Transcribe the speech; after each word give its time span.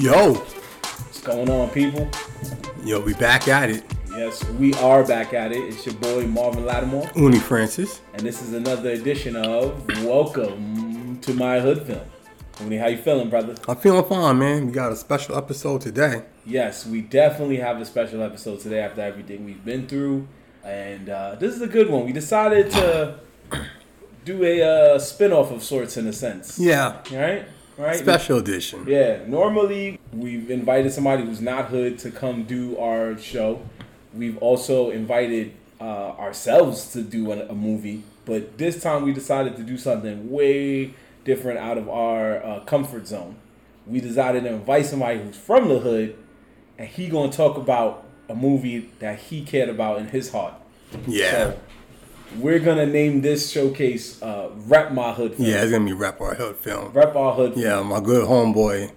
Yo, 0.00 0.32
What's 0.34 1.20
going 1.20 1.50
on, 1.50 1.68
people? 1.70 2.08
yo, 2.84 3.00
we 3.00 3.12
back 3.14 3.48
at 3.48 3.68
it. 3.68 3.84
Yes, 4.10 4.42
we 4.50 4.72
are 4.74 5.04
back 5.06 5.34
at 5.34 5.52
it. 5.52 5.58
It's 5.58 5.84
your 5.84 5.94
boy 5.96 6.26
Marvin 6.26 6.64
Lattimore, 6.64 7.10
Uni 7.16 7.38
Francis. 7.38 8.00
and 8.14 8.22
this 8.22 8.40
is 8.40 8.54
another 8.54 8.90
edition 8.90 9.36
of 9.36 9.86
Welcome 10.04 11.18
to 11.20 11.34
My 11.34 11.60
Hood 11.60 11.82
Film. 11.86 12.00
Uni, 12.62 12.76
how 12.78 12.86
you 12.88 12.96
feeling, 12.96 13.28
brother? 13.28 13.54
I'm 13.68 13.76
feeling 13.76 14.04
fine, 14.04 14.38
man. 14.38 14.66
We 14.66 14.72
got 14.72 14.90
a 14.92 14.96
special 14.96 15.36
episode 15.36 15.82
today. 15.82 16.22
Yes, 16.46 16.86
we 16.86 17.02
definitely 17.02 17.56
have 17.56 17.78
a 17.80 17.84
special 17.84 18.22
episode 18.22 18.60
today 18.60 18.80
after 18.80 19.02
everything 19.02 19.44
we've 19.44 19.64
been 19.64 19.86
through, 19.86 20.26
and 20.64 21.10
uh, 21.10 21.34
this 21.34 21.54
is 21.54 21.60
a 21.60 21.66
good 21.68 21.90
one. 21.90 22.06
We 22.06 22.12
decided 22.12 22.70
to 22.72 23.18
do 24.24 24.44
a 24.44 24.62
uh, 24.94 24.98
spin-off 24.98 25.50
of 25.50 25.62
sorts, 25.62 25.96
in 25.98 26.06
a 26.06 26.12
sense. 26.12 26.58
Yeah, 26.58 27.00
Right? 27.12 27.44
Right? 27.80 27.96
special 27.96 28.38
edition. 28.38 28.84
Yeah, 28.86 29.24
normally 29.26 29.98
we've 30.12 30.50
invited 30.50 30.92
somebody 30.92 31.24
who's 31.24 31.40
not 31.40 31.66
hood 31.66 31.98
to 32.00 32.10
come 32.10 32.44
do 32.44 32.76
our 32.78 33.16
show. 33.16 33.62
We've 34.12 34.36
also 34.38 34.90
invited 34.90 35.52
uh, 35.80 35.84
ourselves 35.84 36.92
to 36.92 37.02
do 37.02 37.32
a, 37.32 37.46
a 37.48 37.54
movie, 37.54 38.02
but 38.26 38.58
this 38.58 38.82
time 38.82 39.02
we 39.04 39.12
decided 39.12 39.56
to 39.56 39.62
do 39.62 39.78
something 39.78 40.30
way 40.30 40.94
different 41.24 41.58
out 41.58 41.78
of 41.78 41.88
our 41.88 42.44
uh, 42.44 42.60
comfort 42.60 43.06
zone. 43.06 43.36
We 43.86 44.00
decided 44.00 44.44
to 44.44 44.50
invite 44.50 44.86
somebody 44.86 45.20
who's 45.22 45.36
from 45.36 45.68
the 45.68 45.78
hood, 45.78 46.16
and 46.78 46.88
he 46.88 47.08
gonna 47.08 47.32
talk 47.32 47.56
about 47.56 48.06
a 48.28 48.34
movie 48.34 48.90
that 48.98 49.18
he 49.18 49.42
cared 49.42 49.68
about 49.68 49.98
in 49.98 50.08
his 50.08 50.30
heart. 50.30 50.54
Yeah, 51.06 51.30
So 51.30 51.58
we're 52.38 52.58
gonna 52.58 52.86
name 52.86 53.20
this 53.20 53.50
showcase 53.50 54.20
uh, 54.22 54.50
"Rep 54.66 54.92
My 54.92 55.12
Hood." 55.12 55.34
Film. 55.34 55.48
yeah, 55.48 55.62
it's 55.62 55.70
gonna 55.70 55.84
be 55.84 55.92
Rap 55.92 56.20
Our 56.20 56.34
Hood 56.34 56.56
film. 56.56 56.92
Rep 56.92 57.14
Our 57.16 57.34
Hood. 57.34 57.56
Yeah, 57.56 57.82
my 57.82 58.00
good 58.00 58.26
homeboy, 58.28 58.92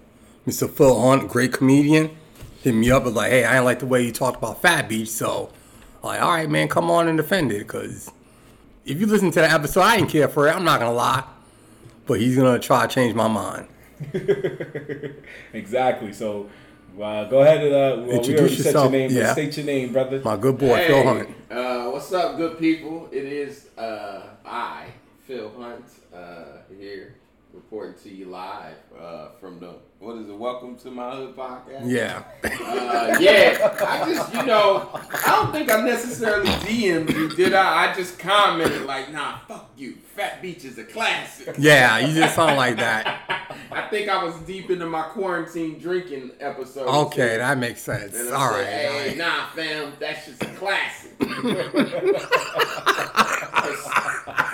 Mr. 0.46 0.70
Phil 0.70 1.00
Hunt, 1.00 1.28
great 1.28 1.52
comedian, 1.52 2.10
hit 2.62 2.74
me 2.74 2.90
up 2.90 3.04
was 3.04 3.14
like, 3.14 3.30
hey, 3.30 3.44
I 3.44 3.52
didn't 3.52 3.64
like 3.64 3.78
the 3.80 3.86
way 3.86 4.02
you 4.02 4.12
talked 4.12 4.38
about 4.38 4.62
Phat 4.62 4.88
Beach, 4.88 5.08
so 5.08 5.50
like, 6.02 6.20
all 6.20 6.30
right, 6.30 6.48
man, 6.48 6.68
come 6.68 6.90
on 6.90 7.08
and 7.08 7.16
defend 7.16 7.50
it, 7.52 7.60
because 7.60 8.10
if 8.84 9.00
you 9.00 9.06
listen 9.06 9.30
to 9.32 9.40
the 9.40 9.50
episode, 9.50 9.80
I 9.80 9.96
didn't 9.96 10.10
care 10.10 10.28
for 10.28 10.48
it. 10.48 10.52
I'm 10.54 10.64
not 10.64 10.80
gonna 10.80 10.92
lie, 10.92 11.24
but 12.06 12.20
he's 12.20 12.36
gonna 12.36 12.58
try 12.58 12.86
to 12.86 12.94
change 12.94 13.14
my 13.14 13.28
mind. 13.28 13.68
exactly. 15.52 16.12
So, 16.12 16.50
uh, 17.00 17.24
go 17.24 17.40
ahead 17.42 17.62
and 17.64 17.74
uh, 17.74 17.78
well, 17.78 18.06
we 18.06 18.10
Introduce 18.14 18.38
already 18.40 18.54
said 18.56 18.64
your 18.64 18.72
yourself, 18.72 18.92
name, 18.92 19.10
yeah. 19.10 19.22
but 19.22 19.32
state 19.32 19.56
your 19.56 19.66
name, 19.66 19.92
brother. 19.92 20.20
My 20.24 20.36
good 20.36 20.58
boy, 20.58 20.86
Phil 20.86 21.02
Hunt. 21.04 21.28
Uh, 21.50 21.90
what's 21.90 22.12
up, 22.12 22.36
good 22.36 22.58
people? 22.58 23.08
It 23.12 23.24
is 23.24 23.68
uh, 23.78 24.22
I, 24.44 24.86
Phil 25.26 25.50
Hunt, 25.58 25.84
uh, 26.14 26.58
here 26.78 27.16
reporting 27.52 27.94
to 28.02 28.12
you 28.12 28.26
live 28.26 28.74
uh, 29.00 29.28
from 29.40 29.60
the 29.60 29.74
what 30.00 30.16
is 30.18 30.28
it? 30.28 30.36
Welcome 30.36 30.76
to 30.78 30.90
my 30.90 31.14
hood 31.16 31.34
podcast. 31.36 31.82
Yeah, 31.84 32.24
Uh, 32.44 33.16
yeah, 33.20 33.74
I 33.80 34.12
just, 34.12 34.34
you 34.34 34.44
know, 34.44 34.90
I 34.92 35.22
don't 35.42 35.52
think 35.52 35.70
I 35.70 35.80
necessarily 35.82 36.48
DM'd 36.50 37.10
you, 37.14 37.28
did 37.30 37.54
I? 37.54 37.90
I 37.90 37.94
just 37.94 38.18
commented 38.18 38.84
like, 38.84 39.10
nah, 39.12 39.38
fuck 39.48 39.70
you. 39.78 39.94
Phat 40.14 40.42
Beach 40.42 40.64
is 40.64 40.76
a 40.78 40.84
classic. 40.84 41.54
yeah, 41.58 41.98
you 41.98 42.12
just 42.12 42.34
sound 42.34 42.56
like 42.56 42.76
that. 42.76 43.33
I 43.74 43.88
think 43.88 44.08
I 44.08 44.22
was 44.22 44.34
deep 44.40 44.70
into 44.70 44.86
my 44.86 45.02
quarantine 45.02 45.78
drinking 45.78 46.32
episode. 46.40 46.86
Okay, 47.06 47.36
that 47.38 47.58
makes 47.58 47.80
sense. 47.82 48.14
And 48.18 48.28
I 48.30 48.32
All 48.32 48.50
said, 48.52 48.58
right, 48.58 48.66
hey, 48.66 48.86
all 48.86 49.06
right. 49.06 49.16
nah, 49.18 49.46
fam, 49.50 49.92
that's 49.98 50.26
just 50.26 50.42
a 50.42 50.46
classic. 50.54 51.10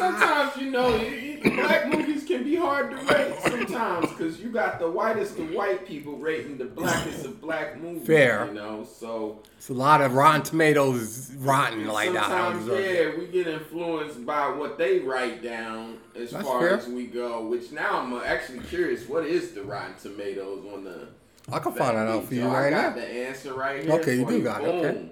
Because 0.00 0.18
sometimes, 0.20 0.56
you 0.56 0.70
know, 0.70 0.94
it- 0.94 1.46
it- 1.46 1.56
black 1.56 1.88
movies 1.88 2.24
can 2.24 2.42
be 2.44 2.56
hard 2.56 2.90
to 2.90 2.96
rate 3.14 3.34
sometimes 3.42 4.08
because 4.10 4.40
you 4.40 4.48
got 4.50 4.78
the 4.78 4.90
whitest 4.90 5.38
of 5.38 5.50
white 5.52 5.86
people 5.86 6.16
rating 6.16 6.56
the 6.58 6.64
blackest 6.64 7.24
of 7.26 7.40
black 7.40 7.78
movies. 7.80 8.06
Fair. 8.06 8.46
You 8.46 8.54
know, 8.54 8.84
so 8.90 9.40
It's 9.58 9.68
a 9.68 9.74
lot 9.74 10.00
of 10.00 10.14
Rotten 10.14 10.42
Tomatoes 10.42 11.32
rotten 11.38 11.86
like 11.86 12.12
that. 12.14 12.24
I 12.30 12.52
sometimes, 12.52 12.66
yeah, 12.82 13.10
we 13.18 13.26
get 13.26 13.46
influenced 13.46 14.24
by 14.24 14.48
what 14.48 14.78
they 14.78 15.00
write 15.00 15.42
down 15.42 15.98
as 16.14 16.30
That's 16.30 16.44
far 16.46 16.60
fair. 16.60 16.78
as 16.78 16.86
we 16.88 17.06
go, 17.06 17.44
which 17.46 17.70
now 17.72 18.00
I'm 18.00 18.14
uh, 18.14 18.22
actually 18.24 18.60
curious 18.60 19.06
what 19.08 19.26
is 19.26 19.52
the 19.52 19.62
Rotten 19.62 19.94
Tomatoes 20.02 20.64
on 20.74 20.84
the. 20.84 21.08
I 21.52 21.58
can 21.58 21.72
find 21.72 21.96
that 21.96 22.06
out 22.06 22.24
for 22.24 22.34
you 22.34 22.42
So 22.42 22.48
right 22.48 22.66
I 22.68 22.70
now. 22.70 22.82
got 22.90 22.94
the 22.96 23.06
answer 23.06 23.52
right 23.54 23.82
here. 23.82 23.92
Okay, 23.94 24.14
you 24.16 24.26
do 24.26 24.42
got 24.42 24.62
it, 24.62 24.66
okay. 24.68 25.10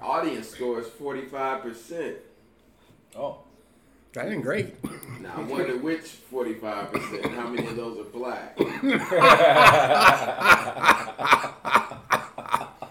Audience 0.00 0.48
score 0.50 0.80
is 0.80 0.86
forty 0.86 1.22
five 1.26 1.62
percent. 1.62 2.16
oh, 3.18 3.38
That 4.16 4.32
ain't 4.32 4.42
great. 4.42 4.82
Now 5.20 5.34
I 5.36 5.40
wonder 5.42 5.76
which 5.76 6.00
forty 6.06 6.54
five 6.54 6.90
percent. 6.90 7.26
How 7.34 7.48
many 7.48 7.66
of 7.68 7.76
those 7.76 7.98
are 8.00 8.04
black? 8.08 8.58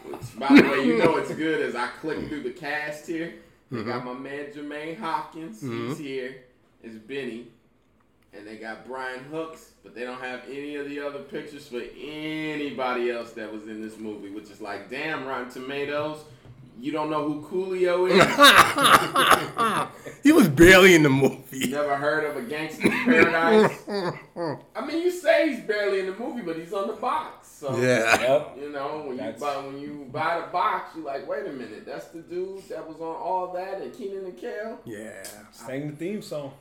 Which, 0.05 0.39
by 0.39 0.47
the 0.49 0.61
way, 0.69 0.85
you 0.85 0.97
know 0.99 1.17
it's 1.17 1.33
good 1.33 1.61
as 1.61 1.75
I 1.75 1.87
click 1.99 2.27
through 2.27 2.43
the 2.43 2.51
cast 2.51 3.07
here. 3.07 3.33
They 3.71 3.81
got 3.83 4.03
Mm-hmm. 4.03 4.07
my 4.23 4.29
man 4.29 4.45
Jermaine 4.53 4.97
Hopkins. 4.99 5.61
He's 5.61 5.97
here. 5.97 6.43
It's 6.83 6.95
Benny. 6.95 7.47
And 8.33 8.45
they 8.45 8.57
got 8.57 8.85
Brian 8.85 9.23
Hooks, 9.31 9.71
but 9.83 9.95
they 9.95 10.03
don't 10.03 10.21
have 10.21 10.41
any 10.47 10.75
of 10.75 10.87
the 10.87 10.99
other 10.99 11.19
pictures 11.19 11.67
for 11.67 11.81
anybody 11.99 13.09
else 13.09 13.31
that 13.31 13.51
was 13.51 13.63
in 13.67 13.81
this 13.81 13.97
movie, 13.97 14.29
which 14.29 14.51
is 14.51 14.61
like, 14.61 14.89
damn, 14.91 15.25
Rotten 15.25 15.49
Tomatoes. 15.49 16.19
You 16.79 16.91
don't 16.91 17.09
know 17.09 17.23
who 17.27 17.41
Coolio 17.47 18.09
is? 18.09 18.21
he 20.23 20.31
was 20.31 20.47
barely 20.49 20.93
in 20.93 21.03
the 21.03 21.09
movie. 21.09 21.67
Never 21.71 21.95
heard 21.95 22.25
of 22.25 22.35
a 22.37 22.41
Gangsta's 22.41 22.89
Paradise? 23.05 23.79
I 24.75 24.85
mean, 24.85 25.01
you 25.01 25.09
say 25.11 25.49
he's 25.51 25.61
barely 25.61 25.99
in 26.01 26.07
the 26.07 26.15
movie, 26.15 26.41
but 26.41 26.57
he's 26.57 26.73
on 26.73 26.87
the 26.87 26.93
box. 26.93 27.47
So, 27.47 27.75
Yeah. 27.77 28.19
yep. 28.21 28.57
you 28.59 28.69
know, 28.71 29.03
when 29.07 29.17
you 29.17 29.33
buy 29.39 29.57
when 29.57 29.79
you 29.79 30.07
buy 30.11 30.41
the 30.41 30.47
box, 30.51 30.95
you're 30.95 31.05
like, 31.05 31.25
wait 31.27 31.45
a 31.47 31.51
minute, 31.53 31.85
that's 31.85 32.07
the 32.07 32.19
dude 32.19 32.67
that 32.69 32.85
was 32.87 32.97
on 32.97 33.15
all 33.15 33.53
that 33.53 33.81
and 33.81 33.93
Kenan 33.97 34.25
and 34.25 34.37
Kel. 34.37 34.79
Yeah. 34.85 35.23
Sang 35.51 35.89
the 35.91 35.95
theme 35.95 36.21
song. 36.21 36.53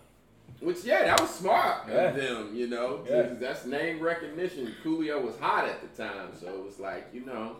Which 0.60 0.84
yeah, 0.84 1.04
that 1.04 1.20
was 1.20 1.30
smart 1.30 1.88
Yeah. 1.88 1.94
of 2.10 2.16
them. 2.16 2.50
You 2.54 2.68
know, 2.68 3.00
Yeah. 3.08 3.22
'cause 3.26 3.38
that's 3.40 3.66
name 3.66 3.98
recognition. 4.00 4.72
Coolio 4.84 5.20
was 5.20 5.36
hot 5.38 5.66
at 5.68 5.80
the 5.82 5.88
time, 6.02 6.28
so 6.40 6.46
it 6.48 6.64
was 6.64 6.78
like, 6.78 7.08
you 7.12 7.24
know. 7.26 7.56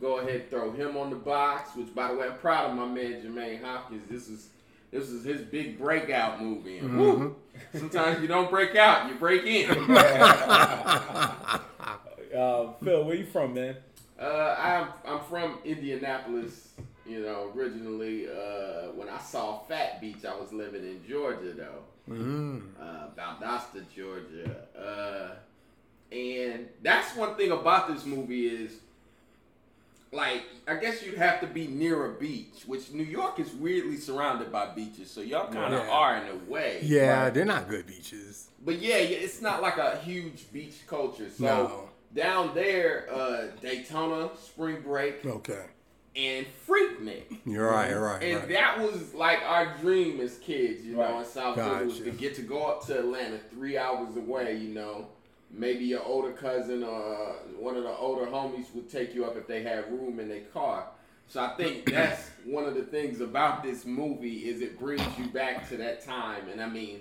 Go 0.00 0.18
ahead, 0.18 0.48
throw 0.50 0.70
him 0.72 0.96
on 0.96 1.10
the 1.10 1.16
box. 1.16 1.76
Which, 1.76 1.94
by 1.94 2.08
the 2.10 2.16
way, 2.18 2.26
I'm 2.26 2.38
proud 2.38 2.70
of 2.70 2.76
my 2.76 2.86
man 2.86 3.22
Jermaine 3.22 3.62
Hopkins. 3.62 4.08
This 4.10 4.28
is 4.28 4.48
this 4.90 5.08
is 5.10 5.24
his 5.24 5.42
big 5.42 5.78
breakout 5.78 6.42
movie. 6.42 6.78
And 6.78 6.98
woo, 6.98 7.36
sometimes 7.74 8.20
you 8.22 8.26
don't 8.28 8.50
break 8.50 8.74
out, 8.76 9.08
you 9.08 9.14
break 9.16 9.44
in. 9.44 9.68
Uh, 12.32 12.72
Phil, 12.84 13.02
where 13.04 13.16
you 13.16 13.26
from, 13.26 13.54
man? 13.54 13.76
Uh, 14.16 14.54
I'm 14.56 14.86
I'm 15.04 15.20
from 15.24 15.58
Indianapolis. 15.64 16.68
You 17.04 17.22
know, 17.22 17.50
originally 17.56 18.28
uh, 18.28 18.92
when 18.94 19.08
I 19.08 19.18
saw 19.18 19.58
Phat 19.64 20.00
Beach, 20.00 20.24
I 20.24 20.36
was 20.38 20.52
living 20.52 20.84
in 20.84 21.00
Georgia 21.08 21.52
though, 21.54 21.82
Mm. 22.14 22.62
uh, 22.80 23.08
Valdosta, 23.18 23.82
Georgia. 23.94 24.56
Uh, 24.78 26.14
and 26.14 26.68
that's 26.82 27.16
one 27.16 27.34
thing 27.34 27.50
about 27.50 27.88
this 27.92 28.04
movie 28.06 28.46
is, 28.46 28.76
like, 30.12 30.42
I 30.66 30.74
guess 30.76 31.02
you'd 31.04 31.18
have 31.18 31.40
to 31.40 31.46
be 31.46 31.66
near 31.68 32.06
a 32.06 32.14
beach, 32.18 32.64
which 32.66 32.90
New 32.92 33.04
York 33.04 33.38
is 33.38 33.50
weirdly 33.52 33.96
surrounded 33.96 34.50
by 34.50 34.66
beaches, 34.74 35.10
so 35.10 35.20
y'all 35.20 35.52
kind 35.52 35.72
of 35.74 35.84
Yeah. 35.84 35.90
are 35.90 36.16
in 36.16 36.28
a 36.28 36.50
way. 36.50 36.80
Yeah, 36.82 37.24
Right. 37.24 37.34
they're 37.34 37.44
not 37.44 37.68
good 37.68 37.86
beaches. 37.86 38.48
But 38.64 38.76
yeah, 38.80 38.96
it's 38.96 39.40
not 39.40 39.62
like 39.62 39.76
a 39.78 39.98
huge 39.98 40.52
beach 40.52 40.86
culture. 40.86 41.30
So 41.30 41.44
No. 41.44 41.88
down 42.14 42.54
there, 42.54 43.06
uh, 43.12 43.48
Daytona, 43.60 44.30
Spring 44.36 44.80
Break, 44.80 45.24
Okay. 45.24 45.66
and 46.16 46.44
Freaknik. 46.66 47.38
You're 47.46 47.68
right, 47.70 47.90
you're 47.90 48.00
right. 48.04 48.20
And 48.22 48.40
right. 48.40 48.48
that 48.48 48.80
was 48.80 49.14
like 49.14 49.38
our 49.44 49.76
dream 49.78 50.20
as 50.20 50.38
kids, 50.38 50.84
you 50.84 50.96
know, 50.96 51.20
in 51.20 51.24
South 51.24 51.54
Florida, 51.54 51.84
was 51.84 52.00
to 52.00 52.10
get 52.10 52.34
to 52.34 52.42
go 52.42 52.64
up 52.66 52.84
to 52.86 52.98
Atlanta 52.98 53.38
three 53.52 53.78
hours 53.78 54.16
away, 54.16 54.56
you 54.56 54.74
know. 54.74 55.06
Maybe 55.52 55.84
your 55.84 56.04
older 56.04 56.32
cousin 56.32 56.84
or 56.84 57.34
one 57.58 57.76
of 57.76 57.82
the 57.82 57.90
older 57.96 58.26
homies 58.26 58.72
would 58.74 58.88
take 58.90 59.14
you 59.14 59.24
up 59.24 59.36
if 59.36 59.46
they 59.46 59.62
had 59.62 59.90
room 59.90 60.20
in 60.20 60.28
their 60.28 60.42
car. 60.52 60.86
So 61.26 61.40
I 61.42 61.54
think 61.56 61.84
that's 61.90 62.30
one 62.44 62.64
of 62.64 62.74
the 62.74 62.82
things 62.82 63.20
about 63.20 63.62
this 63.62 63.84
movie 63.84 64.48
is 64.48 64.60
it 64.60 64.78
brings 64.78 65.02
you 65.18 65.26
back 65.26 65.68
to 65.70 65.76
that 65.78 66.04
time. 66.04 66.48
And 66.50 66.62
I 66.62 66.68
mean, 66.68 67.00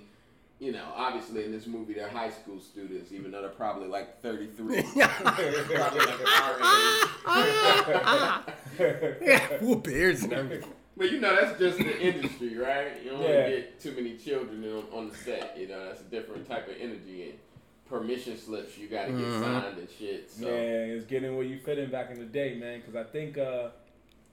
you 0.60 0.72
know, 0.72 0.84
obviously 0.96 1.46
in 1.46 1.52
this 1.52 1.68
movie 1.68 1.94
they're 1.94 2.10
high 2.10 2.32
school 2.32 2.60
students, 2.60 3.12
even 3.12 3.32
though 3.32 3.42
they're 3.42 3.50
probably 3.52 3.88
like 3.88 4.22
33. 4.24 4.82
probably 4.94 6.00
like 6.00 6.42
our 6.42 6.56
age. 6.56 7.10
yeah, 9.22 9.58
full 9.60 9.76
beards 9.76 10.24
and 10.24 10.34
everything. 10.34 10.74
But 10.98 11.12
you 11.12 11.20
know, 11.22 11.34
that's 11.34 11.58
just 11.58 11.78
the 11.78 11.98
industry, 12.02 12.58
right? 12.58 13.02
You 13.04 13.12
don't 13.12 13.22
Yeah. 13.22 13.50
get 13.50 13.80
too 13.80 13.94
many 13.94 14.18
children 14.18 14.64
on, 14.66 14.84
on 14.92 15.10
the 15.10 15.16
set. 15.16 15.56
You 15.58 15.68
know, 15.70 15.86
that's 15.86 16.02
a 16.02 16.06
different 16.06 16.48
type 16.50 16.68
of 16.68 16.76
energy 16.80 17.30
and 17.30 17.34
permission 17.90 18.38
slips 18.38 18.78
you 18.78 18.88
gotta 18.88 19.12
get 19.12 19.22
Mhm. 19.22 19.42
signed 19.42 19.78
and 19.78 19.88
shit. 19.98 20.30
So 20.32 20.46
Yeah, 20.48 20.52
it's 20.96 21.06
getting 21.06 21.36
where 21.36 21.46
you 21.46 21.58
fit 21.60 21.78
in 21.80 21.90
back 21.90 22.12
in 22.12 22.20
the 22.20 22.26
day, 22.26 22.56
man. 22.56 22.80
Because 22.80 22.96
I 22.96 23.04
think 23.04 23.38
uh, 23.38 23.70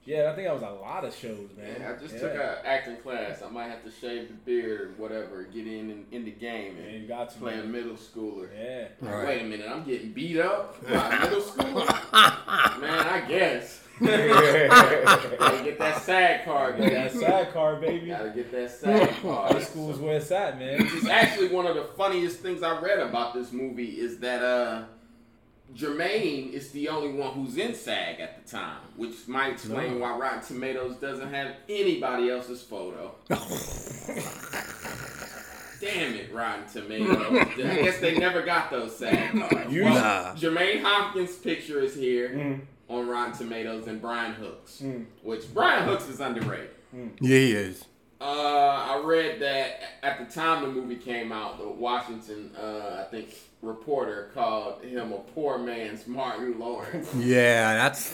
Yeah, 0.05 0.31
I 0.31 0.35
think 0.35 0.47
I 0.47 0.53
was 0.53 0.61
a 0.61 0.69
lot 0.69 1.03
of 1.03 1.13
shows, 1.13 1.49
man. 1.57 1.75
Yeah, 1.81 1.91
I 1.91 2.01
just 2.01 2.13
yeah. 2.13 2.19
took 2.21 2.33
an 2.35 2.55
acting 2.63 2.95
class. 2.97 3.41
I 3.41 3.49
might 3.49 3.67
have 3.67 3.83
to 3.83 3.91
shave 3.91 4.29
the 4.29 4.35
beard 4.35 4.81
or 4.81 4.87
whatever, 5.01 5.43
get 5.43 5.67
in 5.67 5.89
in, 5.91 6.05
in 6.13 6.23
the 6.23 6.31
game 6.31 6.77
Yeah, 6.77 6.83
and 6.91 7.01
you 7.01 7.07
got 7.09 7.29
to. 7.31 7.37
play 7.39 7.55
a 7.55 7.57
man. 7.57 7.71
middle 7.73 7.95
schooler. 7.97 8.47
Yeah. 8.57 8.87
Like, 9.01 9.13
Right. 9.13 9.27
Wait 9.27 9.41
a 9.41 9.45
minute, 9.45 9.67
I'm 9.69 9.83
getting 9.83 10.13
beat 10.13 10.39
up 10.39 10.81
by 10.87 11.13
a 11.13 11.19
middle 11.23 11.41
schooler? 11.51 11.85
Man, 12.79 13.07
I 13.07 13.25
guess. 13.27 13.81
Gotta 13.99 15.61
get 15.63 15.79
that 15.79 16.01
SAG 16.03 16.45
card, 16.45 16.77
Get 16.77 16.91
that 16.93 17.11
sad 17.11 17.53
card, 17.53 17.81
baby. 17.81 18.07
Gotta 18.07 18.29
get 18.29 18.51
that 18.51 18.69
SAG 18.79 19.09
card. 19.21 19.51
High 19.53 19.61
school 19.63 19.91
is 19.91 19.97
where 19.97 20.17
it's 20.17 20.31
at, 20.31 20.57
man. 20.59 20.77
It's 20.81 21.07
actually 21.07 21.47
one 21.49 21.65
of 21.65 21.75
the 21.75 21.83
funniest 21.97 22.39
things 22.39 22.63
I 22.63 22.79
read 22.79 22.99
about 22.99 23.33
this 23.33 23.51
movie 23.51 23.99
is 23.99 24.19
that 24.19 24.43
uh 24.43 24.83
Jermaine 25.75 26.53
is 26.53 26.71
the 26.71 26.87
only 26.87 27.11
one 27.11 27.33
who's 27.33 27.57
in 27.57 27.73
SAG 27.75 28.21
at 28.21 28.41
the 28.45 28.49
time, 28.49 28.77
which 28.95 29.27
might 29.27 29.51
explain 29.53 29.99
why 29.99 30.15
Rotten 30.17 30.41
Tomatoes 30.41 30.95
doesn't 30.95 31.29
have 31.33 31.55
anybody 31.67 32.29
else's 32.29 32.61
photo. 32.61 33.13
Damn 35.79 36.13
it, 36.15 36.33
Rotten 36.33 36.65
Tomatoes. 36.71 37.17
I 37.29 37.75
guess 37.81 37.99
they 37.99 38.17
never 38.17 38.41
got 38.43 38.71
those 38.71 38.95
SAG 38.97 39.31
cards. 39.37 39.71
You- 39.71 39.83
Well, 39.83 39.93
Nah. 39.93 40.33
Jermaine 40.35 40.81
Hopkins' 40.81 41.35
picture 41.35 41.81
is 41.81 41.93
here 41.95 42.29
Mm. 42.29 42.61
On 42.89 43.07
Rotten 43.07 43.33
Tomatoes 43.37 43.87
and 43.87 44.01
Brian 44.01 44.33
Hooks, 44.33 44.81
Mm. 44.83 45.05
which 45.23 45.53
Brian 45.53 45.87
Hooks 45.87 46.07
is 46.07 46.19
underrated. 46.19 46.69
Yeah, 46.93 47.07
he 47.37 47.51
is. 47.51 47.85
Uh, 48.19 48.23
I 48.23 49.01
read 49.03 49.39
that 49.41 49.79
at 50.01 50.17
the 50.17 50.33
time 50.33 50.63
the 50.63 50.69
movie 50.69 50.95
came 50.95 51.31
out, 51.31 51.59
the 51.59 51.67
Washington, 51.67 52.51
uh, 52.59 53.03
I 53.05 53.11
think, 53.11 53.35
reporter 53.61 54.31
called 54.33 54.81
him 54.83 55.11
a 55.11 55.17
poor 55.19 55.57
man's 55.59 56.07
Martin 56.07 56.57
Lawrence, 56.57 57.13
Yeah, 57.17 57.73
that's 57.75 58.11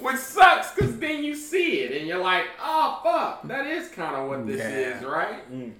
which 0.00 0.16
sucks 0.16 0.72
because 0.72 0.96
then 0.98 1.22
you 1.24 1.34
see 1.36 1.80
it 1.80 1.96
and 1.98 2.06
you're 2.08 2.18
like, 2.22 2.44
oh 2.60 3.00
fuck, 3.04 3.46
that 3.48 3.66
is 3.66 3.88
kind 3.90 4.16
of 4.16 4.28
what 4.28 4.46
this 4.46 4.58
Yeah. 4.58 4.98
is, 4.98 5.04
right? 5.04 5.52
Mm. 5.52 5.72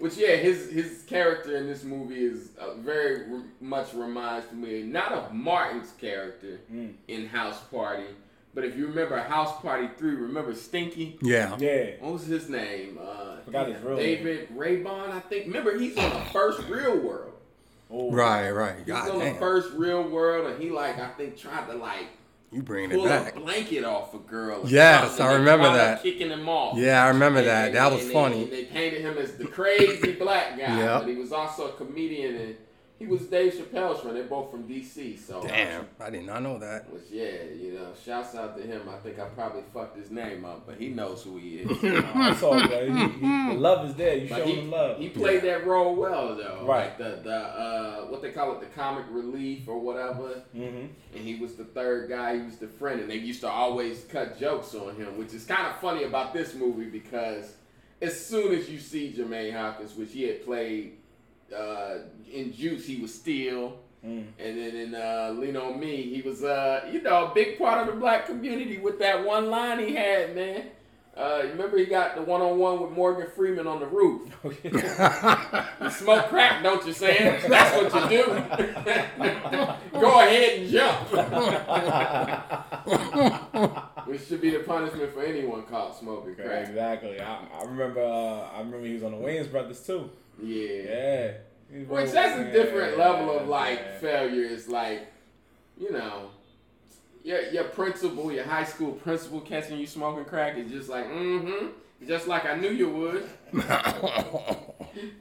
Which 0.00 0.16
yeah, 0.16 0.36
his 0.36 0.70
his 0.70 1.02
character 1.06 1.56
in 1.56 1.66
this 1.66 1.84
movie 1.84 2.24
is 2.24 2.50
uh, 2.58 2.74
very 2.78 3.30
re- 3.30 3.42
much 3.60 3.92
reminds 3.94 4.50
me 4.52 4.82
not 4.82 5.12
of 5.12 5.32
Martin's 5.32 5.92
character 6.00 6.58
Mm. 6.72 6.94
in 7.08 7.26
House 7.26 7.60
Party, 7.70 8.06
but 8.54 8.64
if 8.64 8.76
you 8.76 8.86
remember 8.86 9.18
House 9.20 9.60
Party 9.60 9.88
three, 9.98 10.14
remember 10.14 10.54
Stinky? 10.54 11.18
yeah. 11.22 11.54
Yeah. 11.58 11.90
What 12.00 12.14
was 12.14 12.26
his 12.26 12.48
name? 12.48 12.98
Uh, 13.00 13.36
Forgot 13.44 13.68
his 13.68 13.82
real 13.82 13.96
name. 13.96 14.24
David 14.24 14.48
Raybon, 14.56 15.10
I 15.10 15.20
think. 15.20 15.46
Remember, 15.46 15.78
he's 15.78 15.96
on 15.98 16.10
the 16.10 16.24
first 16.32 16.66
Real 16.68 16.96
World. 16.98 17.32
Oh. 17.90 18.10
Right, 18.12 18.50
right. 18.52 18.76
He's 18.78 18.86
God 18.86 19.10
on 19.10 19.18
the 19.18 19.34
first 19.34 19.72
Real 19.74 20.02
World, 20.08 20.50
and 20.50 20.62
he 20.62 20.70
like 20.70 20.98
I 20.98 21.08
think 21.08 21.36
tried 21.36 21.66
to 21.66 21.74
like 21.76 22.06
You 22.52 22.62
bringing 22.62 22.90
pull 22.90 23.06
it 23.06 23.06
a 23.06 23.10
back. 23.10 23.34
blanket 23.36 23.84
off 23.84 24.12
a 24.12 24.18
girl. 24.18 24.62
Yes, 24.66 25.20
I 25.20 25.34
remember 25.34 25.72
that. 25.72 26.02
Kicking 26.02 26.30
him 26.30 26.48
off. 26.48 26.76
Yeah, 26.76 27.04
I 27.04 27.08
remember 27.08 27.38
And- 27.38 27.48
that. 27.48 27.66
and- 27.68 27.76
That 27.76 27.92
was 27.92 28.00
and 28.02 28.10
they- 28.10 28.14
funny. 28.14 28.42
and 28.42 28.52
they 28.52 28.64
painted 28.64 29.02
him 29.02 29.16
as 29.18 29.32
the 29.36 29.44
crazy 29.46 30.12
black 30.12 30.58
guy, 30.58 30.78
Yep. 30.78 31.00
but 31.02 31.08
he 31.08 31.14
was 31.14 31.32
also 31.32 31.68
a 31.68 31.72
comedian, 31.72 32.34
and 32.34 32.56
he 33.00 33.06
was 33.06 33.22
Dave 33.22 33.54
Chappelle's 33.54 34.00
friend. 34.02 34.14
They're 34.14 34.24
both 34.24 34.50
from 34.50 34.68
DC, 34.68 35.18
so 35.18 35.42
Damn, 35.42 35.88
I 35.98 36.10
did 36.10 36.26
not 36.26 36.42
know 36.42 36.58
that. 36.58 36.92
Which 36.92 37.04
yeah, 37.10 37.44
you 37.58 37.72
know, 37.72 37.88
shouts 38.04 38.34
out 38.34 38.58
to 38.58 38.62
him. 38.62 38.82
I 38.90 38.98
think 38.98 39.18
I 39.18 39.24
probably 39.24 39.62
fucked 39.72 39.96
his 39.96 40.10
name 40.10 40.44
up, 40.44 40.66
but 40.66 40.76
he 40.76 40.88
knows 40.88 41.22
who 41.22 41.38
he 41.38 41.60
is. 41.60 41.80
That's 41.80 42.42
all, 42.42 42.60
bro. 42.68 42.92
He, 42.92 43.08
he, 43.08 43.20
the 43.20 43.54
love 43.58 43.88
is 43.88 43.94
there. 43.96 44.16
You 44.18 44.28
But 44.28 44.36
show 44.40 44.44
him 44.44 44.70
love. 44.70 44.98
he 44.98 45.08
played 45.08 45.40
that 45.44 45.66
role 45.66 45.96
well 45.96 46.36
though. 46.36 46.66
Right. 46.66 46.88
Like 46.88 46.98
the 46.98 47.20
the 47.24 47.34
uh, 47.34 48.00
what 48.08 48.20
they 48.20 48.32
call 48.32 48.52
it, 48.52 48.60
the 48.60 48.66
comic 48.66 49.06
relief 49.10 49.66
or 49.66 49.78
whatever. 49.80 50.42
mm-hmm. 50.54 50.86
And 51.16 51.24
he 51.24 51.36
was 51.36 51.54
the 51.54 51.64
third 51.64 52.10
guy. 52.10 52.36
He 52.36 52.42
was 52.42 52.56
the 52.58 52.68
friend, 52.68 53.00
and 53.00 53.10
they 53.10 53.16
used 53.16 53.40
to 53.40 53.48
always 53.48 54.04
cut 54.04 54.38
jokes 54.38 54.74
on 54.74 54.94
him, 54.96 55.16
which 55.16 55.32
is 55.32 55.46
kind 55.46 55.66
of 55.66 55.80
funny 55.80 56.04
about 56.04 56.34
this 56.34 56.54
movie 56.54 56.90
because 56.90 57.54
as 58.02 58.24
soon 58.26 58.54
as 58.54 58.68
you 58.70 58.78
see 58.78 59.12
Jermaine 59.16 59.54
Hopkins, 59.54 59.94
which 59.96 60.12
he 60.12 60.24
had 60.24 60.44
played 60.44 60.98
uh, 61.56 61.98
in 62.30 62.52
Juice, 62.52 62.86
he 62.86 63.00
was 63.00 63.14
Steel. 63.14 63.78
Mm. 64.04 64.26
And 64.38 64.58
then 64.58 64.76
in 64.76 64.94
uh, 64.94 65.34
Lean 65.36 65.56
on 65.56 65.78
Me, 65.78 66.02
he 66.02 66.22
was, 66.22 66.42
uh, 66.42 66.88
you 66.90 67.02
know, 67.02 67.26
a 67.26 67.34
big 67.34 67.58
part 67.58 67.86
of 67.86 67.94
the 67.94 68.00
black 68.00 68.26
community 68.26 68.78
with 68.78 68.98
that 68.98 69.24
one 69.24 69.50
line 69.50 69.78
he 69.78 69.94
had, 69.94 70.34
man. 70.34 70.64
Uh, 71.16 71.42
remember 71.50 71.76
he 71.76 71.84
got 71.84 72.14
the 72.14 72.22
one 72.22 72.40
on 72.40 72.58
one 72.58 72.80
with 72.80 72.92
Morgan 72.92 73.26
Freeman 73.36 73.66
on 73.66 73.78
the 73.80 73.86
roof. 73.86 74.22
You 75.82 75.90
smoke 75.90 76.28
crack, 76.28 76.62
don't 76.62 76.86
you, 76.86 76.92
Sam? 76.92 77.40
That's 77.48 77.92
what 77.92 78.10
you 78.12 78.18
do. 78.18 78.24
Go 80.00 80.20
ahead 80.20 80.60
and 80.60 80.70
jump. 80.70 81.10
Which 84.06 84.26
should 84.26 84.40
be 84.40 84.50
the 84.50 84.60
punishment 84.60 85.12
for 85.12 85.22
anyone 85.22 85.64
caught 85.64 85.98
smoking 85.98 86.36
crack. 86.36 86.68
exactly. 86.68 87.20
I, 87.20 87.44
I 87.54 87.64
remember. 87.64 88.00
Uh, 88.00 88.48
I 88.54 88.58
remember 88.58 88.86
he 88.86 88.94
was 88.94 89.02
on 89.02 89.12
the 89.12 89.18
Wayans 89.18 89.50
brothers 89.50 89.80
too. 89.80 90.10
Yeah. 90.42 90.66
Yeah. 90.66 91.32
Which 91.70 92.04
real- 92.04 92.12
that's 92.12 92.40
a 92.40 92.52
different 92.52 92.96
yeah, 92.96 93.04
level 93.04 93.38
of 93.38 93.48
like 93.48 93.78
yeah. 93.78 93.98
failure. 93.98 94.44
It's 94.44 94.68
like, 94.68 95.12
you 95.78 95.92
know, 95.92 96.30
your 97.22 97.42
your 97.50 97.64
principal, 97.64 98.32
your 98.32 98.44
high 98.44 98.64
school 98.64 98.92
principal 98.92 99.40
catching 99.40 99.78
you 99.78 99.86
smoking 99.86 100.24
crack 100.24 100.56
is 100.56 100.70
just 100.70 100.88
like, 100.88 101.06
mm-hmm. 101.06 101.68
Just 102.06 102.26
like 102.26 102.46
I 102.46 102.54
knew 102.54 102.70
you 102.70 102.88
would. 102.88 103.28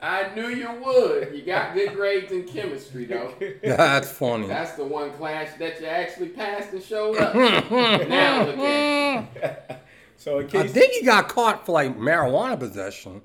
I 0.02 0.32
knew 0.34 0.48
you 0.48 0.72
would. 0.84 1.36
You 1.36 1.42
got 1.44 1.74
good 1.74 1.94
grades 1.94 2.32
in 2.32 2.44
chemistry 2.48 3.06
though. 3.06 3.34
That's 3.64 4.10
funny. 4.10 4.48
That's 4.48 4.74
the 4.74 4.86
one 4.86 5.12
class 5.14 5.58
that 5.60 5.82
you 5.82 5.88
actually 5.88 6.30
passed 6.30 6.72
and 6.72 6.82
showed 6.82 7.18
up. 7.18 7.36
now 7.70 8.46
look 8.46 8.58
at 8.58 9.86
So 10.16 10.40
in 10.40 10.46
I 10.46 10.50
case, 10.50 10.72
think 10.72 10.94
he 10.94 11.04
got 11.04 11.28
caught 11.28 11.66
for 11.66 11.74
like 11.74 11.98
marijuana 11.98 12.58
possession. 12.58 13.22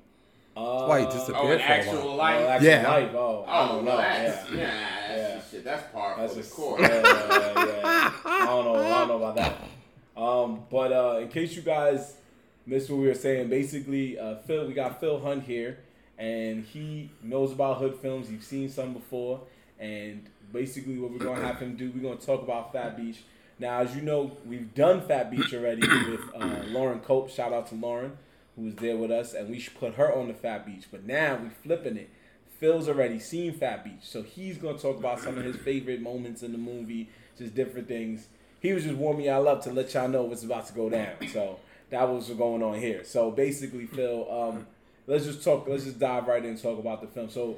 Uh, 0.55 0.85
why 0.87 1.01
he 1.01 1.05
disappeared 1.07 1.37
Oh, 1.37 1.51
in 1.51 1.59
for 1.59 1.65
a 1.65 1.67
while. 1.67 1.79
actual 1.79 2.17
well, 2.17 2.49
actual 2.49 2.69
Yeah. 2.69 2.87
life, 2.89 3.11
oh, 3.15 3.43
I 3.47 3.63
Oh, 3.63 3.67
don't 3.75 3.85
no, 3.85 3.91
know. 3.91 3.97
that's, 3.97 4.51
yeah. 4.51 4.57
yeah, 4.57 4.67
that's 5.07 5.11
Yeah. 5.29 5.35
just 5.35 5.51
shit. 5.51 5.63
That's 5.65 5.91
par 5.93 6.15
That's 6.17 6.31
for 6.33 6.35
the 6.37 6.41
just 6.43 6.55
course. 6.55 6.81
yeah, 6.81 6.87
yeah, 7.01 7.65
yeah. 7.65 8.11
I 8.25 8.45
don't 8.45 8.65
know. 8.65 8.75
I 8.75 8.99
don't 8.99 9.07
know 9.09 9.17
about 9.17 9.35
that. 9.35 9.57
Um, 10.15 10.63
but 10.71 10.91
uh, 10.93 11.19
in 11.21 11.27
case 11.27 11.55
you 11.55 11.61
guys 11.61 12.15
missed 12.65 12.89
what 12.89 12.99
we 12.99 13.07
were 13.07 13.13
saying, 13.13 13.49
basically, 13.49 14.17
uh, 14.17 14.35
Phil, 14.47 14.65
we 14.67 14.73
got 14.73 14.99
Phil 15.01 15.19
Hunt 15.19 15.43
here, 15.43 15.79
and 16.17 16.63
he 16.63 17.11
knows 17.21 17.51
about 17.51 17.77
hood 17.79 17.95
films. 18.01 18.31
You've 18.31 18.43
seen 18.43 18.69
some 18.69 18.93
before, 18.93 19.41
and 19.77 20.25
basically, 20.53 20.97
what 20.97 21.11
we're 21.11 21.17
gonna 21.19 21.45
have 21.45 21.59
him 21.59 21.75
do, 21.75 21.91
we're 21.93 22.01
gonna 22.01 22.15
talk 22.21 22.41
about 22.41 22.71
Phat 22.71 22.95
Beach. 22.95 23.17
Now, 23.59 23.79
as 23.81 23.93
you 23.95 24.01
know, 24.01 24.31
we've 24.45 24.73
done 24.73 25.01
Phat 25.01 25.31
Beach 25.31 25.53
already 25.53 25.81
with 26.09 26.21
uh, 26.33 26.61
Lauren 26.67 26.99
Cope. 27.01 27.29
Shout 27.29 27.51
out 27.51 27.67
to 27.67 27.75
Lauren, 27.75 28.17
who 28.55 28.63
was 28.63 28.75
there 28.75 28.97
with 28.97 29.11
us, 29.11 29.33
and 29.33 29.49
we 29.49 29.59
should 29.59 29.77
put 29.77 29.95
her 29.95 30.13
on 30.13 30.27
the 30.27 30.33
Phat 30.33 30.65
Beach. 30.65 30.85
But 30.91 31.05
now 31.05 31.39
we're 31.41 31.49
flipping 31.49 31.97
it. 31.97 32.09
Phil's 32.59 32.87
already 32.87 33.19
seen 33.19 33.53
Phat 33.53 33.83
Beach, 33.83 34.03
so 34.03 34.23
he's 34.23 34.57
gonna 34.57 34.77
talk 34.77 34.97
about 34.97 35.19
some 35.19 35.37
of 35.37 35.43
his 35.43 35.57
favorite 35.57 36.01
moments 36.01 36.41
in 36.41 36.51
the 36.51 36.57
movie, 36.57 37.09
just 37.37 37.53
different 37.53 37.87
things. 37.87 38.27
He 38.61 38.73
was 38.73 38.83
just 38.83 38.95
warming 38.95 39.25
y'all 39.25 39.47
up 39.47 39.61
to 39.63 39.71
let 39.71 39.93
y'all 39.93 40.07
know 40.07 40.23
what's 40.23 40.43
about 40.43 40.65
to 40.67 40.73
go 40.73 40.89
down. 40.89 41.15
So 41.31 41.59
that 41.89 42.07
was 42.07 42.27
what's 42.27 42.39
going 42.39 42.63
on 42.63 42.79
here. 42.79 43.03
So 43.03 43.29
basically, 43.29 43.85
Phil, 43.85 44.27
um, 44.31 44.67
let's 45.05 45.25
just 45.25 45.43
talk. 45.43 45.67
Let's 45.67 45.83
just 45.83 45.99
dive 45.99 46.27
right 46.27 46.43
in 46.43 46.51
and 46.51 46.61
talk 46.61 46.79
about 46.79 47.01
the 47.01 47.07
film. 47.07 47.29
So 47.29 47.57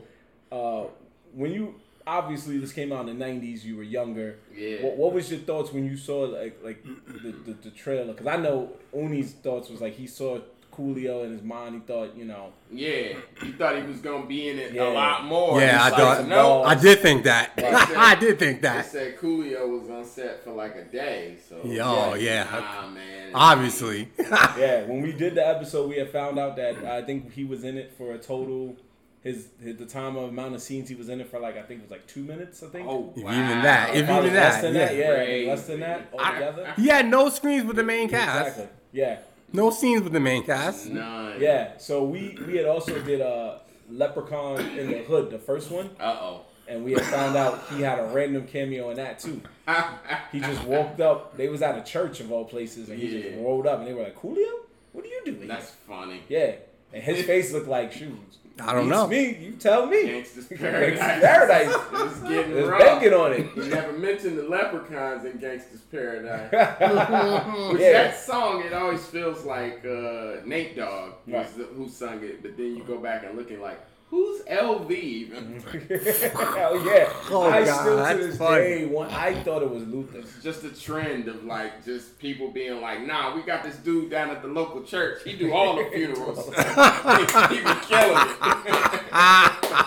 uh, 0.52 0.86
when 1.34 1.54
you 1.54 1.76
obviously 2.06 2.58
this 2.58 2.72
came 2.74 2.92
out 2.92 3.08
in 3.08 3.20
the 3.20 3.26
'90s, 3.26 3.64
you 3.64 3.78
were 3.78 3.84
younger. 3.84 4.38
Yeah. 4.56 4.84
What, 4.84 4.98
what 4.98 5.14
was 5.14 5.30
your 5.30 5.42
thoughts 5.42 5.72
when 5.72 5.86
you 5.86 5.98
saw 5.98 6.22
like 6.22 6.60
like 6.64 6.84
the 6.84 7.32
the, 7.32 7.54
the 7.54 7.70
trailer? 7.72 8.14
Because 8.14 8.28
I 8.28 8.38
know 8.38 8.72
Uni's 8.94 9.34
thoughts 9.34 9.70
was 9.70 9.82
like 9.82 9.96
he 9.96 10.08
saw 10.08 10.40
Coolio 10.78 11.26
in 11.26 11.32
his 11.32 11.42
mind. 11.42 11.76
He 11.76 11.82
thought 11.82 12.16
you 12.16 12.26
know. 12.26 12.54
Yeah, 12.72 13.14
he 13.44 13.52
thought 13.54 13.76
he 13.78 13.84
was 13.84 13.98
gonna 14.00 14.26
be 14.26 14.50
in 14.50 14.60
it 14.60 14.74
Yeah. 14.74 14.90
a 14.90 14.92
lot 14.92 15.26
more. 15.26 15.60
Yeah, 15.60 15.82
I 15.84 15.88
It's 15.88 15.98
thought- 15.98 16.20
like, 16.20 16.28
no. 16.28 16.64
I 16.64 16.76
did 16.76 17.00
think 17.00 17.24
that. 17.24 17.52
Right. 17.58 17.98
I 17.98 18.16
did 18.16 18.38
think 18.40 18.62
They 18.62 18.68
that. 18.68 18.86
said 18.86 19.18
Coolio 19.18 19.80
was 19.80 19.90
on 19.90 20.06
set 20.06 20.44
for 20.44 20.52
like 20.52 20.76
a 20.76 20.84
day, 20.84 21.38
so 21.50 21.60
Yeah, 21.64 21.82
oh, 21.86 22.14
yeah. 22.16 22.44
Nah, 22.52 22.88
man. 22.90 23.32
Obviously. 23.34 24.10
Yeah, 24.58 24.84
when 24.86 25.02
we 25.02 25.12
did 25.12 25.36
the 25.36 25.48
episode, 25.48 25.90
we 25.90 25.98
had 25.98 26.10
found 26.12 26.38
out 26.40 26.56
that 26.58 26.84
I 26.86 27.02
think 27.04 27.32
he 27.34 27.44
was 27.44 27.64
in 27.64 27.78
it 27.78 27.94
for 27.98 28.14
a 28.14 28.18
total. 28.18 28.76
His, 29.24 29.48
his 29.62 29.76
the 29.78 29.86
time 29.86 30.16
of 30.16 30.30
amount 30.30 30.56
of 30.56 30.62
scenes 30.62 30.88
he 30.88 30.96
was 30.96 31.10
in 31.10 31.20
it 31.20 31.30
for 31.30 31.40
like 31.40 31.58
I 31.58 31.62
think 31.64 31.80
it 31.82 31.84
was 31.84 31.92
like 31.92 32.08
two 32.08 32.24
minutes 32.24 32.64
I 32.64 32.68
think. 32.68 32.88
Oh, 32.88 33.12
If 33.16 33.24
wow. 33.24 33.32
even 33.32 33.62
that, 33.64 33.96
if 33.96 34.06
Probably 34.06 34.30
even 34.30 34.40
less 34.40 34.56
that, 34.56 34.62
than 34.62 34.76
yeah. 34.76 34.86
that, 34.86 34.96
yeah, 34.96 35.16
Crazy. 35.16 35.48
less 35.50 35.68
than 35.68 35.80
that 35.82 36.08
altogether. 36.14 36.74
He 36.78 36.88
had 36.88 37.08
no 37.10 37.30
screens 37.30 37.66
with 37.66 37.76
the 37.76 37.84
main 37.84 38.08
cast. 38.10 38.48
Exactly. 38.60 38.68
Yeah, 38.94 39.18
No 39.54 39.70
scenes 39.72 40.04
with 40.04 40.14
the 40.14 40.20
main 40.20 40.44
cast. 40.44 40.88
None. 40.90 41.40
yeah. 41.40 41.78
So 41.78 42.04
we 42.04 42.38
we 42.46 42.58
had 42.58 42.66
also 42.66 43.00
did 43.02 43.22
a 43.22 43.62
Leprechaun 43.90 44.60
in 44.78 44.90
the 44.92 45.00
Hood, 45.00 45.32
the 45.32 45.40
first 45.40 45.72
one, 45.72 45.90
Uh 46.00 46.18
oh. 46.20 46.42
and 46.68 46.84
we 46.84 46.92
had 46.92 47.04
found 47.04 47.38
out 47.38 47.64
he 47.70 47.82
had 47.82 48.00
a 48.00 48.04
random 48.08 48.46
cameo 48.46 48.90
in 48.90 48.98
that 48.98 49.20
too. 49.20 49.42
He 50.32 50.40
just 50.42 50.64
walked 50.66 51.00
up. 51.00 51.38
They 51.38 51.48
was 51.48 51.62
at 51.62 51.78
a 51.78 51.84
church 51.84 52.20
of 52.20 52.32
all 52.32 52.44
places, 52.46 52.90
and 52.90 53.00
he 53.00 53.10
just 53.10 53.38
rolled 53.38 53.66
up, 53.68 53.80
and 53.80 53.88
they 53.88 53.94
were 53.94 54.04
like, 54.04 54.16
"Coolio, 54.22 54.52
what 54.92 55.06
are 55.06 55.08
you 55.08 55.22
doing?" 55.26 55.48
That's 55.48 55.72
funny. 55.88 56.22
Yeah, 56.28 56.56
and 56.94 57.02
his 57.02 57.26
face 57.26 57.54
looked 57.54 57.68
like 57.70 57.92
shoes. 57.94 58.40
I 58.62 58.74
don't 58.74 58.84
Beats 58.86 58.92
know. 58.98 59.08
Me, 59.08 59.38
you 59.40 59.52
tell 59.54 59.86
me. 59.88 60.04
Gangsta's 60.08 60.46
Gangsta's 60.48 60.58
Paradise. 60.60 61.00
Paradise. 61.24 61.76
It's 61.94 62.20
getting 62.22 62.54
There's 62.54 62.68
rough. 62.68 62.80
bacon 63.02 63.14
on 63.14 63.34
it. 63.34 63.56
You 63.56 63.64
never 63.66 63.94
mentioned 63.94 64.38
the 64.38 64.44
leprechauns 64.44 65.26
in 65.26 65.34
Gangsta's 65.40 65.82
Paradise. 65.92 66.50
yeah. 66.54 67.72
Which 67.72 67.82
that 67.82 68.20
song, 68.20 68.64
it 68.64 68.74
always 68.74 69.06
feels 69.08 69.44
like 69.46 69.84
uh, 69.86 70.42
Nate 70.46 70.76
Dogg 70.76 71.14
Right. 71.28 71.46
who 71.76 71.90
sung 71.90 72.24
it, 72.24 72.42
but 72.44 72.56
then 72.58 72.76
you 72.78 72.84
go 72.84 72.98
back 73.00 73.24
and 73.26 73.36
look 73.36 73.48
looking 73.48 73.62
like, 73.62 73.80
who's 74.10 74.42
LV 74.44 74.92
even? 74.92 75.60
Hell 75.62 76.86
yeah. 76.86 77.14
Oh, 77.30 77.44
I 77.44 77.66
God, 77.66 77.82
still 77.82 78.08
to 78.08 78.28
this 78.28 78.38
funny. 78.38 78.64
day, 78.64 78.86
when 78.86 79.10
I 79.10 79.34
thought 79.44 79.62
it 79.62 79.70
was 79.70 79.84
Luther. 79.84 80.20
It's 80.20 80.42
just 80.42 80.64
a 80.64 80.70
trend 80.70 81.28
of 81.28 81.44
like 81.44 81.84
just 81.84 82.18
people 82.20 82.52
being 82.52 82.80
like, 82.80 83.06
nah, 83.06 83.36
we 83.36 83.42
got 83.42 83.64
this 83.64 83.76
dude 83.78 84.10
down 84.10 84.30
at 84.30 84.42
the 84.42 84.48
local 84.48 84.84
church. 84.84 85.24
He 85.24 85.34
do 85.34 85.52
all 85.54 85.76
the 85.76 85.86
funerals. 85.92 86.46
he 86.46 87.58
be 87.58 87.80
killing 87.88 88.18
it. 88.18 89.86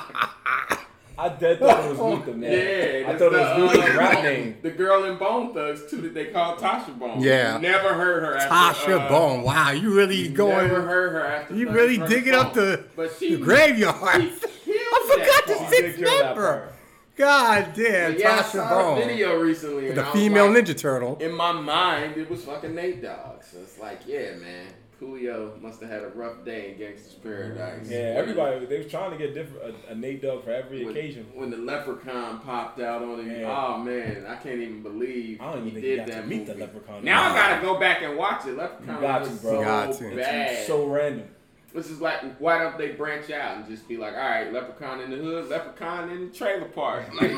I 1.20 1.28
dead 1.28 1.58
thought 1.58 1.84
it 1.84 1.90
was 1.90 1.98
Luther, 1.98 2.32
man. 2.32 2.50
Yeah, 2.50 3.08
I 3.08 3.12
that's 3.12 3.18
thought 3.22 3.32
it 3.32 3.38
was 3.38 3.72
the, 3.72 3.78
Luther's 3.78 3.94
uh, 3.94 3.98
rap 3.98 4.22
name. 4.24 4.56
The 4.62 4.70
girl 4.70 5.04
in 5.04 5.18
Bone 5.18 5.52
Thugs 5.52 5.90
too 5.90 6.00
that 6.00 6.14
they 6.14 6.26
called 6.26 6.58
Tasha 6.58 6.98
Bone. 6.98 7.20
Yeah. 7.20 7.58
never 7.58 7.92
heard 7.92 8.22
her. 8.22 8.36
After, 8.36 8.92
Tasha 8.92 9.00
uh, 9.00 9.08
Bone. 9.08 9.42
Wow, 9.42 9.70
you 9.72 9.94
really 9.94 10.28
going? 10.28 10.68
Never 10.68 10.80
heard 10.82 11.12
her 11.12 11.26
after. 11.26 11.54
You 11.54 11.66
Thugs 11.66 11.76
really 11.76 11.98
digging 12.08 12.34
up 12.34 12.54
the, 12.54 12.84
But 12.96 13.12
she, 13.18 13.34
the 13.34 13.42
graveyard. 13.42 14.30
she 14.64 14.72
I 14.72 15.08
forgot 15.12 15.46
the 15.46 15.54
part. 15.56 15.70
Sixth 15.74 15.96
did 15.98 16.04
kill 16.06 16.18
that 16.18 16.24
member. 16.36 16.72
God 17.16 17.72
damn, 17.74 18.12
But 18.12 18.20
yeah, 18.20 18.34
I 18.36 18.38
Tasha 18.38 18.50
saw 18.52 18.68
Bone. 18.70 19.02
a 19.02 19.04
video 19.04 19.38
recently. 19.40 19.88
and 19.88 19.98
The 19.98 20.06
I 20.06 20.12
female 20.12 20.50
like, 20.50 20.64
Ninja 20.64 20.78
Turtle. 20.78 21.18
In 21.18 21.32
my 21.32 21.52
mind, 21.52 22.16
it 22.16 22.30
was 22.30 22.44
fucking 22.44 22.74
Nate 22.74 23.02
Dogg. 23.02 23.42
So 23.42 23.58
it's 23.58 23.78
like, 23.78 24.00
yeah, 24.06 24.36
man. 24.36 24.68
Coolio 25.00 25.60
must 25.62 25.80
have 25.80 25.90
had 25.90 26.02
a 26.02 26.08
rough 26.08 26.44
day 26.44 26.72
in 26.72 26.78
Gangsta's 26.78 27.14
Paradise. 27.14 27.88
Yeah, 27.88 28.14
everybody, 28.16 28.66
they 28.66 28.78
was 28.78 28.86
trying 28.90 29.10
to 29.12 29.16
get 29.16 29.32
different 29.34 29.74
a, 29.88 29.92
a 29.92 29.94
Nate 29.94 30.20
Dogg 30.22 30.44
for 30.44 30.50
every 30.50 30.84
When, 30.84 30.94
occasion. 30.96 31.26
when 31.34 31.50
the 31.50 31.56
leprechaun 31.56 32.40
popped 32.40 32.80
out 32.80 33.02
on 33.02 33.20
him, 33.20 33.40
Yeah. 33.40 33.48
oh 33.72 33.78
man, 33.78 34.26
I 34.28 34.36
can't 34.36 34.60
even 34.60 34.82
believe 34.82 35.40
I 35.40 35.52
don't 35.52 35.66
even 35.66 35.80
he 35.80 35.88
did 35.88 35.98
got 36.00 36.06
that 36.08 36.20
to 36.22 36.26
meet 36.26 36.46
the 36.46 36.52
movie. 36.52 36.60
leprechaun. 36.60 37.04
Now 37.04 37.30
I 37.30 37.34
gotta 37.34 37.62
go 37.62 37.78
back 37.80 38.02
and 38.02 38.16
watch 38.18 38.46
it. 38.46 38.56
Leprechaun 38.56 38.94
You 38.96 39.00
got 39.00 39.20
was 39.22 39.30
to, 39.30 39.42
bro. 39.42 39.52
so 39.52 39.64
Got 39.64 39.92
to. 39.98 40.16
bad. 40.16 40.66
So 40.66 40.86
random. 40.86 41.28
This 41.72 41.88
is 41.88 42.00
like, 42.00 42.20
why 42.40 42.58
don't 42.58 42.76
they 42.78 42.88
branch 42.88 43.30
out 43.30 43.56
and 43.58 43.66
just 43.68 43.86
be 43.86 43.96
like, 43.96 44.14
all 44.14 44.18
right, 44.28 44.52
leprechaun 44.52 45.00
in 45.00 45.10
the 45.10 45.16
hood, 45.16 45.48
leprechaun 45.48 46.10
in 46.10 46.28
the 46.28 46.34
trailer 46.36 46.64
park. 46.66 47.04
Like, 47.14 47.30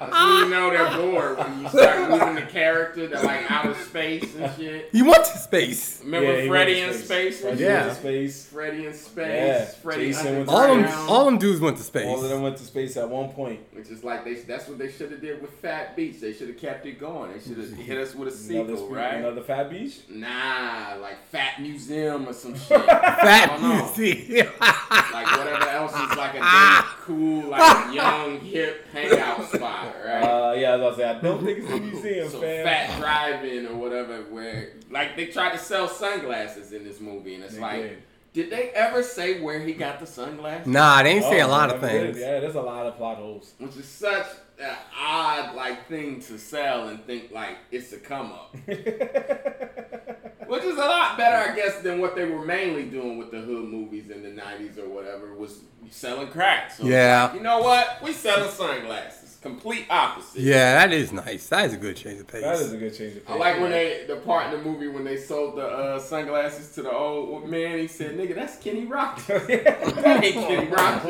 you 0.00 0.48
know 0.48 0.70
they're 0.70 0.96
bored 0.96 1.38
when 1.38 1.62
you 1.62 1.68
start 1.68 2.10
moving 2.10 2.34
the 2.36 2.42
character 2.50 3.08
to 3.08 3.20
like 3.22 3.50
outer 3.50 3.74
space 3.74 4.34
and 4.36 4.54
shit. 4.56 4.90
You 4.92 5.04
went 5.06 5.24
to 5.24 5.38
space. 5.38 6.00
Remember 6.04 6.32
Yeah, 6.36 6.42
he 6.42 6.48
Freddy 6.48 6.80
in 6.80 6.88
to 6.90 6.94
space? 6.98 7.40
Freddy 7.40 7.62
Yeah. 7.64 7.80
went 7.86 7.94
to 7.94 8.00
space. 8.00 8.46
Freddy 8.46 8.86
in 8.86 8.94
space. 8.94 9.26
Yeah, 9.26 9.64
Freddy 9.82 10.06
Jason 10.08 10.36
went 10.36 10.48
to 10.48 10.54
All 10.54 10.74
them, 10.76 11.08
all 11.08 11.24
them 11.26 11.38
dudes 11.38 11.60
went 11.60 11.76
to 11.78 11.82
space. 11.82 12.06
All 12.06 12.22
of 12.22 12.30
them 12.30 12.42
went 12.42 12.56
to 12.58 12.64
space 12.64 12.96
at 12.96 13.08
one 13.08 13.30
point. 13.30 13.60
Which 13.72 13.88
is 13.88 14.04
like 14.04 14.24
they 14.24 14.34
that's 14.34 14.68
what 14.68 14.78
they 14.78 14.90
should 14.90 15.10
have 15.10 15.20
did 15.20 15.40
with 15.42 15.50
Phat 15.60 15.96
Beach. 15.96 16.20
They 16.20 16.32
should 16.32 16.48
have 16.48 16.58
kept 16.58 16.86
it 16.86 16.98
going. 17.00 17.32
They 17.32 17.40
should 17.40 17.58
have 17.58 17.72
hit 17.76 17.98
us 17.98 18.14
with 18.14 18.28
a 18.28 18.32
sequel, 18.32 18.76
spe- 18.76 18.92
right? 18.94 19.14
another 19.16 19.42
Phat 19.42 19.70
Beach. 19.70 19.98
Nah, 20.08 20.96
like 21.00 21.16
Fat 21.34 21.60
Museum 21.60 22.28
or 22.28 22.32
some 22.32 22.54
shit. 22.58 22.80
Fat 22.80 23.50
I 23.50 23.56
don't 23.56 23.62
know. 23.62 23.74
museum. 23.86 24.46
like 24.60 25.36
whatever 25.36 25.68
else 25.68 25.90
is 25.92 26.16
like 26.16 26.34
a 26.34 26.38
damn 26.38 26.84
cool, 27.00 27.48
like 27.50 27.92
young, 27.94 28.38
hip 28.38 28.86
hangout 28.92 29.44
spot, 29.52 29.96
right? 30.06 30.22
Uh, 30.22 30.52
yeah, 30.56 30.74
I 30.74 30.76
was 30.76 30.80
about 30.80 30.90
to 30.90 30.96
say, 30.96 31.04
I 31.08 31.20
don't 31.20 31.44
think 31.44 31.58
it's 31.58 31.70
a 31.72 31.80
museum, 31.80 32.28
so 32.30 32.40
fam. 32.40 32.64
fat 32.64 33.00
drive-in 33.00 33.66
or 33.66 33.74
whatever, 33.74 34.22
where 34.30 34.74
like 34.90 35.16
they 35.16 35.26
tried 35.26 35.50
to 35.54 35.58
sell 35.58 35.88
sunglasses 35.88 36.70
in 36.70 36.84
this 36.84 37.00
movie, 37.00 37.34
and 37.34 37.42
it's 37.42 37.56
They 37.56 37.60
like, 37.60 37.80
did. 37.82 38.02
did 38.32 38.50
they 38.50 38.70
ever 38.70 39.02
say 39.02 39.40
where 39.40 39.58
he 39.58 39.72
got 39.72 39.98
the 39.98 40.06
sunglasses? 40.06 40.68
Nah, 40.68 41.02
they 41.02 41.14
ain't 41.14 41.24
say 41.24 41.40
a 41.40 41.46
Oh, 41.46 41.50
lot 41.50 41.70
of 41.74 41.82
never 41.82 41.92
did. 41.92 42.14
things. 42.14 42.20
Yeah, 42.20 42.38
there's 42.38 42.54
a 42.54 42.62
lot 42.62 42.86
of 42.86 42.96
plot 42.96 43.16
holes. 43.16 43.54
Which 43.58 43.74
is 43.76 43.88
such 43.88 44.26
an 44.60 44.76
odd 44.96 45.56
like 45.56 45.88
thing 45.88 46.20
to 46.20 46.38
sell 46.38 46.86
and 46.86 47.04
think 47.04 47.32
like 47.32 47.56
it's 47.72 47.92
a 47.92 47.96
come 47.98 48.30
up. 48.30 48.54
Which 50.54 50.64
is 50.64 50.76
a 50.76 50.86
lot 50.86 51.16
better, 51.16 51.50
I 51.50 51.54
guess, 51.56 51.78
than 51.80 52.00
what 52.00 52.14
they 52.14 52.24
were 52.26 52.44
mainly 52.44 52.84
doing 52.84 53.18
with 53.18 53.30
the 53.32 53.40
hood 53.40 53.64
movies 53.68 54.08
in 54.10 54.22
the 54.22 54.28
'90s 54.40 54.78
or 54.78 54.88
whatever. 54.88 55.34
Was 55.34 55.60
selling 55.90 56.28
crack. 56.28 56.70
So 56.70 56.84
Yeah. 56.86 57.24
like, 57.24 57.34
you 57.34 57.40
know 57.40 57.58
what? 57.60 58.00
We 58.02 58.12
selling 58.12 58.50
sunglasses. 58.50 59.38
Complete 59.42 59.86
opposite. 59.90 60.40
Yeah, 60.40 60.74
that 60.78 60.92
is 60.92 61.12
nice. 61.12 61.48
That 61.48 61.66
is 61.66 61.74
a 61.74 61.76
good 61.76 61.96
change 61.96 62.20
of 62.20 62.26
pace. 62.28 62.42
That 62.42 62.54
is 62.60 62.72
a 62.72 62.76
good 62.78 62.96
change 62.96 63.16
of 63.16 63.26
pace. 63.26 63.34
I 63.34 63.38
like 63.38 63.60
when 63.60 63.72
they 63.72 64.04
the 64.06 64.16
part 64.16 64.46
in 64.46 64.52
the 64.58 64.64
movie 64.64 64.86
when 64.88 65.04
they 65.04 65.16
sold 65.18 65.56
the 65.56 65.66
uh, 65.66 65.98
sunglasses 65.98 66.72
to 66.76 66.82
the 66.82 66.90
old 66.92 67.48
man. 67.48 67.78
He 67.78 67.86
said, 67.88 68.16
"Nigga, 68.16 68.34
that's 68.36 68.56
Kenny 68.56 68.86
Rogers." 68.86 69.26
that 69.46 70.24
ain't 70.24 70.34
Kenny 70.34 70.68
Rogers. 70.68 71.02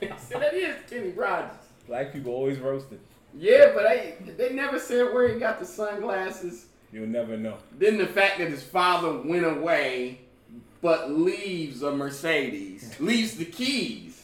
he 0.00 0.06
said, 0.18 0.40
"That 0.42 0.54
is 0.54 0.76
Kenny 0.88 1.10
Rogers." 1.12 1.56
Black 1.88 2.12
people 2.12 2.32
always 2.32 2.58
roasted. 2.58 3.00
Yeah, 3.34 3.72
but 3.74 3.82
they 3.84 4.14
they 4.36 4.52
never 4.52 4.78
said 4.78 5.12
where 5.12 5.28
he 5.32 5.40
got 5.40 5.58
the 5.58 5.66
sunglasses. 5.66 6.66
You'll 6.96 7.08
never 7.08 7.36
know. 7.36 7.58
Then 7.78 7.98
the 7.98 8.06
fact 8.06 8.38
that 8.38 8.48
his 8.48 8.62
father 8.62 9.18
went 9.18 9.44
away, 9.44 10.18
but 10.80 11.10
leaves 11.10 11.82
a 11.82 11.90
Mercedes, 11.94 12.96
leaves 13.00 13.36
the 13.36 13.44
keys. 13.44 14.22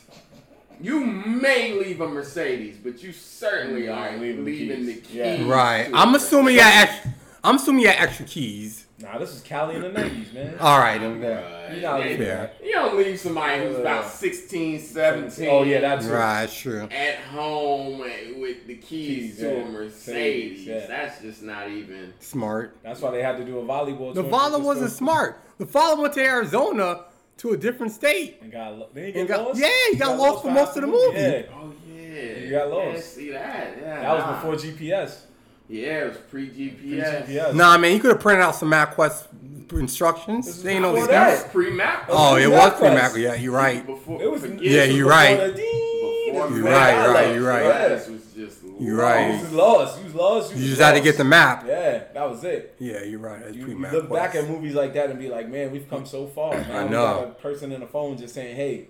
You 0.81 1.05
may 1.05 1.75
leave 1.75 2.00
a 2.00 2.09
Mercedes, 2.09 2.79
but 2.83 3.02
you 3.02 3.12
certainly 3.12 3.85
You 3.85 3.93
are 3.93 4.09
ain't 4.09 4.23
leaving 4.23 4.45
the 4.47 4.50
leaving 4.50 4.87
the 4.87 4.95
keys. 4.95 5.07
keys. 5.07 5.14
Yeah. 5.17 5.47
Right. 5.52 5.91
I'm 5.93 6.14
assuming 6.14 6.55
you 6.55 6.62
had 6.62 6.88
extra, 6.88 7.14
I'm 7.45 7.57
assuming 7.57 7.83
you 7.83 7.88
had 7.88 8.09
extra 8.09 8.25
keys. 8.25 8.82
Nah, 9.03 9.19
this 9.19 9.35
is 9.35 9.41
Cali 9.43 9.75
in 9.77 9.83
the 9.83 9.89
90s, 9.91 10.33
man. 10.33 10.55
All 10.61 10.79
right, 10.79 10.99
then. 11.01 11.19
Mercedes. 11.21 11.77
You 11.77 11.83
know, 11.83 11.97
Yeah. 11.99 12.17
Fair. 12.17 12.51
You 12.63 12.73
don't 12.73 12.97
leave 12.97 13.19
somebody 13.19 13.63
who's 13.65 13.79
about 13.79 14.05
uh, 14.05 14.09
16, 14.09 14.79
17 14.81 15.49
Oh, 15.51 15.63
yeah, 15.65 15.81
that's 15.81 16.07
Right, 16.07 16.49
true. 16.49 16.83
at 16.91 17.17
home 17.19 17.99
with 18.39 18.67
the 18.67 18.77
keys, 18.77 19.33
Keys, 19.35 19.39
to 19.39 19.63
a 19.63 19.65
Mercedes. 19.67 20.67
Yeah. 20.67 20.87
That's 20.87 21.21
just 21.21 21.43
not 21.43 21.69
even. 21.69 22.13
Smart. 22.21 22.77
That's 22.83 23.01
why 23.01 23.11
they 23.11 23.23
had 23.23 23.39
to 23.39 23.45
do 23.45 23.59
a 23.59 23.63
volleyball. 23.63 24.15
The 24.15 24.23
tournament 24.23 24.31
father 24.31 24.57
just 24.59 24.67
wasn't 24.67 24.91
to- 24.91 24.97
smart. 24.97 25.41
The 25.59 25.67
father 25.67 26.01
went 26.03 26.15
to 26.15 26.21
Arizona 26.25 27.01
to 27.39 27.51
a 27.53 27.57
different 27.57 27.93
state. 27.93 28.39
And 28.43 28.53
got, 28.53 28.79
lo- 28.79 28.89
he 28.95 29.13
And 29.19 29.27
got- 29.27 29.49
lost? 29.49 29.61
yeah, 29.61 29.69
he 29.91 29.97
got 29.97 30.17
lost 30.19 30.43
for 30.43 30.51
most 30.51 30.77
of 30.77 30.83
the 30.83 30.87
movie. 30.89 31.19
Yeah, 31.19 31.43
Oh 31.55 31.73
yeah. 31.93 32.39
You 32.39 32.51
got 32.51 32.71
lost. 32.71 32.95
Yeah, 32.95 33.01
see 33.01 33.31
that? 33.33 33.79
Yeah. 33.81 34.01
that 34.03 34.15
was 34.15 34.37
before 34.37 34.55
GPS. 34.73 35.23
Yeah, 35.73 36.05
it 36.05 36.09
was 36.11 36.17
pre 36.19 36.49
GPS. 36.49 37.25
Pre-GPS. 37.26 37.55
Nah, 37.55 37.79
man, 37.79 37.93
you 37.95 38.00
could 38.00 38.11
have 38.12 38.21
printed 38.21 38.43
out 38.45 38.55
some 38.55 38.71
MapQuest 38.71 39.26
instructions. 39.73 40.47
This 40.47 40.57
is 40.59 40.62
They 40.62 40.73
ain't 40.75 40.83
no 40.83 40.93
before 40.93 41.05
excuse. 41.07 41.19
that. 41.19 41.37
That 41.37 41.45
was 41.45 41.52
pre 41.52 41.71
map. 41.71 42.05
Oh, 42.11 42.37
it 42.37 42.47
was 42.47 42.50
was 42.50 42.73
MapQuest. 42.73 42.79
pre 42.79 42.88
Mac. 42.91 43.17
Yeah, 43.17 43.35
you're 43.35 43.52
right. 43.55 43.87
Before, 43.87 44.23
It 44.23 44.31
was 44.31 44.43
forget 44.43 44.61
Yeah, 44.62 44.85
you're 44.85 45.09
right. 45.09 45.38
the 45.38 45.52
ding, 45.52 46.26
Before 46.33 46.49
the 46.49 46.57
You're 46.57 46.64
right, 46.64 46.91
dialect. 46.93 47.14
right, 47.26 47.35
you're 47.35 47.49
right. 47.49 47.64
GPS 47.91 48.11
was 48.11 48.23
just. 48.35 48.59
You're 48.81 48.97
right. 48.97 49.35
You 49.35 49.41
was 49.41 49.52
lost. 49.52 49.99
You 49.99 50.05
was 50.05 50.14
lost. 50.14 50.50
You, 50.50 50.57
You 50.57 50.62
was 50.62 50.71
just 50.71 50.83
had 50.83 50.93
to 50.93 51.00
get 51.00 51.17
the 51.17 51.25
map. 51.25 51.64
Yeah, 51.67 52.02
that 52.14 52.29
was 52.31 52.43
it. 52.45 52.75
Yeah, 52.79 53.02
you're 53.05 53.19
right. 53.21 53.41
That's 53.43 53.57
You, 53.57 53.64
pre 53.64 53.75
you 53.75 53.81
look 53.81 54.11
back 54.12 54.35
at 54.35 54.49
movies 54.49 54.75
like 54.75 54.93
that 54.95 55.09
and 55.11 55.19
be 55.19 55.29
like, 55.29 55.49
man, 55.49 55.71
we've 55.73 55.88
come 55.88 56.05
so 56.05 56.26
far. 56.26 56.55
Now 56.55 56.79
I 56.81 56.88
know. 56.88 56.91
got 57.21 57.25
a 57.25 57.31
person 57.33 57.73
in 57.73 57.81
the 57.81 57.87
phone 57.87 58.19
just 58.19 58.35
saying, 58.35 58.57
hey, 58.57 58.88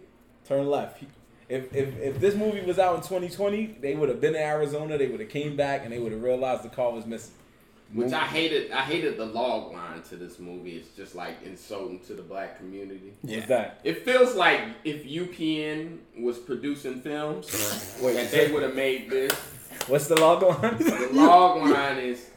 turn 0.48 0.66
left. 0.68 1.00
If, 1.52 1.74
if, 1.76 1.98
if 1.98 2.18
this 2.18 2.34
movie 2.34 2.62
was 2.62 2.78
out 2.78 2.94
in 2.94 3.02
2020, 3.02 3.76
they 3.82 3.94
would 3.94 4.08
have 4.08 4.22
been 4.22 4.34
in 4.34 4.40
Arizona. 4.40 4.96
They 4.96 5.08
would 5.08 5.20
have 5.20 5.28
came 5.28 5.54
back 5.54 5.82
and 5.84 5.92
they 5.92 5.98
would 5.98 6.12
have 6.12 6.22
realized 6.22 6.62
the 6.62 6.70
car 6.70 6.90
was 6.92 7.04
missing. 7.04 7.34
Which 7.92 8.10
I 8.14 8.24
hated. 8.24 8.72
I 8.72 8.80
hated 8.80 9.18
the 9.18 9.26
log 9.26 9.74
line 9.74 10.00
to 10.04 10.16
this 10.16 10.38
movie. 10.38 10.76
It's 10.76 10.96
just 10.96 11.14
like 11.14 11.42
insulting 11.44 12.00
to 12.06 12.14
the 12.14 12.22
black 12.22 12.56
community. 12.56 13.12
What's 13.20 13.36
Yeah. 13.36 13.46
that? 13.46 13.80
It 13.84 14.02
feels 14.02 14.34
like 14.34 14.62
if 14.82 15.04
UPN 15.04 15.98
was 16.18 16.38
producing 16.38 17.02
films, 17.02 17.98
Wait, 18.02 18.14
that 18.14 18.30
they 18.30 18.50
would 18.50 18.62
have 18.62 18.74
made 18.74 19.10
this. 19.10 19.32
what's 19.88 20.06
the 20.06 20.18
log 20.18 20.42
line? 20.42 20.78
The 20.78 21.08
log 21.12 21.70
line 21.70 21.98
is 21.98 22.30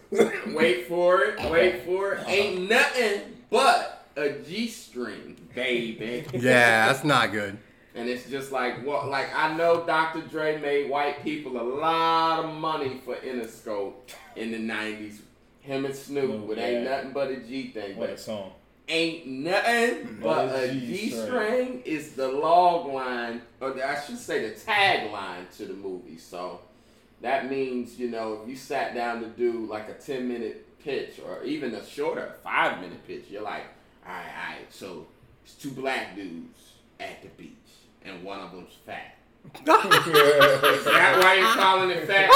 wait 0.53 0.89
for 0.89 1.21
it, 1.21 1.49
wait 1.49 1.85
for 1.85 2.15
it. 2.15 2.27
Ain't 2.27 2.69
uh-huh. 2.69 2.81
nothing 2.81 3.21
but 3.49 4.07
a 4.17 4.31
G 4.39 4.67
string, 4.67 5.37
baby. 5.55 6.25
Yeah, 6.33 6.87
that's 6.87 7.05
not 7.05 7.31
good. 7.31 7.57
And 7.95 8.09
it's 8.09 8.29
just 8.29 8.51
like 8.51 8.85
what 8.85 9.07
like 9.07 9.33
I 9.33 9.55
know 9.55 9.85
Dr. 9.85 10.21
Dre 10.21 10.59
made 10.59 10.89
white 10.89 11.23
people 11.23 11.59
a 11.59 11.63
lot 11.63 12.43
of 12.43 12.53
money 12.53 13.01
for 13.05 13.15
Interscope 13.15 13.93
in 14.35 14.51
the 14.51 14.59
nineties. 14.59 15.21
Him 15.61 15.85
and 15.85 15.95
Snoop 15.95 16.31
Oh, 16.31 16.37
with 16.45 16.57
yeah. 16.57 16.65
ain't 16.65 16.83
nothing 16.83 17.11
but 17.13 17.31
a 17.31 17.37
G 17.37 17.69
thing. 17.69 17.95
what 17.97 18.09
a 18.11 18.17
song. 18.17 18.51
ain't 18.87 19.25
nothing 19.25 20.07
mm-hmm. 20.07 20.21
but 20.21 20.47
But 20.47 20.63
a 20.65 20.71
G 20.73 21.09
string 21.09 21.81
is 21.85 22.11
the 22.11 22.27
log 22.27 22.87
line, 22.93 23.41
or 23.61 23.81
I 23.83 23.99
should 24.01 24.19
say 24.19 24.47
the 24.47 24.55
tagline 24.55 25.49
to 25.57 25.65
the 25.65 25.73
movie. 25.73 26.17
So 26.17 26.59
that 27.21 27.49
means, 27.49 27.97
you 27.97 28.09
know, 28.11 28.41
if 28.43 28.49
you 28.49 28.55
sat 28.55 28.93
down 28.93 29.21
to 29.21 29.27
do 29.27 29.65
like 29.65 29.89
a 29.89 29.93
10 29.93 30.27
minute 30.27 30.79
pitch 30.83 31.19
or 31.25 31.43
even 31.43 31.73
a 31.73 31.83
shorter 31.85 32.35
five 32.43 32.79
minute 32.81 33.07
pitch, 33.07 33.25
you're 33.29 33.41
like, 33.41 33.63
all 34.05 34.11
right, 34.13 34.25
all 34.25 34.53
right, 34.55 34.65
so 34.69 35.07
it's 35.43 35.55
two 35.55 35.71
black 35.71 36.15
dudes 36.15 36.73
at 36.99 37.21
the 37.23 37.29
beach 37.29 37.51
and 38.05 38.23
one 38.23 38.39
of 38.39 38.51
them's 38.51 38.73
fat. 38.85 39.17
Is 39.55 39.65
that 39.65 41.19
why 41.21 41.35
you're 41.35 41.53
calling 41.53 41.91
it 41.91 42.07
fat? 42.07 42.29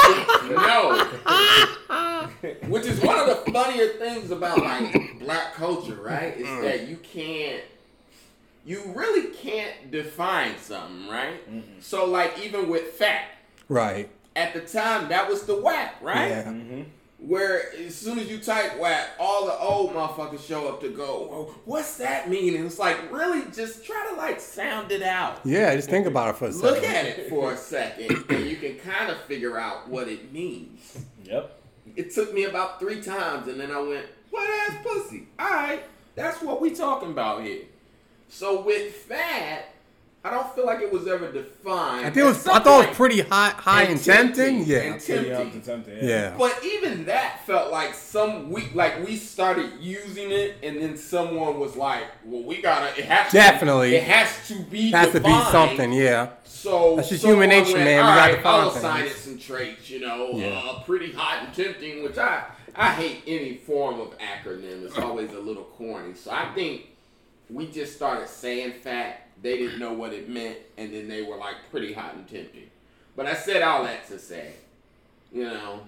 No. 0.48 1.08
Which 2.68 2.86
is 2.86 3.00
one 3.00 3.18
of 3.18 3.26
the 3.26 3.50
funnier 3.52 3.88
things 3.94 4.30
about 4.30 4.58
like 4.58 5.18
black 5.18 5.54
culture, 5.54 5.96
right? 5.96 6.36
Is 6.36 6.46
mm. 6.46 6.62
that 6.62 6.88
you 6.88 6.96
can't 6.98 7.62
you 8.64 8.92
really 8.94 9.34
can't 9.34 9.90
define 9.90 10.56
something, 10.58 11.08
right? 11.08 11.50
Mm-hmm. 11.50 11.80
So 11.80 12.06
like 12.06 12.38
even 12.40 12.68
with 12.68 12.92
fat, 12.92 13.24
Right. 13.68 14.08
at 14.36 14.54
the 14.54 14.60
time 14.60 15.08
that 15.08 15.28
was 15.28 15.42
the 15.44 15.60
whack, 15.60 15.96
right? 16.00 16.28
Yeah. 16.28 16.44
Mm-hmm. 16.44 16.82
Where 17.20 17.74
as 17.76 17.94
soon 17.94 18.18
as 18.18 18.30
you 18.30 18.38
type 18.38 18.78
whack, 18.78 19.10
all 19.18 19.44
the 19.44 19.58
old 19.58 19.92
motherfuckers 19.92 20.46
show 20.46 20.68
up 20.68 20.80
to 20.80 20.88
go, 20.88 21.28
well, 21.30 21.54
what's 21.66 21.98
that 21.98 22.30
mean? 22.30 22.56
And 22.56 22.64
it's 22.64 22.78
like, 22.78 23.12
really, 23.12 23.42
just 23.52 23.84
try 23.84 24.08
to 24.10 24.16
like 24.16 24.40
sound 24.40 24.90
it 24.90 25.02
out. 25.02 25.40
Yeah, 25.44 25.74
just 25.74 25.90
think 25.90 26.06
about 26.06 26.30
it 26.30 26.36
for 26.38 26.46
a 26.46 26.52
second. 26.52 26.70
Look 26.70 26.84
at 26.84 27.06
it 27.06 27.28
for 27.28 27.52
a 27.52 27.56
second, 27.56 28.24
and 28.30 28.46
you 28.46 28.56
can 28.56 28.78
kind 28.78 29.10
of 29.10 29.20
figure 29.22 29.58
out 29.58 29.88
what 29.88 30.08
it 30.08 30.32
means. 30.32 30.98
Yep. 31.24 31.60
It 31.94 32.14
took 32.14 32.32
me 32.32 32.44
about 32.44 32.80
three 32.80 33.02
times, 33.02 33.48
and 33.48 33.60
then 33.60 33.70
I 33.70 33.80
went, 33.80 34.06
"What 34.30 34.48
ass 34.48 34.78
pussy?" 34.82 35.28
All 35.38 35.50
right, 35.50 35.82
that's 36.14 36.40
what 36.40 36.60
we 36.60 36.70
talking 36.70 37.10
about 37.10 37.42
here. 37.42 37.64
So 38.28 38.62
with 38.62 38.94
fat, 38.94 39.69
I 40.22 40.30
don't 40.30 40.54
feel 40.54 40.66
like 40.66 40.80
it 40.80 40.92
was 40.92 41.06
ever 41.08 41.32
defined. 41.32 42.00
I 42.00 42.10
think 42.10 42.18
it 42.18 42.24
was. 42.24 42.46
I 42.46 42.58
thought 42.58 42.84
it 42.84 42.88
was 42.88 42.96
pretty 42.96 43.20
high, 43.22 43.50
high 43.50 43.84
and 43.84 43.98
tempting. 44.02 44.64
Yeah. 44.66 44.78
And 44.80 45.02
Pretty 45.02 45.30
tempting. 45.30 45.34
Humpty 45.34 45.58
Dumpty, 45.60 46.06
Yeah. 46.06 46.34
But 46.36 46.62
even 46.62 47.06
that 47.06 47.46
felt 47.46 47.72
like 47.72 47.94
some 47.94 48.50
week, 48.50 48.74
like 48.74 49.02
we 49.06 49.16
started 49.16 49.70
using 49.80 50.30
it, 50.30 50.56
and 50.62 50.76
then 50.80 50.98
someone 50.98 51.58
was 51.58 51.74
like, 51.74 52.04
"Well, 52.26 52.42
we 52.42 52.60
gotta. 52.60 52.88
It 52.98 53.06
has 53.06 53.32
Definitely. 53.32 53.92
To, 53.92 53.96
it 53.96 54.02
has 54.04 54.48
to 54.48 54.60
be. 54.64 54.90
Has 54.90 55.12
to 55.12 55.20
be 55.20 55.32
something. 55.50 55.90
Yeah. 55.92 56.30
So 56.44 56.96
That's 56.96 57.08
just 57.08 57.24
human 57.24 57.48
nature, 57.48 57.72
went, 57.72 57.84
man. 57.84 57.96
We 57.96 58.02
gotta 58.02 58.32
right, 58.34 58.44
I'll 58.46 58.64
define 58.66 58.78
assign 58.78 59.00
it 59.06 59.12
things." 59.12 59.24
some 59.24 59.38
traits. 59.38 59.88
You 59.88 60.00
know, 60.00 60.32
Yeah. 60.34 60.48
uh, 60.66 60.82
pretty 60.82 61.12
hot 61.12 61.44
and 61.46 61.54
tempting. 61.54 62.02
Which 62.02 62.18
I 62.18 62.44
I 62.76 62.88
hate 62.90 63.22
any 63.26 63.54
form 63.54 63.98
of 63.98 64.12
acronym. 64.18 64.84
It's 64.84 64.98
always 64.98 65.32
a 65.32 65.40
little 65.40 65.64
corny. 65.64 66.12
So 66.14 66.30
I 66.30 66.52
think 66.54 66.88
we 67.48 67.68
just 67.68 67.96
started 67.96 68.28
saying 68.28 68.74
fat. 68.82 69.19
They 69.42 69.56
didn't 69.56 69.78
know 69.78 69.92
what 69.92 70.12
it 70.12 70.28
meant, 70.28 70.58
and 70.76 70.92
then 70.92 71.08
they 71.08 71.22
were 71.22 71.36
like 71.36 71.56
pretty 71.70 71.92
hot 71.92 72.14
and 72.14 72.28
tempting. 72.28 72.70
But 73.16 73.26
I 73.26 73.34
said 73.34 73.62
all 73.62 73.84
that 73.84 74.06
to 74.08 74.18
say, 74.18 74.52
you 75.32 75.44
know, 75.44 75.80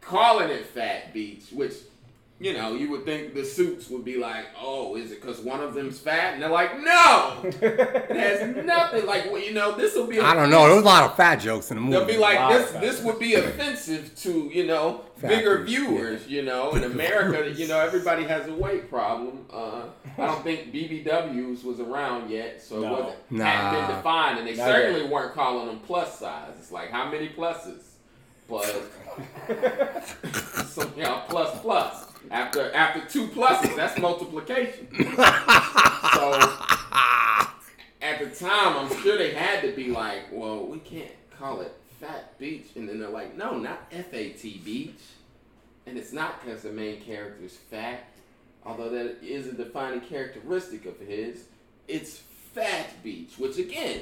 calling 0.00 0.50
it 0.50 0.66
Phat 0.66 1.12
Beach, 1.12 1.44
which, 1.52 1.74
you 2.38 2.52
know, 2.52 2.74
you 2.74 2.90
would 2.90 3.04
think 3.04 3.32
the 3.32 3.44
suits 3.44 3.88
would 3.88 4.04
be 4.04 4.18
like, 4.18 4.46
oh, 4.60 4.96
is 4.96 5.12
it 5.12 5.22
because 5.22 5.40
one 5.40 5.60
of 5.60 5.72
them's 5.74 5.98
fat? 5.98 6.34
And 6.34 6.42
they're 6.42 6.50
like, 6.50 6.78
no, 6.80 7.40
it 7.44 8.10
has 8.10 8.64
nothing. 8.64 9.06
Like, 9.06 9.30
well, 9.30 9.40
you 9.40 9.52
know, 9.52 9.76
this 9.76 9.94
will 9.94 10.06
be. 10.06 10.20
I 10.20 10.34
don't 10.34 10.50
know. 10.50 10.66
There 10.66 10.74
was 10.74 10.84
a 10.84 10.86
lot 10.86 11.04
of 11.04 11.16
fat 11.16 11.36
jokes 11.36 11.70
in 11.70 11.76
the 11.76 11.80
movie. 11.80 11.96
They'll 11.96 12.06
be 12.06 12.18
like, 12.18 12.50
this 12.50 12.70
this 12.72 13.02
would 13.02 13.18
be 13.18 13.34
offensive 13.34 14.14
to, 14.16 14.50
you 14.52 14.66
know, 14.66 15.04
Fat 15.16 15.28
bigger 15.28 15.58
beach, 15.58 15.76
viewers, 15.78 16.26
you 16.26 16.42
know. 16.42 16.72
In 16.74 16.84
America, 16.84 17.48
you 17.50 17.68
know, 17.68 17.78
everybody 17.78 18.24
has 18.24 18.48
a 18.48 18.52
weight 18.54 18.90
problem. 18.90 19.46
Uh, 19.52 19.82
I 20.18 20.26
don't 20.26 20.42
think 20.42 20.72
BBWs 20.72 21.62
was 21.64 21.78
around 21.80 22.30
yet, 22.30 22.60
so 22.60 22.80
No. 22.80 22.86
it 22.86 22.90
wasn't, 23.04 23.30
Nah. 23.30 23.44
hadn't 23.44 23.80
been 23.86 23.96
defined. 23.96 24.38
And 24.40 24.48
they 24.48 24.56
Not 24.56 24.66
certainly 24.66 25.06
weren't 25.08 25.34
calling 25.34 25.66
them 25.68 25.80
plus 25.86 26.18
size. 26.18 26.50
It's 26.58 26.72
like, 26.72 26.90
how 26.90 27.08
many 27.10 27.28
pluses? 27.28 27.82
Plus, 28.48 28.66
some, 30.66 30.92
you 30.96 31.04
know, 31.04 31.22
plus 31.28 31.60
plus. 31.60 32.06
After 32.30 32.72
after 32.74 33.00
two 33.08 33.28
pluses, 33.28 33.76
that's 33.76 33.98
multiplication. 33.98 34.88
so 34.96 36.32
at 38.02 38.18
the 38.20 38.26
time, 38.38 38.76
I'm 38.76 39.02
sure 39.02 39.16
they 39.16 39.32
had 39.34 39.62
to 39.62 39.72
be 39.72 39.88
like, 39.90 40.22
well, 40.32 40.66
we 40.66 40.78
can't 40.78 41.10
call 41.38 41.60
it 41.60 41.72
Fat 42.04 42.38
Beach. 42.38 42.66
And 42.76 42.88
then 42.88 42.98
they're 42.98 43.08
like, 43.08 43.36
no, 43.36 43.56
not 43.58 43.86
F 43.92 44.12
A 44.12 44.30
T 44.30 44.60
Beach. 44.64 45.00
And 45.86 45.98
it's 45.98 46.12
not 46.12 46.44
because 46.44 46.62
the 46.62 46.72
main 46.72 47.00
character 47.00 47.44
is 47.44 47.56
fat, 47.56 48.04
although 48.64 48.88
that 48.90 49.22
is 49.22 49.46
a 49.46 49.52
defining 49.52 50.00
characteristic 50.00 50.86
of 50.86 50.98
his. 50.98 51.44
It's 51.88 52.16
Phat 52.54 53.02
Beach, 53.02 53.34
which 53.36 53.58
again, 53.58 54.00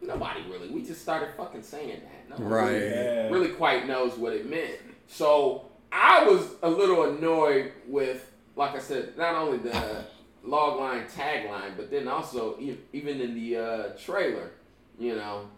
nobody 0.00 0.42
really, 0.50 0.68
we 0.68 0.82
just 0.84 1.02
started 1.02 1.30
fucking 1.36 1.62
saying 1.62 2.00
that. 2.28 2.38
No 2.38 2.44
one 2.44 2.52
Right. 2.52 2.72
really, 2.72 3.32
really 3.32 3.48
quite 3.48 3.86
knows 3.88 4.12
what 4.16 4.32
it 4.32 4.48
meant. 4.48 4.78
So 5.08 5.70
I 5.90 6.24
was 6.24 6.46
a 6.62 6.68
little 6.70 7.02
annoyed 7.04 7.72
with, 7.88 8.30
like 8.56 8.76
I 8.76 8.78
said, 8.78 9.16
not 9.18 9.34
only 9.34 9.58
the 9.58 10.04
logline 10.46 11.10
tagline, 11.10 11.76
but 11.76 11.90
then 11.90 12.06
also 12.06 12.58
even 12.92 13.20
in 13.20 13.34
the 13.34 13.56
uh, 13.56 13.82
trailer, 13.98 14.50
you 14.98 15.16
know, 15.16 15.48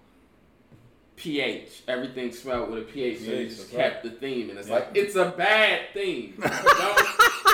pH, 1.17 1.83
everything 1.89 2.33
spelled 2.33 2.71
with 2.71 2.81
a 2.81 2.83
pH, 2.83 3.21
so 3.21 3.25
they 3.31 3.45
just 3.47 3.59
that's 3.59 3.71
kept 3.73 4.05
the 4.05 4.11
theme, 4.11 4.51
and 4.51 4.59
it's 4.59 4.69
Yeah. 4.69 4.75
like 4.75 4.89
it's 4.95 5.17
a 5.17 5.27
bad 5.37 5.81
theme. 5.95 6.35
don't 6.41 6.51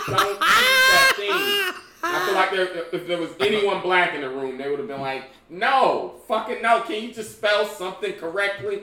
don't 0.07 0.29
use 0.29 0.39
that 0.39 1.13
theme. 1.17 1.83
I 2.05 2.27
feel 2.27 2.35
like 2.35 2.51
there, 2.51 2.85
if 2.93 3.07
there 3.07 3.19
was 3.19 3.31
anyone 3.41 3.81
black 3.81 4.15
in 4.15 4.23
the 4.23 4.29
room, 4.31 4.59
they 4.59 4.69
would 4.69 4.81
have 4.81 4.89
been 4.89 5.01
like, 5.01 5.25
"No, 5.49 6.15
fucking 6.27 6.61
no! 6.61 6.81
Can 6.83 7.03
you 7.05 7.13
just 7.15 7.37
spell 7.37 7.65
something 7.67 8.15
correctly? 8.15 8.83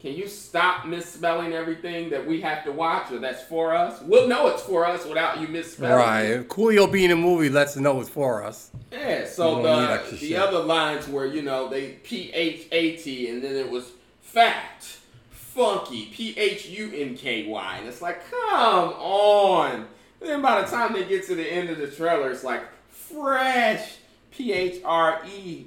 Can 0.00 0.14
you 0.14 0.26
stop 0.26 0.84
misspelling 0.84 1.52
everything 1.52 2.10
that 2.10 2.26
we 2.26 2.40
have 2.40 2.64
to 2.64 2.72
watch 2.72 3.12
or 3.12 3.18
that's 3.20 3.42
for 3.44 3.72
us? 3.72 4.02
We'll 4.02 4.26
know 4.26 4.48
it's 4.48 4.62
for 4.62 4.84
us 4.84 5.06
without 5.06 5.40
you 5.40 5.46
misspelling. 5.46 5.92
it. 5.92 6.36
Right. 6.38 6.48
Coolio 6.48 6.90
being 6.90 7.06
in 7.06 7.12
a 7.12 7.16
movie 7.16 7.48
lets 7.48 7.76
us 7.76 7.80
know 7.80 8.00
it's 8.00 8.08
for 8.10 8.42
us. 8.42 8.72
Yeah, 8.90 9.24
so 9.28 9.62
the, 9.62 10.02
the 10.10 10.16
shit. 10.16 10.36
other 10.36 10.58
lines 10.58 11.06
were, 11.06 11.24
you 11.26 11.42
know, 11.42 11.68
they 11.68 11.90
P 12.02 12.32
H 12.32 12.66
A 12.72 12.96
T 12.96 13.28
and 13.28 13.42
then 13.44 13.54
it 13.54 13.70
was 13.70 13.92
fat, 14.32 14.96
funky, 15.30 16.06
P 16.06 16.34
H 16.38 16.66
U 16.68 16.90
N 16.94 17.14
K 17.14 17.46
Y. 17.46 17.76
And 17.78 17.86
it's 17.86 18.00
like, 18.00 18.22
come 18.30 18.88
on. 18.94 19.86
And 20.20 20.30
then 20.30 20.40
by 20.40 20.62
the 20.62 20.68
time 20.68 20.94
they 20.94 21.04
get 21.04 21.26
to 21.26 21.34
the 21.34 21.46
end 21.46 21.68
of 21.68 21.78
the 21.78 21.88
trailer, 21.88 22.30
it's 22.30 22.44
like 22.44 22.62
fresh, 22.88 23.96
P 24.30 24.52
H 24.52 24.80
R 24.84 25.20
E 25.26 25.66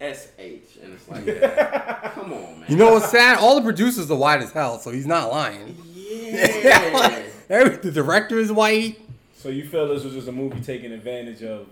S 0.00 0.32
H. 0.38 0.78
And 0.82 0.94
it's 0.94 1.08
like, 1.08 1.26
yeah. 1.26 2.10
come 2.14 2.32
on, 2.32 2.60
man. 2.60 2.64
You 2.68 2.76
know 2.76 2.92
what's 2.92 3.10
sad? 3.10 3.38
All 3.38 3.54
the 3.54 3.62
producers 3.62 4.10
are 4.10 4.18
white 4.18 4.42
as 4.42 4.50
hell, 4.50 4.78
so 4.78 4.90
he's 4.90 5.06
not 5.06 5.30
lying. 5.30 5.76
Yeah. 5.94 7.22
Every, 7.48 7.76
the 7.76 7.92
director 7.92 8.38
is 8.38 8.50
white. 8.50 9.00
So 9.36 9.48
you 9.48 9.66
feel 9.68 9.88
this 9.88 10.04
was 10.04 10.14
just 10.14 10.28
a 10.28 10.32
movie 10.32 10.60
taking 10.60 10.92
advantage 10.92 11.42
of 11.42 11.68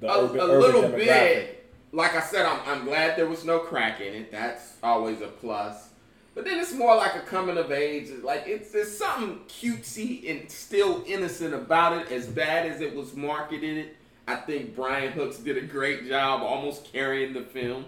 the 0.00 0.10
a, 0.10 0.24
urban, 0.24 0.40
a 0.40 0.42
urban 0.44 0.60
little 0.60 0.82
demographic? 0.82 0.96
bit. 0.96 1.59
Like 1.92 2.14
I 2.14 2.20
said, 2.20 2.46
I'm, 2.46 2.60
I'm 2.66 2.84
glad 2.84 3.16
there 3.16 3.26
was 3.26 3.44
no 3.44 3.58
crack 3.58 4.00
in 4.00 4.14
it. 4.14 4.30
That's 4.30 4.74
always 4.82 5.20
a 5.20 5.26
plus. 5.26 5.90
But 6.34 6.44
then 6.44 6.60
it's 6.60 6.72
more 6.72 6.96
like 6.96 7.16
a 7.16 7.20
coming 7.20 7.58
of 7.58 7.72
age. 7.72 8.08
Like 8.22 8.44
it's 8.46 8.70
there's 8.70 8.96
something 8.96 9.40
cutesy 9.48 10.30
and 10.30 10.50
still 10.50 11.02
innocent 11.06 11.54
about 11.54 12.00
it. 12.00 12.12
As 12.12 12.26
bad 12.26 12.70
as 12.70 12.80
it 12.80 12.94
was 12.94 13.16
marketed, 13.16 13.90
I 14.28 14.36
think 14.36 14.76
Brian 14.76 15.12
Hooks 15.12 15.38
did 15.38 15.56
a 15.56 15.62
great 15.62 16.06
job, 16.06 16.42
almost 16.42 16.90
carrying 16.92 17.32
the 17.32 17.42
film. 17.42 17.86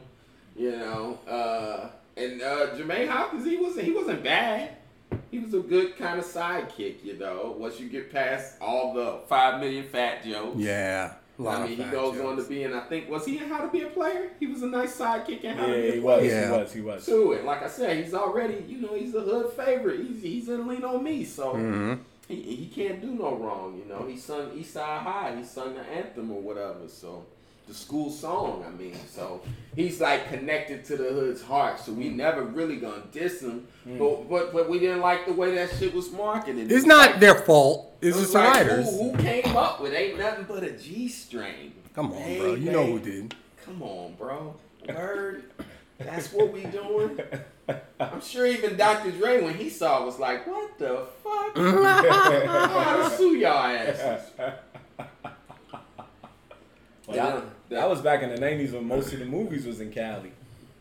You 0.57 0.73
know, 0.73 1.19
uh, 1.29 1.89
and 2.17 2.43
uh, 2.43 2.75
Jermaine 2.75 3.09
Hopkins, 3.09 3.47
he 3.47 3.57
wasn't 3.57 3.85
he 3.87 3.93
wasn't 3.93 4.25
bad. 4.25 4.77
He 5.31 5.39
was 5.39 5.55
a 5.55 5.61
good 5.61 5.97
kind 5.97 6.19
of 6.19 6.27
sidekick, 6.27 7.03
you 7.05 7.19
know. 7.19 7.55
Once 7.57 7.79
you 7.81 7.89
get 7.89 8.13
past 8.13 8.57
all 8.61 8.93
the 8.93 9.21
five 9.29 9.61
million 9.61 9.85
fat 9.85 10.25
jokes. 10.25 10.59
Yeah. 10.59 11.15
A 11.43 11.45
lot 11.45 11.59
I 11.61 11.63
of 11.65 11.69
mean, 11.71 11.79
he 11.79 11.85
goes 11.91 12.15
jokes. 12.17 12.27
on 12.27 12.37
to 12.37 12.43
be, 12.45 12.63
and 12.65 12.75
I 12.75 12.81
think 12.81 13.09
was 13.11 13.25
he 13.27 13.39
in 13.39 13.49
How 13.49 13.59
to 13.61 13.69
Be 13.69 13.83
a 13.83 13.87
Player? 13.89 14.31
He 14.41 14.47
was 14.47 14.63
a 14.63 14.67
nice 14.67 14.97
sidekick 14.97 15.43
in 15.45 15.57
How 15.57 15.67
to 15.67 15.73
Be 15.73 15.79
a 15.89 15.93
he 15.95 16.01
Player. 16.01 16.03
was. 16.03 16.25
Yeah. 16.27 16.45
He 16.47 16.53
was. 16.61 16.73
He 16.75 16.81
was. 16.81 17.07
To 17.07 17.33
it, 17.33 17.45
like 17.45 17.63
I 17.63 17.69
said, 17.69 18.03
he's 18.05 18.15
already, 18.15 18.65
you 18.69 18.81
know, 18.81 18.95
he's 18.95 19.15
a 19.15 19.21
hood 19.21 19.53
favorite. 19.53 20.01
He's 20.01 20.23
he's 20.23 20.49
in 20.49 20.67
Lean 20.67 20.85
on 20.85 21.03
Me, 21.05 21.25
so 21.25 21.55
Mhm. 21.55 21.99
he, 22.29 22.37
he 22.37 22.67
can't 22.67 23.01
do 23.01 23.09
no 23.09 23.35
wrong. 23.37 23.81
You 23.85 23.93
know, 23.93 24.07
he 24.07 24.17
sung 24.17 24.53
East 24.57 24.75
Side 24.75 25.03
High, 25.03 25.37
he 25.37 25.45
sung 25.45 25.75
the 25.75 25.83
anthem 25.83 26.31
or 26.31 26.41
whatever. 26.41 26.87
So 26.89 27.25
the 27.67 27.75
school 27.75 28.11
song, 28.11 28.65
I 28.67 28.71
mean, 28.71 28.97
so 29.09 29.41
he's 29.75 30.01
like 30.01 30.29
connected 30.29 30.85
to 30.87 30.97
the 30.97 31.05
hood's 31.05 31.43
heart. 31.43 31.79
So 31.79 31.93
we 31.93 32.09
hmm. 32.09 32.17
never 32.17 32.43
really 32.43 32.77
gonna 32.77 33.05
diss 33.13 33.41
him, 33.41 33.67
hmm. 33.85 33.99
but 33.99 34.29
but 34.29 34.53
but 34.53 34.69
we 34.69 34.79
didn't 34.79 35.01
like 35.01 35.27
the 35.27 35.33
way 35.33 35.55
that 35.55 35.71
shit 35.79 35.95
was 35.95 36.11
marketed. 36.11 36.71
It's 36.71 36.85
It 36.85 36.89
not 36.89 37.13
was 37.13 37.21
their 37.21 37.35
fault. 37.37 37.97
It's 38.01 38.33
the 38.33 38.39
like, 38.39 38.55
writers. 38.55 38.91
Who, 38.91 39.13
who 39.13 39.19
came 39.19 39.57
up 39.57 39.81
with 39.81 39.95
ain't 39.95 40.19
nothing 40.19 40.47
but 40.49 40.65
a 40.65 40.73
G 40.73 41.09
string? 41.09 41.73
Come 41.95 42.13
on, 42.13 42.19
Hey, 42.19 42.39
bro. 42.39 42.55
You 42.55 42.71
know 42.71 42.87
who 42.87 42.99
did. 42.99 43.35
Come 43.65 43.83
on, 43.83 44.15
bro. 44.15 44.57
Word. 44.89 45.45
That's 45.99 46.33
what 46.33 46.53
we 46.53 46.65
doing. 46.65 47.21
I'm 48.01 48.21
sure 48.21 48.47
even 48.47 48.77
Dr. 48.77 49.13
Dre, 49.13 49.41
when 49.41 49.55
he 49.55 49.71
saw, 49.71 50.03
it, 50.03 50.07
was 50.07 50.19
like, 50.19 50.47
"What 50.47 50.77
the 50.79 51.07
fuck? 51.23 51.53
I 51.57 52.69
gotta 52.75 53.17
sue 53.17 53.37
y'all 53.37 53.67
asses." 53.67 54.33
Well, 57.17 57.25
Yeah, 57.29 57.35
that, 57.37 57.45
that 57.71 57.89
was 57.91 58.01
back 58.01 58.23
in 58.23 58.31
the 58.31 58.39
'90s 58.41 58.73
when 58.73 58.87
most 58.87 59.13
of 59.13 59.19
the 59.19 59.25
movies 59.25 59.67
was 59.67 59.81
in 59.81 59.91
Cali. 59.93 60.33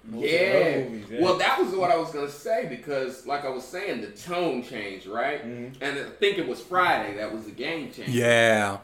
Most 0.04 0.26
Yeah. 0.26 0.80
movies, 0.80 1.06
yeah. 1.12 1.22
Well, 1.22 1.38
that 1.38 1.60
was 1.64 1.74
what 1.76 1.92
I 1.92 1.98
was 1.98 2.12
gonna 2.12 2.30
say 2.30 2.66
because, 2.68 3.26
like 3.28 3.46
I 3.46 3.50
was 3.50 3.64
saying, 3.64 4.02
the 4.02 4.08
tone 4.08 4.64
changed, 4.64 5.06
right? 5.08 5.46
Mhm. 5.46 5.74
And 5.82 6.00
I 6.00 6.04
think 6.20 6.38
it 6.40 6.48
was 6.48 6.60
Friday 6.62 7.16
that 7.18 7.32
was 7.32 7.44
the 7.46 7.52
game 7.52 7.92
changer. 7.92 8.12
Yeah. 8.12 8.78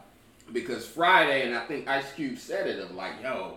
because 0.54 0.86
Friday, 0.88 1.46
and 1.46 1.54
I 1.54 1.66
think 1.66 1.90
Ice 1.90 2.10
Cube 2.16 2.38
said 2.38 2.68
it 2.68 2.80
of 2.80 2.92
like, 2.96 3.12
yo, 3.22 3.56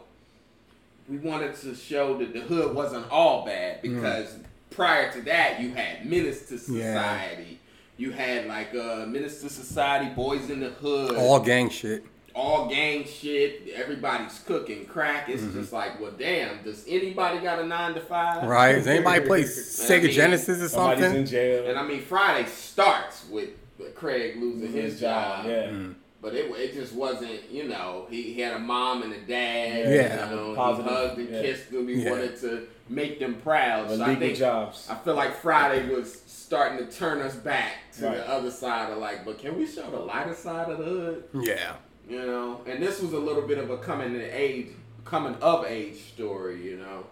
we 1.09 1.18
wanted 1.18 1.55
to 1.61 1.72
show 1.76 2.16
that 2.18 2.33
the 2.33 2.40
hood 2.40 2.74
wasn't 2.74 3.09
all 3.12 3.44
bad 3.44 3.81
because 3.81 4.35
prior 4.70 5.12
to 5.12 5.20
that 5.22 5.61
you 5.61 5.72
had 5.74 6.05
Menace 6.05 6.48
to 6.48 6.55
Yeah. 6.72 6.94
Society. 6.94 7.59
You 7.96 8.11
had 8.11 8.46
like 8.46 8.74
uh 8.74 9.05
Menace 9.07 9.40
to 9.42 9.48
Society, 9.50 10.09
Boys 10.14 10.50
in 10.50 10.59
the 10.61 10.70
Hood, 10.70 11.16
All 11.16 11.38
gang 11.38 11.68
shit. 11.70 12.05
All 12.35 12.69
gang 12.69 13.05
shit. 13.05 13.69
Everybody's 13.75 14.38
cooking 14.47 14.87
crack. 14.87 15.29
It's 15.29 15.43
Mm-hmm. 15.43 15.61
just 15.61 15.73
like, 15.73 16.01
well, 16.01 16.12
damn. 16.16 16.62
Does 16.62 16.85
anybody 16.88 17.40
got 17.40 17.59
a 17.59 17.66
nine 17.66 17.95
to 17.95 18.01
five? 18.01 18.47
Right? 18.49 18.75
Does 18.75 18.87
anybody 18.87 19.27
play 19.27 19.43
Sega 19.45 20.05
mean, 20.05 20.12
Genesis 20.12 20.62
or 20.62 20.69
Somebody's 20.69 21.05
in 21.12 21.27
jail. 21.27 21.69
And 21.69 21.79
I 21.79 21.83
mean, 21.87 22.01
Friday 22.03 22.49
starts 22.49 23.27
with 23.31 23.51
with 23.79 23.95
Craig 23.95 24.37
losing 24.37 24.73
his, 24.73 25.01
job. 25.01 25.47
Yeah. 25.47 25.69
Mm. 25.69 25.95
But 26.23 26.35
it, 26.35 26.51
it 26.51 26.75
just 26.75 26.93
wasn't, 26.93 27.51
you 27.51 27.66
know, 27.66 28.07
he, 28.11 28.35
he 28.35 28.43
had 28.43 28.53
a 28.53 28.59
mom 28.59 29.03
and 29.03 29.11
a 29.14 29.21
dad. 29.23 29.88
Yeah. 29.90 30.29
You 30.31 30.37
know, 30.37 30.55
Positive, 30.55 30.90
he 30.90 30.95
hugged 30.99 31.19
and 31.19 31.29
yeah. 31.31 31.40
kissed 31.43 31.71
them. 31.73 31.88
He 31.88 31.95
Yeah. 32.03 32.11
wanted 32.11 32.38
to 32.43 32.66
make 32.90 33.19
them 33.19 33.37
proud. 33.37 33.88
But 33.88 33.97
So 33.97 34.05
I 34.05 34.14
think 34.16 34.37
jobs. 34.37 34.87
I 34.90 34.97
feel 34.97 35.14
like 35.14 35.35
Friday 35.37 35.88
was 35.88 36.21
starting 36.27 36.87
to 36.87 36.93
turn 36.93 37.23
us 37.23 37.35
back 37.37 37.73
to 37.99 38.05
Right. 38.07 38.16
the 38.19 38.29
other 38.29 38.51
side 38.51 38.93
of 38.93 38.99
like, 38.99 39.25
but 39.25 39.38
can 39.38 39.57
we 39.59 39.66
show 39.66 39.90
the 39.90 39.99
lighter 39.99 40.35
side 40.35 40.69
of 40.69 40.77
the 40.77 40.85
hood? 40.85 41.25
Yeah. 41.33 41.77
You 42.11 42.27
know, 42.27 42.61
and 42.66 42.83
this 42.83 43.01
was 43.01 43.12
a 43.12 43.18
little 43.18 43.42
bit 43.42 43.59
of 43.59 43.70
a 43.70 43.79
coming 43.79 44.16
of 44.16 44.20
age, 44.23 44.68
coming 45.05 45.35
of 45.37 45.64
age 45.66 45.96
story. 46.12 46.61
You 46.62 46.79
know, 46.79 47.05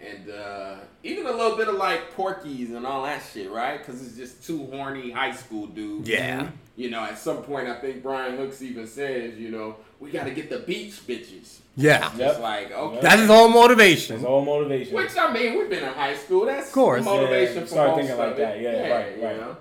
and 0.00 0.28
uh, 0.30 0.74
even 1.04 1.26
a 1.26 1.32
little 1.32 1.56
bit 1.56 1.68
of 1.68 1.76
like 1.76 2.12
Porky's 2.14 2.70
and 2.70 2.84
all 2.84 3.04
that 3.04 3.22
shit, 3.32 3.50
right? 3.50 3.78
Because 3.78 4.04
it's 4.04 4.16
just 4.16 4.44
two 4.44 4.66
horny 4.66 5.10
high 5.12 5.32
school 5.32 5.66
dudes. 5.68 6.08
Yeah. 6.08 6.48
You 6.74 6.90
know, 6.90 7.04
at 7.04 7.18
some 7.18 7.42
point, 7.42 7.68
I 7.68 7.78
think 7.78 8.02
Brian 8.02 8.36
Hooks 8.38 8.62
even 8.62 8.86
says, 8.86 9.38
you 9.38 9.50
know, 9.50 9.76
we 10.00 10.10
got 10.10 10.24
to 10.24 10.30
get 10.30 10.48
the 10.48 10.60
beach 10.60 11.06
bitches. 11.06 11.58
Yeah. 11.76 12.10
Yep. 12.16 12.30
It's 12.30 12.40
like, 12.40 12.72
okay. 12.72 13.00
That's 13.02 13.20
his 13.20 13.28
whole 13.28 13.46
It's 13.46 13.54
motivation. 13.54 14.24
all 14.24 14.42
motivation. 14.44 14.94
Which 14.96 15.16
I 15.16 15.32
mean, 15.32 15.58
we've 15.58 15.68
been 15.68 15.84
in 15.84 15.92
high 15.92 16.16
school. 16.16 16.46
That's 16.46 16.68
Of 16.68 16.72
course. 16.72 17.04
motivation 17.04 17.56
Yeah, 17.56 17.60
for 17.60 17.66
start 17.68 17.88
most 17.90 17.98
thinking 17.98 18.16
like 18.18 18.30
of 18.32 18.36
that. 18.38 18.56
it. 18.56 18.62
Yeah, 18.62 18.88
right, 18.90 19.16
you 19.18 19.22
right. 19.24 19.36
know? 19.36 19.56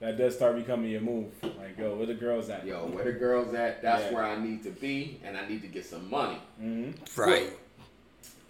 That 0.00 0.16
does 0.18 0.34
start 0.36 0.56
becoming 0.56 0.90
your 0.90 1.00
move. 1.00 1.26
Like, 1.42 1.76
yo, 1.78 1.94
where 1.96 2.06
the 2.06 2.14
girls 2.14 2.48
at? 2.50 2.64
Yo, 2.66 2.86
where 2.86 3.04
the 3.04 3.12
girls 3.12 3.52
at? 3.54 3.82
That's 3.82 4.04
Yeah. 4.04 4.14
where 4.14 4.24
I 4.24 4.36
need 4.40 4.62
to 4.64 4.70
be, 4.70 5.20
and 5.24 5.36
I 5.36 5.46
need 5.48 5.62
to 5.62 5.68
get 5.68 5.84
some 5.86 6.08
money, 6.10 6.38
hmm 6.58 6.90
Right. 7.16 7.52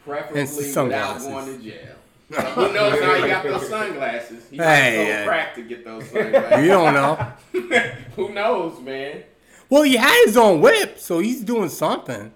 preferably 0.04 0.40
And 0.42 0.50
without 0.56 0.72
sunglasses. 0.72 1.26
going 1.28 1.46
to 1.58 1.64
jail. 1.64 1.94
But 2.30 2.40
who 2.44 2.72
knows 2.72 3.00
how 3.02 3.14
he 3.14 3.28
got 3.28 3.42
those 3.44 3.68
sunglasses? 3.68 4.44
He 4.50 4.58
might 4.58 4.64
Hey, 4.66 4.96
have 4.96 5.06
yeah. 5.08 5.24
crack 5.26 5.54
to 5.54 5.62
get 5.62 5.84
those 5.84 6.04
sunglasses. 6.10 6.62
You 6.64 6.68
don't 6.70 6.92
know. 6.94 7.14
who 8.16 8.28
knows, 8.34 8.80
man? 8.80 9.22
Well, 9.70 9.82
he 9.82 9.96
had 9.96 10.24
his 10.26 10.36
own 10.36 10.60
whip, 10.60 10.98
so 10.98 11.18
he's 11.20 11.40
doing 11.42 11.68
something. 11.68 12.32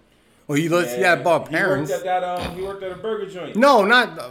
Or 0.48 0.56
he 0.56 0.68
lets 0.68 0.94
he 0.94 1.02
had 1.02 1.22
bought 1.22 1.48
He 1.48 1.54
parents. 1.54 1.90
worked 1.90 2.04
at 2.06 2.22
that. 2.22 2.24
Um, 2.46 2.56
he 2.56 2.62
worked 2.62 2.82
at 2.82 2.92
a 2.92 2.96
burger 2.96 3.26
joint. 3.30 3.56
No, 3.56 3.84
not 3.84 4.18
uh, 4.18 4.28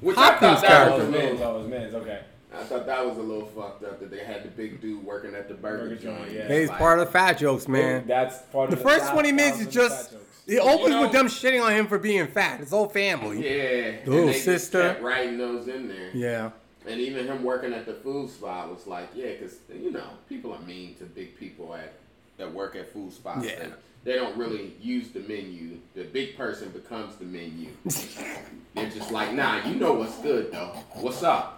Which 0.00 0.16
I 0.16 0.32
Hopkins 0.32 0.60
thought 0.60 0.62
that 0.62 0.90
was 0.92 1.00
it 1.00 1.02
a 1.02 1.10
was 1.10 1.14
character. 1.14 1.28
men's. 1.30 1.40
Oh, 1.42 1.54
it 1.56 1.58
was 1.58 1.68
men's. 1.68 1.94
Okay. 1.94 2.20
I 2.54 2.64
thought 2.64 2.86
that 2.86 3.06
was 3.06 3.18
a 3.18 3.22
little 3.22 3.46
fucked 3.46 3.84
up 3.84 4.00
that 4.00 4.10
they 4.10 4.24
had 4.24 4.42
the 4.42 4.48
big 4.48 4.80
dude 4.80 5.04
working 5.04 5.34
at 5.34 5.48
the 5.48 5.54
burger, 5.54 5.84
Burger 5.90 5.96
joint. 5.96 6.18
joint, 6.20 6.32
yeah. 6.32 6.46
Hey, 6.48 6.60
he's 6.60 6.68
Like, 6.70 6.78
part 6.78 6.98
of 6.98 7.06
the 7.06 7.12
fat 7.12 7.34
jokes, 7.38 7.68
man. 7.68 8.04
That's 8.06 8.38
part 8.52 8.70
The 8.70 8.76
of 8.76 8.82
first 8.82 9.04
five 9.04 9.12
20 9.12 9.32
minutes 9.32 9.60
is 9.60 9.66
just 9.68 10.12
fat 10.12 10.20
it 10.46 10.58
opens 10.60 10.88
know- 10.90 11.02
with 11.02 11.12
them 11.12 11.26
shitting 11.26 11.62
on 11.62 11.72
him 11.72 11.86
for 11.86 11.98
being 11.98 12.26
fat. 12.26 12.60
His 12.60 12.70
whole 12.70 12.88
family. 12.88 13.36
Yeah, 13.46 13.96
The 14.04 14.10
little 14.10 14.18
and 14.20 14.28
they 14.28 14.32
just 14.32 14.44
sister. 14.46 14.80
kept 14.80 15.02
writing 15.02 15.36
those 15.36 15.68
in 15.68 15.88
there. 15.88 16.10
Yeah. 16.14 16.50
And 16.86 16.98
even 17.00 17.26
him 17.26 17.42
working 17.44 17.74
at 17.74 17.84
the 17.84 17.92
food 17.92 18.30
spot 18.30 18.70
was 18.74 18.86
like, 18.86 19.10
yeah, 19.14 19.32
because 19.32 19.56
you 19.70 19.90
know 19.90 20.06
people 20.26 20.54
are 20.54 20.60
mean 20.60 20.94
to 20.96 21.04
big 21.04 21.36
people 21.38 21.74
at 21.74 21.92
that 22.38 22.50
work 22.50 22.76
at 22.76 22.90
food 22.94 23.12
spots. 23.12 23.44
Yeah. 23.44 23.60
and 23.64 23.74
they 24.04 24.14
don't 24.14 24.34
really 24.38 24.72
use 24.80 25.10
the 25.10 25.20
menu. 25.20 25.76
The 25.94 26.04
big 26.04 26.34
person 26.38 26.70
becomes 26.70 27.16
the 27.16 27.26
menu. 27.26 27.68
They're 28.74 28.88
just 28.88 29.10
like, 29.12 29.34
nah, 29.34 29.66
you 29.68 29.74
know 29.74 29.92
what's 29.92 30.16
good 30.18 30.50
though. 30.50 30.68
What's 30.94 31.22
up? 31.22 31.57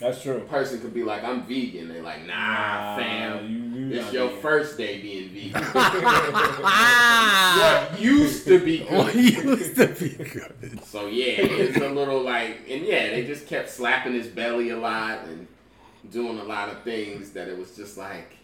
That's 0.00 0.22
true. 0.22 0.38
A 0.38 0.40
person 0.40 0.80
could 0.80 0.94
be 0.94 1.02
like, 1.04 1.22
I'm 1.22 1.42
vegan. 1.44 1.88
They're 1.88 2.02
like, 2.02 2.26
nah, 2.26 2.96
fam. 2.96 3.48
you- 3.50 3.60
you 3.80 4.00
It's 4.00 4.12
your 4.12 4.26
vegan. 4.28 4.40
first 4.42 4.76
day 4.78 5.00
being 5.00 5.28
vegan. 5.30 5.62
What 6.70 8.00
used 8.00 8.44
to 8.46 8.58
be 8.64 8.78
what 8.90 9.12
good. 9.12 9.24
used 9.44 9.76
to 9.76 9.86
be 9.88 10.10
good. 10.24 10.80
So 10.84 11.06
yeah, 11.06 11.34
it's 11.38 11.76
a 11.78 11.88
little 11.88 12.22
like, 12.22 12.58
and 12.68 12.84
yeah, 12.84 13.08
they 13.10 13.24
just 13.24 13.46
kept 13.46 13.68
slapping 13.70 14.12
his 14.14 14.26
belly 14.28 14.70
a 14.70 14.78
lot 14.78 15.24
and 15.24 15.46
doing 16.10 16.38
a 16.38 16.44
lot 16.44 16.68
of 16.70 16.82
things 16.82 17.30
that 17.32 17.48
it 17.48 17.58
was 17.58 17.74
just 17.76 17.96
like, 17.98 18.36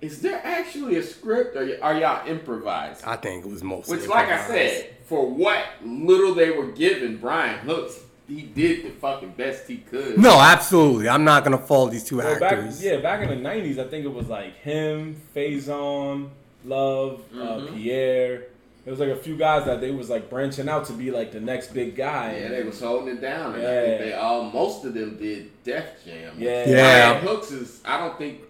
is 0.00 0.20
there 0.20 0.40
actually 0.44 0.96
a 0.96 1.02
script 1.02 1.56
or 1.56 1.76
are 1.82 1.94
y'all 1.98 2.26
improvised? 2.26 3.04
I 3.04 3.16
think 3.16 3.44
it 3.44 3.50
was 3.50 3.62
mostly. 3.62 3.98
Which, 3.98 4.08
like 4.08 4.28
I 4.28 4.46
said, 4.46 4.90
for 5.06 5.28
what 5.28 5.64
little 5.84 6.34
they 6.34 6.50
were 6.50 6.68
given, 6.72 7.18
Brian 7.18 7.58
Hooks, 7.60 8.00
he 8.34 8.42
did 8.42 8.84
the 8.84 8.90
fucking 8.90 9.30
best 9.36 9.66
he 9.68 9.78
could. 9.78 10.18
No, 10.18 10.40
absolutely. 10.40 11.08
I'm 11.08 11.24
not 11.24 11.44
gonna 11.44 11.58
fault 11.58 11.90
these 11.90 12.04
two 12.04 12.18
Well, 12.18 12.38
back, 12.40 12.52
actors. 12.52 12.82
yeah, 12.82 12.96
back 12.98 13.20
in 13.22 13.28
the 13.28 13.36
'90s, 13.48 13.78
I 13.78 13.84
think 13.88 14.04
it 14.04 14.12
was 14.12 14.28
like 14.28 14.56
him, 14.58 15.16
Faizon, 15.34 16.28
Love, 16.64 17.20
uh, 17.34 17.36
Mhm. 17.36 17.74
Pierre. 17.74 18.42
There 18.84 18.90
was 18.92 18.98
like 19.00 19.10
a 19.10 19.16
few 19.16 19.36
guys 19.36 19.64
that 19.66 19.80
they 19.80 19.90
was 19.92 20.10
like 20.10 20.28
branching 20.28 20.68
out 20.68 20.84
to 20.86 20.92
be 20.92 21.10
like 21.12 21.30
the 21.32 21.40
next 21.40 21.72
big 21.72 21.94
guy. 21.94 22.36
Yeah, 22.40 22.48
they 22.48 22.62
was 22.64 22.80
holding 22.80 23.16
it 23.16 23.20
down, 23.20 23.54
and 23.54 23.66
I 23.66 23.72
Yeah. 23.74 23.84
think 23.86 24.00
they 24.00 24.12
all 24.14 24.42
most 24.44 24.84
of 24.84 24.94
them 24.94 25.16
did 25.18 25.50
Def 25.64 25.84
Jam. 26.04 26.34
Yeah. 26.38 26.64
Yeah. 26.68 27.10
Brian 27.20 27.26
Hooks 27.26 27.50
is. 27.52 27.80
I 27.84 27.98
don't 27.98 28.18
think 28.18 28.40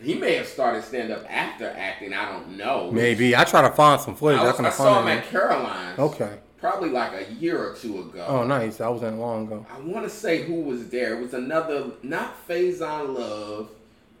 he 0.00 0.14
may 0.14 0.34
have 0.36 0.46
started 0.46 0.84
stand 0.84 1.10
up 1.10 1.24
after 1.28 1.72
acting. 1.76 2.12
I 2.14 2.30
don't 2.30 2.56
know. 2.56 2.90
Maybe 2.92 3.34
I 3.34 3.42
try 3.44 3.62
to 3.62 3.70
find 3.70 4.00
some 4.00 4.14
footage. 4.14 4.38
I, 4.40 4.44
I, 4.44 4.46
was, 4.48 4.56
can 4.56 4.66
I 4.66 4.70
saw 4.70 4.98
him 5.00 5.04
find 5.06 5.18
at 5.18 5.24
it. 5.24 5.30
Caroline's. 5.30 5.98
Okay. 5.98 6.30
Probably 6.58 6.88
like 6.90 7.12
a 7.12 7.32
year 7.34 7.58
or 7.58 7.74
two 7.74 8.00
ago. 8.00 8.24
Oh, 8.26 8.44
nice. 8.44 8.78
That 8.78 8.90
wasn't 8.90 9.18
long 9.18 9.46
ago. 9.46 9.66
I 9.70 9.78
want 9.80 10.04
to 10.04 10.10
say 10.10 10.42
who 10.42 10.62
was 10.62 10.88
there. 10.88 11.18
It 11.18 11.22
was 11.22 11.34
another, 11.34 11.90
not 12.02 12.48
Faizon 12.48 13.14
Love. 13.14 13.70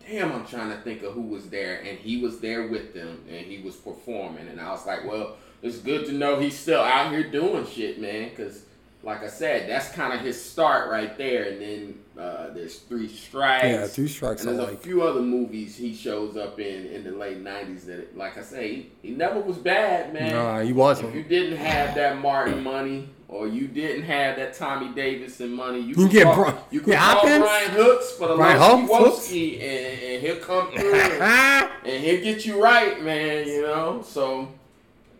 Damn, 0.06 0.32
I'm 0.32 0.46
trying 0.46 0.70
to 0.70 0.76
think 0.76 1.02
of 1.02 1.14
who 1.14 1.22
was 1.22 1.48
there, 1.48 1.80
and 1.80 1.98
he 1.98 2.18
was 2.18 2.38
there 2.40 2.68
with 2.68 2.94
them, 2.94 3.24
and 3.28 3.44
he 3.46 3.60
was 3.62 3.74
performing, 3.74 4.46
and 4.46 4.60
I 4.60 4.70
was 4.70 4.86
like, 4.86 5.04
well, 5.04 5.36
it's 5.62 5.78
good 5.78 6.06
to 6.06 6.12
know 6.12 6.38
he's 6.38 6.56
still 6.56 6.80
out 6.80 7.10
here 7.10 7.28
doing 7.28 7.66
shit, 7.66 8.00
man, 8.00 8.28
because, 8.28 8.62
like 9.06 9.22
I 9.22 9.28
said, 9.28 9.70
that's 9.70 9.88
kind 9.90 10.12
of 10.12 10.20
his 10.20 10.40
start 10.42 10.90
right 10.90 11.16
there, 11.16 11.44
and 11.44 11.60
then 11.62 11.98
uh, 12.18 12.48
there's 12.50 12.80
Three 12.80 13.06
Strikes. 13.06 13.64
Yeah, 13.64 13.86
two 13.86 14.08
strikes 14.08 14.44
And 14.44 14.58
there's 14.58 14.68
a 14.68 14.70
alike. 14.72 14.82
few 14.82 15.02
other 15.02 15.20
movies 15.22 15.76
he 15.76 15.94
shows 15.94 16.36
up 16.36 16.58
in 16.58 16.86
in 16.86 17.04
the 17.04 17.12
late 17.12 17.42
'90s 17.42 17.84
that, 17.86 18.18
like 18.18 18.36
I 18.36 18.42
say, 18.42 18.68
he, 18.74 18.90
he 19.02 19.10
never 19.12 19.38
was 19.40 19.58
bad, 19.58 20.12
man. 20.12 20.32
Nah, 20.32 20.60
he 20.60 20.72
If 20.72 21.14
you 21.14 21.22
didn't 21.22 21.56
have 21.58 21.94
that 21.94 22.18
Martin 22.18 22.64
money, 22.64 23.08
or 23.28 23.46
you 23.46 23.68
didn't 23.68 24.02
have 24.02 24.34
that 24.38 24.54
Tommy 24.54 24.92
Davidson 24.92 25.52
money, 25.52 25.78
you, 25.78 25.88
You 25.90 25.94
could 25.94 26.10
get 26.10 26.24
call, 26.24 26.44
Bri- 26.50 26.60
you 26.72 26.80
could 26.86 26.92
yeah, 26.94 27.12
call 27.12 27.22
Brian 27.22 27.70
Hooks 27.70 28.10
for 28.12 28.26
the 28.26 28.34
Brian 28.34 28.58
Hooks? 28.60 29.30
and, 29.60 30.02
and 30.02 30.22
he'll 30.22 30.36
come 30.40 30.72
through 30.72 30.94
and, 30.94 31.70
and 31.84 32.04
he'll 32.04 32.22
get 32.24 32.44
you 32.44 32.60
right, 32.60 33.00
man. 33.04 33.46
You 33.46 33.62
know. 33.62 34.02
So, 34.04 34.48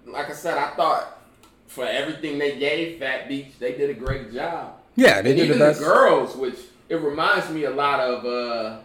like 0.06 0.28
I 0.28 0.32
said, 0.34 0.58
I 0.58 0.74
thought 0.74 1.15
for 1.76 1.84
everything 1.84 2.38
they 2.38 2.58
gave 2.58 2.98
Phat 2.98 3.28
Beach, 3.28 3.58
they 3.58 3.76
did 3.76 3.90
a 3.90 3.94
great 3.94 4.32
job. 4.32 4.76
Yeah, 4.96 5.20
they 5.20 5.30
and 5.32 5.38
did 5.38 5.50
the 5.50 5.54
even 5.54 5.58
best. 5.58 5.78
the 5.78 5.84
girls, 5.84 6.34
which 6.34 6.56
it 6.88 6.96
reminds 6.96 7.50
me 7.50 7.64
a 7.64 7.70
lot 7.70 8.00
of 8.00 8.24
uh, 8.24 8.78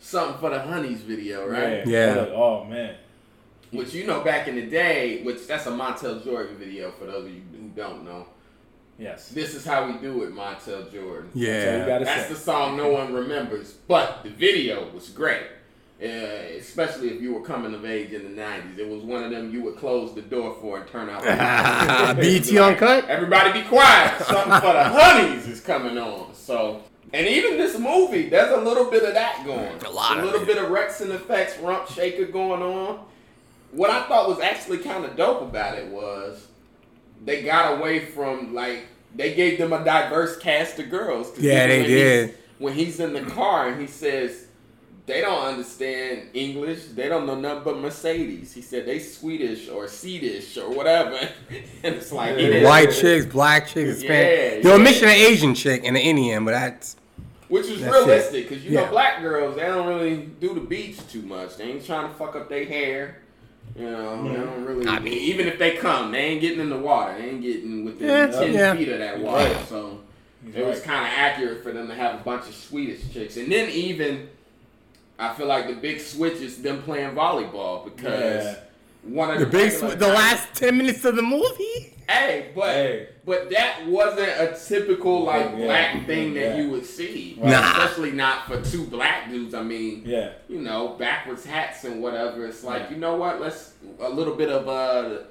something 0.00 0.38
for 0.38 0.48
the 0.48 0.58
Honeys 0.58 1.02
video, 1.02 1.46
right? 1.46 1.86
Yeah. 1.86 2.28
Oh 2.34 2.64
man. 2.64 2.96
Which 3.70 3.92
you 3.92 4.06
know 4.06 4.22
back 4.22 4.48
in 4.48 4.54
the 4.54 4.66
day, 4.66 5.22
which 5.22 5.46
that's 5.46 5.66
a 5.66 5.70
Montel 5.70 6.24
Jordan 6.24 6.56
video 6.56 6.92
for 6.92 7.04
those 7.04 7.26
of 7.26 7.30
you 7.30 7.42
who 7.52 7.68
don't 7.76 8.06
know. 8.06 8.26
Yes. 8.98 9.28
This 9.28 9.54
is 9.54 9.66
how 9.66 9.86
we 9.86 9.98
do 9.98 10.22
it, 10.22 10.32
Montel 10.34 10.90
Jordan. 10.90 11.30
Yeah. 11.34 11.86
gotta 11.86 12.06
That's 12.06 12.28
say. 12.28 12.32
the 12.32 12.40
song 12.40 12.78
no 12.78 12.88
one 12.88 13.12
remembers, 13.12 13.72
but 13.86 14.22
the 14.22 14.30
video 14.30 14.88
was 14.94 15.10
great. 15.10 15.42
Uh, 16.02 16.06
especially 16.58 17.08
if 17.08 17.22
you 17.22 17.32
were 17.32 17.40
coming 17.40 17.72
of 17.72 17.84
age 17.84 18.12
in 18.12 18.24
the 18.34 18.42
90s. 18.42 18.78
It 18.78 18.88
was 18.88 19.04
one 19.04 19.22
of 19.22 19.30
them 19.30 19.52
you 19.54 19.62
would 19.62 19.76
close 19.76 20.12
the 20.12 20.22
door 20.22 20.56
for 20.60 20.78
and 20.78 20.88
turn 20.88 21.08
out 21.08 21.22
BET 22.16 22.50
Uncut? 22.56 23.08
Everybody 23.08 23.62
be 23.62 23.66
quiet. 23.68 24.20
Something 24.22 24.60
for 24.60 24.72
the 24.72 24.84
honeys 24.88 25.46
is 25.46 25.60
coming 25.60 25.96
on. 25.96 26.34
So, 26.34 26.82
and 27.12 27.26
even 27.28 27.56
this 27.56 27.78
movie, 27.78 28.28
there's 28.28 28.52
a 28.52 28.60
little 28.60 28.90
bit 28.90 29.04
of 29.04 29.14
that 29.14 29.44
going. 29.46 29.82
A 29.84 29.90
lot 29.90 30.18
A 30.18 30.24
little 30.24 30.42
it. 30.42 30.46
bit 30.46 30.58
of 30.58 30.68
Wreckx-n-Effect 30.68 31.60
rump 31.62 31.88
shaker 31.88 32.24
going 32.26 32.60
on. 32.60 33.04
What 33.70 33.90
I 33.90 34.02
thought 34.08 34.28
was 34.28 34.40
actually 34.40 34.78
kind 34.78 35.04
of 35.04 35.16
dope 35.16 35.42
about 35.42 35.78
it 35.78 35.86
was 35.88 36.48
they 37.24 37.42
got 37.44 37.78
away 37.78 38.04
from 38.04 38.52
like 38.52 38.86
they 39.14 39.34
gave 39.34 39.58
them 39.58 39.72
a 39.72 39.84
diverse 39.84 40.36
cast 40.38 40.78
of 40.80 40.90
girls. 40.90 41.32
Yeah, 41.38 41.68
they 41.68 41.80
when 41.80 41.88
did. 41.88 42.34
When 42.58 42.72
he's 42.74 42.98
in 43.00 43.12
the 43.12 43.22
car 43.22 43.68
and 43.68 43.80
he 43.80 43.86
says 43.86 44.43
they 45.06 45.20
don't 45.20 45.44
understand 45.44 46.30
English, 46.32 46.84
they 46.94 47.08
don't 47.08 47.26
know 47.26 47.34
nothing 47.34 47.64
but 47.64 47.78
Mercedes. 47.78 48.52
He 48.54 48.62
said 48.62 48.86
they 48.86 48.98
Swedish 48.98 49.68
or 49.68 49.86
Swedish 49.88 50.56
or 50.56 50.70
whatever, 50.70 51.16
and 51.82 51.94
it's 51.94 52.10
like 52.12 52.38
yeah. 52.38 52.64
White 52.64 52.90
chicks, 52.92 53.26
black 53.26 53.66
chicks, 53.66 54.00
Hispanic. 54.00 54.08
Yeah, 54.08 54.60
They 54.62 54.70
were 54.70 54.76
yeah. 54.78 54.82
missing 54.82 55.08
an 55.08 55.14
Asian 55.14 55.54
chick 55.54 55.82
and 55.84 55.96
an 55.96 56.02
Indian, 56.02 56.44
but 56.44 56.52
that's 56.52 56.96
Which 57.48 57.66
is 57.66 57.82
That's 57.82 57.92
realistic, 57.94 58.48
because 58.48 58.64
you 58.64 58.70
Yeah. 58.72 58.84
know 58.84 58.90
black 58.90 59.20
girls 59.20 59.56
they 59.56 59.62
don't 59.62 59.86
really 59.86 60.16
do 60.40 60.54
the 60.54 60.60
beach 60.60 60.96
too 61.08 61.22
much. 61.22 61.56
They 61.58 61.64
ain't 61.64 61.84
trying 61.84 62.08
to 62.08 62.14
fuck 62.14 62.34
up 62.36 62.48
their 62.48 62.64
hair. 62.64 63.18
You 63.76 63.90
know, 63.90 64.28
they 64.28 64.34
don't 64.36 64.64
really. 64.64 64.86
I 64.86 64.98
mean- 65.00 65.12
even 65.14 65.46
if 65.48 65.58
they 65.58 65.72
come, 65.72 66.12
they 66.12 66.18
ain't 66.18 66.40
getting 66.40 66.60
in 66.60 66.70
the 66.70 66.78
water. 66.78 67.14
They 67.18 67.28
ain't 67.30 67.42
getting 67.42 67.84
within 67.84 68.08
Yeah, 68.08 68.26
ten 68.28 68.52
yeah. 68.54 68.74
feet 68.74 68.88
of 68.88 68.98
that 69.00 69.18
water. 69.20 69.52
Right. 69.52 69.68
So 69.68 70.00
He's 70.46 70.54
it 70.54 70.64
was 70.66 70.80
kind 70.80 71.04
of 71.06 71.12
accurate 71.16 71.62
for 71.62 71.72
them 71.72 71.88
to 71.88 71.94
have 71.94 72.20
a 72.20 72.24
bunch 72.24 72.46
of 72.48 72.54
Swedish 72.54 73.00
chicks, 73.12 73.36
and 73.36 73.50
then 73.52 73.68
even 73.70 74.28
I 75.18 75.32
feel 75.34 75.46
like 75.46 75.66
the 75.68 75.74
big 75.74 76.00
switch 76.00 76.34
is 76.40 76.60
them 76.62 76.82
playing 76.82 77.14
volleyball 77.14 77.84
because 77.84 78.44
Yeah. 78.44 78.54
one 79.04 79.30
of 79.30 79.38
The 79.38 79.44
the 79.46 79.50
big, 79.50 79.70
sw- 79.70 79.96
the 79.98 80.08
last 80.08 80.54
ten 80.54 80.76
minutes 80.76 81.04
of 81.04 81.16
the 81.16 81.22
movie. 81.22 81.92
Hey, 82.08 82.50
but 82.54 82.68
Hey. 82.74 83.08
but 83.24 83.48
that 83.50 83.86
wasn't 83.86 84.28
a 84.28 84.56
typical 84.68 85.24
like 85.24 85.50
Yeah. 85.56 85.64
black 85.64 86.06
thing 86.06 86.34
that 86.34 86.58
you 86.58 86.68
would 86.70 86.84
see, 86.84 87.38
Nah. 87.40 87.70
especially 87.70 88.10
not 88.10 88.46
for 88.46 88.60
two 88.60 88.84
black 88.84 89.30
dudes. 89.30 89.54
I 89.54 89.62
mean, 89.62 90.02
Yeah. 90.04 90.30
you 90.48 90.60
know, 90.60 90.88
backwards 90.98 91.44
hats 91.46 91.84
and 91.84 92.02
whatever. 92.02 92.44
It's 92.46 92.62
like 92.64 92.90
you 92.90 92.96
know 92.96 93.14
what? 93.14 93.40
Let's 93.40 93.72
a 94.00 94.08
little 94.10 94.34
bit 94.34 94.50
of 94.50 94.68
uh, 94.68 95.22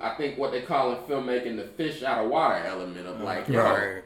I 0.00 0.10
think 0.10 0.38
what 0.38 0.52
they 0.52 0.62
call 0.62 0.92
in 0.92 0.98
filmmaking 0.98 1.56
the 1.56 1.64
fish 1.64 2.02
out 2.02 2.24
of 2.24 2.30
water 2.30 2.62
element 2.66 3.06
of 3.06 3.20
like, 3.20 3.46
yo, 3.48 3.60
Right. 3.62 4.02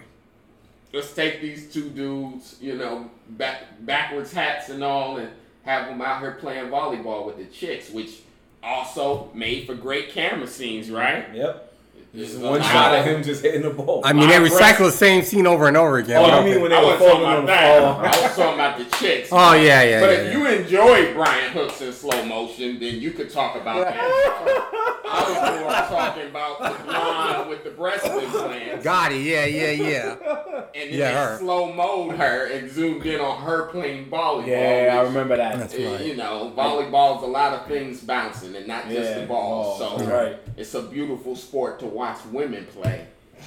Let's 0.97 1.13
take 1.13 1.43
these 1.43 1.71
two 1.73 1.91
dudes, 1.91 2.57
you 2.61 2.75
know, 2.75 3.11
back 3.31 3.65
backwards 3.81 4.33
hats 4.33 4.71
and 4.71 4.83
all, 4.83 5.19
and 5.19 5.29
have 5.65 5.87
them 5.89 6.01
out 6.01 6.21
here 6.21 6.33
playing 6.33 6.69
volleyball 6.69 7.27
with 7.27 7.37
the 7.37 7.45
chicks, 7.45 7.91
which 7.91 8.21
also 8.63 9.31
made 9.35 9.67
for 9.67 9.75
great 9.75 10.11
camera 10.11 10.47
scenes, 10.47 10.91
right? 10.91 11.27
Yep. 11.35 11.75
There's 12.15 12.31
Just 12.31 12.41
a 12.43 12.47
one 12.49 12.63
shot 12.63 12.95
of- 12.95 13.01
of 13.01 13.13
him 13.13 13.23
just 13.23 13.43
hitting 13.43 13.61
the 13.61 13.71
ball. 13.71 14.01
I 14.03 14.15
mean, 14.15 14.31
they 14.31 14.37
recycle 14.39 14.87
the 14.87 14.91
same 14.91 15.23
scene 15.23 15.47
over 15.47 15.69
and 15.69 15.77
over 15.77 15.99
again. 15.99 16.17
Oh, 16.17 16.23
but 16.23 16.33
I 16.33 16.45
mean 16.45 16.63
when 16.63 16.71
they 16.71 16.77
I 16.77 16.83
were 16.83 16.93
talking 16.93 17.09
falling 17.09 17.25
on 17.27 17.45
about 17.45 17.97
the 17.99 18.03
that. 18.03 18.15
I 18.15 18.27
was 18.27 18.37
talking 18.37 18.55
about 18.55 18.79
the 18.79 18.97
chicks. 18.97 19.29
Oh 19.31 19.53
yeah, 19.53 19.83
yeah. 19.83 20.01
But 20.01 20.11
yeah, 20.11 20.17
if 20.21 20.33
yeah. 20.33 20.39
you 20.39 20.47
enjoy 20.47 21.13
Brian 21.13 21.53
Hooks 21.53 21.83
in 21.83 21.93
slow 21.93 22.25
motion, 22.25 22.81
then 22.81 23.01
you 23.01 23.11
could 23.11 23.29
talk 23.29 23.57
about 23.57 23.85
that. 23.85 24.73
I 25.09 25.23
was 25.29 25.61
more 25.61 25.99
talking 25.99 26.27
about 26.29 26.59
the 26.79 26.85
blonde 26.85 27.49
with 27.51 27.65
the 27.65 27.71
breast 27.71 28.05
implants. 28.07 28.85
Got 28.85 29.13
it. 29.13 29.23
Yeah, 29.23 29.45
yeah, 29.47 29.71
yeah. 29.71 30.13
And 30.75 30.91
then 30.93 30.99
Yeah, 30.99 31.33
they 31.33 31.39
slow 31.39 31.73
mode 31.73 32.17
her 32.17 32.47
and 32.47 32.71
zoomed 32.71 33.07
in 33.07 33.21
on 33.21 33.43
her 33.43 33.67
playing 33.69 34.07
volleyball. 34.11 34.47
Yeah, 34.47 34.97
I 34.99 35.03
remember 35.03 35.37
that. 35.37 35.59
That's 35.59 35.75
uh, 35.75 35.79
right. 35.79 36.05
You 36.05 36.17
know, 36.17 36.53
volleyball's 36.57 37.23
a 37.23 37.27
lot 37.27 37.53
of 37.53 37.67
things 37.67 38.01
bouncing 38.03 38.55
and 38.57 38.67
not 38.67 38.85
just 38.89 38.95
Yeah, 39.11 39.21
the 39.21 39.27
ball. 39.27 39.79
balls, 39.79 39.99
So 40.01 40.07
right. 40.07 40.39
it's 40.57 40.75
a 40.75 40.83
beautiful 40.83 41.35
sport 41.37 41.79
to 41.81 41.87
watch 41.87 42.19
women 42.33 42.67
play, 42.67 43.07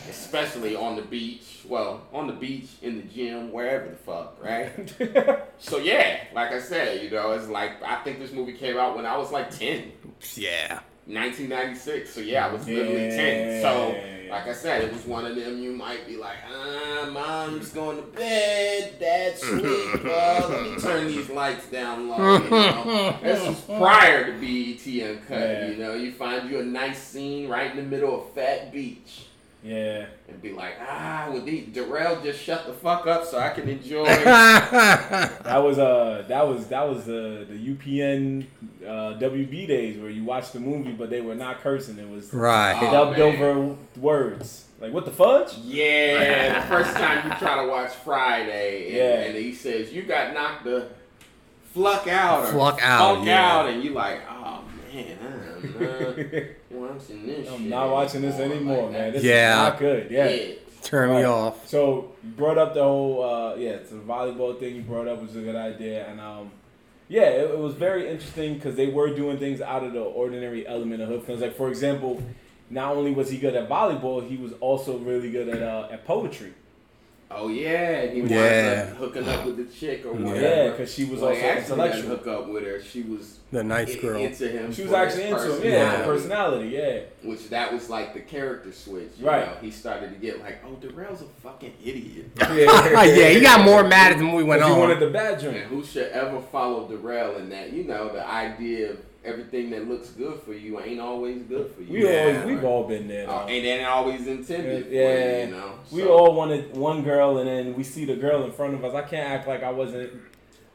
especially 0.09 0.75
on 0.75 0.95
the 0.95 1.01
beach. 1.03 1.43
Well, 1.67 2.01
on 2.13 2.25
the 2.27 2.33
beach, 2.33 2.67
in 2.81 2.95
the 2.97 3.03
gym, 3.03 3.51
wherever 3.51 3.89
the 3.89 3.95
fuck, 3.95 4.37
right? 4.43 4.71
So 5.61 5.77
yeah, 5.77 6.21
like 6.33 6.51
I 6.53 6.61
said, 6.61 7.03
you 7.03 7.09
know, 7.11 7.31
it's 7.33 7.47
like 7.49 7.83
I 7.83 8.01
think 8.03 8.17
this 8.19 8.31
movie 8.31 8.53
came 8.53 8.77
out 8.77 8.95
when 8.95 9.05
I 9.05 9.17
was 9.17 9.29
like 9.29 9.51
10, 9.51 9.91
Yeah. 10.35 10.79
1996. 11.13 12.09
So 12.09 12.21
yeah, 12.21 12.47
I 12.47 12.53
was 12.53 12.67
literally 12.67 13.09
10. 13.09 13.61
So 13.61 13.95
like 14.29 14.47
I 14.47 14.53
said, 14.53 14.83
it 14.83 14.93
was 14.93 15.05
one 15.05 15.25
of 15.25 15.35
them 15.35 15.59
you 15.59 15.71
might 15.71 16.05
be 16.07 16.15
like, 16.15 16.37
ah, 16.47 17.09
mom's 17.11 17.69
going 17.69 17.97
to 17.97 18.03
bed, 18.03 18.93
dad's 18.99 19.41
sleep. 19.41 20.05
Uh, 20.09 20.47
let 20.49 20.63
me 20.63 20.79
turn 20.79 21.07
these 21.07 21.29
lights 21.29 21.67
down 21.67 22.09
low. 22.09 22.37
You 22.37 22.49
know? 22.49 23.17
this 23.21 23.47
was 23.47 23.61
prior 23.79 24.25
to 24.25 24.39
BET 24.39 25.09
Uncut. 25.09 25.39
Yeah. 25.39 25.67
You 25.67 25.75
know, 25.77 25.93
you 25.93 26.11
find 26.11 26.49
you 26.49 26.59
a 26.59 26.63
nice 26.63 27.01
scene 27.01 27.47
right 27.47 27.71
in 27.71 27.77
the 27.77 27.83
middle 27.83 28.21
of 28.21 28.33
Phat 28.33 28.71
Beach. 28.71 29.25
Yeah. 29.61 30.05
And 30.29 30.41
be 30.41 30.53
like, 30.53 30.75
ah, 30.79 31.29
would 31.33 31.45
the 31.45 31.61
Darrell 31.61 32.21
just 32.21 32.41
shut 32.41 32.65
the 32.65 32.71
fuck 32.73 33.05
up 33.07 33.25
so 33.25 33.37
I 33.39 33.49
can 33.49 33.67
enjoy 33.67 34.05
That 34.05 35.61
was 35.63 35.77
uh 35.77 36.23
that 36.29 36.47
was 36.47 36.67
that 36.67 36.87
was 36.87 37.05
the 37.05 37.45
the 37.49 37.75
UPN 37.75 38.45
uh, 38.85 39.19
WB 39.19 39.67
days 39.67 39.99
where 39.99 40.09
you 40.09 40.23
watched 40.23 40.53
the 40.53 40.59
movie 40.61 40.93
but 40.93 41.09
they 41.09 41.19
were 41.21 41.35
not 41.35 41.59
cursing. 41.59 41.97
It 41.99 42.09
was 42.09 42.33
right. 42.33 42.77
Oh, 42.81 42.91
dubbed 42.91 43.17
man. 43.17 43.21
over 43.21 43.75
words. 43.97 44.65
Like 44.79 44.93
what 44.93 45.03
the 45.03 45.11
fudge? 45.11 45.57
Yeah, 45.57 46.61
the 46.61 46.67
first 46.67 46.95
time 46.95 47.29
you 47.29 47.35
try 47.37 47.61
to 47.61 47.67
watch 47.69 47.91
Friday, 47.91 48.87
and, 48.87 48.95
Yeah. 48.95 49.27
and 49.27 49.37
he 49.37 49.53
says 49.53 49.91
you 49.91 50.03
got 50.03 50.33
knocked 50.33 50.63
the 50.63 50.87
fluck 51.73 52.07
out, 52.07 52.45
or 52.45 52.51
Fluck 52.53 52.79
out, 52.81 53.15
funk 53.15 53.27
yeah. 53.27 53.57
out, 53.57 53.69
and 53.69 53.83
you 53.83 53.91
like, 53.91 54.21
oh 54.29 54.38
man, 54.93 55.17
I'm 56.71 56.71
not 56.71 56.89
watching 56.89 57.25
this. 57.25 57.49
I'm 57.49 57.57
shit 57.61 57.69
not 57.69 57.91
watching 57.91 58.21
this 58.21 58.35
anymore, 58.39 58.83
Like, 58.83 58.91
man. 58.91 59.13
This 59.13 59.23
Yeah. 59.23 59.51
is 59.65 59.69
not 59.71 59.79
good. 59.79 60.11
Yeah. 60.11 60.29
yeah. 60.29 60.53
Turn 60.83 61.09
me 61.09 61.15
Right. 61.17 61.25
off. 61.25 61.67
So 61.67 62.13
you 62.23 62.29
brought 62.31 62.57
up 62.57 62.73
the 62.73 62.83
whole 62.83 63.23
uh 63.23 63.55
yeah, 63.55 63.71
it's 63.71 63.89
the 63.91 63.97
volleyball 63.97 64.57
thing 64.59 64.75
you 64.75 64.81
brought 64.81 65.07
up 65.07 65.21
was 65.21 65.35
a 65.35 65.41
good 65.41 65.55
idea 65.55 66.07
and 66.07 66.19
um 66.21 66.51
yeah, 67.09 67.23
it, 67.23 67.49
it 67.51 67.57
was 67.57 67.73
very 67.73 68.07
interesting 68.09 68.53
because 68.55 68.75
they 68.75 68.87
were 68.87 69.13
doing 69.15 69.37
things 69.39 69.61
out 69.61 69.83
of 69.83 69.93
the 69.93 69.99
ordinary 70.01 70.65
element 70.67 71.01
of 71.01 71.09
hood 71.09 71.23
films. 71.23 71.41
Like 71.41 71.55
for 71.55 71.67
example, 71.69 72.21
not 72.69 72.95
only 72.95 73.11
was 73.11 73.29
he 73.29 73.37
good 73.39 73.55
at 73.55 73.67
volleyball, 73.67 74.25
he 74.27 74.37
was 74.37 74.53
also 74.61 74.97
really 74.99 75.31
good 75.31 75.49
at 75.49 75.61
uh, 75.61 75.87
at 75.91 76.05
poetry. 76.05 76.53
Oh 77.31 77.47
yeah, 77.47 78.07
he 78.07 78.21
winds 78.21 78.31
Yeah. 78.31 78.87
up 78.91 78.97
hooking 78.97 79.27
up 79.29 79.45
with 79.45 79.57
the 79.57 79.65
chick 79.65 80.03
or 80.05 80.13
whatever. 80.13 80.41
Yeah, 80.41 80.69
because 80.71 80.91
she 80.91 81.05
was 81.05 81.19
well, 81.19 81.29
also 81.29 81.39
he 81.41 81.47
actually 81.47 81.61
didn't 81.77 81.79
intellectual. 81.99 82.15
hook 82.17 82.27
up 82.27 82.47
with 82.49 82.63
her. 82.63 82.81
She 82.81 83.03
was 83.03 83.37
The 83.51 83.63
nice 83.63 83.95
i- 83.95 83.99
girl. 83.99 84.19
into 84.19 84.47
him. 84.47 84.73
She 84.73 84.81
was 84.83 84.93
actually 84.93 85.23
into 85.25 85.55
him, 85.57 85.63
yeah, 85.71 85.85
personality, 85.95 85.97
the 86.01 86.03
personality, 86.07 86.69
yeah. 86.69 87.29
Which 87.29 87.49
that 87.49 87.71
was 87.71 87.87
like 87.87 88.15
the 88.15 88.21
character 88.21 88.71
switch. 88.71 89.09
You 89.19 89.27
Right. 89.27 89.45
Know? 89.45 89.53
He 89.61 89.69
started 89.69 90.09
to 90.09 90.15
get 90.15 90.39
like, 90.39 90.57
oh, 90.65 90.73
Darrell's 90.81 91.21
a 91.21 91.25
fucking 91.43 91.73
idiot. 91.83 92.31
yeah, 92.39 93.03
yeah. 93.05 93.29
he 93.29 93.39
got 93.41 93.63
more 93.63 93.83
mad 93.83 94.13
as 94.13 94.17
the 94.17 94.23
movie 94.23 94.43
went 94.43 94.61
Because 94.61 94.73
he 94.73 94.79
wanted 94.79 94.99
the 94.99 95.09
bad 95.11 95.33
And 95.33 95.41
drink. 95.43 95.65
who 95.65 95.83
should 95.83 96.07
ever 96.11 96.41
follow 96.41 96.87
Darrell 96.87 97.35
in 97.37 97.49
that? 97.49 97.71
You 97.71 97.83
know, 97.83 98.09
the 98.11 98.27
idea 98.27 98.89
of 98.91 98.97
everything 99.23 99.69
that 99.71 99.87
looks 99.87 100.09
good 100.09 100.39
for 100.45 100.53
you 100.53 100.79
ain't 100.79 100.99
always 100.99 101.41
good 101.43 101.71
for 101.75 101.81
you. 101.81 101.93
We 101.93 102.03
Yeah. 102.05 102.19
always 102.21 102.45
we've 102.45 102.63
all 102.63 102.87
been 102.87 103.07
there. 103.07 103.29
Uh, 103.29 103.45
though. 103.45 103.51
and 103.51 103.65
then 103.65 103.85
always 103.85 104.27
intended 104.27 104.87
for 104.87 104.91
Yeah. 104.93 105.39
you, 105.41 105.45
you 105.47 105.51
know. 105.55 105.71
We 105.91 106.03
all 106.05 106.33
wanted 106.33 106.75
one 106.75 107.03
girl, 107.03 107.37
and 107.37 107.47
then 107.47 107.75
we 107.75 107.83
see 107.83 108.05
the 108.05 108.15
girl 108.15 108.43
in 108.45 108.51
front 108.51 108.73
of 108.75 108.83
us. 108.85 108.93
I 108.95 109.01
can't 109.01 109.29
act 109.29 109.47
like 109.47 109.61
I 109.63 109.71
wasn't 109.71 110.11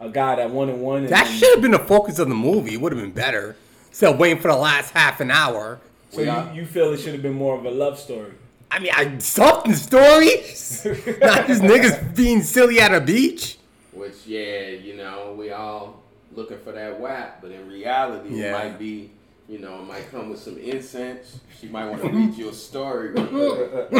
a 0.00 0.08
guy 0.08 0.36
that 0.36 0.50
wanted 0.50 0.78
one. 0.78 1.06
That 1.06 1.26
should 1.26 1.50
have 1.54 1.62
been 1.62 1.70
the 1.70 1.78
focus 1.78 2.18
of 2.18 2.28
the 2.28 2.34
movie. 2.34 2.74
It 2.74 2.80
would 2.80 2.92
have 2.92 3.00
been 3.00 3.12
better. 3.12 3.56
Instead 3.88 4.12
of 4.12 4.18
waiting 4.18 4.40
for 4.40 4.48
the 4.48 4.56
last 4.56 4.90
half 4.90 5.20
an 5.20 5.30
hour. 5.30 5.80
So 6.10 6.20
you, 6.20 6.60
you 6.60 6.66
feel 6.66 6.92
it 6.92 6.98
should 7.00 7.12
have 7.14 7.22
been 7.22 7.32
more 7.34 7.56
of 7.56 7.64
a 7.64 7.70
love 7.70 7.98
story? 7.98 8.32
I 8.70 8.78
mean, 8.80 8.90
I 8.94 9.18
something 9.18 9.74
story. 9.74 10.26
Not 11.20 11.46
just 11.46 11.62
niggas 11.62 12.14
being 12.14 12.42
silly 12.42 12.80
at 12.80 12.92
a 12.94 13.00
beach. 13.00 13.58
Which, 13.92 14.26
yeah, 14.26 14.66
you 14.70 14.96
know, 14.96 15.34
we 15.38 15.52
all 15.52 16.02
looking 16.34 16.58
for 16.58 16.72
that 16.72 17.00
whack, 17.00 17.40
but 17.42 17.50
in 17.50 17.68
reality, 17.68 18.30
Yeah. 18.36 18.46
it 18.48 18.52
might 18.52 18.78
be, 18.78 19.10
you 19.48 19.58
know, 19.58 19.80
it 19.80 19.84
might 19.86 20.10
come 20.10 20.30
with 20.30 20.40
some 20.40 20.58
incense. 20.58 21.40
She 21.60 21.68
might 21.68 21.88
want 21.88 22.02
to 22.02 22.08
read 22.08 22.34
you 22.34 22.48
a 22.48 22.52
story. 22.52 23.10
real 23.10 23.26
quick. 23.88 23.90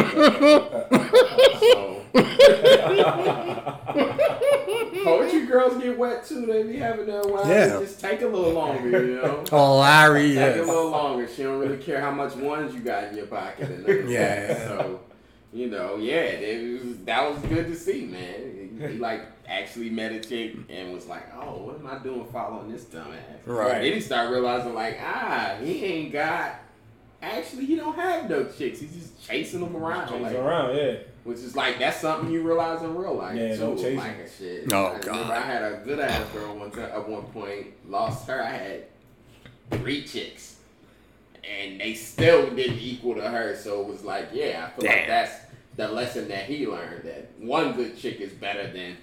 so, 1.59 2.01
poetry 5.03 5.45
girls 5.45 5.81
get 5.81 5.97
wet 5.97 6.25
too. 6.25 6.45
They 6.45 6.63
be 6.63 6.77
having 6.77 7.05
their 7.05 7.21
whap. 7.23 7.45
Yeah. 7.47 7.79
Just 7.79 7.99
take 7.99 8.21
a 8.21 8.27
little 8.27 8.51
longer, 8.53 9.05
you 9.05 9.15
know. 9.21 9.43
Oh, 9.51 9.79
Larry. 9.79 10.33
Take 10.35 10.57
a 10.57 10.59
little 10.63 10.89
longer. 10.89 11.27
She 11.27 11.43
don't 11.43 11.59
really 11.59 11.77
care 11.77 12.01
how 12.01 12.11
much 12.11 12.35
ones 12.35 12.73
you 12.73 12.79
got 12.81 13.05
in 13.05 13.17
your 13.17 13.27
pocket. 13.27 13.69
And. 13.69 14.09
Yeah. 14.09 14.57
So, 14.67 14.99
you 15.53 15.67
know, 15.67 15.97
yeah, 15.97 16.15
it 16.15 16.83
was, 16.83 16.97
that 17.05 17.29
was 17.31 17.39
good 17.43 17.67
to 17.67 17.75
see, 17.75 18.05
man. 18.05 18.64
He, 18.77 18.87
he, 18.87 18.93
like 18.99 19.25
actually 19.47 19.89
meditate 19.89 20.57
and 20.69 20.93
was 20.93 21.07
like, 21.07 21.23
oh, 21.35 21.63
what 21.63 21.79
am 21.79 21.87
I 21.87 21.97
doing 21.99 22.25
following 22.25 22.71
this 22.71 22.85
dumbass? 22.85 23.45
Right. 23.45 23.81
Then 23.81 23.93
he 23.93 23.99
started 23.99 24.31
realizing 24.31 24.73
like, 24.73 24.97
ah, 25.01 25.55
he 25.61 25.83
ain't 25.85 26.13
got. 26.13 26.59
Actually, 27.21 27.65
he 27.65 27.75
don't 27.75 27.95
have 27.95 28.29
no 28.29 28.43
chicks. 28.45 28.79
He's 28.79 28.93
just 28.93 29.25
chasing 29.25 29.61
them 29.61 29.75
around. 29.75 30.09
Chase 30.09 30.21
like, 30.21 30.35
around, 30.35 30.75
yeah. 30.75 30.95
which 31.23 31.39
is 31.39 31.55
like 31.55 31.79
that's 31.79 31.99
something 31.99 32.31
you 32.31 32.41
realize 32.43 32.83
in 32.83 32.95
real 32.95 33.15
life 33.15 33.35
Yeah, 33.35 33.55
too. 33.55 33.61
no 33.61 33.75
chasing. 33.75 33.97
like 33.97 34.17
a 34.17 34.29
shit. 34.29 34.71
Oh, 34.71 34.87
I 34.87 34.99
God. 34.99 35.31
I 35.31 35.41
had 35.41 35.63
a 35.63 35.81
good 35.83 35.99
ass 35.99 36.27
girl 36.31 36.55
one 36.55 36.69
time 36.71 36.83
at 36.83 37.09
one 37.09 37.23
point. 37.23 37.67
Lost 37.89 38.27
her. 38.27 38.43
I 38.43 38.49
had 38.49 38.83
three 39.71 40.03
chicks, 40.03 40.57
and 41.43 41.79
they 41.79 41.95
still 41.95 42.49
didn't 42.51 42.77
equal 42.79 43.15
to 43.15 43.27
her. 43.27 43.55
So 43.55 43.81
it 43.81 43.87
was 43.87 44.03
like, 44.03 44.29
yeah, 44.33 44.67
I 44.67 44.79
feel 44.79 44.89
like 44.89 45.07
that's 45.07 45.44
the 45.75 45.87
lesson 45.87 46.27
that 46.29 46.45
he 46.45 46.67
learned. 46.67 47.03
That 47.03 47.31
one 47.39 47.73
good 47.73 47.97
chick 47.97 48.19
is 48.21 48.31
better 48.33 48.71
than 48.71 48.97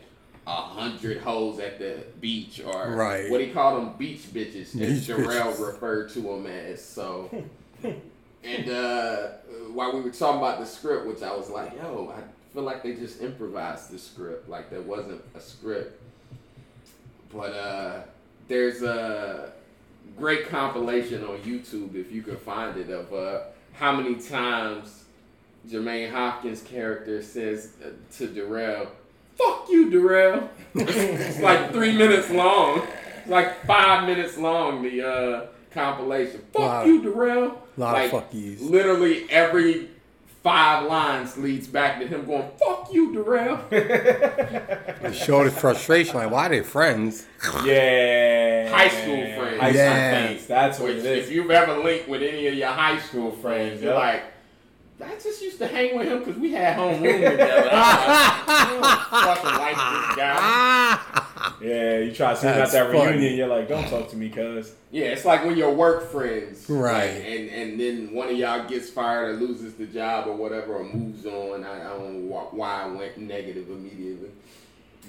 a 0.47 0.51
hundred 0.57 1.19
hoes 1.19 1.59
at 1.61 1.79
the 1.79 2.05
beach, 2.21 2.61
or 2.65 2.91
Right. 2.95 3.31
what 3.31 3.41
he 3.41 3.51
called 3.51 3.81
them, 3.81 3.95
beach 3.97 4.23
bitches, 4.33 4.81
as 4.81 5.07
Beach 5.07 5.09
Jarrell 5.17 5.53
bitches. 5.55 5.67
referred 5.67 6.11
to 6.11 6.21
them 6.21 6.47
as. 6.47 6.85
So. 6.85 7.31
And 8.45 8.69
uh, 8.69 9.29
while 9.73 9.93
we 9.95 10.01
were 10.01 10.11
talking 10.11 10.39
about 10.39 10.59
the 10.59 10.67
script, 10.67 11.07
which 11.07 11.23
I 11.23 11.33
was 11.33 11.49
like, 11.49 11.77
yo, 11.77 12.13
I 12.17 12.23
feel 12.53 12.65
like 12.65 12.83
they 12.83 12.95
just 12.95 13.23
improvised 13.23 13.93
the 13.93 14.01
script. 14.01 14.49
Like 14.49 14.69
there 14.69 14.81
wasn't 14.81 15.23
a 15.37 15.41
script. 15.41 16.01
But 17.33 17.53
uh, 17.53 18.01
there's 18.49 18.83
a 18.83 19.53
great 20.19 20.49
compilation 20.49 21.23
on 21.25 21.39
YouTube, 21.39 21.95
if 21.95 22.11
you 22.11 22.23
can 22.23 22.37
find 22.37 22.77
it, 22.77 22.91
of 22.91 23.13
uh, 23.15 23.43
how 23.75 23.95
many 23.95 24.17
times 24.17 25.02
Jermaine 25.69 26.11
Hopkins' 26.11 26.63
character 26.63 27.23
says 27.23 27.73
uh, 27.85 27.89
to 28.17 28.27
Darrell, 28.29 28.89
fuck 29.37 29.67
you, 29.69 29.91
Darrell. 29.91 30.51
it's 30.75 31.41
like 31.41 31.73
three 31.73 31.97
minutes 31.97 32.31
long. 32.31 32.83
It's 33.21 33.29
like 33.29 33.65
five 33.67 34.07
minutes 34.07 34.37
long, 34.39 34.83
the 34.83 35.07
uh, 35.07 35.47
compilation. 35.71 36.41
Fuck 36.53 36.61
Lot- 36.63 36.87
you, 36.87 37.03
Darrell. 37.03 37.63
lot 37.77 37.95
of 37.97 38.03
like, 38.03 38.11
fuck 38.11 38.35
yous. 38.35 38.61
Literally 38.61 39.31
every 39.31 39.89
five 40.43 40.89
lines 40.89 41.37
leads 41.37 41.69
back 41.69 42.01
to 42.01 42.07
him 42.09 42.27
going, 42.27 42.51
"Fuck 42.59 42.93
you, 42.93 43.15
Darrell." 43.15 43.61
It 43.71 45.15
showed 45.15 45.45
his 45.45 45.57
frustration. 45.57 46.17
Like, 46.17 46.31
why 46.33 46.47
are 46.47 46.49
they 46.49 46.63
friends? 46.63 47.27
Yeah. 47.65 48.69
High 48.71 48.89
school 48.89 49.17
friends. 49.37 49.61
High 49.61 49.71
school 49.71 49.81
Yeah. 49.85 50.11
friends. 50.27 50.47
That's 50.47 50.79
what 50.81 50.89
Which, 50.89 50.99
it 50.99 51.05
is. 51.07 51.27
if 51.29 51.33
you've 51.33 51.51
ever 51.51 51.77
linked 51.79 52.09
with 52.09 52.23
any 52.23 52.47
of 52.49 52.55
your 52.55 52.69
high 52.71 52.99
school 52.99 53.31
friends, 53.31 53.81
you're 53.83 53.95
like, 53.95 54.25
I 55.05 55.15
just 55.15 55.43
used 55.43 55.59
to 55.59 55.67
hang 55.67 55.97
with 55.99 56.07
him 56.09 56.21
because 56.21 56.37
we 56.37 56.53
had 56.53 56.77
homeroom 56.77 57.01
together. 57.31 57.69
I'm 57.73 58.81
I 58.85 59.35
fucking 59.35 59.59
like 59.59 59.77
this 60.07 60.17
guy. 60.17 61.19
Yeah, 61.61 61.99
you 61.99 62.13
try 62.13 62.35
to 62.35 62.41
see 62.41 62.47
him 62.47 62.55
at 62.55 62.71
that 62.71 62.87
funny. 62.93 63.11
reunion, 63.11 63.35
you're 63.37 63.47
like, 63.49 63.69
don't 63.69 63.87
talk 63.89 64.09
to 64.11 64.17
me, 64.17 64.29
cuz. 64.31 64.75
Yeah, 64.93 65.07
it's 65.07 65.25
like 65.25 65.45
when 65.45 65.57
your 65.57 65.73
work 65.73 66.11
friends, 66.11 66.69
Right. 66.69 67.15
like, 67.15 67.25
and 67.25 67.51
and 67.51 67.81
then 67.81 68.13
one 68.15 68.29
of 68.29 68.37
y'all 68.37 68.69
gets 68.69 68.91
fired 68.91 69.31
or 69.37 69.39
loses 69.39 69.75
the 69.75 69.87
job 69.87 70.27
or 70.29 70.35
whatever 70.37 70.75
or 70.75 70.85
moves 70.85 71.25
on. 71.27 71.65
I, 71.65 71.81
I 71.81 71.89
don't 71.97 72.29
know 72.29 72.49
why 72.53 72.83
I 72.83 72.87
went 72.87 73.19
negative 73.19 73.69
immediately. 73.71 74.31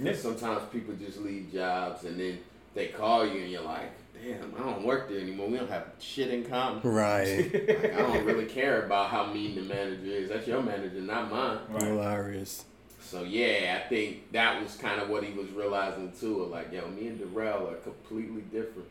Yeah. 0.02 0.14
Sometimes 0.16 0.62
people 0.72 0.96
just 0.96 1.20
leave 1.20 1.52
jobs 1.54 2.04
and 2.04 2.20
then 2.20 2.40
they 2.74 2.88
call 2.88 3.26
you 3.28 3.42
and 3.42 3.52
you're 3.52 3.62
like, 3.62 3.92
damn, 4.24 4.54
I 4.58 4.72
don't 4.72 4.84
work 4.84 5.10
there 5.10 5.20
anymore. 5.20 5.48
We 5.48 5.58
don't 5.58 5.70
have 5.70 5.88
shit 6.00 6.30
in 6.30 6.46
common. 6.46 6.82
Right. 6.84 7.52
Like, 7.74 7.94
I 7.94 7.98
don't 7.98 8.26
really 8.26 8.46
care 8.46 8.86
about 8.86 9.10
how 9.10 9.26
mean 9.32 9.56
the 9.56 9.62
manager 9.62 10.06
is. 10.06 10.30
That's 10.30 10.48
your 10.48 10.62
manager, 10.62 11.02
not 11.02 11.32
mine. 11.32 11.60
Right. 11.70 11.84
Hilarious. 11.84 12.66
So 13.02 13.24
yeah, 13.24 13.82
I 13.84 13.88
think 13.88 14.32
that 14.32 14.62
was 14.62 14.76
kind 14.76 15.02
of 15.02 15.10
what 15.10 15.24
he 15.24 15.34
was 15.34 15.50
realizing 15.52 16.12
too. 16.20 16.46
Like, 16.46 16.72
yo, 16.72 16.88
me 16.88 17.08
and 17.08 17.20
Darrell 17.20 17.70
are 17.70 17.76
completely 17.76 18.42
different. 18.42 18.88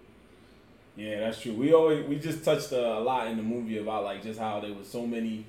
Yeah, 0.97 1.21
that's 1.21 1.41
true. 1.41 1.55
We 1.55 1.73
always 1.73 2.07
we 2.07 2.19
just 2.19 2.45
touched 2.45 2.73
uh, 2.73 2.77
a 2.77 3.01
lot 3.01 3.27
in 3.29 3.37
the 3.37 3.43
movie 3.43 3.79
about 3.79 4.05
like 4.05 4.23
just 4.23 4.39
how 4.39 4.61
there 4.61 4.75
was 4.75 4.87
so 4.87 5.07
many 5.07 5.47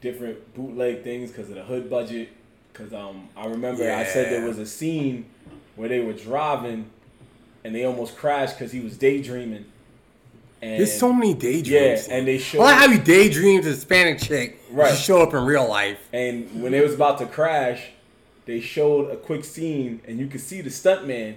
different 0.00 0.54
bootleg 0.54 1.04
things 1.04 1.30
because 1.30 1.48
of 1.50 1.56
the 1.56 1.62
hood 1.62 1.90
budget. 1.90 2.30
Because 2.72 2.94
um, 2.94 3.28
I 3.36 3.46
remember 3.46 3.90
I 3.90 4.04
said 4.04 4.32
there 4.32 4.46
was 4.46 4.58
a 4.58 4.66
scene 4.66 5.26
where 5.76 5.88
they 5.88 6.00
were 6.00 6.14
driving 6.14 6.90
and 7.64 7.74
they 7.74 7.84
almost 7.84 8.16
crashed 8.16 8.58
because 8.58 8.72
he 8.72 8.80
was 8.80 8.96
daydreaming. 8.98 9.66
And 10.60 10.78
There's 10.78 10.96
so 10.96 11.12
many 11.12 11.34
daydreams. 11.34 11.68
yeah, 11.68 11.80
daydreams. 11.80 12.08
and 12.08 12.28
they 12.28 12.34
I 12.36 12.38
showed 12.38 12.58
like 12.60 12.76
how 12.78 12.86
you 12.86 12.98
daydreamed 12.98 13.62
a 13.64 13.68
Hispanic 13.68 14.20
chick 14.20 14.58
Right. 14.70 14.96
show 14.96 15.20
up 15.22 15.34
in 15.34 15.44
real 15.44 15.68
life. 15.68 15.98
And 16.12 16.62
when 16.62 16.72
it 16.72 16.82
was 16.84 16.94
about 16.94 17.18
to 17.18 17.26
crash, 17.26 17.90
they 18.46 18.60
showed 18.60 19.10
a 19.10 19.16
quick 19.16 19.44
scene, 19.44 20.00
and 20.06 20.18
you 20.18 20.26
could 20.28 20.40
see 20.40 20.60
the 20.60 20.70
stuntman 20.70 21.34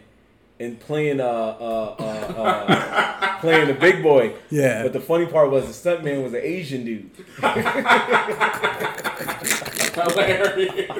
and 0.59 0.79
playing 0.79 1.19
uh 1.19 1.25
uh 1.25 1.95
uh, 1.99 2.03
uh 2.03 3.37
playing 3.41 3.67
the 3.67 3.73
big 3.73 4.01
boy. 4.01 4.33
Yeah. 4.49 4.83
But 4.83 4.93
the 4.93 5.01
funny 5.01 5.25
part 5.25 5.49
was 5.51 5.65
the 5.65 5.73
stuntman 5.89 6.23
was 6.23 6.33
an 6.33 6.41
Asian 6.43 6.85
dude. 6.85 7.09
Hilarious. 9.95 10.91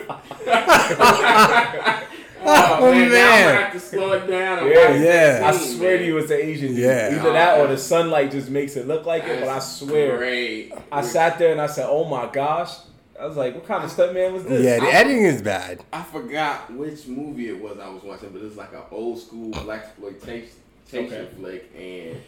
oh, 2.43 2.77
Oh, 2.81 2.91
man, 2.91 3.11
oh, 3.11 3.13
Now 3.13 3.33
I'm 3.35 3.43
gonna 3.43 3.63
have 3.63 3.73
to 3.73 3.79
slow 3.79 4.11
it 4.13 4.27
down. 4.27 4.59
and 4.59 4.69
Yeah, 4.69 4.91
yeah. 4.93 4.99
that 5.39 5.43
I 5.43 5.51
scene, 5.57 5.77
swear 5.77 5.97
to 5.97 6.05
you, 6.05 6.17
it's 6.17 6.31
an 6.31 6.37
Asian 6.39 6.67
dude. 6.69 6.77
Yeah. 6.79 7.15
Either 7.19 7.31
that 7.33 7.59
or 7.59 7.67
the 7.67 7.77
sunlight 7.77 8.31
just 8.31 8.49
makes 8.49 8.75
it 8.75 8.87
look 8.87 9.05
like 9.05 9.23
it. 9.25 9.39
But 9.39 9.49
I 9.49 9.59
swear, 9.59 10.17
Great. 10.17 10.73
I 10.91 11.01
sat 11.01 11.39
there 11.39 11.51
and 11.51 11.61
I 11.61 11.67
said, 11.67 11.87
"Oh 11.89 12.05
my 12.05 12.29
gosh!" 12.31 12.71
I 13.19 13.25
was 13.25 13.37
like, 13.37 13.55
"What 13.55 13.65
kind 13.65 13.83
of 13.83 13.91
stuntman 13.91 14.33
was 14.33 14.43
this?" 14.43 14.63
Yeah, 14.63 14.79
the 14.79 14.87
editing 14.93 15.23
is 15.23 15.41
bad. 15.41 15.83
I 15.93 16.03
forgot 16.03 16.71
which 16.73 17.07
movie 17.07 17.49
it 17.49 17.61
was 17.61 17.79
I 17.79 17.89
was 17.89 18.03
watching, 18.03 18.29
but 18.29 18.41
it's 18.41 18.57
like 18.57 18.73
an 18.73 18.81
old 18.91 19.19
school 19.19 19.51
black 19.51 19.83
exploitation 19.85 20.49
Okay. 20.93 21.27
flick, 21.37 21.71
and 21.77 22.21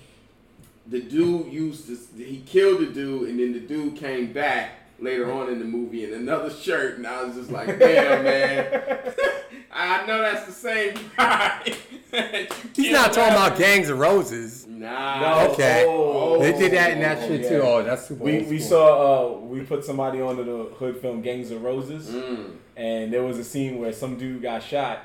the 0.88 1.02
dude 1.02 1.52
used 1.52 1.88
to 1.88 1.98
he 2.24 2.42
killed 2.46 2.80
the 2.82 2.86
dude, 2.88 3.30
and 3.30 3.40
then 3.40 3.54
the 3.54 3.60
dude 3.60 3.96
came 3.98 4.32
back 4.34 4.77
later 5.00 5.32
on 5.32 5.50
in 5.50 5.60
the 5.60 5.66
movie 5.66 6.04
in 6.06 6.14
another 6.14 6.50
shirt, 6.50 6.98
and 6.98 7.06
I 7.08 7.24
was 7.24 7.36
just 7.36 7.52
like, 7.52 7.68
damn 7.80 8.24
man, 8.24 9.14
I 9.72 10.06
know 10.06 10.22
that's 10.22 10.46
the 10.46 10.52
same 10.52 10.96
guy. 11.18 11.62
you 12.14 12.48
He's 12.76 12.92
not 12.92 13.14
talking 13.14 13.34
last- 13.36 13.48
about 13.48 13.60
Gangs 13.60 13.90
of 13.90 14.00
Roses. 14.00 14.66
Nah. 14.68 15.20
No, 15.46 15.52
Okay. 15.54 15.86
oh, 15.88 16.40
They 16.40 16.54
did 16.58 16.72
that 16.74 16.92
in 16.92 17.00
that 17.02 17.18
oh, 17.24 17.28
shit 17.28 17.42
yeah. 17.42 17.50
too. 17.50 17.62
Oh, 17.62 17.84
that's 17.84 18.08
super 18.08 18.24
We 18.24 18.42
we 18.44 18.60
saw 18.60 19.36
uh 19.36 19.40
we 19.40 19.62
put 19.62 19.84
somebody 19.84 20.22
onto 20.22 20.44
the 20.44 20.76
hood 20.76 20.98
film 20.98 21.22
Gangs 21.22 21.52
of 21.52 21.64
Roses. 21.64 22.10
Mm. 22.10 22.52
and 22.76 23.12
there 23.14 23.24
was 23.24 23.38
a 23.40 23.44
scene 23.44 23.80
where 23.80 23.92
some 23.94 24.18
dude 24.18 24.42
got 24.42 24.64
shot 24.64 25.00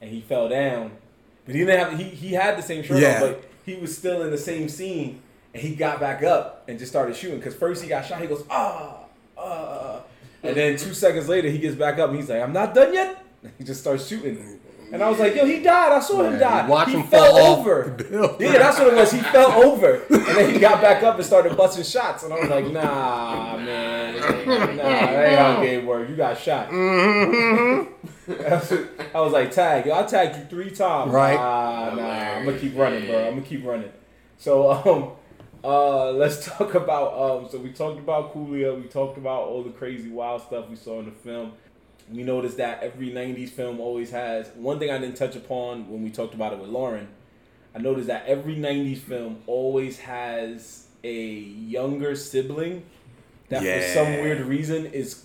and 0.00 0.10
he 0.10 0.20
fell 0.20 0.48
down, 0.48 0.92
but 1.46 1.54
he 1.54 1.64
didn't 1.64 1.78
have 1.78 1.98
he 1.98 2.04
he 2.04 2.32
had 2.34 2.56
the 2.58 2.62
same 2.62 2.82
shirt 2.82 3.00
Yeah. 3.00 3.14
on, 3.22 3.32
but 3.32 3.44
he 3.64 3.74
was 3.76 3.96
still 3.96 4.22
in 4.22 4.30
the 4.30 4.38
same 4.38 4.68
scene, 4.68 5.20
and 5.54 5.62
he 5.62 5.74
got 5.74 5.98
back 5.98 6.22
up 6.22 6.64
and 6.68 6.78
just 6.78 6.92
started 6.92 7.16
shooting 7.16 7.38
because 7.38 7.54
first 7.54 7.82
he 7.82 7.88
got 7.88 8.04
shot, 8.06 8.20
he 8.20 8.26
goes 8.26 8.44
ah 8.50 8.95
ah, 9.38 10.00
and 10.42 10.56
then 10.56 10.76
two 10.76 10.94
seconds 10.94 11.28
later 11.28 11.48
he 11.48 11.58
gets 11.58 11.76
back 11.76 11.98
up 11.98 12.10
and 12.10 12.18
he's 12.18 12.28
like 12.28 12.42
I'm 12.42 12.52
not 12.52 12.74
done 12.74 12.94
yet, 12.94 13.24
he 13.58 13.64
just 13.64 13.80
starts 13.80 14.06
shooting. 14.06 14.60
And 14.92 15.02
I 15.02 15.10
was 15.10 15.18
like, 15.18 15.34
yo, 15.34 15.44
he 15.44 15.60
died. 15.62 15.90
I 15.92 15.98
saw 16.00 16.22
him 16.22 16.38
die. 16.38 16.64
watch 16.68 16.88
he 16.88 16.94
him 16.94 17.08
fell 17.08 17.36
fall 17.36 17.52
off 17.52 17.58
over. 17.58 17.96
the. 17.98 18.36
Yeah, 18.38 18.52
that's 18.52 18.78
what 18.78 18.92
it 18.92 18.94
was. 18.94 19.10
He 19.10 19.18
fell 19.18 19.50
over, 19.64 20.02
and 20.08 20.24
then 20.24 20.54
he 20.54 20.60
got 20.60 20.80
back 20.80 21.02
up 21.02 21.16
and 21.16 21.24
started 21.24 21.56
busting 21.56 21.82
shots. 21.82 22.22
And 22.22 22.32
I 22.32 22.38
was 22.38 22.48
like, 22.48 22.66
nah, 22.66 23.56
man, 23.56 24.14
nah, 24.14 24.26
that 24.46 25.28
ain't 25.28 25.38
how 25.38 25.60
game 25.64 25.86
work. 25.86 26.08
You 26.08 26.14
got 26.14 26.38
shot. 26.38 26.68
I 26.72 27.90
was 29.20 29.32
like, 29.32 29.50
tag, 29.50 29.86
yo, 29.86 29.94
I 29.94 30.04
tagged 30.04 30.36
you 30.36 30.44
three 30.44 30.70
times. 30.70 31.10
Right. 31.10 31.34
Nah, 31.34 31.94
nah, 31.96 32.08
I'm 32.08 32.44
gonna 32.44 32.56
keep 32.58 32.76
running, 32.76 33.06
bro. 33.06 33.26
I'm 33.26 33.34
gonna 33.34 33.42
keep 33.42 33.64
running. 33.64 33.90
So, 34.38 34.70
um, 34.70 35.10
uh, 35.66 36.12
let's 36.12 36.44
talk 36.56 36.74
about. 36.74 37.12
Um, 37.14 37.48
so 37.50 37.58
we 37.58 37.70
talked 37.72 37.98
about 37.98 38.32
Coolio. 38.32 38.80
We 38.80 38.88
talked 38.88 39.18
about 39.18 39.42
all 39.44 39.62
the 39.64 39.70
crazy, 39.70 40.08
wild 40.08 40.42
stuff 40.42 40.68
we 40.70 40.76
saw 40.76 41.00
in 41.00 41.06
the 41.06 41.10
film. 41.10 41.52
We 42.10 42.22
noticed 42.22 42.56
that 42.58 42.82
every 42.82 43.10
'90s 43.10 43.50
film 43.50 43.80
always 43.80 44.10
has 44.10 44.48
one 44.54 44.78
thing 44.78 44.90
I 44.90 44.98
didn't 44.98 45.16
touch 45.16 45.34
upon 45.34 45.90
when 45.90 46.04
we 46.04 46.10
talked 46.10 46.34
about 46.34 46.52
it 46.52 46.60
with 46.60 46.70
Lauren. 46.70 47.08
I 47.74 47.78
noticed 47.78 48.06
that 48.06 48.26
every 48.26 48.54
'90s 48.56 48.98
film 48.98 49.42
always 49.46 49.98
has 50.00 50.86
a 51.02 51.12
younger 51.14 52.14
sibling 52.14 52.84
that 53.48 53.62
for 53.62 53.94
some 53.94 54.12
weird 54.22 54.40
reason 54.40 54.86
is. 54.86 55.24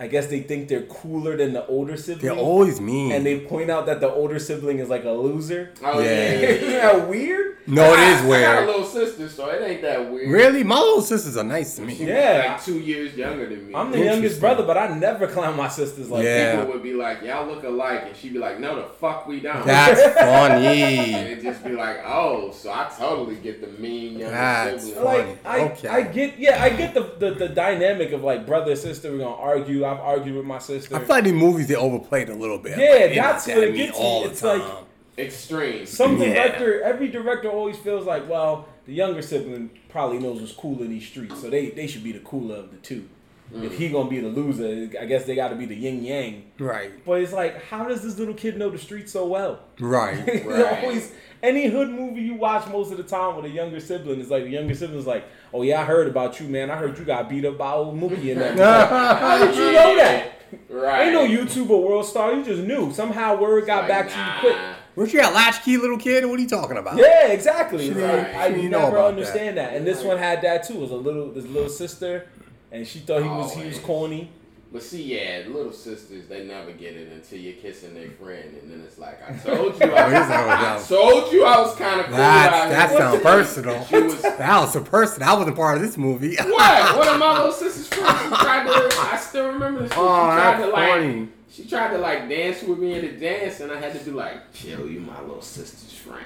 I 0.00 0.06
guess 0.06 0.28
they 0.28 0.40
think 0.40 0.68
they're 0.68 0.84
cooler 0.86 1.36
than 1.36 1.52
the 1.52 1.66
older 1.66 1.94
sibling. 1.94 2.24
They're 2.24 2.44
always 2.44 2.80
mean. 2.80 3.12
and 3.12 3.24
they 3.24 3.40
point 3.40 3.70
out 3.70 3.84
that 3.84 4.00
the 4.00 4.08
older 4.10 4.38
sibling 4.38 4.78
is 4.78 4.88
like 4.88 5.04
a 5.04 5.10
loser. 5.10 5.74
Oh 5.84 6.00
yeah. 6.00 6.08
Yeah. 6.08 6.14
yeah, 6.14 6.30
yeah, 6.40 6.48
Isn't 6.48 6.70
that 6.70 7.08
weird? 7.08 7.58
No, 7.70 7.94
it 7.94 8.00
is 8.00 8.22
weird. 8.22 8.44
I 8.44 8.54
got 8.54 8.62
a 8.64 8.66
little 8.66 8.84
sister, 8.84 9.28
so 9.28 9.48
it 9.48 9.62
ain't 9.62 9.82
that 9.82 10.10
weird. 10.10 10.28
Really, 10.30 10.64
my 10.64 10.78
little 10.78 11.02
sisters 11.02 11.36
are 11.36 11.44
nice 11.44 11.76
to 11.76 11.82
She 11.90 12.04
me. 12.04 12.08
Yeah. 12.08 12.44
like 12.54 12.64
two 12.64 12.78
years 12.78 13.14
younger 13.14 13.48
than 13.48 13.68
me. 13.68 13.74
I'm 13.74 13.90
the 13.90 14.04
youngest 14.04 14.40
brother, 14.40 14.64
but 14.64 14.76
I 14.76 14.96
never 14.98 15.26
clown 15.26 15.56
my 15.56 15.68
sisters 15.68 16.10
like 16.10 16.24
Yeah. 16.24 16.56
People 16.60 16.72
would 16.74 16.82
be 16.82 16.92
like, 16.94 17.22
"Y'all 17.22 17.46
look 17.46 17.64
alike," 17.64 18.02
and 18.06 18.16
she'd 18.16 18.32
be 18.32 18.38
like, 18.38 18.58
"No, 18.60 18.76
the 18.76 18.88
fuck 18.88 19.26
we 19.26 19.40
don't." 19.40 19.64
That's 19.66 20.00
funny. 20.18 20.66
and 20.66 20.96
funny. 21.12 21.12
it 21.32 21.42
just 21.42 21.64
be 21.64 21.70
like, 21.72 21.98
"Oh, 22.04 22.50
so 22.52 22.70
I 22.70 22.90
totally 22.98 23.36
get 23.36 23.60
the 23.60 23.80
mean 23.80 24.18
younger 24.18 24.30
That's 24.34 24.84
sibling." 24.84 25.04
like. 25.04 25.46
I, 25.46 25.60
Okay. 25.70 25.88
I 25.88 26.02
get 26.02 26.38
yeah 26.38 26.62
I 26.62 26.70
get 26.70 26.94
the, 26.94 27.12
the 27.18 27.30
the 27.32 27.48
dynamic 27.48 28.12
of 28.12 28.22
like 28.22 28.46
brother 28.46 28.74
sister 28.74 29.12
we're 29.12 29.18
gonna 29.18 29.34
argue 29.36 29.84
I've 29.84 30.00
argued 30.00 30.36
with 30.36 30.44
my 30.46 30.58
sister 30.58 30.96
I 30.96 30.98
feel 31.00 31.08
like 31.08 31.24
the 31.24 31.32
movies 31.32 31.68
they 31.68 31.76
overplayed 31.76 32.28
a 32.28 32.34
little 32.34 32.58
bit. 32.58 32.78
Yeah, 32.78 33.06
Like, 33.06 33.14
that's 33.14 33.46
what 33.46 33.58
it 33.58 33.76
gets 33.76 33.98
me. 33.98 34.04
all 34.04 34.24
the 34.24 34.30
It's 34.30 34.42
like- 34.42 34.62
time. 34.62 34.84
Extreme. 35.20 35.86
some 35.86 36.20
Yeah. 36.20 36.34
director 36.34 36.82
every 36.82 37.08
director 37.08 37.48
always 37.48 37.76
feels 37.76 38.06
like 38.06 38.28
well 38.28 38.68
the 38.86 38.94
younger 38.94 39.22
sibling 39.22 39.70
probably 39.88 40.18
knows 40.18 40.40
what's 40.40 40.52
cool 40.52 40.80
in 40.82 40.90
these 40.90 41.06
streets 41.06 41.40
so 41.40 41.50
they 41.50 41.70
they 41.70 41.86
should 41.86 42.04
be 42.04 42.12
the 42.12 42.20
cooler 42.20 42.56
of 42.56 42.70
the 42.70 42.78
two 42.78 43.08
if 43.52 43.72
mm. 43.72 43.76
he 43.76 43.88
gonna 43.88 44.08
be 44.08 44.20
the 44.20 44.28
loser 44.28 44.88
I 45.00 45.06
guess 45.06 45.24
they 45.24 45.34
got 45.34 45.48
to 45.48 45.56
be 45.56 45.66
the 45.66 45.74
yin 45.74 46.04
yang 46.04 46.44
right, 46.58 46.92
but 47.04 47.20
it's 47.20 47.32
like 47.32 47.64
how 47.64 47.88
does 47.88 48.02
this 48.02 48.16
little 48.18 48.34
kid 48.34 48.56
know 48.56 48.70
the 48.70 48.78
streets 48.78 49.12
so 49.12 49.26
well 49.26 49.60
right. 49.80 50.44
Right. 50.46 50.84
always 50.84 51.12
any 51.42 51.66
hood 51.68 51.88
movie 51.90 52.20
you 52.22 52.34
watch 52.34 52.68
most 52.68 52.90
of 52.90 52.98
the 52.98 53.02
time 53.02 53.36
with 53.36 53.44
a 53.46 53.48
younger 53.48 53.80
sibling 53.80 54.20
is 54.20 54.30
like 54.30 54.44
the 54.44 54.50
younger 54.50 54.74
sibling's 54.74 55.06
like, 55.06 55.24
oh 55.52 55.62
yeah, 55.62 55.80
I 55.80 55.84
heard 55.84 56.06
about 56.06 56.38
you, 56.40 56.46
man. 56.48 56.70
I 56.70 56.76
heard 56.76 56.98
you 56.98 57.04
got 57.04 57.28
beat 57.28 57.44
up 57.44 57.56
by 57.56 57.72
old 57.72 57.98
Mookie 57.98 58.32
and 58.32 58.40
that. 58.40 58.58
How 59.20 59.38
did 59.44 59.54
you 59.56 59.72
know 59.72 59.96
that? 59.96 60.32
Right. 60.68 61.06
Ain't 61.06 61.12
no 61.12 61.24
YouTube 61.24 61.70
or 61.70 61.88
World 61.88 62.04
Star. 62.04 62.32
You 62.32 62.44
just 62.44 62.62
knew. 62.62 62.92
Somehow 62.92 63.40
word 63.40 63.66
got 63.66 63.88
Like, 63.88 63.88
back 63.88 64.08
to 64.08 64.18
you 64.18 64.52
quick. 64.52 64.76
Weren't 64.96 65.12
you 65.12 65.20
a 65.20 65.30
latchkey 65.30 65.76
little 65.76 65.98
kid? 65.98 66.24
What 66.26 66.38
are 66.38 66.42
you 66.42 66.48
talking 66.48 66.76
about? 66.76 66.96
Yeah, 66.98 67.28
exactly. 67.28 67.86
She 67.88 67.94
Like, 67.94 67.96
didn't- 68.26 68.36
I 68.36 68.48
she 68.48 68.54
didn't 68.54 68.70
know 68.70 68.78
never 68.80 68.96
about 68.96 69.08
understand 69.10 69.56
that. 69.56 69.74
And 69.74 69.86
this 69.86 70.02
one 70.02 70.18
had 70.18 70.42
that 70.42 70.64
too. 70.66 70.74
It 70.74 70.80
was 70.80 70.90
a 70.90 70.96
little 70.96 71.30
this 71.30 71.46
little 71.46 71.68
sister, 71.70 72.26
and 72.72 72.86
she 72.86 72.98
thought 73.00 73.22
he 73.22 73.28
was 73.28 73.54
he 73.54 73.66
was 73.66 73.78
corny. 73.78 74.30
But 74.72 74.84
see, 74.84 75.02
yeah, 75.02 75.42
little 75.48 75.72
sisters, 75.72 76.28
they 76.28 76.44
never 76.44 76.70
get 76.70 76.94
it 76.94 77.10
until 77.12 77.38
you're 77.40 77.54
kissing 77.54 77.92
their 77.92 78.08
friend, 78.10 78.56
and 78.62 78.70
then 78.70 78.80
it's 78.86 78.98
like, 78.98 79.18
I 79.28 79.32
told 79.44 79.80
you, 79.80 79.86
I, 79.92 80.04
Oh, 80.04 80.10
here's 80.10 80.26
how 80.26 80.44
it 80.44 80.48
I 80.78 80.80
told 80.86 81.32
you 81.32 81.44
I 81.44 81.60
was 81.60 81.74
kind 81.74 81.98
of 82.00 82.06
cool. 82.06 82.16
That 82.16 82.68
that 82.70 82.96
sounds 82.96 83.20
personal. 83.20 83.84
She 83.86 84.00
was 84.00 84.22
That 84.38 84.60
was 84.60 84.76
a 84.76 84.80
person. 84.80 85.24
I 85.24 85.34
wasn't 85.34 85.56
part 85.56 85.76
of 85.78 85.82
this 85.82 85.98
movie. 85.98 86.36
what? 86.36 86.96
One 86.98 87.08
of 87.08 87.18
my 87.18 87.38
little 87.38 87.52
sister's 87.52 87.88
friends 87.88 88.38
tried 88.38 88.64
to. 88.68 88.96
I 89.12 89.16
still 89.16 89.46
remember 89.48 89.82
this. 89.82 89.92
Oh, 89.96 90.30
she 90.30 90.36
that's 90.36 90.62
to 90.62 90.68
like. 90.70 90.88
funny. 90.88 91.28
She 91.50 91.64
tried 91.66 91.90
to 91.92 91.98
like 91.98 92.28
dance 92.28 92.62
with 92.62 92.78
me 92.78 92.94
in 92.94 93.04
the 93.04 93.12
dance, 93.20 93.60
and 93.60 93.72
I 93.72 93.80
had 93.80 93.98
to 93.98 94.04
be 94.04 94.10
like, 94.12 94.52
"Chill, 94.52 94.88
you 94.88 95.00
my 95.00 95.20
little 95.20 95.42
sister's 95.42 95.92
friend." 95.98 96.24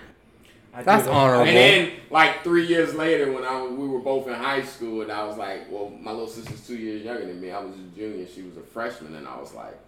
I 0.77 0.83
That's 0.83 1.05
did. 1.05 1.12
honorable. 1.12 1.45
And 1.47 1.57
then, 1.57 1.93
like 2.11 2.43
three 2.43 2.66
years 2.66 2.95
later, 2.95 3.33
when 3.33 3.45
I 3.45 3.62
was, 3.62 3.72
we 3.72 3.87
were 3.87 4.01
both 4.01 4.27
in 4.27 4.35
high 4.35 4.62
school, 4.62 5.03
and 5.03 5.12
I 5.12 5.25
was 5.25 5.37
like, 5.39 5.70
well, 5.70 5.89
my 6.01 6.11
little 6.11 6.27
sister's 6.27 6.66
two 6.66 6.77
years 6.77 7.03
younger 7.05 7.27
than 7.27 7.41
me. 7.41 7.53
I 7.53 7.61
was 7.61 7.75
a 7.77 7.97
junior, 7.97 8.27
she 8.27 8.43
was 8.43 8.57
a 8.57 8.61
freshman, 8.62 9.14
and 9.14 9.27
I 9.29 9.37
was 9.39 9.55
like, 9.55 9.79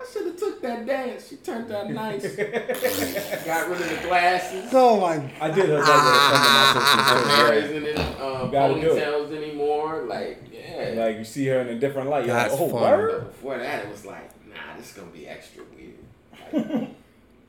I 0.00 0.04
should 0.12 0.26
have 0.26 0.36
took 0.36 0.60
that 0.62 0.84
dance. 0.84 1.28
She 1.28 1.36
turned 1.36 1.70
out 1.70 1.88
nice. 1.90 2.22
Got 2.36 3.68
rid 3.68 3.80
of 3.80 3.88
the 3.88 4.00
glasses. 4.02 4.68
Oh 4.72 5.00
my. 5.00 5.30
I 5.40 5.48
did 5.52 5.68
her 5.68 5.78
up 5.78 5.86
with 5.86 7.06
some 7.06 7.18
of 7.18 7.28
Hair 7.36 7.52
isn't 7.54 7.86
in 7.86 7.98
uh, 7.98 8.46
Gotta 8.46 8.80
do 8.80 8.90
it. 8.96 8.98
ponytails 9.04 9.32
anymore. 9.36 10.02
Like, 10.08 10.42
yeah. 10.52 10.94
Like 10.96 11.18
you 11.18 11.24
see 11.24 11.46
her 11.46 11.60
in 11.60 11.68
a 11.68 11.78
different 11.78 12.08
light. 12.10 12.26
You're 12.26 12.34
That's 12.34 12.52
like, 12.54 12.60
oh, 12.62 12.68
fun. 12.68 12.80
word? 12.82 13.26
Before 13.28 13.58
that, 13.58 13.84
it 13.84 13.90
was 13.92 14.04
like, 14.04 14.28
nah, 14.54 14.76
this 14.76 14.90
is 14.90 14.96
gonna 14.96 15.10
be 15.10 15.26
extra 15.28 15.62
weird. 15.76 16.72
Like, 16.74 16.88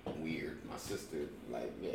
weird. 0.20 0.58
My 0.70 0.78
sister, 0.78 1.18
like, 1.52 1.72
yeah, 1.82 1.92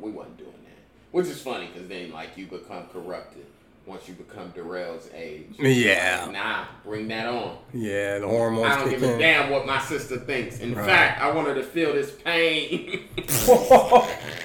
we 0.00 0.10
wasn't 0.10 0.36
doing 0.38 0.50
that. 0.50 0.82
Which 1.12 1.26
is 1.26 1.40
funny 1.40 1.68
because 1.72 1.88
then, 1.88 2.12
like, 2.12 2.36
you 2.36 2.46
become 2.46 2.84
corrupted 2.92 3.46
once 3.86 4.08
you 4.08 4.14
become 4.14 4.50
Darrell's 4.50 5.08
age. 5.14 5.54
Yeah. 5.58 6.22
Like, 6.24 6.32
nah, 6.32 6.64
bring 6.84 7.06
that 7.08 7.26
on. 7.28 7.58
Yeah, 7.72 8.18
the 8.18 8.26
hormones 8.26 8.66
I 8.66 8.80
don't 8.80 8.90
give 8.90 9.02
a 9.02 9.18
damn 9.18 9.50
what 9.50 9.64
my 9.66 9.80
sister 9.80 10.18
thinks. 10.18 10.58
In 10.58 10.74
Right. 10.74 10.84
fact, 10.86 11.20
I 11.22 11.30
want 11.32 11.46
her 11.48 11.54
to 11.54 11.62
feel 11.62 11.92
this 11.92 12.10
pain. 12.12 13.04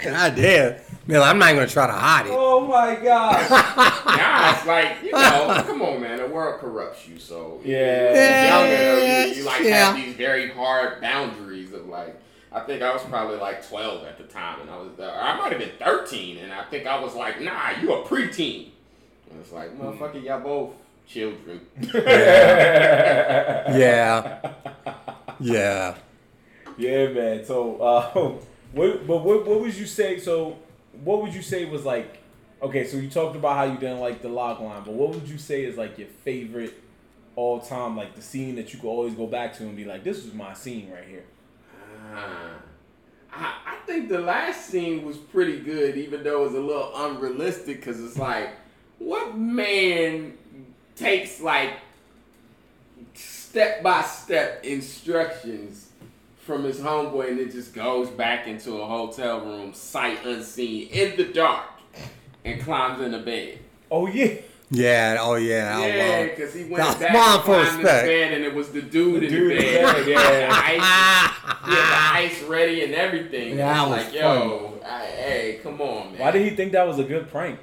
God 0.04 0.36
damn. 0.36 0.80
Man, 1.12 1.22
I'm 1.22 1.38
not 1.40 1.54
gonna 1.54 1.68
try 1.68 1.88
to 1.88 1.94
hide 1.94 2.28
it. 2.28 2.32
oh 2.34 2.62
my 2.62 2.96
gosh. 2.96 3.50
nah, 3.50 4.64
like, 4.72 5.04
you 5.04 5.12
know, 5.12 5.62
come 5.68 5.82
on, 5.82 6.00
man. 6.00 6.20
The 6.20 6.28
world 6.28 6.62
corrupts 6.62 7.06
you, 7.06 7.20
so 7.20 7.60
Yeah. 7.66 8.14
Yeah, 8.14 8.58
younger, 8.58 9.28
you, 9.28 9.34
you 9.36 9.44
like 9.44 9.64
yeah. 9.64 9.92
have 9.92 9.96
these 9.98 10.16
very 10.16 10.50
hard 10.52 11.02
boundaries 11.02 11.74
of 11.74 11.88
like. 11.88 12.16
I 12.54 12.62
think 12.62 12.82
I 12.82 12.94
was 12.94 13.02
probably 13.04 13.36
like 13.38 13.68
12 13.68 14.06
at 14.06 14.18
the 14.18 14.24
time, 14.26 14.62
and 14.62 14.70
I 14.70 14.78
was 14.78 14.92
there. 14.98 15.12
I 15.12 15.38
might 15.38 15.52
have 15.52 15.60
been 15.60 15.72
13, 15.80 16.38
and 16.38 16.54
I 16.54 16.64
think 16.64 16.88
I 16.88 16.98
was 17.00 17.14
like, 17.14 17.42
"Nah, 17.42 17.72
you 17.82 17.92
a 17.94 18.04
preteen." 18.06 18.70
And 19.30 19.40
it's 19.42 19.52
like, 19.52 19.78
motherfucker, 19.78 20.24
y'all 20.24 20.40
both 20.40 20.74
children. 21.08 21.60
Yeah. 21.94 23.72
Yeah. 25.40 25.96
Yeah, 26.78 27.08
man. 27.08 27.46
So, 27.46 27.78
uh, 27.78 28.10
what, 28.74 29.08
but 29.08 29.18
what, 29.24 29.46
what 29.46 29.62
would 29.62 29.76
you 29.76 29.86
say? 29.86 30.20
So, 30.20 30.58
what 31.04 31.22
would 31.22 31.34
you 31.34 31.42
say 31.42 31.66
was 31.66 31.86
like? 31.86 32.20
Okay, 32.62 32.86
so 32.86 32.98
you 32.98 33.10
talked 33.10 33.36
about 33.36 33.56
how 33.56 33.64
you 33.64 33.78
didn't 33.78 34.00
like 34.00 34.22
the 34.22 34.30
log 34.30 34.62
line, 34.62 34.84
but 34.86 34.94
what 34.94 35.10
would 35.10 35.28
you 35.28 35.38
say 35.38 35.64
is 35.64 35.78
like 35.78 35.98
your 35.98 36.08
favorite 36.24 36.76
all 37.36 37.60
time, 37.60 37.98
like 37.98 38.16
the 38.16 38.22
scene 38.22 38.56
that 38.56 38.74
you 38.74 38.80
could 38.80 38.88
always 38.88 39.16
go 39.16 39.26
back 39.26 39.56
to 39.58 39.64
and 39.64 39.76
be 39.76 39.86
like, 39.86 40.04
"This 40.04 40.24
was 40.24 40.34
my 40.34 40.54
scene 40.54 40.92
right 40.92 41.08
here." 41.08 41.26
Ah. 42.14 42.54
I, 43.34 43.56
I 43.66 43.76
think 43.86 44.10
the 44.10 44.20
last 44.20 44.68
scene 44.70 45.06
was 45.06 45.18
pretty 45.18 45.60
good, 45.60 45.98
even 45.98 46.24
though 46.24 46.44
it 46.44 46.48
was 46.48 46.56
a 46.56 46.60
little 46.60 46.92
unrealistic. 46.94 47.78
Because 47.78 48.04
it's 48.04 48.18
like, 48.18 48.50
what 49.00 49.38
man 49.38 50.38
takes 50.96 51.42
like 51.42 51.74
step 53.14 53.82
by 53.82 54.02
step 54.02 54.64
instructions 54.64 55.91
from 56.52 56.64
his 56.66 56.80
homeboy 56.80 57.30
and 57.30 57.40
then 57.40 57.52
just 57.52 57.74
goes 57.74 58.10
back 58.10 58.46
into 58.48 58.74
a 58.82 58.86
hotel 58.86 59.40
room, 59.42 59.74
sight 59.74 60.26
unseen, 60.26 60.90
in 60.90 61.16
the 61.16 61.26
dark, 61.26 61.66
and 62.44 62.62
climbs 62.62 63.02
in 63.02 63.12
the 63.12 63.20
bed? 63.20 63.60
Oh 63.90 64.08
yeah, 64.08 64.36
Yeah. 64.70 65.18
Oh 65.20 65.36
yeah. 65.36 65.78
I 65.78 65.88
Yeah, 65.88 66.24
because 66.26 66.54
he 66.54 66.64
went 66.66 66.78
That's 66.78 67.00
back 67.00 67.14
mine 67.14 67.36
and 67.36 67.44
climbed 67.44 67.70
in 67.72 67.78
the 67.78 67.84
bed, 67.84 68.34
and 68.34 68.44
it 68.44 68.54
was 68.54 68.70
the 68.70 68.82
dude, 68.82 69.22
The 69.22 69.26
in 69.28 69.32
dude 69.32 69.52
the 69.52 69.56
in 69.56 69.62
bed. 69.86 69.96
the 69.96 70.00
bed, 70.02 70.08
yeah. 70.10 70.48
The 70.52 70.54
ice, 70.54 71.66
he 71.66 71.72
had 71.76 71.90
the 71.90 72.18
ice 72.36 72.44
ready 72.44 72.84
and 72.84 72.94
everything. 72.94 73.58
That 73.58 73.82
It's 73.82 73.90
was 73.90 74.06
like, 74.06 74.14
yo, 74.14 74.80
I, 74.86 75.06
hey, 75.06 75.60
come 75.64 75.80
on, 75.82 76.12
man. 76.12 76.20
why 76.20 76.32
did 76.32 76.42
he 76.42 76.56
think 76.56 76.72
that 76.74 76.88
was 76.88 77.00
a 77.00 77.04
good 77.04 77.30
prank? 77.30 77.60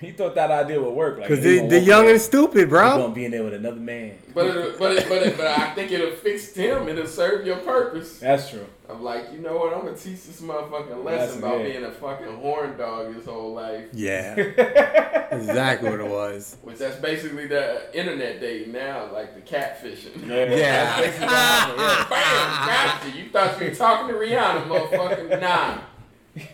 He 0.00 0.12
thought 0.12 0.36
that 0.36 0.52
idea 0.52 0.80
would 0.80 0.94
work. 0.94 1.18
Like, 1.18 1.28
Cause 1.28 1.38
he 1.38 1.58
they, 1.58 1.66
they're 1.66 1.80
young 1.82 2.08
and 2.08 2.20
stupid, 2.20 2.54
there, 2.56 2.66
he 2.66 2.70
bro. 2.70 2.98
gonna 2.98 3.14
be 3.14 3.24
in 3.24 3.32
there 3.32 3.42
with 3.42 3.54
another 3.54 3.80
man. 3.80 4.16
But 4.32 4.46
it, 4.46 4.78
but 4.78 4.92
it, 4.92 5.08
but 5.08 5.22
it, 5.22 5.36
but 5.36 5.46
I 5.48 5.74
think 5.74 5.90
it'll 5.90 6.12
fix 6.12 6.54
him. 6.54 6.88
It'll 6.88 7.06
serve 7.06 7.44
your 7.44 7.56
purpose. 7.56 8.20
That's 8.20 8.48
true. 8.48 8.64
I'm 8.88 9.02
like, 9.02 9.32
you 9.32 9.38
know 9.40 9.56
what? 9.58 9.74
I'm 9.74 9.80
gonna 9.80 9.96
teach 9.96 10.24
this 10.24 10.40
motherfucking 10.40 11.04
That's 11.04 11.04
lesson 11.04 11.38
about 11.40 11.58
good. 11.58 11.72
being 11.72 11.84
a 11.84 11.90
fucking 11.90 12.36
horn 12.36 12.78
dog 12.78 13.14
his 13.14 13.24
whole 13.26 13.52
life. 13.52 13.86
Yeah. 13.92 14.34
exactly 15.32 15.90
what 15.90 16.00
it 16.00 16.08
was. 16.08 16.56
Which 16.62 16.78
that's 16.78 16.96
basically 16.96 17.48
the 17.48 17.94
internet 17.98 18.40
dating 18.40 18.72
now, 18.72 19.12
like 19.12 19.34
the 19.34 19.40
catfishing. 19.40 20.26
Yeah. 20.26 20.44
That's 20.46 21.00
basically 21.00 21.26
what 21.26 21.78
yeah. 21.78 22.06
Bam, 22.08 22.66
got 22.68 23.04
you. 23.04 23.22
You 23.22 23.30
thought 23.30 23.60
you 23.60 23.66
were 23.68 23.74
talking 23.74 24.08
to 24.08 24.14
Rihanna, 24.14 24.68
motherfucker. 24.68 25.40
Nah. 25.48 25.78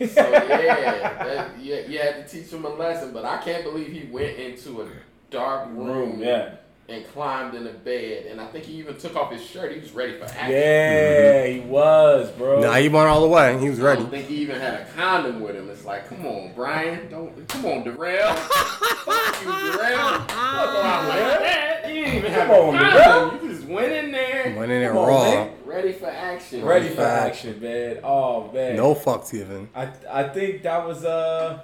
So 0.08 0.30
yeah, 0.30 1.24
that, 1.24 1.58
you, 1.58 1.74
you 1.88 1.98
had 1.98 2.26
to 2.26 2.32
teach 2.32 2.52
him 2.52 2.64
a 2.64 2.68
lesson, 2.68 3.12
but 3.12 3.24
I 3.24 3.38
can't 3.38 3.64
believe 3.64 3.88
he 3.88 4.08
went 4.10 4.36
into 4.38 4.82
a 4.82 4.88
dark 5.30 5.68
room, 5.68 5.86
Room, 5.86 6.20
yeah. 6.20 6.54
and 6.88 7.06
climbed 7.08 7.54
in 7.54 7.66
a 7.66 7.72
bed, 7.72 8.26
and 8.26 8.40
I 8.40 8.46
think 8.46 8.64
he 8.64 8.74
even 8.74 8.96
took 8.96 9.16
off 9.16 9.32
his 9.32 9.44
shirt. 9.44 9.72
He 9.72 9.80
was 9.80 9.92
ready 9.92 10.18
for 10.18 10.24
action. 10.24 10.50
Yeah, 10.50 11.46
he 11.46 11.60
was, 11.60 12.30
bro. 12.32 12.60
Nah, 12.60 12.74
he 12.74 12.88
went 12.88 13.08
all 13.08 13.22
the 13.22 13.28
way. 13.28 13.58
He 13.58 13.68
was 13.68 13.80
ready. 13.80 13.98
I 13.98 14.02
don't 14.02 14.10
think 14.10 14.26
he 14.26 14.36
even 14.36 14.60
had 14.60 14.80
a 14.80 14.84
condom 14.92 15.40
with 15.40 15.56
him. 15.56 15.68
It's 15.70 15.84
like, 15.84 16.08
come 16.08 16.26
on, 16.26 16.52
Brian, 16.54 17.08
don't 17.10 17.48
come 17.48 17.66
on, 17.66 17.84
Darrell. 17.84 18.34
Fuck 18.34 19.42
you, 19.42 19.48
Darrell. 19.48 20.18
Don't 20.18 20.28
go 20.28 20.34
out 20.34 21.08
like 21.08 21.40
that. 21.40 21.82
You 21.88 21.94
didn't 21.94 22.14
even 22.14 22.32
have 22.32 22.50
on, 22.50 22.74
a 22.74 22.78
condom. 22.78 23.48
You 23.48 23.54
just 23.54 23.66
went 23.68 23.92
in 23.92 24.12
there, 24.12 24.54
Went 24.56 24.72
in 24.72 24.80
there 24.80 24.92
Come 24.92 24.98
on, 24.98 25.08
raw. 25.08 25.48
Man. 25.74 25.84
ready 25.84 25.92
for 25.98 26.06
action. 26.06 26.64
Ready 26.64 26.88
for 26.88 27.02
action, 27.02 27.60
man. 27.60 27.98
Oh 28.04 28.50
man. 28.52 28.76
No 28.76 28.94
fucks 28.94 29.32
given. 29.32 29.68
I 29.74 29.88
I 30.10 30.28
think 30.28 30.62
that 30.62 30.86
was 30.86 31.04
uh 31.04 31.60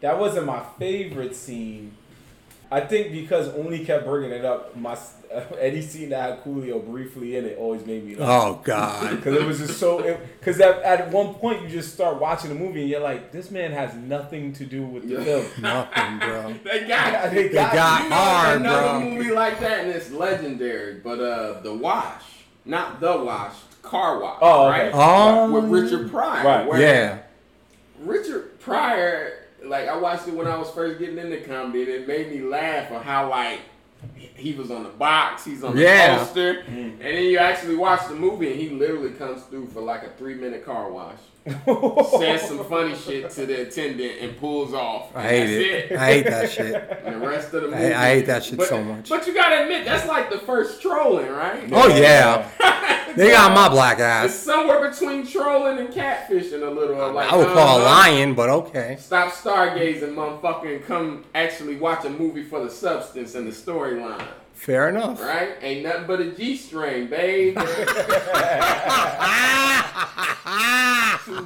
that 0.00 0.18
wasn't 0.18 0.46
my 0.46 0.62
favorite 0.78 1.36
scene. 1.36 1.92
I 2.70 2.80
think 2.80 3.12
because 3.12 3.48
only 3.50 3.84
kept 3.84 4.06
bringing 4.06 4.30
it 4.30 4.46
up, 4.46 4.74
my 4.74 4.96
any 5.60 5.82
scene 5.82 6.08
that 6.08 6.30
had 6.30 6.42
Coolio 6.44 6.82
briefly 6.84 7.36
in 7.36 7.44
it 7.44 7.58
always 7.58 7.84
made 7.84 8.02
me 8.06 8.16
laugh. 8.16 8.28
Oh 8.30 8.60
God. 8.64 9.10
Because 9.16 9.36
it 9.36 9.46
was 9.46 9.58
just 9.58 9.78
so. 9.78 10.18
Because 10.38 10.58
at, 10.60 10.80
at 10.82 11.10
one 11.10 11.34
point 11.34 11.62
you 11.62 11.68
just 11.68 11.92
start 11.92 12.18
watching 12.18 12.48
the 12.48 12.54
movie 12.54 12.80
and 12.80 12.88
you're 12.90 13.00
like, 13.00 13.30
this 13.30 13.50
man 13.50 13.72
has 13.72 13.94
nothing 13.94 14.54
to 14.54 14.64
do 14.64 14.84
with 14.86 15.06
the 15.06 15.16
Yeah. 15.16 15.24
film. 15.24 15.46
Nothing, 15.60 16.18
bro. 16.18 16.54
They 16.64 16.86
got 16.88 17.30
They 17.30 17.42
you. 17.44 17.52
got, 17.52 17.72
got 17.74 18.02
You 18.04 18.08
know, 18.10 18.16
hard, 18.16 18.60
another 18.60 19.00
movie 19.04 19.30
like 19.32 19.60
that, 19.60 19.80
and 19.80 19.90
it's 19.90 20.10
legendary. 20.10 20.94
But 20.94 21.20
uh, 21.20 21.60
The 21.60 21.74
Wash, 21.74 22.24
not 22.64 23.00
The 23.00 23.16
Wash, 23.18 23.54
Car 23.82 24.20
Wash, 24.20 24.38
Oh, 24.40 24.68
okay. 24.68 24.84
right? 24.84 24.90
Oh. 24.94 25.50
With 25.50 25.64
Richard 25.70 26.10
Pryor. 26.10 26.44
Right. 26.46 26.66
where 26.66 26.80
Yeah. 26.80 27.18
Richard 28.00 28.58
Pryor, 28.60 29.32
like 29.64 29.88
I 29.88 29.96
watched 29.96 30.28
it 30.28 30.34
when 30.34 30.46
I 30.46 30.56
was 30.56 30.70
first 30.70 30.98
getting 30.98 31.18
into 31.18 31.40
comedy, 31.42 31.82
and 31.82 31.90
it 31.90 32.08
made 32.08 32.30
me 32.30 32.40
laugh 32.42 32.90
on 32.92 33.02
how 33.02 33.28
like 33.28 33.60
he 34.16 34.54
was 34.54 34.70
on 34.70 34.82
the 34.82 34.88
box, 34.88 35.44
he's 35.44 35.62
on 35.62 35.76
the 35.76 35.82
Yeah. 35.82 36.18
poster, 36.18 36.62
mm. 36.64 36.92
and 36.94 37.00
then 37.00 37.24
you 37.24 37.38
actually 37.38 37.76
watch 37.76 38.06
the 38.08 38.14
movie, 38.14 38.50
and 38.50 38.60
he 38.60 38.70
literally 38.70 39.10
comes 39.10 39.42
through 39.44 39.66
for 39.68 39.80
like 39.80 40.02
a 40.02 40.10
three 40.10 40.34
minute 40.34 40.64
car 40.64 40.90
wash, 40.90 41.18
says 41.66 42.48
some 42.48 42.64
funny 42.64 42.94
shit 42.94 43.30
to 43.30 43.46
the 43.46 43.62
attendant, 43.62 44.20
and 44.20 44.36
pulls 44.38 44.72
off. 44.74 45.14
I 45.16 45.22
hate 45.22 45.40
that's 45.40 45.90
it. 45.90 45.96
I 45.98 46.06
hate 46.06 46.24
that 46.26 46.50
shit. 46.50 46.98
And 47.04 47.20
the 47.20 47.26
rest 47.26 47.52
of 47.52 47.62
the 47.62 47.76
I- 47.76 47.80
movie, 47.80 47.94
I 47.94 48.14
hate 48.14 48.26
that 48.26 48.44
shit 48.44 48.58
but, 48.58 48.68
so 48.68 48.82
much. 48.82 49.08
But 49.08 49.26
you 49.26 49.34
gotta 49.34 49.62
admit, 49.62 49.84
that's 49.84 50.06
like 50.06 50.30
the 50.30 50.38
first 50.38 50.80
trolling, 50.80 51.28
right? 51.28 51.68
Oh 51.72 51.88
yeah. 51.88 52.48
They 53.16 53.30
got 53.30 53.54
my 53.54 53.68
black 53.68 53.98
ass. 53.98 54.30
It's 54.30 54.38
somewhere 54.38 54.88
between 54.88 55.26
trolling 55.26 55.78
and 55.78 55.88
catfishing 55.90 56.66
a 56.66 56.70
little. 56.70 57.12
Like, 57.12 57.30
I 57.30 57.36
would 57.36 57.48
call 57.48 57.78
a 57.78 57.82
lion, 57.82 58.34
but 58.34 58.48
okay. 58.48 58.96
Stop 58.98 59.34
stargazing, 59.34 60.14
motherfucker, 60.14 60.76
and 60.76 60.84
come 60.86 61.24
actually 61.34 61.76
watch 61.76 62.06
a 62.06 62.10
movie 62.10 62.42
for 62.42 62.64
the 62.64 62.70
substance 62.70 63.34
and 63.34 63.46
the 63.46 63.50
storyline. 63.50 64.26
Fair 64.62 64.88
enough. 64.90 65.20
Right? 65.20 65.56
Ain't 65.60 65.82
nothing 65.82 66.06
but 66.06 66.20
a 66.20 66.30
G 66.30 66.56
string, 66.56 67.08
babe. 67.08 67.56
Two 67.56 67.62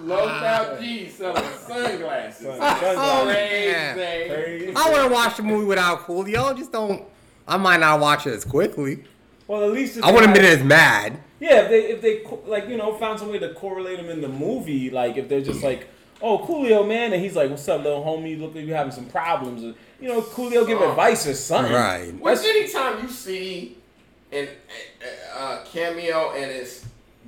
low 0.04 0.28
out 0.28 0.78
G's 0.78 1.14
selling 1.14 1.42
sunglasses. 1.42 2.42
Selling 2.42 2.60
sunglasses. 2.60 3.94
Crazy. 3.94 4.28
Crazy. 4.28 4.72
I 4.76 4.90
want 4.90 5.08
to 5.08 5.14
watch 5.14 5.38
the 5.38 5.44
movie 5.44 5.64
without 5.64 6.00
Coolio. 6.00 6.54
Just 6.54 6.72
don't. 6.72 7.04
I 7.48 7.56
might 7.56 7.80
not 7.80 8.00
watch 8.00 8.26
it 8.26 8.34
as 8.34 8.44
quickly. 8.44 9.04
Well, 9.48 9.64
at 9.64 9.70
least 9.70 9.98
I 10.02 10.12
wouldn't 10.12 10.26
have 10.26 10.36
been 10.36 10.44
as 10.44 10.62
mad. 10.62 11.18
Yeah, 11.40 11.62
if 11.62 11.70
they 11.70 11.84
if 11.84 12.02
they 12.02 12.22
like 12.46 12.68
you 12.68 12.76
know 12.76 12.98
found 12.98 13.18
some 13.18 13.30
way 13.30 13.38
to 13.38 13.54
correlate 13.54 13.98
him 13.98 14.10
in 14.10 14.20
the 14.20 14.28
movie, 14.28 14.90
like 14.90 15.16
if 15.16 15.30
they're 15.30 15.40
just 15.40 15.62
like, 15.62 15.88
oh 16.22 16.38
Coolio 16.38 16.86
man, 16.86 17.12
and 17.12 17.22
he's 17.22 17.36
like, 17.36 17.50
what's 17.50 17.68
up, 17.68 17.82
little 17.84 18.04
homie? 18.04 18.38
Look 18.40 18.54
like 18.54 18.64
you 18.66 18.74
having 18.74 18.92
some 18.92 19.06
problems. 19.06 19.62
Or, 19.64 19.74
you 20.00 20.08
know, 20.08 20.20
Coolio 20.22 20.66
give 20.66 20.80
Oh. 20.80 20.90
advice 20.90 21.26
or 21.26 21.34
something. 21.34 21.72
Right. 21.72 22.12
Which 22.20 22.38
anytime 22.40 23.02
you 23.02 23.08
see 23.10 23.76
an 24.32 24.48
uh, 25.36 25.60
cameo 25.72 26.32
and 26.32 26.50
it's 26.50 26.84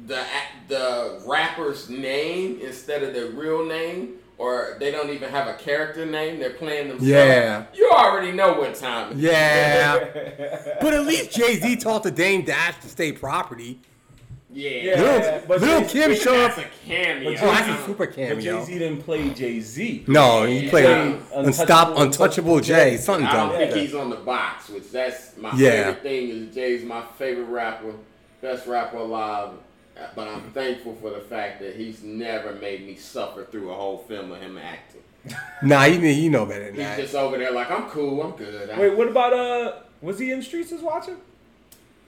the 0.06 0.24
the 0.68 1.20
rapper's 1.26 1.88
name 1.90 2.60
instead 2.62 3.02
of 3.02 3.14
their 3.14 3.26
real 3.30 3.64
name, 3.64 4.14
or 4.36 4.76
they 4.78 4.90
don't 4.90 5.10
even 5.10 5.28
have 5.30 5.48
a 5.48 5.54
character 5.54 6.06
name, 6.06 6.38
they're 6.38 6.50
playing 6.50 6.88
themselves. 6.88 7.08
Yeah. 7.08 7.64
You 7.74 7.90
already 7.90 8.32
know 8.32 8.52
what 8.54 8.74
time. 8.76 9.12
it 9.12 9.16
is. 9.16 9.22
Yeah. 9.22 10.74
But 10.80 10.94
at 10.94 11.04
least 11.06 11.32
Jay 11.32 11.56
Z 11.58 11.76
taught 11.76 12.04
the 12.04 12.10
Dame 12.12 12.44
Dash 12.44 12.78
to 12.82 12.88
State 12.88 13.18
Property. 13.20 13.80
Yeah, 14.58 14.70
Yeah, 14.70 15.02
Little, 15.02 15.42
but 15.46 15.60
Little 15.60 15.80
Jay-Z- 15.82 15.92
Kim 15.92 16.14
showed 16.16 16.40
up. 16.44 16.56
that's 16.56 16.66
a 16.66 16.86
cameo. 16.88 17.30
But 17.32 17.42
Oh, 17.42 17.46
that's 17.46 17.60
a 17.68 17.70
Jay-Z- 17.72 17.86
super 17.86 18.06
But 18.06 18.14
cameo. 18.16 18.40
Jay 18.40 18.64
Z 18.64 18.78
didn't 18.78 19.02
play 19.04 19.30
Jay 19.30 19.60
Z. 19.60 20.04
No, 20.08 20.44
he 20.46 20.58
Yeah. 20.64 20.70
played 20.70 20.86
Untouchable- 20.86 21.44
Unstop 21.46 21.96
Untouchable 21.98 22.60
Jay. 22.60 22.96
Something 22.96 23.26
I 23.26 23.32
don't 23.36 23.48
like 23.50 23.58
think 23.58 23.70
that. 23.72 23.78
he's 23.80 23.94
on 23.94 24.10
the 24.10 24.16
box, 24.16 24.68
which 24.68 24.90
that's 24.90 25.36
my 25.36 25.50
Yeah. 25.56 25.70
favorite 25.70 26.02
thing. 26.02 26.28
Is 26.30 26.54
Jay's 26.54 26.82
my 26.84 27.02
favorite 27.18 27.44
rapper, 27.44 27.92
best 28.42 28.66
rapper 28.66 28.96
alive. 28.96 29.50
But 30.16 30.28
I'm 30.28 30.42
thankful 30.54 30.96
for 31.00 31.10
the 31.10 31.20
fact 31.20 31.60
that 31.60 31.74
he's 31.76 32.02
never 32.02 32.52
made 32.52 32.86
me 32.86 32.94
suffer 32.96 33.44
through 33.50 33.70
a 33.70 33.74
whole 33.74 33.98
film 34.08 34.32
of 34.32 34.40
him 34.40 34.58
acting. 34.58 35.02
Nah, 35.62 35.82
he, 35.84 35.98
he 36.14 36.28
know 36.28 36.46
better 36.46 36.66
than 36.66 36.74
He's 36.74 36.84
that. 36.84 36.98
just 37.00 37.14
over 37.14 37.36
there 37.38 37.50
like 37.52 37.70
I'm 37.70 37.88
cool, 37.90 38.22
I'm 38.22 38.30
good. 38.32 38.70
I- 38.70 38.78
Wait, 38.80 38.96
what 38.96 39.08
about 39.08 39.32
uh? 39.32 39.72
Was 40.00 40.18
he 40.20 40.30
in 40.30 40.40
Streets 40.42 40.70
is 40.72 40.80
watching? 40.82 41.16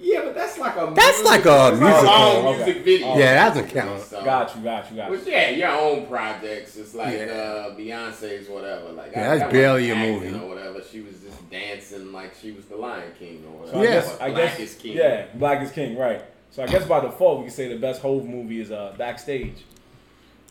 Yeah, 0.01 0.21
but 0.25 0.35
that's 0.35 0.59
like 0.59 0.77
a 0.77 0.93
That's 0.95 1.23
like 1.25 1.45
a 1.45 1.73
musical. 1.79 2.05
long 2.05 2.47
Okay. 2.47 2.65
music 2.65 2.85
video. 2.85 3.09
Yeah, 3.19 3.35
that 3.35 3.49
doesn't 3.55 3.69
count. 3.71 4.01
So- 4.03 4.25
Got 4.25 4.57
you, 4.57 4.63
got 4.63 4.91
you, 4.91 4.97
got 4.97 5.11
you. 5.11 5.17
Which 5.19 5.27
yeah, 5.27 5.51
your 5.51 5.69
own 5.71 6.07
projects. 6.07 6.77
It's 6.77 6.95
like 6.95 7.15
Yeah. 7.19 7.25
uh, 7.27 7.75
Beyonce's 7.77 8.49
whatever. 8.49 8.91
Like 8.93 9.13
Yeah, 9.13 9.21
I- 9.21 9.29
that's 9.37 9.41
that 9.43 9.53
barely 9.53 9.91
a 9.91 9.95
movie. 9.95 10.35
Or 10.35 10.49
whatever. 10.49 10.81
She 10.91 11.01
was 11.01 11.15
just 11.21 11.51
dancing 11.51 12.13
like 12.13 12.33
she 12.41 12.53
was 12.53 12.65
the 12.67 12.77
Lion 12.77 13.13
King 13.19 13.45
or 13.47 13.67
So 13.69 13.77
whatever. 13.79 13.79
I 13.79 13.83
Yeah. 13.85 14.01
guess, 14.01 14.17
Or 14.19 14.23
I 14.23 14.31
guess, 14.31 14.59
is 14.59 14.75
King. 14.75 14.97
yeah, 14.97 15.25
Black 15.35 15.63
is 15.63 15.71
King, 15.73 15.97
right? 15.97 16.23
So 16.51 16.63
I 16.63 16.67
guess 16.67 16.85
by 16.85 17.01
default 17.01 17.39
we 17.39 17.45
can 17.45 17.53
say 17.53 17.69
the 17.69 17.79
best 17.79 18.03
Hove 18.03 18.25
movie 18.25 18.61
is 18.61 18.71
uh 18.73 18.93
Backstage. 18.99 19.55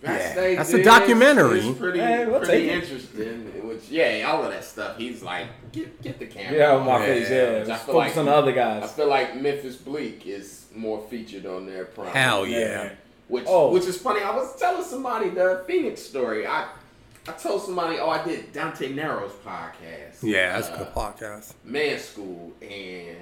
Backstage 0.02 0.58
that's 0.58 0.72
a 0.74 0.82
documentary. 0.82 1.60
is 1.60 1.78
pretty, 1.78 2.00
Hey, 2.00 2.26
pretty 2.26 2.70
interesting. 2.70 3.68
Which 3.68 3.90
yeah, 3.90 4.30
all 4.32 4.46
of 4.46 4.52
that 4.52 4.64
stuff. 4.64 4.98
He's 4.98 5.22
like, 5.22 5.48
get 5.72 6.02
get 6.02 6.20
the 6.20 6.26
camera. 6.28 6.58
Yeah, 6.58 6.76
on 6.76 6.86
my 6.86 7.00
face, 7.06 7.30
yeah. 7.30 7.60
Which 7.60 7.70
I 7.70 7.78
focus 7.78 7.94
like- 7.96 8.18
on 8.18 8.26
the 8.26 8.34
other 8.34 8.52
guys. 8.52 8.84
I 8.84 8.88
feel 8.88 9.08
like 9.08 9.36
Memphis 9.36 9.76
Bleek 9.78 10.26
is 10.28 10.66
more 10.76 11.02
featured 11.10 11.46
on 11.46 11.66
their 11.66 11.86
prime. 11.86 12.14
Hell 12.14 12.46
yeah. 12.48 12.92
Which 13.28 13.46
Oh. 13.48 13.72
which 13.72 13.86
is 13.86 13.98
funny. 13.98 14.22
I 14.22 14.36
was 14.36 14.56
telling 14.58 14.84
somebody 14.84 15.30
the 15.30 15.64
Phoenix 15.68 16.02
story. 16.02 16.46
I 16.48 16.68
I 17.28 17.32
told 17.34 17.62
somebody, 17.62 18.00
oh, 18.00 18.10
I 18.10 18.24
did 18.24 18.52
Dante 18.54 18.92
Nero's 18.92 19.34
podcast. 19.46 20.24
Yeah, 20.24 20.54
that's 20.54 20.70
a 20.70 20.74
Uh, 20.74 20.78
good 20.80 20.94
podcast. 20.94 21.54
Man 21.64 22.00
School, 22.00 22.54
and 22.62 23.18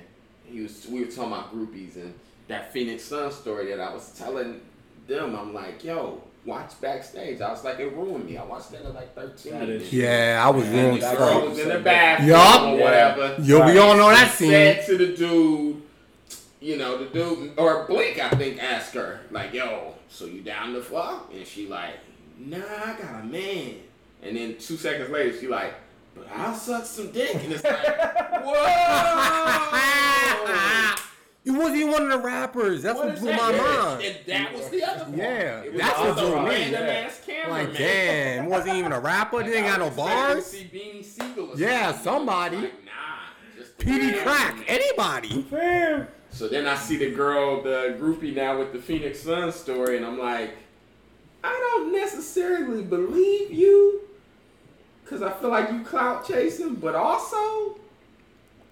he 0.45 0.61
was 0.61 0.85
we 0.87 1.01
were 1.01 1.07
talking 1.11 1.33
about 1.33 1.53
groupies 1.53 1.95
and 1.95 2.13
that 2.47 2.71
Phoenix 2.71 3.03
Sun 3.03 3.31
story 3.31 3.65
that 3.71 3.81
I 3.81 3.93
was 3.93 4.09
telling 4.17 4.61
them. 5.07 5.35
I'm 5.35 5.53
like, 5.53 5.83
yo, 5.83 6.21
watch 6.47 6.71
backstage. 6.81 7.41
I 7.41 7.51
was 7.51 7.63
like, 7.63 7.79
it 7.79 7.93
ruined 7.95 8.25
me. 8.25 8.37
I 8.37 8.43
watched 8.43 8.71
that 8.71 8.81
at 8.83 8.95
like 8.95 9.13
13. 9.13 9.81
Yeah, 9.91 10.41
I 10.43 10.49
was 10.49 10.65
And 10.65 10.75
wrong. 10.75 10.93
the 10.95 11.01
that 11.01 11.17
girl 11.17 11.39
girl 11.41 11.49
was 11.49 11.59
in 11.59 11.67
the 11.67 11.73
said- 11.75 11.83
bathroom 11.83 12.29
Yup. 12.29 12.61
or 12.61 12.77
Yeah. 12.77 12.83
whatever. 12.83 13.35
Yo, 13.43 13.65
we 13.65 13.77
all 13.77 13.95
know 13.95 14.09
that 14.09 14.31
scene. 14.31 14.49
Said 14.51 14.85
to 14.87 14.97
the 14.97 15.07
dude, 15.15 15.81
you 16.61 16.77
know, 16.77 16.97
the 16.97 17.05
dude 17.05 17.51
or 17.57 17.83
Blink, 17.85 18.17
I 18.19 18.29
think, 18.31 18.61
asked 18.63 18.93
her 18.95 19.19
like, 19.29 19.53
"Yo, 19.53 19.93
so 20.09 20.25
you 20.25 20.41
down 20.41 20.73
to 20.73 20.81
fuck?" 20.81 21.29
And 21.33 21.45
she 21.45 21.67
like, 21.67 21.93
"Nah, 22.39 22.57
I 22.57 22.95
got 22.99 23.21
a 23.21 23.25
man." 23.25 23.75
And 24.23 24.35
then 24.35 24.55
two 24.57 24.77
seconds 24.77 25.11
later, 25.11 25.37
she 25.39 25.47
like, 25.47 25.75
"But 26.15 26.27
I'll 26.35 26.55
suck 26.55 26.85
some 26.85 27.11
dick." 27.11 27.35
And 27.35 27.53
it's 27.53 27.63
like, 27.63 27.85
whoa. 28.43 28.53
He 31.47 31.53
wasn't 31.53 31.77
even 31.77 31.91
one 31.93 32.01
of 32.03 32.09
the 32.09 32.17
rappers. 32.27 32.83
That's 32.83 32.99
what 32.99 33.17
blew 33.17 33.29
that? 33.29 33.37
my 33.41 33.51
Yeah, 33.55 33.63
mind. 33.63 34.03
And 34.03 34.15
that 34.27 34.53
was 34.53 34.69
the 34.69 34.83
other 34.83 35.05
part. 35.05 35.15
Yeah, 35.17 35.63
that's 35.77 35.99
what 35.99 36.15
blew 36.17 36.39
me, 36.41 36.49
random 36.49 36.83
yeah. 36.83 37.49
Like, 37.49 37.77
damn, 37.77 38.45
wasn't 38.47 38.75
even 38.75 38.91
a 38.91 38.99
rapper. 38.99 39.43
They 39.43 39.55
ain't 39.55 39.67
got 39.67 39.79
no 39.79 39.85
I 39.85 39.87
was 39.87 39.95
expecting 39.97 40.27
to 40.27 40.33
bars. 40.33 40.45
see 40.45 40.69
Beanie 40.73 41.05
Sigel 41.05 41.53
Yeah, 41.55 41.85
something. 41.93 42.03
somebody. 42.03 42.57
Like, 42.57 42.73
nah, 42.83 42.91
just 43.57 43.77
PD 43.77 44.21
Crack, 44.23 44.55
cameraman. 44.57 44.65
anybody. 44.67 45.41
Fam. 45.43 46.07
So 46.31 46.49
then 46.49 46.67
I 46.67 46.75
see 46.75 46.97
the 46.97 47.11
girl, 47.11 47.61
the 47.63 47.95
groupie 47.97 48.35
now 48.35 48.59
with 48.59 48.73
the 48.73 48.79
Phoenix 48.79 49.21
Sun 49.21 49.53
story, 49.53 49.95
and 49.95 50.05
I'm 50.05 50.19
like, 50.19 50.51
I 51.45 51.53
don't 51.77 51.93
necessarily 51.93 52.83
believe 52.83 53.51
you, 53.53 54.01
cause 55.05 55.21
I 55.21 55.31
feel 55.31 55.49
like 55.49 55.71
you 55.71 55.81
clout 55.85 56.27
chasing, 56.27 56.75
but 56.75 56.93
also, 56.93 57.79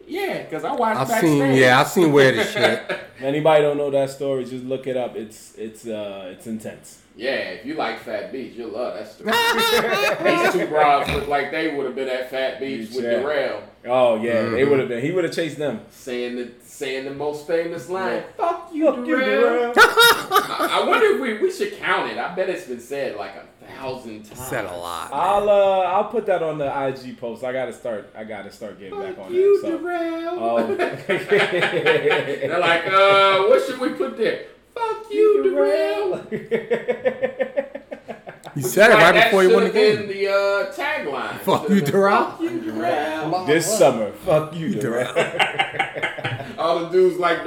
yeah, 0.08 0.44
cause 0.46 0.64
I 0.64 0.72
watched 0.74 1.00
I've 1.02 1.08
backstage. 1.08 1.30
seen, 1.32 1.54
yeah, 1.56 1.80
I've 1.80 1.88
seen 1.88 2.12
weird 2.12 2.36
as 2.38 2.52
shit. 2.52 3.00
Anybody 3.20 3.62
don't 3.64 3.78
know 3.78 3.90
that 3.92 4.10
story? 4.10 4.46
Just 4.46 4.64
look 4.66 4.88
it 4.88 4.98
up. 4.98 5.16
It's 5.16 5.56
it's 5.58 5.86
uh 5.88 6.34
it's 6.36 6.48
intense. 6.48 7.00
yeah, 7.16 7.32
if 7.56 7.66
you 7.66 7.76
like 7.76 8.00
Phat 8.00 8.32
Beach, 8.32 8.54
you'll 8.56 8.72
love 8.72 8.94
that 8.96 9.08
story. 9.10 9.32
These 10.52 10.54
two 10.54 10.68
broads 10.68 11.10
look 11.14 11.28
like 11.28 11.50
they 11.52 11.74
would 11.76 11.86
have 11.86 11.96
been 11.96 12.10
at 12.10 12.30
Phat 12.30 12.60
Beach 12.60 12.90
with 12.94 13.04
Yeah. 13.06 13.12
Darrell, 13.12 13.64
Oh 13.88 14.16
yeah, 14.22 14.50
they 14.50 14.64
Mhm. 14.64 14.70
would 14.70 14.80
have 14.80 14.88
been. 14.90 15.02
He 15.02 15.12
would 15.12 15.24
have 15.24 15.34
chased 15.34 15.58
them. 15.58 15.82
saying 15.92 16.36
the 16.36 16.52
saying 16.66 17.06
the 17.06 17.14
most 17.14 17.48
famous 17.48 17.88
line, 17.90 18.16
Yeah. 18.16 18.22
"Fuck 18.38 18.70
you, 18.74 18.86
Fuck 18.88 19.08
you, 19.08 19.20
Darrell." 19.20 19.74
Darrell. 19.74 19.74
I, 19.78 20.82
I 20.84 20.88
wonder 20.88 21.06
if 21.16 21.22
we, 21.22 21.38
we 21.38 21.52
should 21.52 21.78
count 21.80 22.12
it. 22.12 22.18
I 22.18 22.36
bet 22.36 22.50
it's 22.50 22.66
been 22.68 22.80
said 22.82 23.16
like 23.16 23.32
a 23.36 23.46
thousand 23.68 24.24
times. 24.24 24.48
Said 24.48 24.66
a 24.66 24.76
lot. 24.76 25.12
man. 25.12 25.20
I'll 25.20 25.50
uh 25.50 25.80
I'll 25.82 26.06
put 26.06 26.26
that 26.28 26.42
on 26.44 26.58
the 26.58 26.66
IG 26.88 27.18
post. 27.20 27.44
I 27.44 27.52
gotta 27.54 27.74
start. 27.74 28.12
I 28.16 28.24
gotta 28.24 28.52
start 28.52 28.80
getting 28.80 29.00
back 29.00 29.16
Fuck 29.16 29.26
on 29.26 29.34
you, 29.34 29.62
that. 29.62 29.68
So. 29.68 29.78
Darrell. 29.78 30.40
Oh. 30.40 30.76
They're 32.46 32.60
like, 32.60 32.88
uh, 32.88 33.44
what 33.48 33.66
should 33.66 33.80
we 33.80 33.90
put 33.90 34.18
there? 34.18 34.46
Fuck 34.74 35.06
you, 35.12 35.44
Darrell. 35.52 36.26
He 38.56 38.62
said 38.62 38.90
it 38.90 38.94
right 38.94 39.12
that 39.14 39.26
before 39.26 39.42
he 39.44 39.48
won 39.54 39.66
the 39.66 39.74
should've 39.74 40.08
been 40.08 40.08
game. 40.08 40.18
the 40.18 40.28
uh, 40.32 40.72
tagline. 40.74 41.40
Fuck 41.40 41.64
you, 41.68 41.82
been, 41.82 41.92
Darrell. 41.92 42.26
Fuck 42.32 42.40
you, 42.42 42.62
Darrell. 42.62 43.46
this 43.46 43.78
summer, 43.78 44.12
fuck 44.14 44.56
you, 44.56 44.76
Darrell. 44.80 45.14
Darrell. 46.66 46.78
all 46.78 46.86
the 46.86 46.90
dudes 46.90 47.18
like, 47.20 47.46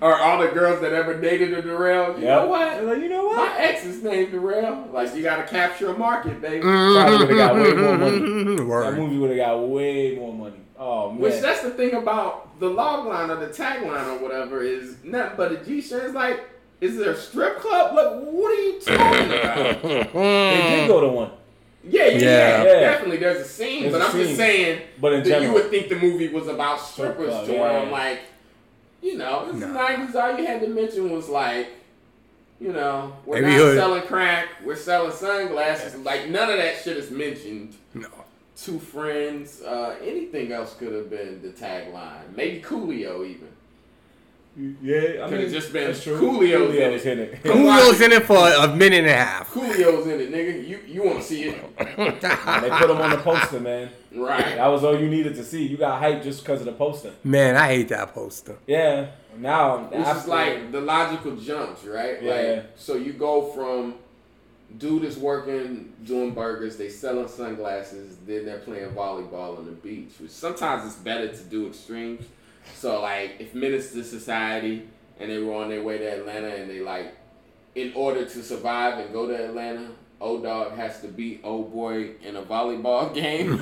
or 0.00 0.16
all 0.20 0.38
the 0.40 0.48
girls 0.48 0.80
that 0.80 0.92
ever 0.92 1.14
dated 1.20 1.52
a 1.54 1.62
Darrell. 1.62 2.18
You 2.18 2.24
know 2.26 2.46
what? 2.46 2.84
like, 2.84 2.98
you 2.98 3.08
know 3.08 3.24
what? 3.26 3.36
My 3.36 3.42
what? 3.44 3.60
ex 3.60 3.84
is 3.84 4.02
named 4.02 4.32
Darrell. 4.32 4.88
Like, 4.92 5.14
you 5.14 5.22
gotta 5.22 5.44
capture 5.44 5.88
a 5.88 5.98
market, 5.98 6.40
baby. 6.40 6.60
Probably 6.62 7.18
would've 7.18 7.36
got 7.36 7.54
way 7.54 7.72
more 7.72 7.98
money. 7.98 8.18
That 8.88 8.94
movie 8.96 9.18
would 9.18 9.30
have 9.30 9.38
got 9.38 9.68
way 9.68 10.16
more 10.16 10.32
money. 10.32 10.56
Oh 10.78 11.10
man. 11.10 11.20
Which 11.20 11.40
that's 11.40 11.62
the 11.62 11.70
thing 11.70 11.94
about 11.94 12.58
the 12.60 12.68
log 12.68 13.06
line 13.06 13.30
or 13.30 13.36
the 13.36 13.48
tagline 13.48 14.06
or 14.06 14.22
whatever 14.22 14.62
is 14.62 14.96
nothing 15.04 15.36
but 15.36 15.52
a 15.52 15.56
G 15.64 15.80
shirt. 15.80 16.04
It's 16.04 16.14
like, 16.14 16.40
is 16.80 16.96
there 16.96 17.10
a 17.12 17.16
strip 17.16 17.58
club? 17.58 17.94
Like, 17.96 18.26
what 18.30 18.50
are 18.56 18.62
you 18.62 18.80
talking 18.80 19.30
about? 19.40 20.12
they 20.12 20.76
did 20.76 20.88
go 20.88 21.00
to 21.00 21.08
one, 21.08 21.30
Yeah, 21.82 22.06
yeah, 22.06 22.08
yeah, 22.10 22.18
Yeah. 22.18 22.62
Yeah. 22.64 22.80
definitely. 22.80 23.16
There's 23.16 23.40
a 23.44 23.48
scene, 23.48 23.82
There's 23.82 23.92
but 23.94 24.02
a 24.02 24.04
I'm 24.04 24.12
scene. 24.12 24.22
just 24.22 24.36
saying 24.36 24.82
but 25.00 25.12
in 25.14 25.22
that 25.28 25.42
you 25.42 25.52
would 25.52 25.70
think 25.70 25.88
the 25.88 25.96
movie 25.96 26.28
was 26.28 26.46
about 26.46 26.80
strippers 26.80 27.30
club, 27.30 27.46
to 27.46 27.52
where 27.52 27.72
yeah. 27.72 27.78
I'm 27.80 27.90
like, 27.90 28.20
you 29.02 29.16
know, 29.18 29.48
it's 29.50 29.58
Nah. 29.58 29.66
the 29.68 29.78
'90s. 29.78 30.14
All 30.14 30.38
you 30.38 30.46
had 30.46 30.60
to 30.62 30.68
mention 30.68 31.10
was 31.10 31.28
like, 31.28 31.68
you 32.60 32.72
know, 32.72 33.12
we're 33.24 33.36
Maybe 33.42 33.52
not 33.56 33.58
hood. 33.58 33.76
selling 33.78 34.02
crack, 34.02 34.48
we're 34.64 34.76
selling 34.76 35.12
sunglasses. 35.12 35.94
Like 35.96 36.28
none 36.28 36.50
of 36.50 36.56
that 36.58 36.76
shit 36.82 36.96
is 36.96 37.10
mentioned. 37.10 37.74
No. 37.94 38.08
Two 38.56 38.80
friends, 38.80 39.62
uh, 39.62 39.94
anything 40.02 40.50
else 40.50 40.74
could 40.74 40.92
have 40.92 41.08
been 41.08 41.40
the 41.42 41.50
tagline. 41.50 42.34
Maybe 42.34 42.60
Coolio 42.60 43.24
even. 43.24 44.76
yeah, 44.82 45.24
I 45.24 45.28
Could've 45.28 45.52
just 45.52 45.72
been 45.72 45.86
that's 45.86 46.02
true. 46.02 46.18
Coolio's 46.18 46.74
in 46.74 46.80
Coolio's 46.80 47.06
in 47.06 47.18
it. 47.20 47.42
Julio's 47.44 48.00
in 48.00 48.10
it 48.12 48.24
for 48.24 48.36
a 48.36 48.74
minute 48.74 48.98
and 49.04 49.06
a 49.06 49.14
half. 49.14 49.52
Coolio's 49.52 50.08
in 50.08 50.20
it, 50.20 50.32
nigga. 50.32 50.66
You 50.66 50.80
you 50.88 51.04
want 51.04 51.18
to 51.20 51.24
see 51.24 51.44
it, 51.44 51.54
they 51.78 51.84
put 51.84 52.90
him 52.90 52.96
on 53.00 53.10
the 53.10 53.20
poster, 53.22 53.60
man. 53.60 53.90
Right? 54.14 54.56
That 54.56 54.66
was 54.68 54.84
all 54.84 54.98
you 54.98 55.08
needed 55.08 55.34
to 55.36 55.44
see. 55.44 55.66
You 55.66 55.76
got 55.76 56.02
hyped 56.02 56.22
just 56.22 56.42
because 56.42 56.60
of 56.60 56.66
the 56.66 56.72
poster. 56.72 57.12
Man, 57.24 57.56
I 57.56 57.68
hate 57.68 57.88
that 57.88 58.14
poster. 58.14 58.56
Yeah. 58.66 59.08
Now, 59.36 59.84
Which 59.84 60.06
is 60.06 60.26
like 60.26 60.72
the 60.72 60.80
logical 60.80 61.36
jumps, 61.36 61.84
right? 61.84 62.22
Yeah. 62.22 62.32
Like, 62.32 62.70
so 62.76 62.96
you 62.96 63.12
go 63.12 63.52
from 63.52 63.94
dude 64.76 65.04
is 65.04 65.16
working 65.16 65.92
doing 66.04 66.32
burgers, 66.32 66.76
they 66.76 66.88
selling 66.88 67.28
sunglasses, 67.28 68.16
then 68.26 68.44
they're 68.44 68.58
playing 68.58 68.90
volleyball 68.90 69.58
on 69.58 69.66
the 69.66 69.72
beach. 69.72 70.12
Which 70.20 70.30
sometimes 70.30 70.86
it's 70.86 70.96
better 70.96 71.28
to 71.28 71.44
do 71.44 71.68
extremes. 71.68 72.24
So 72.74 73.00
like, 73.00 73.36
if 73.38 73.54
Menace 73.54 73.94
II 73.94 74.02
Society 74.02 74.88
and 75.20 75.30
they 75.30 75.38
were 75.38 75.54
on 75.54 75.68
their 75.68 75.82
way 75.82 75.98
to 75.98 76.04
Atlanta 76.04 76.48
and 76.48 76.68
they 76.68 76.80
like, 76.80 77.14
in 77.74 77.92
order 77.94 78.24
to 78.24 78.42
survive 78.42 78.98
and 78.98 79.12
go 79.12 79.26
to 79.26 79.44
Atlanta. 79.44 79.90
O 80.20 80.40
Dog 80.40 80.72
has 80.72 81.00
to 81.00 81.08
beat 81.08 81.40
old 81.44 81.72
boy 81.72 82.10
in 82.22 82.36
a 82.36 82.42
volleyball 82.42 83.14
game. 83.14 83.58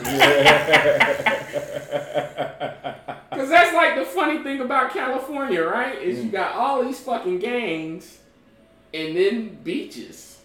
Cause 3.30 3.50
that's 3.50 3.74
like 3.74 3.96
the 3.96 4.04
funny 4.04 4.42
thing 4.42 4.60
about 4.60 4.92
California, 4.92 5.62
right? 5.62 6.00
Is 6.00 6.24
you 6.24 6.30
got 6.30 6.54
all 6.54 6.82
these 6.82 6.98
fucking 7.00 7.38
gangs 7.38 8.18
and 8.94 9.16
then 9.16 9.58
beaches. 9.62 10.40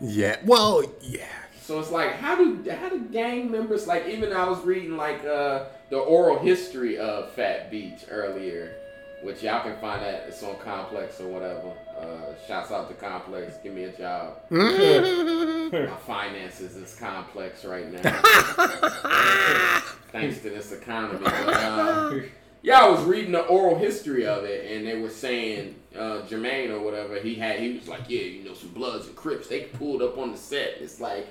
Yeah. 0.00 0.36
Well, 0.44 0.84
yeah. 1.00 1.26
So 1.60 1.80
it's 1.80 1.90
like 1.90 2.12
how 2.12 2.36
do 2.36 2.68
how 2.70 2.88
do 2.88 3.00
gang 3.00 3.50
members 3.50 3.86
like 3.86 4.06
even 4.08 4.32
I 4.32 4.48
was 4.48 4.60
reading 4.64 4.96
like 4.96 5.24
uh 5.24 5.64
the 5.90 5.98
oral 5.98 6.38
history 6.38 6.98
of 6.98 7.32
Phat 7.32 7.70
Beach 7.70 8.04
earlier, 8.08 8.76
which 9.22 9.42
y'all 9.42 9.62
can 9.62 9.76
find 9.78 10.02
that 10.02 10.24
it's 10.28 10.42
on 10.42 10.56
Complex 10.58 11.20
or 11.20 11.28
whatever. 11.28 11.72
Uh 11.98 12.34
shouts 12.46 12.70
out 12.70 12.88
to 12.88 12.94
Complex, 12.94 13.54
give 13.62 13.74
me 13.74 13.84
a 13.84 13.92
job. 13.92 14.38
My 14.50 15.96
finances 16.06 16.76
is 16.76 16.94
complex 16.96 17.64
right 17.64 17.90
now. 17.92 18.00
Thanks 20.12 20.38
to 20.42 20.50
this 20.50 20.72
economy. 20.72 21.20
But, 21.22 21.34
uh, 21.34 22.20
Yeah, 22.62 22.80
I 22.80 22.88
was 22.88 23.02
reading 23.04 23.32
the 23.32 23.42
oral 23.42 23.78
history 23.78 24.26
of 24.26 24.44
it, 24.44 24.70
and 24.70 24.86
they 24.86 24.98
were 25.00 25.08
saying 25.10 25.76
uh, 25.96 26.22
Jermaine 26.28 26.70
or 26.70 26.80
whatever 26.80 27.18
he 27.20 27.34
had. 27.34 27.60
He 27.60 27.74
was 27.74 27.88
like, 27.88 28.08
"Yeah, 28.08 28.22
you 28.22 28.44
know, 28.44 28.54
some 28.54 28.70
Bloods 28.70 29.06
and 29.06 29.16
Crips. 29.16 29.48
They 29.48 29.62
pulled 29.64 30.02
up 30.02 30.18
on 30.18 30.32
the 30.32 30.38
set. 30.38 30.74
It's 30.80 31.00
like 31.00 31.26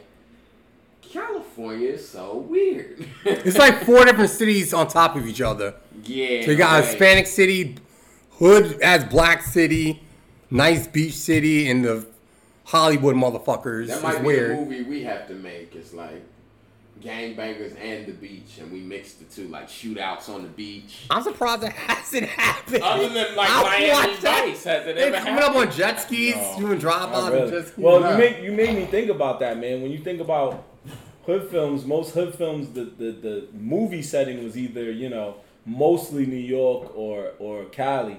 California 1.01 1.89
is 1.89 2.07
so 2.07 2.37
weird. 2.37 3.05
It's 3.25 3.57
like 3.57 3.83
four 3.83 4.05
different 4.05 4.29
cities 4.29 4.73
on 4.73 4.87
top 4.87 5.15
of 5.15 5.27
each 5.27 5.41
other. 5.41 5.73
yeah. 6.03 6.43
So 6.45 6.51
you 6.51 6.57
got 6.57 6.77
a 6.77 6.81
right. 6.81 6.85
Hispanic 6.89 7.27
city, 7.27 7.75
hood 8.33 8.79
as 8.81 9.03
black 9.05 9.41
city, 9.41 10.03
nice 10.51 10.87
beach 10.87 11.13
city, 11.15 11.69
and 11.69 11.83
the 11.83 12.05
Hollywood 12.65 13.15
motherfuckers. 13.15 13.87
That 13.87 13.93
It's 13.95 14.03
might 14.03 14.19
be 14.19 14.25
weird. 14.27 14.51
a 14.51 14.55
movie 14.61 14.83
we 14.83 15.03
have 15.03 15.27
to 15.29 15.33
make. 15.33 15.73
It's 15.75 15.93
like 15.93 16.21
gangbangers 17.01 17.75
and 17.81 18.05
the 18.05 18.11
beach, 18.11 18.57
and 18.59 18.71
we 18.71 18.79
mix 18.81 19.13
the 19.13 19.25
two, 19.25 19.47
like 19.47 19.67
shootouts 19.67 20.29
on 20.29 20.43
the 20.43 20.49
beach. 20.49 21.05
I'm 21.09 21.23
surprised 21.23 21.63
it 21.63 21.71
hasn't 21.71 22.27
happened. 22.27 22.83
Other 22.83 23.09
than 23.09 23.35
like 23.35 23.49
I 23.49 23.63
Miami 23.63 23.89
watched 23.91 24.21
that. 24.21 24.45
Vice, 24.45 24.63
has 24.65 24.85
it 24.87 24.95
They 24.95 25.03
ever 25.03 25.17
coming 25.25 25.43
up 25.43 25.55
on 25.55 25.71
jet 25.71 26.01
skis, 26.01 26.35
No. 26.35 26.55
doing 26.59 26.77
drop 26.77 27.11
Not 27.11 27.23
out 27.23 27.33
really. 27.33 27.51
jet 27.51 27.67
skis. 27.67 27.77
Well, 27.77 27.99
Nah. 28.01 28.11
you 28.11 28.17
make 28.17 28.43
you 28.43 28.51
made 28.51 28.75
me 28.75 28.85
think 28.85 29.09
about 29.09 29.39
that, 29.39 29.57
man. 29.57 29.81
When 29.81 29.91
you 29.91 29.99
think 29.99 30.19
about 30.21 30.65
hood 31.25 31.49
films, 31.49 31.85
most 31.85 32.13
hood 32.13 32.33
films, 32.35 32.69
the, 32.69 32.85
the, 32.85 33.11
the 33.11 33.47
movie 33.53 34.01
setting 34.01 34.43
was 34.43 34.57
either 34.57 34.91
you 34.91 35.09
know 35.09 35.35
mostly 35.65 36.25
New 36.25 36.35
York 36.35 36.91
or 36.95 37.31
or 37.39 37.65
Cali, 37.65 38.17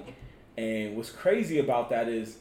and 0.57 0.95
what's 0.95 1.09
crazy 1.09 1.59
about 1.59 1.89
that 1.89 2.07
is 2.07 2.37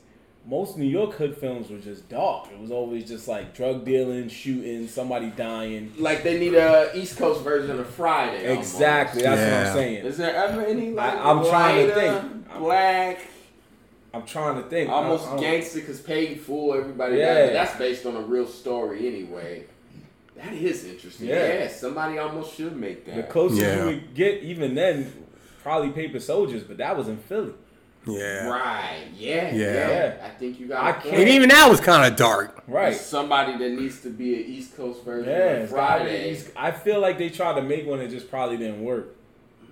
most 0.47 0.79
New 0.79 0.87
York 0.89 1.13
hood 1.15 1.37
films 1.37 1.69
were 1.71 1.79
just 1.79 2.09
dark. 2.09 2.49
It 2.51 2.59
was 2.59 2.71
always 2.71 3.07
just 3.07 3.29
like 3.29 3.55
drug 3.55 3.85
dealing, 3.85 4.29
shooting, 4.29 4.89
somebody 4.89 5.31
dying. 5.31 5.93
Like 5.99 6.23
they 6.23 6.39
need 6.39 6.55
a 6.55 6.91
East 6.97 7.19
Coast 7.19 7.43
version 7.43 7.79
of 7.79 7.87
Friday. 7.89 8.49
almost. 8.49 8.73
Exactly, 8.75 9.23
that's 9.23 9.41
what 9.41 9.67
I'm 9.69 9.75
saying. 9.75 10.05
Is 10.07 10.17
there 10.17 10.35
ever 10.35 10.63
any 10.65 10.93
like 10.93 11.13
I- 11.15 11.31
I'm 11.31 11.45
trying 11.45 11.87
to 11.89 11.95
lighter, 11.95 12.21
think. 12.23 12.59
black, 12.59 13.19
I'm 14.15 14.25
trying 14.27 14.63
to 14.63 14.69
think. 14.69 14.89
almost 14.91 15.25
I- 15.27 15.29
I 15.29 15.31
don't- 15.33 15.41
gangster? 15.43 15.81
Because 15.81 16.01
paid 16.01 16.41
fool 16.41 16.73
everybody. 16.75 17.17
Yeah. 17.19 17.47
Yeah, 17.47 17.53
that's 17.53 17.77
based 17.79 18.07
on 18.07 18.17
a 18.17 18.21
real 18.23 18.47
story 18.47 19.07
anyway. 19.07 19.65
That 20.37 20.53
is 20.55 20.85
interesting. 20.85 21.28
Yeah. 21.28 21.55
Yeah, 21.61 21.68
somebody 21.68 22.18
almost 22.18 22.55
should 22.57 22.76
make 22.76 23.05
that. 23.07 23.14
The 23.16 23.22
that. 23.22 23.31
closest 23.31 23.61
Yeah. 23.61 23.81
you 23.81 23.85
would 23.87 24.14
get, 24.14 24.43
even 24.43 24.74
then, 24.74 25.12
probably 25.62 25.91
Paper 25.91 26.18
Soldiers, 26.20 26.62
but 26.62 26.78
that 26.78 26.97
was 26.97 27.09
in 27.09 27.18
Philly. 27.18 27.53
Yeah. 28.07 28.49
Right. 28.49 29.05
Yeah, 29.14 29.55
Yeah. 29.55 29.89
yeah. 29.91 30.24
I 30.24 30.31
think 30.31 30.59
you 30.59 30.68
got. 30.68 30.83
I 30.83 30.91
a 30.91 30.93
can't- 30.95 31.05
point. 31.05 31.16
And 31.16 31.28
even 31.28 31.49
that 31.51 31.68
was 31.68 31.81
kind 31.81 32.11
of 32.11 32.16
dark. 32.18 32.62
Right. 32.66 32.91
There's 32.91 33.01
Somebody 33.01 33.59
that 33.59 33.70
needs 33.78 34.01
to 34.03 34.09
be 34.11 34.35
an 34.43 34.49
East 34.51 34.74
Coast 34.76 35.05
version 35.05 35.28
Yeah, 35.31 35.37
of 35.39 35.62
it's 35.64 35.72
gotta 35.72 36.05
be- 36.05 36.11
Friday. 36.11 36.31
it's- 36.31 36.51
I 36.57 36.70
feel 36.70 37.01
like 37.01 37.18
they 37.18 37.28
tried 37.28 37.57
to 37.57 37.62
make 37.62 37.87
one 37.87 37.99
that 37.99 38.09
just 38.09 38.31
probably 38.31 38.57
didn't 38.57 38.83
work. 38.83 39.16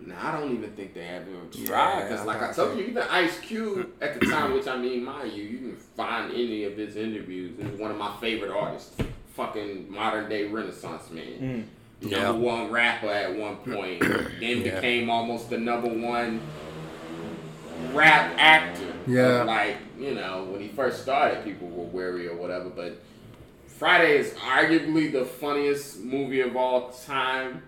Nah, 0.04 0.14
I 0.20 0.38
don't 0.40 0.52
even 0.52 0.70
think 0.72 0.92
they 0.94 1.04
have 1.04 1.22
even 1.22 1.40
Yeah, 1.52 1.66
tried. 1.66 2.02
Because, 2.04 2.20
I 2.20 2.24
like 2.24 2.42
I 2.42 2.52
told 2.52 2.78
you, 2.78 2.84
even 2.84 3.02
Ice 3.10 3.38
Cube 3.40 3.88
at 4.02 4.20
the 4.20 4.26
time, 4.26 4.52
which 4.52 4.66
I 4.68 4.76
mean, 4.76 5.04
mind 5.04 5.32
you, 5.32 5.44
you 5.44 5.58
can 5.58 5.76
find 5.96 6.30
any 6.32 6.64
of 6.64 6.76
his 6.76 6.96
interviews. 6.96 7.52
He's 7.58 7.80
one 7.80 7.90
of 7.90 7.96
my 7.96 8.14
favorite 8.20 8.50
artists. 8.50 8.94
Fucking 9.38 9.86
modern 9.88 10.28
day 10.28 10.46
Renaissance 10.48 11.10
man. 11.12 11.24
Mm. 12.02 12.10
Yeah. 12.10 12.22
Number 12.24 12.40
one 12.44 12.70
rapper 12.72 13.06
at 13.08 13.36
one 13.36 13.54
point. 13.58 14.00
then 14.40 14.62
Yeah. 14.62 14.74
became 14.74 15.08
almost 15.08 15.48
the 15.48 15.58
number 15.58 15.88
one 15.88 16.40
rap 17.92 18.34
actor. 18.36 18.92
Yeah. 19.06 19.44
Like, 19.44 19.76
you 19.96 20.12
know, 20.16 20.48
when 20.50 20.60
he 20.60 20.66
first 20.66 21.02
started, 21.02 21.44
people 21.44 21.68
were 21.68 21.84
wary 21.84 22.26
or 22.26 22.34
whatever. 22.34 22.68
But 22.68 23.00
Friday 23.68 24.16
is 24.18 24.32
arguably 24.32 25.12
the 25.12 25.24
funniest 25.24 26.00
movie 26.00 26.40
of 26.40 26.56
all 26.56 26.90
time. 26.90 27.62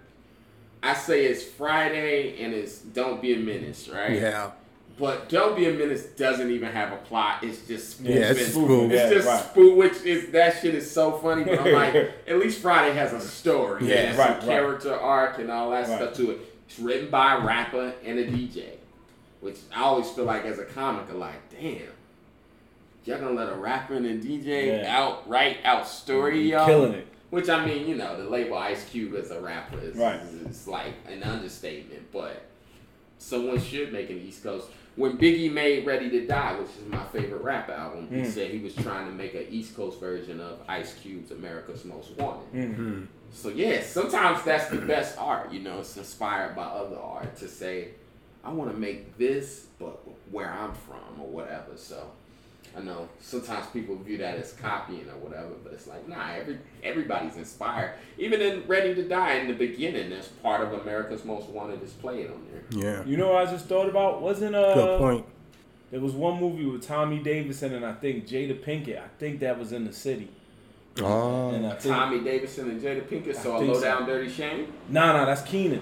I 0.83 0.95
say 0.95 1.27
it's 1.27 1.45
Friday 1.45 2.43
and 2.43 2.53
it's 2.53 2.79
Don't 2.79 3.23
Be 3.23 3.35
a 3.35 3.37
Menace, 3.39 3.89
right? 3.89 4.11
Yeah. 4.19 4.51
But 5.01 5.31
Don't 5.31 5.57
Be 5.57 5.67
a 5.67 5.73
Menace 5.73 6.05
doesn't 6.05 6.51
even 6.51 6.71
have 6.73 6.93
a 6.93 6.97
plot. 6.99 7.43
It's 7.43 7.67
just 7.67 7.93
spoofing. 7.93 8.17
Yeah, 8.17 8.31
it's 8.33 8.53
spoof. 8.53 8.93
It's 8.93 8.95
Yeah, 9.03 9.09
just 9.11 9.27
right. 9.27 9.43
spoof, 9.45 9.77
which 9.79 10.03
is 10.05 10.31
that 10.33 10.61
shit 10.61 10.75
is 10.75 10.91
so 10.91 11.13
funny. 11.13 11.45
But 11.45 11.61
I'm 11.61 11.73
like, 11.73 11.95
at 12.29 12.39
least 12.39 12.61
Friday 12.61 12.95
has 12.95 13.15
a 13.15 13.21
story. 13.21 13.89
Yeah, 13.89 14.09
right, 14.09 14.15
some 14.17 14.27
right. 14.27 14.41
character 14.43 14.95
arc 14.95 15.39
and 15.39 15.51
all 15.51 15.71
that 15.71 15.89
Right. 15.89 15.97
stuff 15.99 16.15
to 16.17 16.33
it. 16.33 16.39
It's 16.69 16.79
written 16.79 17.09
by 17.09 17.37
a 17.37 17.41
rapper 17.41 17.95
and 18.05 18.19
a 18.19 18.27
DJ, 18.27 18.75
which 19.41 19.57
I 19.75 19.81
always 19.85 20.09
feel 20.11 20.27
like 20.27 20.45
as 20.45 20.59
a 20.59 20.65
comic, 20.67 21.07
I'm 21.11 21.19
like, 21.19 21.49
damn, 21.51 21.79
y'all 23.07 23.19
gonna 23.21 23.31
let 23.33 23.49
a 23.49 23.57
rapper 23.57 23.95
and 23.95 24.05
a 24.07 24.17
DJ 24.19 24.83
Yeah. 24.83 25.17
write 25.27 25.57
out 25.65 25.89
story 25.89 26.43
y'all? 26.51 26.67
Killing 26.67 26.93
it. 26.93 27.07
Which 27.31 27.49
I 27.49 27.65
mean, 27.65 27.89
you 27.89 27.95
know, 27.95 28.23
the 28.23 28.29
label 28.29 28.59
Ice 28.59 28.85
Cube 28.89 29.15
as 29.15 29.31
a 29.31 29.41
rapper 29.41 29.81
is, 29.81 29.97
Right. 29.97 30.21
is, 30.21 30.61
is 30.61 30.69
like 30.69 30.93
an 31.09 31.23
understatement, 31.23 32.03
but 32.13 32.43
someone 33.19 33.61
should 33.61 33.93
make 33.93 34.11
an 34.11 34.19
East 34.21 34.43
Coast. 34.43 34.69
When 35.01 35.17
Biggie 35.17 35.51
made 35.51 35.87
Ready 35.87 36.11
to 36.11 36.27
Die, 36.27 36.53
which 36.59 36.69
is 36.69 36.87
my 36.87 37.03
favorite 37.07 37.43
rap 37.43 37.71
album, 37.71 38.07
he 38.11 38.17
Mm. 38.17 38.27
said 38.27 38.51
he 38.51 38.59
was 38.59 38.75
trying 38.75 39.07
to 39.07 39.13
make 39.15 39.33
an 39.35 39.47
East 39.51 39.75
Coast 39.75 39.99
version 39.99 40.41
of 40.43 40.61
Ice 40.69 40.93
Cube's 41.01 41.31
America's 41.31 41.87
Most 41.87 42.11
Wanted. 42.19 42.53
Mm. 42.53 43.07
So 43.33 43.49
yeah, 43.49 43.81
sometimes 43.83 44.43
that's 44.43 44.69
the 44.69 44.77
best 44.77 45.17
art. 45.17 45.53
You 45.53 45.61
know, 45.61 45.79
it's 45.79 45.97
inspired 45.97 46.55
by 46.55 46.65
other 46.65 46.99
art 46.99 47.35
to 47.39 47.49
say, 47.49 47.93
I 48.45 48.53
want 48.53 48.73
to 48.73 48.77
make 48.79 49.17
this, 49.17 49.69
but 49.79 50.03
where 50.31 50.53
I'm 50.53 50.75
from 50.75 51.19
or 51.19 51.29
whatever. 51.29 51.77
So 51.77 52.11
I 52.77 52.81
know 52.81 53.09
sometimes 53.21 53.67
people 53.67 53.97
view 53.97 54.17
that 54.19 54.37
as 54.39 54.53
copying 54.53 55.09
or 55.11 55.17
whatever, 55.19 55.51
but 55.65 55.73
it's 55.73 55.87
like 55.89 56.07
nah, 56.09 56.31
every 56.33 56.59
everybody's 56.85 57.37
inspired. 57.37 57.95
Even 58.19 58.41
in 58.41 58.67
Ready 58.69 58.95
to 58.95 59.09
Die 59.09 59.35
in 59.35 59.49
the 59.49 59.55
beginning, 59.55 60.11
there's 60.11 60.29
part 60.29 60.61
of 60.61 60.73
America's 60.81 61.25
Most 61.25 61.49
Wanted 61.49 61.83
is 61.83 61.93
played 61.93 62.31
on 62.31 62.47
there. 62.53 62.63
Yeah. 62.71 63.05
You 63.05 63.17
know 63.17 63.33
what 63.33 63.49
I 63.49 63.51
just 63.51 63.67
thought 63.67 63.89
about? 63.89 64.23
Wasn't 64.23 64.55
a 64.55 64.73
Good 64.75 64.99
point. 65.01 65.27
there 65.91 66.01
was 66.01 66.13
one 66.13 66.39
movie 66.41 66.65
with 66.65 66.87
Tommy 66.87 67.19
Davidson 67.19 67.75
and 67.75 67.85
I 67.85 67.93
think 67.95 68.27
Jada 68.29 68.63
Pinkett. 68.65 68.99
I 69.03 69.09
think 69.19 69.41
that 69.41 69.59
was 69.59 69.73
in 69.73 69.85
the 69.85 69.93
city. 69.93 70.31
Oh. 71.01 71.51
And 71.51 71.67
Oh. 71.67 71.71
I 71.71 71.75
think 71.77 71.95
Tommy 71.95 72.21
Davidson 72.21 72.71
and 72.71 72.81
Jada 72.81 73.03
Pinkett, 73.03 73.37
so 73.37 73.57
I 73.57 73.59
a 73.59 73.61
low 73.63 73.75
so. 73.75 73.81
down 73.81 74.07
dirty 74.07 74.29
shame. 74.31 74.73
Nah 74.89 75.13
nah 75.13 75.25
that's 75.25 75.43
Keenen. 75.43 75.81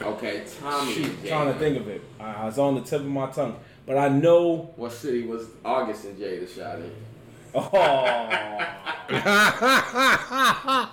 Okay, 0.00 0.44
Tommy. 0.60 0.92
Shoot, 0.92 1.26
trying 1.26 1.52
to 1.52 1.58
think 1.58 1.76
of 1.78 1.86
it. 1.88 2.02
I, 2.18 2.32
I 2.32 2.44
was 2.46 2.58
on 2.58 2.74
the 2.74 2.80
tip 2.80 3.00
of 3.00 3.06
my 3.06 3.30
tongue. 3.30 3.56
But 3.86 3.98
I 3.98 4.08
know 4.08 4.72
What 4.76 4.92
city 4.92 5.26
was 5.26 5.46
August 5.64 6.04
and 6.04 6.16
Jada 6.18 6.48
shot 6.52 6.78
in? 6.78 6.90
Oh 7.54 7.68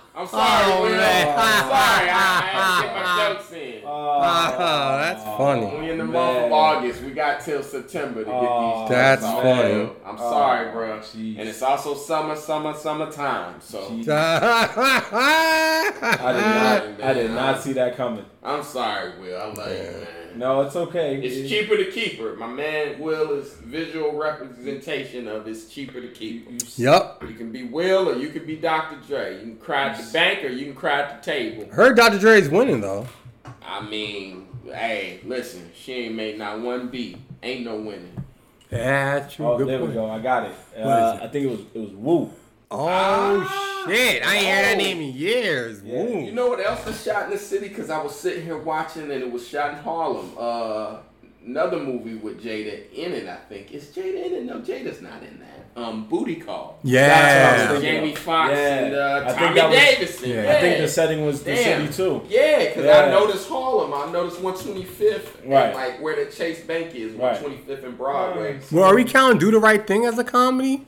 I'm 0.14 0.26
sorry, 0.26 0.72
Oh, 0.72 0.82
Will. 0.82 0.90
man. 0.90 1.38
I'm 1.38 1.60
sorry. 1.60 2.10
I, 2.10 2.12
I 2.12 2.14
had 2.42 2.76
to 2.76 2.82
get 2.86 2.94
my 2.96 3.28
jokes 3.34 3.52
in. 3.52 3.82
Ah, 3.86 4.98
that's 5.00 5.24
funny. 5.24 5.78
We 5.80 5.90
in 5.90 5.98
the 5.98 6.04
month 6.04 6.38
of. 6.46 6.52
August. 6.52 7.02
We 7.02 7.12
got 7.12 7.40
till 7.40 7.62
September 7.62 8.20
to 8.20 8.26
get 8.30 8.34
Oh, 8.34 8.80
these. 8.82 8.90
That's 8.90 9.22
jokes 9.22 9.34
off. 9.34 9.42
funny. 9.42 9.90
I'm 10.04 10.18
sorry, 10.18 10.70
bro. 10.72 10.98
jeez. 10.98 11.38
And 11.38 11.48
it's 11.48 11.62
also 11.62 11.94
summer, 11.94 12.36
summer, 12.36 12.74
summertime. 12.74 13.54
So 13.60 13.78
I 13.88 13.92
did 16.32 16.98
not 16.98 17.10
I 17.10 17.12
did 17.14 17.30
not 17.30 17.62
see 17.62 17.72
that 17.74 17.96
coming. 17.96 18.24
I'm 18.42 18.62
sorry, 18.62 19.18
Will. 19.18 19.40
I 19.40 19.46
love 19.46 19.68
you, 19.70 19.78
man. 19.82 20.06
No, 20.34 20.62
it's 20.62 20.76
okay. 20.76 21.16
It's 21.22 21.36
It- 21.36 21.48
cheaper 21.48 21.76
to 21.76 21.90
keep 21.90 22.18
her. 22.18 22.34
My 22.36 22.46
man 22.46 22.98
Will 22.98 23.32
is 23.38 23.52
visual 23.54 24.12
representation 24.16 25.28
of 25.28 25.46
it's 25.46 25.66
cheaper 25.66 26.00
to 26.00 26.08
keep 26.08 26.46
her. 26.46 26.52
you- 26.52 26.58
Yup. 26.76 27.22
You 27.28 27.34
can 27.34 27.52
be 27.52 27.64
Will 27.64 28.08
or 28.08 28.16
you 28.16 28.30
can 28.30 28.46
be 28.46 28.56
Dr. 28.56 28.96
Dre. 29.06 29.34
You 29.34 29.40
can 29.40 29.56
cry 29.58 29.88
at 29.90 30.01
the 30.06 30.12
bank 30.12 30.44
or 30.44 30.48
you 30.48 30.66
can 30.66 30.74
cry 30.74 31.00
at 31.02 31.22
the 31.22 31.30
table. 31.30 31.66
Heard 31.72 31.96
Dr. 31.96 32.18
Dre's 32.18 32.48
winning 32.48 32.80
though. 32.80 33.06
I 33.64 33.80
mean, 33.80 34.46
hey, 34.64 35.20
listen, 35.24 35.70
she 35.74 35.92
ain't 35.94 36.14
made 36.14 36.38
not 36.38 36.60
one 36.60 36.88
beat. 36.88 37.18
Ain't 37.42 37.64
no 37.64 37.76
winning. 37.76 38.12
Yeah, 38.70 39.18
that's 39.18 39.34
true. 39.34 39.46
Oh, 39.46 39.58
Good 39.58 39.68
there 39.68 39.78
point. 39.78 39.90
we 39.90 39.94
go. 39.94 40.10
I 40.10 40.18
got 40.20 40.44
it. 40.44 40.52
What 40.76 40.86
Uh, 40.86 41.12
is 41.14 41.20
it? 41.20 41.24
I 41.24 41.28
think 41.28 41.44
it 41.46 41.50
was 41.50 41.60
it 41.74 41.78
was 41.78 41.90
Woo. 41.90 42.30
Oh 42.70 43.84
shit! 43.86 44.26
I 44.26 44.36
ain't 44.36 44.46
heard 44.46 44.64
that 44.64 44.74
Oh. 44.74 44.78
name 44.78 45.00
in 45.02 45.12
years. 45.14 45.82
Yeah. 45.84 46.02
Woo. 46.04 46.20
You 46.24 46.32
know 46.32 46.48
what 46.48 46.64
else 46.64 46.86
was 46.86 47.02
shot 47.02 47.24
in 47.24 47.30
the 47.30 47.38
city? 47.38 47.68
Because 47.68 47.90
I 47.90 48.02
was 48.02 48.18
sitting 48.18 48.44
here 48.44 48.56
watching 48.56 49.02
and 49.02 49.12
it 49.12 49.30
was 49.30 49.46
shot 49.46 49.70
in 49.74 49.76
Harlem. 49.80 50.32
Uh, 50.38 50.96
another 51.44 51.78
movie 51.78 52.14
with 52.14 52.42
Jada 52.42 52.90
in 52.92 53.12
it, 53.12 53.28
I 53.28 53.36
think. 53.48 53.72
Is 53.74 53.86
Jada 53.88 54.24
in 54.26 54.32
it? 54.34 54.44
No, 54.44 54.60
Jada's 54.60 55.02
not 55.02 55.22
in 55.22 55.38
that. 55.40 55.61
Um, 55.74 56.04
Booty 56.06 56.36
Call. 56.36 56.78
That's 56.84 56.84
what 56.84 57.00
I 57.00 57.52
was 57.52 57.62
yeah. 57.62 57.68
thinking. 57.68 57.82
Jamie 57.82 58.14
Foxx 58.14 58.52
Yeah. 58.52 58.74
and 58.84 58.94
uh, 58.94 59.22
I 59.24 59.28
think 59.28 59.38
Tommy 59.38 59.54
that 59.54 59.70
was- 59.70 59.78
Davidson. 59.78 60.28
Yeah. 60.30 60.42
Yeah. 60.42 60.50
I 60.52 60.60
think 60.60 60.78
the 60.82 60.88
setting 60.88 61.24
was 61.24 61.42
the 61.42 61.54
Damn. 61.54 61.86
city 61.92 61.92
too. 61.96 62.22
Yeah, 62.28 62.58
because 62.68 62.84
Yeah. 62.84 62.98
I 63.06 63.10
noticed 63.10 63.48
Harlem. 63.48 63.94
I 63.94 64.12
noticed 64.12 64.40
125th. 64.42 65.42
and, 65.42 65.50
Right. 65.52 65.74
like 65.74 66.02
where 66.02 66.22
the 66.22 66.30
Chase 66.30 66.60
Bank 66.60 66.94
is, 66.94 67.12
Right. 67.14 67.40
125th 67.42 67.84
and 67.84 67.96
Broadway. 67.96 68.58
Well, 68.70 68.84
are 68.84 68.94
we 68.94 69.04
counting 69.04 69.38
"Do 69.38 69.50
the 69.50 69.58
Right 69.58 69.86
Thing" 69.86 70.04
as 70.04 70.18
a 70.18 70.24
comedy? 70.24 70.86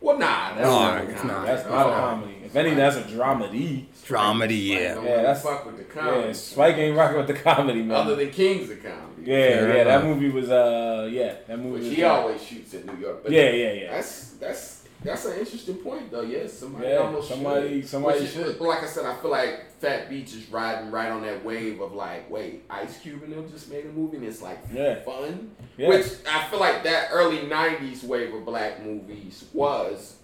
Well, 0.00 0.18
nah, 0.18 0.54
that's 0.54 0.60
No, 0.60 0.70
not 0.70 0.98
a 0.98 1.02
it's 1.04 1.20
comedy. 1.20 1.28
not. 1.38 1.46
That's 1.46 1.62
at 1.64 1.70
not 1.70 1.86
a 1.86 1.90
all. 1.90 1.98
comedy. 2.10 2.32
If 2.44 2.56
anything, 2.56 2.78
that's 2.78 2.96
a 2.96 3.02
dramedy. 3.02 3.84
Dramedy, 4.06 4.40
Like, 4.40 4.80
yeah. 4.80 4.94
don't 4.94 5.04
Yeah, 5.04 5.16
that's- 5.16 5.42
fuck 5.42 5.66
with 5.66 5.78
the 5.78 5.84
comedy. 5.84 6.26
Yeah, 6.28 6.32
Spike 6.32 6.76
ain't 6.76 6.96
rocking 6.96 7.16
with 7.18 7.26
the 7.26 7.34
comedy, 7.34 7.82
man. 7.82 7.96
Other 7.96 8.16
than 8.16 8.30
Kings 8.30 8.70
of 8.70 8.82
Comedy. 8.82 9.22
yeah, 9.30 9.36
Fair 9.36 9.76
yeah, 9.76 9.84
that 9.84 10.04
movie 10.04 10.30
was 10.30 10.50
uh, 10.50 11.08
yeah, 11.10 11.34
that 11.46 11.58
movie 11.58 11.70
Which 11.80 11.82
was. 11.84 11.92
he 11.96 12.02
uh, 12.04 12.12
always 12.12 12.42
shoots 12.42 12.74
in 12.74 12.86
New 12.86 12.96
York. 12.98 13.22
But 13.22 13.32
Yeah, 13.32 13.50
yeah, 13.50 13.72
yeah. 13.72 13.90
That's 13.92 14.30
that's 14.40 14.72
That's 15.04 15.24
an 15.26 15.38
interesting 15.38 15.76
point, 15.76 16.10
though. 16.10 16.22
Yes, 16.22 16.54
somebody 16.54 16.88
Yeah, 16.88 16.96
almost 16.96 17.28
somebody- 17.28 17.80
should. 17.82 17.88
somebody 17.90 18.20
Which 18.20 18.28
is- 18.28 18.34
should. 18.34 18.60
Like 18.60 18.82
I 18.82 18.86
said, 18.86 19.04
I 19.04 19.14
feel 19.16 19.30
like 19.30 19.70
Phat 19.78 20.08
Beach 20.08 20.32
is 20.34 20.48
riding 20.50 20.90
right 20.90 21.10
on 21.10 21.22
that 21.22 21.44
wave 21.44 21.80
of 21.80 21.92
like, 21.92 22.28
wait, 22.30 22.64
Ice 22.70 22.98
Cube 23.00 23.22
and 23.22 23.32
them 23.32 23.48
just 23.48 23.70
made 23.70 23.84
a 23.84 23.88
movie 23.90 24.16
and 24.16 24.26
it's 24.26 24.40
like 24.42 24.58
Yeah. 24.72 24.96
fun. 25.04 25.50
Yeah. 25.76 25.90
Which 25.90 26.06
I 26.28 26.48
feel 26.48 26.58
like 26.58 26.82
that 26.84 27.10
early 27.12 27.40
'90s 27.40 28.02
wave 28.04 28.34
of 28.34 28.44
black 28.46 28.82
movies 28.84 29.44
was 29.52 30.15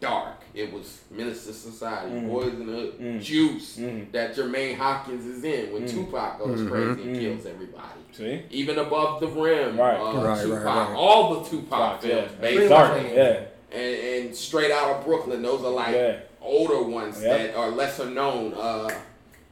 dark. 0.00 0.36
It 0.54 0.72
was 0.72 1.00
Menace 1.10 1.46
II 1.46 1.52
Society, 1.52 2.10
Mhm. 2.12 2.28
Boyz 2.30 2.46
n 2.54 2.66
the 2.66 2.72
Hood, 2.72 2.98
Mhm. 2.98 3.22
Juice, 3.22 3.76
Mhm. 3.76 4.10
that 4.12 4.34
Jermaine 4.34 4.76
Hopkins 4.76 5.26
is 5.26 5.44
in 5.44 5.72
when 5.72 5.82
Mhm. 5.84 5.90
Tupac 5.90 6.38
goes 6.38 6.60
Mhm. 6.60 6.68
crazy 6.70 7.02
and 7.02 7.16
Mhm. 7.16 7.20
kills 7.20 7.46
everybody. 7.46 8.00
See? 8.12 8.42
Even 8.50 8.78
above 8.78 9.20
the 9.20 9.28
rim, 9.28 9.78
Right. 9.78 9.96
uh, 10.00 10.14
Right, 10.14 10.24
right, 10.24 10.42
Tupac, 10.42 10.64
right. 10.64 10.96
all 10.96 11.34
the 11.34 11.48
Tupac 11.48 12.00
Tupac, 12.00 12.04
yeah. 12.04 12.08
films, 12.08 12.32
Pretty 12.40 12.56
basically, 12.56 12.68
Dark. 12.68 13.02
much. 13.02 13.12
Yeah. 13.12 13.40
and, 13.72 14.26
and 14.26 14.34
straight 14.36 14.72
out 14.72 14.96
of 14.96 15.04
Brooklyn. 15.04 15.42
Those 15.42 15.62
are 15.64 15.70
like 15.70 15.94
Yeah. 15.94 16.16
older 16.42 16.82
ones 16.82 17.22
Yep. 17.22 17.38
that 17.38 17.56
are 17.56 17.70
lesser 17.70 18.06
known. 18.10 18.52
Uh, 18.54 18.90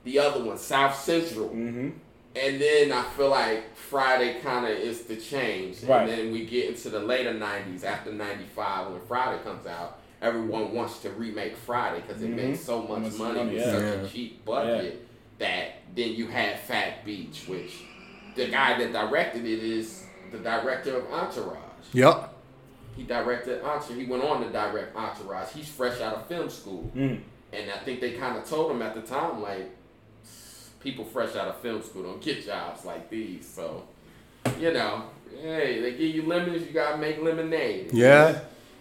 the 0.02 0.18
other 0.18 0.42
one, 0.42 0.58
South 0.58 0.98
Central, 0.98 1.50
Mm-hmm. 1.50 1.90
and 2.34 2.60
then 2.60 2.90
I 2.90 3.02
feel 3.16 3.28
like 3.28 3.76
Friday 3.76 4.40
kind 4.42 4.66
of 4.66 4.72
is 4.76 5.02
the 5.02 5.14
change, 5.14 5.84
Right. 5.84 6.08
and 6.08 6.10
then 6.10 6.32
we 6.32 6.46
get 6.46 6.64
into 6.68 6.88
the 6.88 6.98
later 6.98 7.32
'90s 7.32 7.84
after 7.84 8.10
'95 8.10 8.90
when 8.90 9.00
Friday 9.06 9.38
comes 9.44 9.66
out. 9.68 9.98
Everyone 10.20 10.74
wants 10.74 10.98
to 11.00 11.10
remake 11.10 11.56
Friday 11.56 12.00
because 12.06 12.22
it 12.22 12.30
Mhm. 12.32 12.36
makes 12.36 12.60
so 12.60 12.82
much 12.82 13.02
Much 13.02 13.12
money 13.18 13.38
money, 13.38 13.54
with 13.54 13.60
yeah. 13.66 13.72
such 13.72 13.82
Yeah. 13.82 13.88
a 14.02 14.08
cheap 14.08 14.44
budget 14.44 15.06
that 15.38 15.68
then 15.94 16.12
you 16.14 16.26
had 16.26 16.58
Phat 16.58 17.04
Beach, 17.04 17.44
which 17.46 17.82
the 18.34 18.46
guy 18.48 18.78
that 18.78 18.92
directed 18.92 19.44
it 19.46 19.62
is 19.62 20.04
the 20.32 20.38
director 20.38 20.96
of 20.96 21.12
Entourage. 21.12 21.56
Yep. 21.92 22.34
He 22.96 23.04
directed 23.04 23.62
Entourage. 23.62 23.96
He 23.96 24.04
went 24.06 24.24
on 24.24 24.42
to 24.44 24.50
direct 24.50 24.96
Entourage. 24.96 25.50
He's 25.52 25.68
fresh 25.68 26.00
out 26.00 26.14
of 26.16 26.26
film 26.26 26.50
school, 26.50 26.90
Mm. 26.96 27.20
and 27.52 27.70
I 27.70 27.78
think 27.84 28.00
they 28.00 28.12
kind 28.12 28.36
of 28.36 28.44
told 28.48 28.72
him 28.72 28.82
at 28.82 28.94
the 28.94 29.02
time, 29.02 29.40
like, 29.40 29.70
people 30.80 31.04
fresh 31.04 31.34
out 31.36 31.48
of 31.48 31.56
film 31.58 31.82
school 31.82 32.02
don't 32.04 32.20
get 32.20 32.44
jobs 32.44 32.84
like 32.84 33.08
these. 33.10 33.46
So, 33.46 33.84
you 34.60 34.72
know, 34.72 35.04
hey, 35.40 35.80
they 35.80 35.92
give 35.92 36.14
you 36.14 36.22
lemons, 36.26 36.66
you 36.66 36.72
gotta 36.72 36.96
make 36.98 37.22
lemonade. 37.22 37.90
Yeah. 37.92 38.40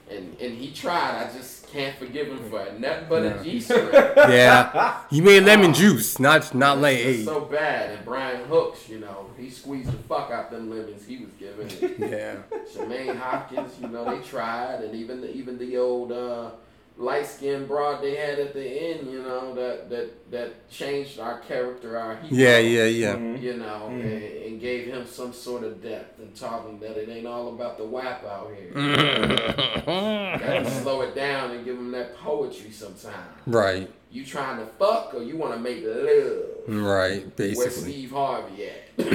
And 0.09 0.37
and 0.39 0.57
he 0.57 0.71
tried. 0.71 1.25
I 1.27 1.33
just 1.37 1.67
can't 1.71 1.95
forgive 1.97 2.27
him 2.27 2.49
for 2.49 2.61
it. 2.61 2.79
Nothing 2.79 3.05
but 3.09 3.23
Yeah. 3.23 3.41
a 3.41 3.43
G 3.43 3.59
string. 3.67 3.89
Yeah. 3.91 5.01
He 5.09 5.19
made 5.21 5.43
lemon 5.43 5.73
juice, 5.73 6.17
not 6.19 6.55
not 6.55 6.79
lay 6.79 7.03
It's 7.03 7.19
eight. 7.19 7.25
so 7.25 7.41
bad. 7.41 7.91
And 7.91 8.05
Brian 8.05 8.45
Hooks, 8.47 8.87
you 8.87 8.99
know, 8.99 9.25
he 9.37 9.49
squeezed 9.49 9.89
the 9.91 9.97
fuck 10.07 10.31
out 10.31 10.49
them 10.49 10.69
lemons 10.69 11.05
he 11.05 11.17
was 11.17 11.31
giving. 11.37 11.69
Yeah. 12.09 12.37
Jermaine 12.73 13.17
Hopkins, 13.17 13.73
you 13.81 13.89
know, 13.89 14.05
they 14.05 14.21
tried, 14.25 14.81
and 14.81 14.95
even 14.95 15.19
the, 15.21 15.31
even 15.35 15.57
the 15.57 15.77
old 15.77 16.11
uh, 16.13 16.51
light 16.97 17.25
skinned 17.27 17.67
broad 17.67 18.01
they 18.01 18.15
had 18.15 18.39
at 18.39 18.53
the 18.53 18.65
end, 18.65 19.11
you 19.11 19.21
know, 19.21 19.53
that 19.55 19.89
that 19.89 20.31
that 20.31 20.69
changed 20.69 21.19
our 21.19 21.39
character, 21.41 21.97
our 21.97 22.15
hero. 22.17 22.27
Yeah, 22.33 22.57
yeah, 22.57 22.85
yeah. 22.85 23.15
Mhm. 23.15 23.41
You 23.41 23.53
know, 23.57 23.89
Mhm. 23.91 24.01
and, 24.01 24.23
and 24.45 24.61
gave 24.61 24.87
him 24.87 25.05
some 25.05 25.31
sort 25.31 25.63
of 25.63 25.81
depth 25.81 26.19
and 26.19 26.35
taught 26.35 26.65
him 26.67 26.79
that 26.79 26.97
it 26.97 27.07
ain't 27.09 27.27
all 27.27 27.49
about 27.49 27.77
the 27.77 27.83
WAP 27.85 28.23
out 28.25 28.51
here. 28.57 28.71
Mm. 28.73 30.39
Gotta 30.39 30.69
slow 30.81 31.01
it 31.01 31.15
down 31.15 31.51
and 31.51 31.63
give 31.65 31.77
him 31.77 31.91
that 31.91 32.17
poetry 32.17 32.71
sometime. 32.71 33.13
Right. 33.45 33.89
You 34.11 34.25
trying 34.25 34.57
to 34.59 34.65
fuck 34.65 35.13
or 35.13 35.21
you 35.21 35.37
want 35.37 35.53
to 35.53 35.59
make 35.59 35.83
love? 35.85 36.67
Right. 36.67 37.35
Basically. 37.35 37.57
Where 37.65 37.71
Steve 37.71 38.11
Harvey 38.11 38.65
at? 38.65 38.86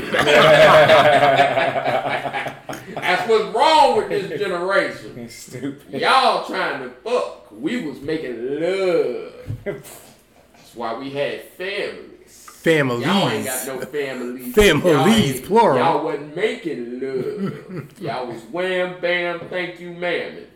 That's 2.94 3.28
what's 3.28 3.54
wrong 3.54 3.96
with 3.96 4.08
this 4.08 4.40
generation. 4.40 5.28
Stupid. 5.28 6.00
Y'all 6.00 6.46
trying 6.46 6.82
to 6.82 6.90
fuck. 7.02 7.50
We 7.50 7.84
was 7.84 8.00
making 8.00 8.60
love. 8.60 9.32
That's 9.64 10.74
why 10.74 10.94
we 10.96 11.10
had 11.10 11.42
families. 11.50 12.46
Families. 12.62 13.06
Y'all 13.06 13.28
ain't 13.28 13.44
got 13.44 13.66
no 13.66 13.80
families. 13.80 14.54
Families, 14.54 15.40
Y'all 15.40 15.46
plural. 15.48 15.78
Y'all 15.78 16.04
wasn't 16.04 16.36
making 16.36 17.00
love. 17.00 18.00
Y'all 18.00 18.26
was 18.28 18.40
wham 18.44 19.00
bam, 19.00 19.40
thank 19.48 19.80
you, 19.80 19.92
ma'am. 19.92 20.46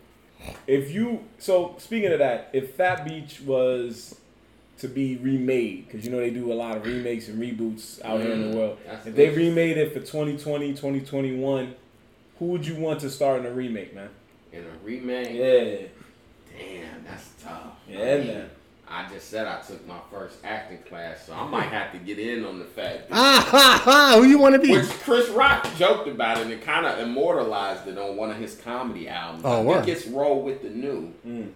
If 0.69 0.93
you 0.93 1.25
so 1.39 1.75
speaking 1.79 2.13
of 2.13 2.21
that, 2.21 2.51
if 2.53 2.75
Phat 2.77 3.05
Beach 3.05 3.41
was 3.41 4.21
to 4.79 4.89
be 4.89 5.17
remade, 5.17 5.87
because 5.87 6.05
you 6.05 6.11
know 6.13 6.19
they 6.19 6.31
do 6.31 6.53
a 6.53 6.55
lot 6.55 6.77
of 6.77 6.85
remakes 6.87 7.29
and 7.29 7.41
reboots 7.41 8.05
out 8.05 8.21
here 8.21 8.33
in 8.33 8.43
Mm, 8.45 8.51
the 8.53 8.57
world. 8.59 8.79
If 9.07 9.15
they 9.17 9.31
remade 9.31 9.79
it 9.79 9.93
for 9.93 10.01
2020, 10.01 10.71
2021, 10.75 11.75
who 12.39 12.45
would 12.47 12.67
you 12.67 12.77
want 12.77 13.01
to 13.01 13.11
star 13.11 13.39
in 13.39 13.47
a 13.47 13.51
remake, 13.51 13.95
man? 13.95 14.11
In 14.53 14.61
a 14.65 14.85
remake, 14.85 15.31
Yeah. 15.35 15.87
damn, 16.59 17.05
that's 17.05 17.31
tough. 17.43 17.79
Yeah, 17.89 17.99
I 18.01 18.19
mean, 18.19 18.27
man. 18.29 18.51
I 18.89 19.09
just 19.13 19.29
said 19.31 19.49
I 19.49 19.61
took 19.63 19.85
my 19.89 19.99
first 20.13 20.37
acting 20.45 20.79
class, 20.89 21.27
so 21.27 21.33
I 21.33 21.45
might 21.49 21.71
have 21.71 21.91
to 21.93 21.99
get 21.99 22.21
in 22.21 22.45
on 22.45 22.61
the 22.61 22.65
fact. 22.65 23.05
Ah 23.11 23.45
ha 23.51 23.81
ha! 23.83 24.17
Who 24.21 24.29
you 24.29 24.39
want 24.39 24.55
to 24.55 24.61
be? 24.61 24.71
Which 24.71 24.89
Chris 25.01 25.29
Rock 25.31 25.67
joked 25.77 26.07
about 26.07 26.39
it 26.39 26.47
and 26.47 26.63
kind 26.63 26.87
of 26.87 27.01
immortalized 27.01 27.89
it 27.89 27.99
on 27.99 28.17
one 28.17 28.31
of 28.31 28.37
his 28.37 28.55
comedy 28.57 29.09
albums. 29.09 29.43
Oh, 29.45 29.59
I 29.59 29.61
what? 29.63 29.85
think 29.85 29.97
it's 29.97 30.07
Roll 30.07 30.41
with 30.43 30.63
the 30.63 30.69
New. 30.71 31.13
Mm. 31.27 31.51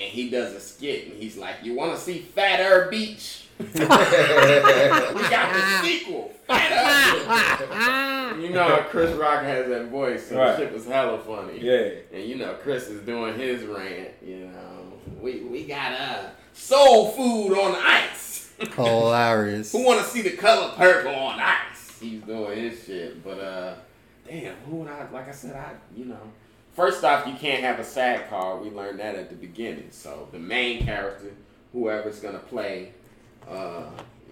And 0.00 0.12
he 0.12 0.30
does 0.30 0.52
a 0.54 0.60
skit 0.60 1.08
and 1.08 1.20
he's 1.20 1.36
like, 1.36 1.56
You 1.64 1.74
want 1.74 1.92
to 1.94 2.00
see 2.00 2.20
Fat 2.20 2.60
Air 2.60 2.88
Beach? 2.88 3.46
we 3.58 3.66
got 3.84 5.52
the 5.52 5.80
sequel, 5.82 6.32
Fat 6.46 6.70
Air 6.70 8.38
Beach. 8.38 8.44
You 8.44 8.50
know, 8.54 8.84
Chris 8.90 9.10
Rock 9.16 9.42
has 9.42 9.66
that 9.68 9.86
voice, 9.88 10.28
so 10.28 10.38
Right. 10.38 10.52
the 10.56 10.58
shit 10.58 10.72
was 10.72 10.86
hella 10.86 11.18
funny. 11.18 11.58
Yeah. 11.60 11.90
And 12.12 12.24
you 12.28 12.36
know, 12.36 12.54
Chris 12.62 12.86
is 12.88 13.00
doing 13.04 13.36
his 13.36 13.64
rant. 13.64 14.10
You 14.24 14.46
know, 14.46 14.92
we 15.20 15.40
we 15.40 15.64
got 15.64 15.92
uh 16.00 16.28
soul 16.52 17.10
food 17.10 17.58
on 17.58 17.74
ice. 17.74 18.52
Hilarious. 18.76 19.72
Who 19.76 19.84
want 19.84 20.00
to 20.04 20.06
see 20.08 20.22
the 20.22 20.36
color 20.36 20.72
purple 20.76 21.14
on 21.14 21.40
ice? 21.40 21.98
He's 22.00 22.20
doing 22.22 22.56
his 22.58 22.84
shit, 22.84 23.24
but 23.24 23.40
uh, 23.40 23.74
damn, 24.28 24.54
who 24.68 24.76
would 24.76 24.88
I? 24.88 25.08
Like 25.10 25.28
I 25.28 25.32
said, 25.32 25.56
I 25.56 25.72
you 25.96 26.04
know, 26.04 26.20
first 26.78 27.02
off, 27.02 27.26
you 27.26 27.34
can't 27.34 27.62
have 27.64 27.80
a 27.80 27.84
sad 27.84 28.30
card. 28.30 28.62
We 28.62 28.70
learned 28.70 29.00
that 29.00 29.16
at 29.16 29.28
the 29.30 29.34
beginning. 29.36 29.88
So 29.90 30.28
the 30.30 30.38
main 30.38 30.84
character, 30.84 31.32
whoever's 31.72 32.20
gonna 32.20 32.38
play, 32.38 32.92
uh, 33.50 33.82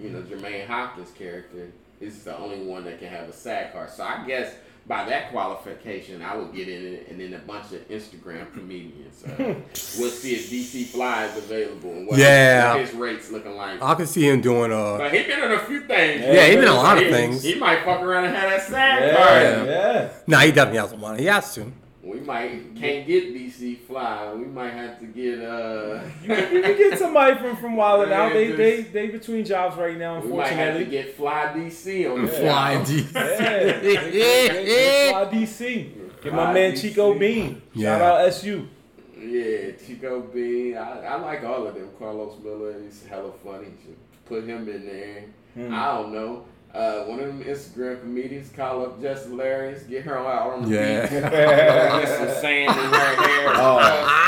you 0.01 0.11
know, 0.11 0.23
Jermaine 0.23 0.67
Hopkins' 0.67 1.11
character, 1.11 1.73
is 2.01 2.23
the 2.23 2.37
only 2.39 2.61
one 2.65 2.85
that 2.85 3.01
can 3.01 3.09
have 3.09 3.29
a 3.29 3.33
sad 3.33 3.73
card. 3.73 3.91
So 3.91 4.05
I 4.05 4.25
guess 4.27 4.55
by 4.87 5.05
that 5.07 5.33
qualification, 5.33 6.23
I 6.23 6.37
would 6.37 6.55
get 6.55 6.69
in 6.69 6.85
it, 6.95 7.09
and 7.11 7.21
then 7.21 7.35
a 7.35 7.39
bunch 7.39 7.73
of 7.73 7.89
Instagram 7.89 8.53
comedians. 8.57 9.25
Uh, 9.25 9.35
we'll 9.99 10.11
see 10.11 10.35
if 10.37 10.49
DC 10.49 10.87
Fly 10.87 11.25
is 11.27 11.37
available 11.39 11.91
and 11.91 12.07
what, 12.07 12.17
Yeah. 12.19 12.79
his 12.79 12.93
rates 12.95 13.33
looking 13.33 13.57
like. 13.57 13.83
I 13.83 13.95
can 13.97 14.07
see 14.07 14.29
him 14.29 14.41
doing 14.41 14.71
a. 14.71 14.99
But 14.99 15.13
he 15.13 15.25
been 15.25 15.43
in 15.43 15.51
a 15.51 15.59
few 15.59 15.81
things. 15.81 16.21
Yeah, 16.23 16.47
he 16.47 16.55
been 16.55 16.65
in 16.65 16.71
a 16.71 16.75
lot 16.75 16.99
of 16.99 17.05
He- 17.05 17.11
things. 17.11 17.43
He 17.43 17.57
might 17.57 17.83
fuck 17.85 18.01
around 18.03 18.27
and 18.27 18.37
have 18.37 18.51
that 18.51 18.63
sad 18.63 19.03
Yeah. 19.03 19.17
card. 19.57 19.69
Yeah. 19.69 20.09
Nah, 20.29 20.41
he 20.47 20.53
definitely 20.53 20.79
has 20.81 20.95
one. 20.95 21.19
He 21.19 21.25
has 21.25 21.53
to. 21.57 21.73
We 22.07 22.21
might 22.21 22.77
can't 22.77 23.05
get 23.07 23.35
DC 23.35 23.79
Fly. 23.81 24.33
We 24.35 24.45
might 24.45 24.73
have 24.73 25.01
to 25.01 25.07
get 25.07 25.41
uh. 25.43 26.01
You 26.23 26.29
can, 26.29 26.53
you 26.55 26.63
can 26.63 26.77
get 26.77 26.99
somebody 26.99 27.37
from 27.39 27.57
from 27.57 27.75
Wild 27.77 28.09
Yeah, 28.09 28.23
Out. 28.23 28.33
They 28.33 28.53
they 28.53 28.83
they 28.83 29.07
between 29.09 29.45
jobs 29.45 29.77
right 29.77 29.99
now. 29.99 30.21
we 30.21 30.29
might 30.33 30.47
have 30.49 30.75
to 30.77 30.85
Unfortunately. 30.85 30.85
get 30.85 31.17
Fly 31.17 31.53
DC 31.57 32.13
on 32.13 32.23
the 32.27 32.29
Fly 32.33 32.75
show. 32.75 32.85
D. 32.85 33.07
Yeah. 33.13 33.81
Get 34.63 35.11
Fly 35.11 35.25
DC. 35.33 36.23
Get 36.23 36.33
my 36.33 36.53
man 36.53 36.73
DC. 36.75 36.81
Chico 36.81 37.19
Bean. 37.19 37.55
Shout 37.55 37.63
Yeah. 37.75 38.03
out 38.05 38.21
SU. 38.29 38.69
Yeah, 39.19 39.71
Chico 39.85 40.21
Bean. 40.21 40.77
I, 40.77 41.07
I 41.07 41.17
like 41.17 41.43
all 41.43 41.67
of 41.67 41.75
them. 41.75 41.89
Carlos 41.99 42.39
Miller, 42.45 42.81
he's 42.83 43.05
hella 43.07 43.33
funny. 43.45 43.69
Should 43.83 43.97
put 44.27 44.45
him 44.45 44.69
in 44.69 44.87
there. 44.87 45.25
Hmm. 45.55 45.75
I 45.75 45.87
don't 45.97 46.13
know. 46.13 46.45
Uh, 46.75 47.05
one 47.05 47.19
of 47.21 47.27
them 47.27 47.43
Instagram 47.43 48.01
comedians 48.01 48.51
call 48.55 48.85
up 48.85 49.01
Jess 49.01 49.25
Hilarious, 49.25 49.83
get 49.85 50.03
her 50.05 50.19
out 50.19 50.53
on 50.53 50.69
the 50.69 50.75
Yeah. 50.77 51.01
beach. 51.03 51.11
Get 51.33 52.09
some 52.09 52.41
sand 52.43 52.71
in 52.79 52.85
her 52.93 53.17
hair. 53.17 53.47
Oh. 53.57 54.13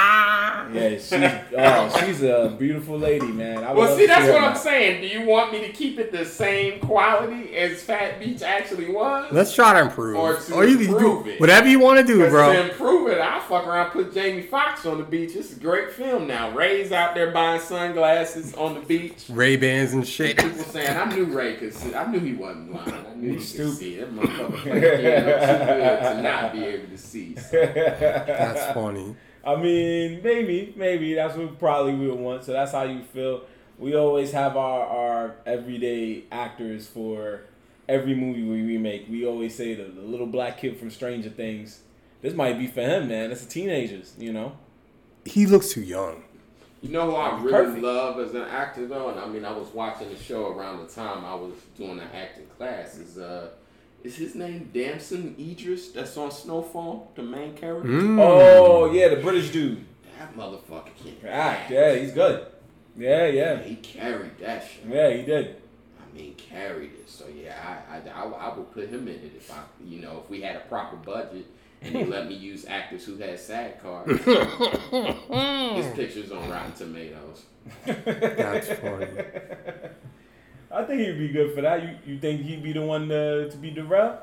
Yeah, 0.71 0.91
she's 0.91 1.13
oh, 1.57 2.05
she's 2.05 2.23
a 2.23 2.55
beautiful 2.59 2.99
lady, 2.99 3.29
man. 3.29 3.65
I 3.65 3.73
Well, 3.73 3.97
see, 3.97 4.05
that's 4.05 4.31
what 4.31 4.43
I'm 4.43 4.55
saying. 4.55 5.01
Do 5.01 5.07
you 5.07 5.27
want 5.27 5.51
me 5.51 5.61
to 5.67 5.73
keep 5.73 5.99
it 5.99 6.13
the 6.13 6.27
same 6.27 6.79
quality 6.81 7.57
as 7.57 7.83
Phat 7.83 8.21
Beach 8.21 8.43
actually 8.43 8.91
was? 8.91 9.33
Let's 9.33 9.55
try 9.55 9.73
to 9.73 9.81
improve. 9.87 10.19
Or 10.19 10.37
to 10.37 10.55
Or 10.55 10.67
you 10.67 10.79
improve 10.79 11.25
do 11.25 11.31
it. 11.31 11.41
whatever 11.41 11.69
you 11.69 11.79
want 11.81 12.01
to 12.01 12.05
do, 12.07 12.29
bro. 12.29 12.53
To 12.53 12.69
improve 12.71 13.09
it, 13.09 13.19
I 13.19 13.41
fuck 13.41 13.67
around, 13.67 13.93
put 13.93 14.13
Jamie 14.13 14.43
Foxx 14.43 14.85
on 14.85 14.99
the 14.99 15.05
beach. 15.05 15.35
It's 15.35 15.57
a 15.57 15.59
great 15.59 15.91
film 15.93 16.27
now. 16.27 16.51
Ray's 16.51 16.93
out 16.93 17.15
there 17.15 17.31
buying 17.31 17.63
sunglasses 17.63 18.53
on 18.55 18.75
the 18.75 18.81
beach. 18.81 19.25
Ray 19.31 19.57
Bans 19.57 19.95
and 19.95 20.07
shit. 20.07 20.37
People 20.37 20.65
saying 20.65 20.95
I 20.95 21.07
knew 21.15 21.25
Ray 21.25 21.57
could 21.57 21.73
see. 21.73 21.95
I 21.95 22.11
knew 22.11 22.21
he 22.21 22.35
wasn't 22.39 22.71
blind. 22.73 23.07
I 23.11 23.15
knew 23.15 23.31
he 23.31 23.37
could 23.37 23.45
Stupid. 23.47 23.75
see. 23.77 23.97
That 23.97 24.13
motherfucker 24.15 24.57
played 24.63 25.01
piano 25.01 25.41
too 25.41 25.65
good 25.65 26.01
to 26.17 26.23
not 26.23 26.53
be 26.53 26.65
able 26.65 26.89
to 26.89 26.99
see. 26.99 27.37
So, 27.37 27.61
That's 27.75 28.75
funny. 28.75 29.17
I 29.45 29.57
mean, 29.57 30.21
maybe, 30.23 30.75
maybe 30.77 31.15
that's 31.15 31.37
what 31.37 31.59
probably 31.59 31.95
we 31.95 32.09
would 32.09 32.19
want. 32.19 32.45
So 32.45 32.53
that's 32.53 32.73
how 32.73 32.83
you 32.85 33.03
feel. 33.03 33.43
We 33.79 33.95
always 33.95 34.33
have 34.33 34.57
our 34.57 34.83
our 34.87 35.37
everyday 35.47 36.25
actors 36.33 36.87
for 36.89 37.43
every 37.89 38.15
movie 38.15 38.43
we 38.43 38.63
remake. 38.63 39.07
We 39.09 39.25
always 39.27 39.55
say 39.55 39.75
the, 39.75 39.85
the 39.85 40.03
little 40.03 40.27
black 40.27 40.59
kid 40.59 40.77
from 40.77 40.91
Stranger 40.91 41.31
Things. 41.31 41.81
This 42.21 42.35
might 42.35 42.59
be 42.59 42.67
for 42.67 42.81
him, 42.83 43.09
man. 43.09 43.31
It's 43.31 43.43
the 43.45 43.49
teenagers, 43.51 44.15
you 44.19 44.33
know. 44.33 44.57
he 45.25 45.47
looks 45.47 45.69
too 45.73 45.83
young. 45.83 46.25
You 46.81 46.91
know 46.91 47.11
who 47.11 47.17
I 47.17 47.37
really 47.41 47.51
Perfect. 47.51 47.83
love 47.83 48.21
as 48.21 48.35
an 48.35 48.43
actor 48.43 48.87
though, 48.87 49.09
and 49.11 49.19
I 49.19 49.27
mean 49.27 49.45
I 49.45 49.51
was 49.53 49.69
watching 49.69 50.09
the 50.11 50.17
show 50.17 50.49
around 50.49 50.79
the 50.87 50.93
time 50.93 51.25
I 51.25 51.35
was 51.35 51.53
doing 51.77 51.99
an 51.99 52.09
acting 52.15 52.47
class. 52.57 52.97
Is 52.99 53.19
uh, 53.19 53.51
is 54.05 54.17
his 54.17 54.35
name 54.37 54.71
Damson 54.73 55.35
Idris? 55.39 55.89
That's 55.91 56.17
on 56.17 56.31
Snowfall, 56.31 57.11
the 57.17 57.23
main 57.23 57.55
character. 57.55 57.89
Mm. 57.89 58.21
Oh 58.21 58.93
yeah, 58.93 59.09
the 59.09 59.17
British 59.17 59.51
dude. 59.51 59.85
That 60.19 60.37
motherfucker 60.37 60.91
can 61.03 61.29
Act. 61.29 61.71
Yeah, 61.71 61.95
he's 61.97 62.13
good. 62.13 62.47
Yeah, 62.97 63.27
yeah, 63.27 63.63
He 63.63 63.77
carried 63.77 64.37
that 64.39 64.65
shit. 64.69 64.85
yeah. 64.89 65.11
He 65.11 65.23
did. 65.23 65.57
I 66.01 66.17
mean, 66.17 66.35
carried 66.35 66.91
it. 66.95 67.09
So 67.09 67.27
yeah, 67.29 67.55
I, 67.89 67.97
I, 67.97 68.23
I, 68.23 68.29
I 68.29 68.57
would 68.57 68.73
put 68.73 68.89
him 68.89 69.07
in 69.07 69.15
it 69.15 69.33
if 69.37 69.53
I, 69.53 69.63
you 69.85 70.01
know, 70.01 70.23
if 70.25 70.31
we 70.31 70.41
had 70.41 70.57
a 70.57 70.61
proper 70.61 70.97
budget 70.97 71.47
and 71.83 71.95
they 71.95 72.05
let 72.05 72.29
me 72.29 72.35
use 72.35 72.67
actors 72.67 73.05
who 73.05 73.17
had 73.17 73.39
SAG 73.39 73.81
cards. 73.81 74.11
His 74.25 75.95
pictures 75.95 76.33
on 76.33 76.49
Rotten 76.49 76.73
Tomatoes. 76.73 77.45
That's 77.85 78.69
funny. 78.81 79.07
I 80.71 80.85
think 80.85 81.01
he'd 81.01 81.19
be 81.19 81.29
good 81.29 81.55
for 81.55 81.63
that. 81.63 81.83
You 81.83 81.97
you 82.07 82.19
think 82.19 82.43
he'd 82.43 82.63
be 82.63 82.73
the 82.73 82.83
one 82.83 83.09
to, 83.09 83.51
to 83.51 83.57
be 83.57 83.71
Darrell? 83.71 84.19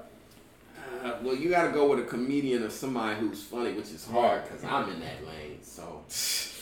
Uh, 1.04 1.14
well, 1.22 1.36
you 1.36 1.50
got 1.50 1.68
to 1.68 1.72
go 1.72 1.90
with 1.90 2.00
a 2.00 2.04
comedian 2.04 2.64
or 2.64 2.70
somebody 2.70 3.20
who's 3.20 3.44
funny, 3.44 3.74
which 3.74 3.92
is 3.92 4.08
hard 4.08 4.44
because 4.44 4.64
I'm 4.64 4.90
in 4.90 5.00
that 5.02 5.26
lane. 5.26 5.60
So, 5.62 5.82
like 5.84 6.06
I 6.08 6.55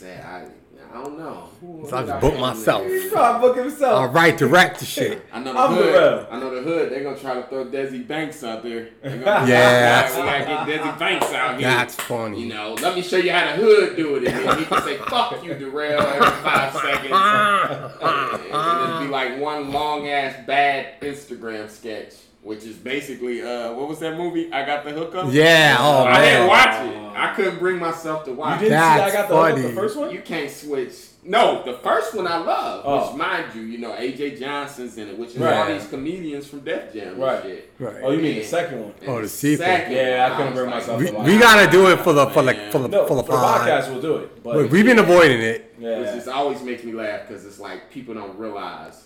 said, 0.00 0.24
I, 0.24 0.46
I 0.92 1.02
don't 1.04 1.18
know. 1.18 1.48
Who- 1.60 1.86
So 1.88 1.96
I 1.96 2.00
who 2.00 2.06
just 2.06 2.06
got 2.06 2.20
book 2.20 2.40
myself. 2.40 2.82
there? 2.82 3.00
He's 3.00 3.12
trying 3.12 3.34
to 3.34 3.46
book 3.46 3.56
himself. 3.56 3.92
All 3.94 4.08
right, 4.08 4.36
direct 4.36 4.80
the 4.80 4.84
shit. 4.86 5.22
I 5.32 5.38
know 5.40 5.52
the 5.52 5.58
I'm 5.58 5.74
hood. 5.74 5.92
Darrell. 5.92 6.26
I 6.30 6.40
know 6.40 6.54
the 6.54 6.62
hood. 6.62 6.90
They're 6.90 7.04
gonna 7.04 7.18
try 7.18 7.34
to 7.34 7.42
throw 7.46 7.64
Desi 7.66 8.06
Banks 8.06 8.42
out 8.42 8.62
there. 8.62 8.88
They 9.02 9.18
gonna- 9.18 9.46
Yeah. 9.48 10.10
we 10.10 10.22
gotta 10.26 10.66
get 10.72 10.80
Desi 10.82 10.98
Banks 10.98 11.26
out 11.32 11.58
here. 11.60 11.68
That's 11.68 11.94
funny. 11.94 12.40
You 12.42 12.46
know, 12.48 12.74
let 12.80 12.94
me 12.96 13.02
show 13.02 13.18
you 13.18 13.30
how 13.30 13.44
the 13.56 13.62
hood 13.62 13.96
do 13.96 14.16
it, 14.16 14.26
and 14.26 14.48
then 14.48 14.58
he 14.58 14.64
can 14.64 14.82
say 14.82 14.96
"fuck 14.96 15.44
you, 15.44 15.54
Darrell" 15.54 16.00
every 16.00 16.26
five 16.42 16.72
seconds, 16.72 17.12
and 18.02 18.88
it'd 18.90 19.00
be 19.06 19.08
like 19.12 19.38
one 19.38 19.70
long 19.72 20.08
ass 20.08 20.34
bad 20.46 21.00
Instagram 21.02 21.68
sketch, 21.70 22.14
which 22.42 22.64
is 22.64 22.76
basically 22.76 23.42
uh, 23.42 23.72
what 23.74 23.88
was 23.88 23.98
that 24.00 24.16
movie? 24.16 24.52
I 24.52 24.64
got 24.64 24.84
the 24.84 24.90
hookup. 24.92 25.32
Yeah. 25.32 25.76
Oh 25.78 26.04
I 26.04 26.20
didn't 26.24 26.46
watch 26.48 26.86
it. 26.86 27.16
I 27.18 27.34
couldn't 27.34 27.58
bring 27.58 27.78
myself 27.78 28.24
to 28.24 28.30
You 28.30 28.36
watch. 28.36 28.60
didn't 28.60 28.72
it. 28.74 28.80
see 28.80 28.82
I 28.84 29.10
got 29.12 29.28
the, 29.28 29.36
hook, 29.36 29.56
the 29.62 29.72
first 29.74 29.96
one? 29.96 30.10
You 30.10 30.20
can't 30.22 30.50
switch. 30.50 30.92
No, 31.22 31.62
the 31.66 31.74
first 31.74 32.14
one 32.14 32.26
I 32.26 32.38
love, 32.38 32.82
Oh. 32.86 33.08
which 33.08 33.16
mind 33.18 33.54
you, 33.54 33.60
you 33.60 33.76
know 33.76 33.90
AJ 33.92 34.38
Johnson's 34.40 34.96
in 34.96 35.08
it, 35.08 35.18
which 35.18 35.32
is 35.32 35.36
Right. 35.38 35.52
all 35.54 35.66
these 35.66 35.86
comedians 35.86 36.46
from 36.46 36.60
Def 36.60 36.94
Jam 36.94 37.08
and 37.08 37.18
Right. 37.18 37.42
shit. 37.42 37.70
Right. 37.78 37.96
Oh, 38.02 38.10
you 38.12 38.22
mean 38.22 38.36
the 38.36 38.44
second 38.44 38.80
one? 38.84 38.94
And 39.02 39.10
Oh, 39.10 39.20
the 39.20 39.28
sequel. 39.28 39.66
second 39.66 39.92
Yeah, 39.92 40.24
I 40.24 40.28
one, 40.30 40.36
couldn't 40.38 40.52
was 40.52 40.60
bring 40.60 40.70
like, 40.70 40.80
myself 40.80 40.98
We, 41.00 41.06
to 41.08 41.12
watch 41.12 41.26
we 41.26 41.38
gotta 41.38 41.70
do 41.70 41.86
it 41.90 41.98
for 42.00 42.14
the 42.14 42.26
for 42.28 42.42
the 42.42 42.52
Man. 42.54 42.72
for 42.72 42.78
the 42.78 42.88
No, 42.88 43.06
for 43.06 43.16
the 43.16 43.22
for 43.24 43.32
the 43.32 43.36
podcast, 43.36 43.90
we'll 43.92 44.00
do 44.00 44.16
it. 44.16 44.42
But, 44.42 44.54
But 44.54 44.70
we've 44.70 44.86
been 44.86 44.98
avoiding 44.98 45.42
it. 45.42 45.74
It's 45.78 46.06
yeah. 46.08 46.14
just 46.14 46.28
always 46.28 46.62
makes 46.62 46.84
me 46.84 46.92
laugh 46.92 47.28
because 47.28 47.44
it's 47.44 47.60
like 47.60 47.90
people 47.90 48.14
don't 48.14 48.38
realize 48.38 49.04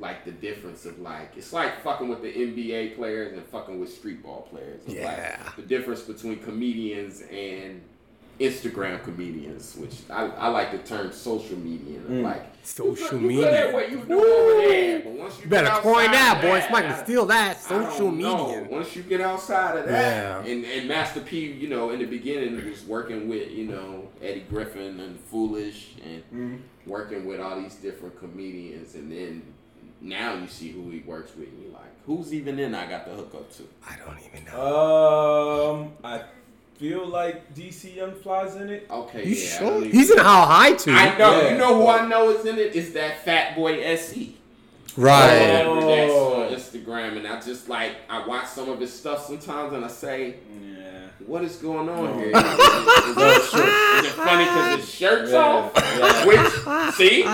like 0.00 0.24
the 0.24 0.30
difference 0.32 0.84
of 0.86 0.98
like 1.00 1.32
it's 1.36 1.52
like 1.52 1.82
fucking 1.82 2.08
with 2.08 2.22
the 2.22 2.32
NBA 2.32 2.96
players 2.96 3.32
and 3.32 3.44
fucking 3.46 3.80
with 3.80 3.92
street 3.92 4.22
ball 4.22 4.46
players. 4.50 4.80
It's 4.86 4.94
Yeah. 4.94 5.38
Like 5.46 5.56
the 5.56 5.62
difference 5.62 6.02
between 6.02 6.38
comedians 6.38 7.22
and 7.30 7.82
Instagram 8.38 9.02
comedians, 9.02 9.74
which 9.76 9.96
I, 10.08 10.26
I 10.26 10.46
like 10.48 10.70
the 10.70 10.78
term 10.78 11.10
social 11.10 11.56
media. 11.58 11.98
Mm. 11.98 12.22
Like 12.22 12.44
Social 12.62 13.18
you, 13.20 13.30
you 13.30 13.36
media. 13.38 13.70
what 13.72 13.90
you 13.90 13.96
do 13.98 14.22
over 14.24 14.60
there, 14.60 15.00
but 15.00 15.12
once 15.14 15.36
you, 15.38 15.44
You 15.44 15.50
better 15.50 15.70
coin 15.80 16.12
that, 16.12 16.40
boy. 16.40 16.48
that, 16.52 16.62
Somebody 16.64 16.86
can 16.86 16.94
I- 16.94 17.02
steal 17.02 17.26
that. 17.26 17.60
Social 17.60 18.10
media. 18.12 18.66
Once 18.70 18.94
you 18.94 19.02
get 19.02 19.20
outside 19.20 19.78
of 19.78 19.86
that, 19.86 20.44
Yeah. 20.46 20.52
and, 20.52 20.64
and 20.64 20.86
Master 20.86 21.18
P, 21.20 21.50
you 21.50 21.68
know, 21.68 21.90
in 21.90 21.98
the 21.98 22.04
beginning 22.04 22.54
was 22.70 22.84
working 22.84 23.28
with, 23.28 23.50
you 23.50 23.64
know, 23.66 24.06
Eddie 24.22 24.44
Griffin 24.48 25.00
and 25.00 25.18
Foolish 25.18 25.94
and 26.04 26.22
Mhm. 26.32 26.60
working 26.86 27.26
with 27.26 27.40
all 27.40 27.60
these 27.60 27.74
different 27.74 28.16
comedians, 28.20 28.94
and 28.94 29.10
then 29.10 29.42
now 30.00 30.34
you 30.34 30.46
see 30.48 30.70
who 30.70 30.90
he 30.90 31.00
works 31.00 31.32
with, 31.36 31.48
and 31.48 31.62
you're 31.62 31.72
like, 31.72 31.90
who's 32.06 32.32
even 32.32 32.58
in? 32.58 32.74
I 32.74 32.88
got 32.88 33.04
the 33.04 33.12
hookup 33.12 33.52
to. 33.56 33.62
I 33.88 33.96
don't 33.96 34.18
even 34.26 34.44
know. 34.52 35.70
Um, 35.72 35.92
I 36.04 36.22
feel 36.76 37.06
like 37.06 37.54
DC 37.54 37.96
Young 37.96 38.14
Fly's 38.14 38.54
in 38.56 38.70
it. 38.70 38.86
Okay, 38.90 39.24
you 39.26 39.34
yeah, 39.34 39.58
sure? 39.58 39.84
He's 39.84 40.10
in 40.10 40.18
How 40.18 40.46
High 40.46 40.74
too. 40.74 40.92
I 40.92 41.16
know. 41.18 41.40
Yeah. 41.42 41.52
You 41.52 41.58
know 41.58 41.74
who 41.82 41.88
I 41.88 42.06
know 42.06 42.30
is 42.30 42.44
in? 42.46 42.58
It's 42.58 42.90
that 42.92 43.24
Fat 43.24 43.56
Boy 43.56 43.82
SE. 43.82 44.34
Right. 44.96 45.60
Remember 45.62 45.80
that 45.86 46.08
Oh. 46.10 46.42
on 46.42 46.52
Instagram, 46.52 47.16
and 47.18 47.26
I 47.26 47.40
just 47.40 47.68
like 47.68 47.96
I 48.08 48.26
watch 48.26 48.46
some 48.46 48.68
of 48.68 48.80
his 48.80 48.92
stuff 48.92 49.26
sometimes, 49.26 49.72
and 49.72 49.84
I 49.84 49.88
say, 49.88 50.36
Yeah. 50.60 50.67
What 51.28 51.44
is 51.44 51.56
going 51.56 51.88
on 51.90 52.04
No. 52.04 52.18
here? 52.18 52.32
Is, 53.08 53.16
is, 53.16 53.54
is, 53.54 53.54
is 53.54 54.06
it 54.06 54.12
funny 54.12 54.44
because 54.44 54.76
his 54.80 54.88
shirt's 54.94 55.32
Yeah, 55.32 55.38
off? 55.38 55.72
yeah. 55.76 56.26
Which, 56.26 56.94
see, 56.94 57.24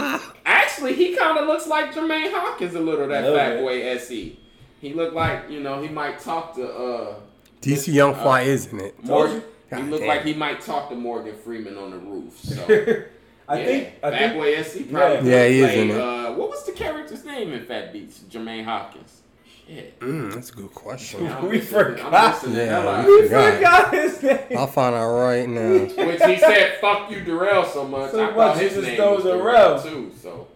actually, 0.44 0.94
he 0.94 1.14
kind 1.14 1.38
of 1.38 1.46
looks 1.46 1.66
like 1.66 1.92
Jermaine 1.92 2.30
Hopkins 2.32 2.74
a 2.74 2.80
little. 2.80 3.06
That 3.08 3.24
A 3.24 3.26
little 3.30 3.38
fat 3.38 3.60
boy 3.60 3.96
Se. 3.98 4.36
He 4.80 4.92
looked 4.94 5.14
like 5.14 5.48
you 5.50 5.60
know 5.60 5.80
he 5.82 5.88
might 5.88 6.18
talk 6.20 6.54
to 6.56 6.66
uh 6.68 7.14
DC 7.60 7.92
Young 7.92 8.14
Fly 8.14 8.42
isn't 8.42 8.78
it. 8.80 9.02
Morgan. 9.04 9.42
He 9.74 9.82
looked 9.82 10.02
damn. 10.02 10.08
like 10.08 10.22
he 10.24 10.34
might 10.34 10.60
talk 10.60 10.88
to 10.90 10.94
Morgan 10.96 11.34
Freeman 11.36 11.76
on 11.78 11.90
the 11.90 11.98
roof. 11.98 12.38
So 12.40 12.62
I 13.48 13.58
yeah, 13.58 13.64
think. 13.66 13.88
I 14.02 14.10
Fat 14.10 14.18
think. 14.18 14.34
Boy 14.34 14.62
Se 14.62 14.82
probably. 14.84 15.30
Yeah, 15.30 15.48
he 15.48 15.60
is 15.60 15.66
played, 15.70 15.90
in 15.90 15.96
it. 15.96 16.00
Uh, 16.00 16.32
what 16.34 16.48
was 16.50 16.64
the 16.66 16.72
character's 16.72 17.24
name 17.24 17.52
in 17.52 17.64
Fat 17.64 17.92
Beats? 17.92 18.20
Jermaine 18.30 18.64
Hopkins. 18.64 19.20
Shit. 19.66 19.98
Mm, 20.00 20.34
that's 20.34 20.50
a 20.50 20.54
good 20.54 20.74
question. 20.74 21.26
I'm 21.26 21.48
We 21.48 21.56
missing 21.58 21.78
it. 21.78 21.86
I'm 21.86 21.94
forgot. 21.96 22.34
missing 22.42 22.56
Yeah, 22.56 22.64
hell 22.66 22.88
out 22.88 23.00
of 23.00 23.06
we 23.06 23.12
it. 23.12 23.28
Forgot 23.28 23.94
his 23.94 24.22
name. 24.22 24.58
I'll 24.58 24.66
find 24.66 24.94
out 24.94 25.14
right 25.18 25.48
now. 25.48 25.70
Which 26.06 26.22
he 26.22 26.36
said, 26.38 26.78
"Fuck 26.80 27.10
you, 27.10 27.22
Darrell," 27.24 27.64
so 27.64 27.86
much. 27.88 28.10
So 28.10 28.22
I 28.22 28.26
much, 28.26 28.34
thought 28.34 28.58
his 28.58 28.74
just 28.74 28.86
name 28.86 28.96
throws 28.96 29.24
was 29.24 29.32
Darrell. 29.32 29.44
Darrell 29.44 29.82
too. 29.82 30.12
So 30.20 30.46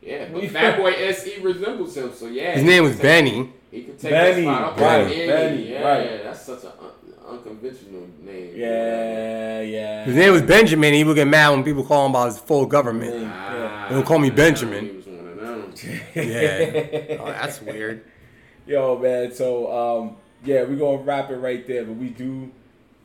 yeah, 0.00 0.26
but 0.32 0.42
We- 0.42 0.48
Fat 0.48 0.78
Boy 0.80 0.92
Se 1.12 1.40
resembles 1.40 1.96
him. 1.96 2.12
So 2.14 2.26
yeah, 2.26 2.52
His 2.54 2.64
name 2.64 2.82
was 2.84 2.92
take- 2.92 3.02
Benny. 3.02 3.50
He 3.70 3.82
could 3.84 3.98
take 3.98 4.10
Benny, 4.10 4.44
that 4.44 4.56
spot. 4.56 4.72
Okay, 4.74 4.84
right, 4.84 5.08
Benny, 5.08 5.26
Benny, 5.56 5.72
yeah, 5.72 5.88
right. 5.88 6.22
that's 6.24 6.42
such 6.42 6.62
an 6.64 6.70
un- 6.78 7.14
unconventional 7.38 8.06
name. 8.22 8.52
Yeah, 8.54 9.60
yeah. 9.62 10.04
His 10.04 10.14
name 10.14 10.32
was 10.32 10.42
Benjamin. 10.42 10.92
He 10.92 11.04
would 11.04 11.16
get 11.16 11.26
mad 11.26 11.50
when 11.50 11.64
people 11.64 11.82
call 11.82 12.04
him 12.06 12.12
by 12.12 12.26
his 12.26 12.38
full 12.38 12.66
government. 12.66 13.30
Ah, 13.32 13.86
They 13.88 13.94
don't 13.94 14.04
call 14.04 14.18
me 14.18 14.28
Benjamin. 14.30 14.84
He 14.90 14.96
was 14.96 15.06
one 15.06 15.26
of 15.26 15.40
them. 15.40 16.00
Yeah. 16.14 17.16
Oh, 17.20 17.26
that's 17.26 17.62
weird. 17.62 18.04
Yo, 18.66 18.98
man. 18.98 19.32
So, 19.32 19.72
um, 19.72 20.16
yeah, 20.44 20.62
we're 20.62 20.76
gonna 20.76 21.02
wrap 21.02 21.30
it 21.30 21.36
right 21.36 21.66
there. 21.66 21.84
But 21.84 21.96
we 21.96 22.08
do 22.08 22.50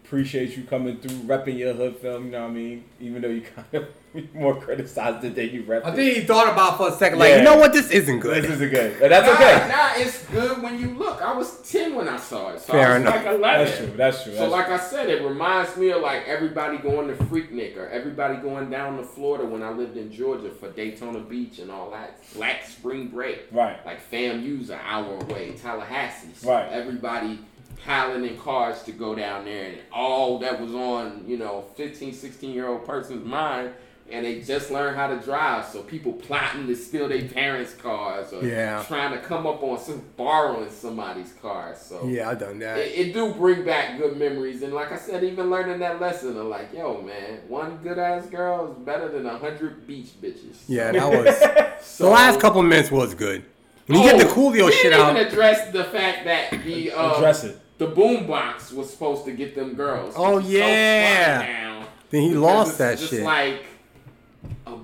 appreciate 0.03 0.55
you 0.55 0.63
coming 0.63 0.99
through, 0.99 1.19
repping 1.21 1.57
your 1.57 1.73
hood 1.73 1.97
film. 1.97 2.25
You 2.25 2.31
know 2.31 2.41
what 2.43 2.51
I 2.51 2.53
mean? 2.53 2.83
Even 2.99 3.21
though 3.21 3.29
you 3.29 3.41
kind 3.55 3.67
of 3.73 3.87
more 4.33 4.55
criticized 4.59 5.23
it 5.25 5.35
than 5.35 5.49
you 5.49 5.63
repped. 5.63 5.85
I 5.85 5.95
think 5.95 6.15
he 6.15 6.21
thought 6.23 6.51
about 6.51 6.77
for 6.77 6.89
a 6.89 6.91
second, 6.91 7.19
like, 7.19 7.29
Yeah. 7.29 7.37
you 7.37 7.43
know 7.43 7.57
what, 7.57 7.73
this 7.73 7.89
isn't 7.91 8.19
good. 8.19 8.43
this 8.43 8.51
isn't 8.51 8.69
good, 8.71 8.97
but 8.99 9.09
that's 9.09 9.27
Nah, 9.27 9.33
okay. 9.33 9.67
Nah, 9.69 10.01
it's 10.05 10.23
good 10.27 10.61
when 10.63 10.79
you 10.79 10.89
look. 10.95 11.21
I 11.21 11.33
was 11.35 11.61
ten 11.69 11.95
when 11.95 12.07
I 12.07 12.17
saw 12.17 12.49
it, 12.53 12.59
so 12.61 12.73
Fair 12.73 12.87
I 12.87 12.93
was 12.93 13.01
enough. 13.01 13.15
like 13.15 13.25
eleven. 13.25 13.65
That's 13.65 13.77
true. 13.77 13.93
That's 13.97 14.23
true. 14.23 14.33
So 14.33 14.39
That's 14.39 14.51
like 14.51 14.69
I 14.69 14.77
said, 14.79 15.09
it 15.09 15.23
reminds 15.23 15.75
me 15.77 15.89
of 15.91 16.01
like 16.01 16.27
everybody 16.27 16.77
going 16.77 17.07
to 17.07 17.13
Freaknik 17.25 17.77
or 17.77 17.87
everybody 17.89 18.37
going 18.37 18.69
down 18.69 18.97
to 18.97 19.03
Florida 19.03 19.45
when 19.45 19.63
I 19.63 19.69
lived 19.71 19.97
in 19.97 20.11
Georgia 20.11 20.49
for 20.51 20.69
Daytona 20.71 21.19
Beach 21.19 21.59
and 21.59 21.69
all 21.71 21.91
that. 21.91 22.19
Black 22.33 22.65
spring 22.65 23.07
break. 23.07 23.47
right. 23.51 23.83
Like 23.85 23.99
FAMU's 24.11 24.69
an 24.69 24.79
hour 24.85 25.17
away, 25.21 25.53
Tallahassee. 25.61 26.29
So 26.35 26.51
Right. 26.51 26.69
Everybody 26.71 27.39
piling 27.85 28.25
in 28.25 28.37
cars 28.37 28.81
to 28.83 28.91
go 28.91 29.13
down 29.13 29.45
there 29.45 29.65
and 29.65 29.77
all 29.93 30.39
that 30.39 30.59
was 30.59 30.73
on, 30.73 31.23
you 31.27 31.37
know, 31.37 31.65
15, 31.75 32.11
16 32.13 32.51
year 32.53 32.67
old 32.67 32.85
person's 32.85 33.23
mind 33.25 33.71
and 34.09 34.25
they 34.25 34.39
just 34.41 34.71
learned 34.71 34.95
how 34.95 35.07
to 35.07 35.17
drive. 35.17 35.65
So 35.65 35.81
people 35.83 36.13
plotting 36.13 36.67
to 36.67 36.75
steal 36.75 37.07
their 37.09 37.23
parents' 37.27 37.73
cars 37.73 38.31
or 38.31 38.45
Yeah. 38.45 38.83
trying 38.87 39.11
to 39.11 39.19
come 39.19 39.45
up 39.45 39.61
on 39.63 39.77
some 39.79 40.01
borrowing 40.15 40.69
somebody's 40.69 41.33
car. 41.41 41.75
So 41.77 42.05
Yeah, 42.07 42.29
I 42.29 42.35
done 42.35 42.59
that. 42.59 42.77
it, 42.77 42.97
it 43.07 43.13
do 43.13 43.33
bring 43.33 43.63
back 43.65 43.97
good 43.97 44.17
memories, 44.17 44.61
and 44.63 44.73
like 44.73 44.91
I 44.91 44.97
said, 44.97 45.23
even 45.23 45.49
learning 45.49 45.79
that 45.79 45.99
lesson 45.99 46.37
of 46.37 46.47
like, 46.47 46.73
yo, 46.73 47.01
man, 47.01 47.39
one 47.47 47.77
good 47.83 47.99
ass 47.99 48.25
girl 48.27 48.71
is 48.71 48.77
better 48.85 49.09
than 49.09 49.25
a 49.25 49.37
hundred 49.37 49.85
beach 49.87 50.11
bitches. 50.21 50.55
Yeah, 50.67 50.91
that 50.91 51.09
was. 51.09 51.37
So- 51.85 52.05
The 52.07 52.09
last 52.11 52.39
couple 52.39 52.61
minutes 52.63 52.91
was 52.91 53.13
good. 53.13 53.43
When 53.87 53.99
you 54.01 54.09
get 54.09 54.19
the 54.19 54.27
Oh, 54.29 54.33
Coolio 54.33 54.65
we 54.65 54.71
shit 54.73 54.91
didn't 54.91 54.99
out. 54.99 55.15
even 55.15 55.27
address 55.27 55.71
the 55.71 55.83
fact 55.85 56.25
that 56.25 56.51
the 56.65 56.91
uh, 56.91 57.15
Address 57.15 57.43
it. 57.45 57.57
the 57.77 57.87
boombox 57.87 58.73
was 58.73 58.89
supposed 58.89 59.23
to 59.25 59.31
get 59.31 59.55
them 59.55 59.75
girls. 59.75 60.13
Oh, 60.17 60.37
which 60.37 60.45
is 60.47 60.51
so 60.51 60.57
yeah. 60.57 61.83
Then 62.09 62.21
he 62.21 62.27
because 62.29 62.41
lost 62.41 62.69
it's 62.71 62.77
that 62.79 62.97
just 62.99 63.11
shit. 63.11 63.23
Like 63.23 63.61
a 63.61 63.66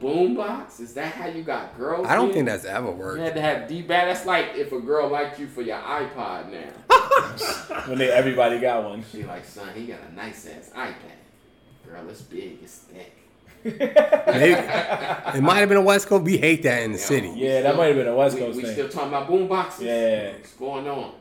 boombox? 0.03 0.79
Is 0.79 0.93
that 0.95 1.13
how 1.13 1.27
you 1.27 1.43
got 1.43 1.77
girls? 1.77 2.07
I 2.07 2.15
don't 2.15 2.29
in? 2.29 2.33
think 2.33 2.45
that's 2.47 2.65
ever 2.65 2.91
worked. 2.91 3.17
You 3.19 3.23
had 3.25 3.35
to 3.35 3.41
have 3.41 3.67
D 3.67 3.81
bag. 3.81 4.07
That's 4.13 4.25
like 4.25 4.55
if 4.55 4.71
a 4.71 4.79
girl 4.79 5.07
liked 5.09 5.39
you 5.39 5.47
for 5.47 5.61
your 5.61 5.77
iPod 5.77 6.51
now. 6.51 6.69
When 7.87 7.97
they 7.97 8.09
everybody 8.11 8.59
got 8.59 8.83
one. 8.83 9.03
She 9.11 9.23
like, 9.23 9.45
son, 9.45 9.69
he 9.75 9.85
got 9.87 9.99
a 10.09 10.13
nice 10.13 10.47
ass 10.47 10.71
iPad. 10.75 11.89
Girl, 11.89 12.07
it's 12.09 12.21
big, 12.21 12.59
it's 12.63 12.77
thick. 12.77 13.13
Maybe- 13.63 13.77
it 15.37 15.41
might 15.41 15.59
have 15.59 15.69
been 15.69 15.77
a 15.77 15.81
West 15.81 16.07
Coast. 16.07 16.23
We 16.23 16.37
hate 16.37 16.63
that 16.63 16.83
in 16.83 16.91
the 16.93 16.97
Yeah. 16.97 17.03
city. 17.03 17.31
Yeah, 17.35 17.61
that 17.61 17.75
might 17.75 17.87
have 17.87 17.95
been 17.95 18.07
a 18.07 18.15
West 18.15 18.35
we, 18.35 18.41
Coast 18.41 18.57
we 18.57 18.63
thing. 18.63 18.73
still 18.73 18.89
talking 18.89 19.09
about 19.09 19.27
boom 19.27 19.47
boxes. 19.47 19.85
Yeah. 19.85 20.33
What's 20.33 20.53
going 20.53 20.87
on? 20.87 21.13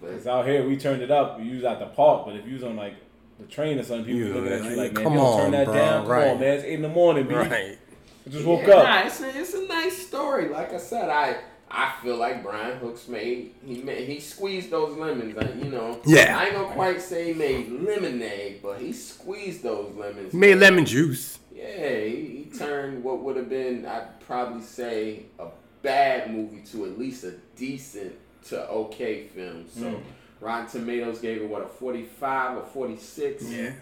But 0.00 0.12
Cause 0.12 0.26
out 0.26 0.46
here 0.46 0.66
we 0.66 0.76
turned 0.76 1.02
it 1.02 1.10
up. 1.10 1.38
We 1.38 1.44
use 1.46 1.64
at 1.64 1.78
the 1.78 1.86
park, 1.86 2.26
but 2.26 2.34
if 2.36 2.46
you 2.46 2.54
was 2.54 2.64
on 2.64 2.76
like 2.76 2.94
the 3.38 3.46
train 3.46 3.78
or 3.78 3.82
something, 3.82 4.04
people 4.06 4.28
Yeah, 4.28 4.34
looking 4.34 4.52
at 4.52 4.62
you 4.64 4.68
like, 4.70 4.76
like, 4.76 4.92
man, 4.94 5.04
come 5.04 5.12
you 5.14 5.18
don't 5.18 5.26
on, 5.28 5.40
turn 5.42 5.50
that 5.52 5.64
bro, 5.66 5.74
down. 5.74 6.02
Come 6.02 6.12
right. 6.12 6.28
on, 6.28 6.40
man. 6.40 6.54
It's 6.54 6.64
eight 6.64 6.74
in 6.74 6.82
the 6.82 6.88
morning, 6.88 7.26
B. 7.28 7.34
Right. 7.34 7.78
I 8.26 8.30
just 8.30 8.44
woke 8.44 8.66
Yeah, 8.66 8.74
up. 8.76 8.84
Nah, 8.84 9.06
it's 9.06 9.20
a, 9.20 9.38
it's 9.40 9.54
a 9.54 9.66
nice 9.66 10.06
story. 10.06 10.48
Like 10.48 10.72
I 10.72 10.78
said, 10.78 11.08
I 11.08 11.38
I 11.70 11.94
feel 12.02 12.16
like 12.16 12.42
Brian 12.42 12.78
Hooks 12.78 13.08
made 13.08 13.54
he 13.64 13.82
made, 13.82 14.08
he 14.08 14.20
squeezed 14.20 14.70
those 14.70 14.96
lemons. 14.96 15.36
uh, 15.36 15.48
You 15.58 15.70
know. 15.70 16.00
Yeah. 16.06 16.38
I 16.38 16.44
ain't 16.46 16.54
gonna 16.54 16.72
quite 16.74 17.00
say 17.00 17.32
he 17.32 17.34
made 17.34 17.70
lemonade, 17.70 18.60
but 18.62 18.78
he 18.78 18.92
squeezed 18.92 19.62
those 19.62 19.94
lemons. 19.96 20.32
He 20.32 20.38
made 20.38 20.56
lemon 20.56 20.84
juice. 20.84 21.38
Yeah, 21.54 22.00
he, 22.00 22.44
he 22.50 22.58
turned 22.58 23.02
what 23.04 23.20
would 23.22 23.36
have 23.36 23.48
been, 23.48 23.86
I'd 23.86 24.20
probably 24.20 24.62
say, 24.62 25.26
a 25.38 25.46
bad 25.82 26.30
movie 26.32 26.62
to 26.72 26.86
at 26.86 26.98
least 26.98 27.24
a 27.24 27.32
decent 27.56 28.14
to 28.48 28.68
okay 28.68 29.28
film. 29.28 29.64
So 29.74 29.82
Mm. 29.82 30.02
Rotten 30.40 30.66
Tomatoes 30.68 31.20
gave 31.20 31.40
it 31.40 31.48
what 31.48 31.62
a 31.62 31.66
forty-five 31.68 32.56
or 32.58 32.64
forty-six. 32.64 33.44
Yeah. 33.48 33.72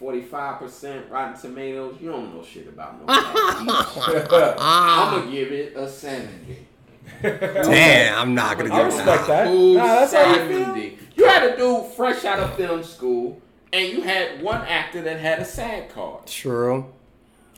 Forty-five 0.00 0.58
percent 0.58 1.10
Rotten 1.10 1.38
Tomatoes. 1.38 1.96
You 2.00 2.10
don't 2.10 2.34
know 2.34 2.42
shit 2.42 2.66
about 2.66 2.94
no. 2.98 3.04
I'm 3.08 3.68
Ah. 3.68 5.10
gonna 5.18 5.30
give 5.30 5.52
it 5.52 5.76
a 5.76 5.86
seventy. 5.88 6.66
Damn, 7.22 8.18
I'm 8.18 8.34
not 8.34 8.56
gonna 8.56 8.70
give 8.70 8.78
it 8.78 8.84
respect 8.84 9.26
that. 9.26 9.44
that. 9.44 9.46
Ooh, 9.48 9.74
Nah, 9.74 9.86
that's 9.86 10.14
how 10.14 10.34
you 10.34 10.48
feel. 10.48 10.76
You 11.16 11.26
had 11.26 11.50
a 11.50 11.56
dude 11.56 11.86
fresh 11.92 12.24
out 12.24 12.38
of 12.38 12.54
film 12.54 12.82
school, 12.82 13.40
and 13.74 13.88
you 13.92 14.00
had 14.00 14.42
one 14.42 14.62
actor 14.62 15.02
that 15.02 15.20
had 15.20 15.38
a 15.40 15.44
sad 15.44 15.90
card. 15.90 16.26
True. 16.26 16.86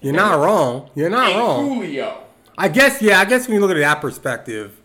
You're 0.00 0.14
not 0.14 0.40
wrong. 0.40 0.90
You're 0.96 1.10
not 1.10 1.30
and 1.30 1.38
wrong. 1.38 1.70
Coolio. 1.80 2.14
I 2.58 2.66
guess, 2.68 3.00
yeah, 3.00 3.20
I 3.20 3.24
guess 3.24 3.46
when 3.46 3.54
you 3.54 3.60
look 3.60 3.70
at 3.70 3.76
it 3.76 3.80
that 3.80 4.00
perspective, 4.00 4.80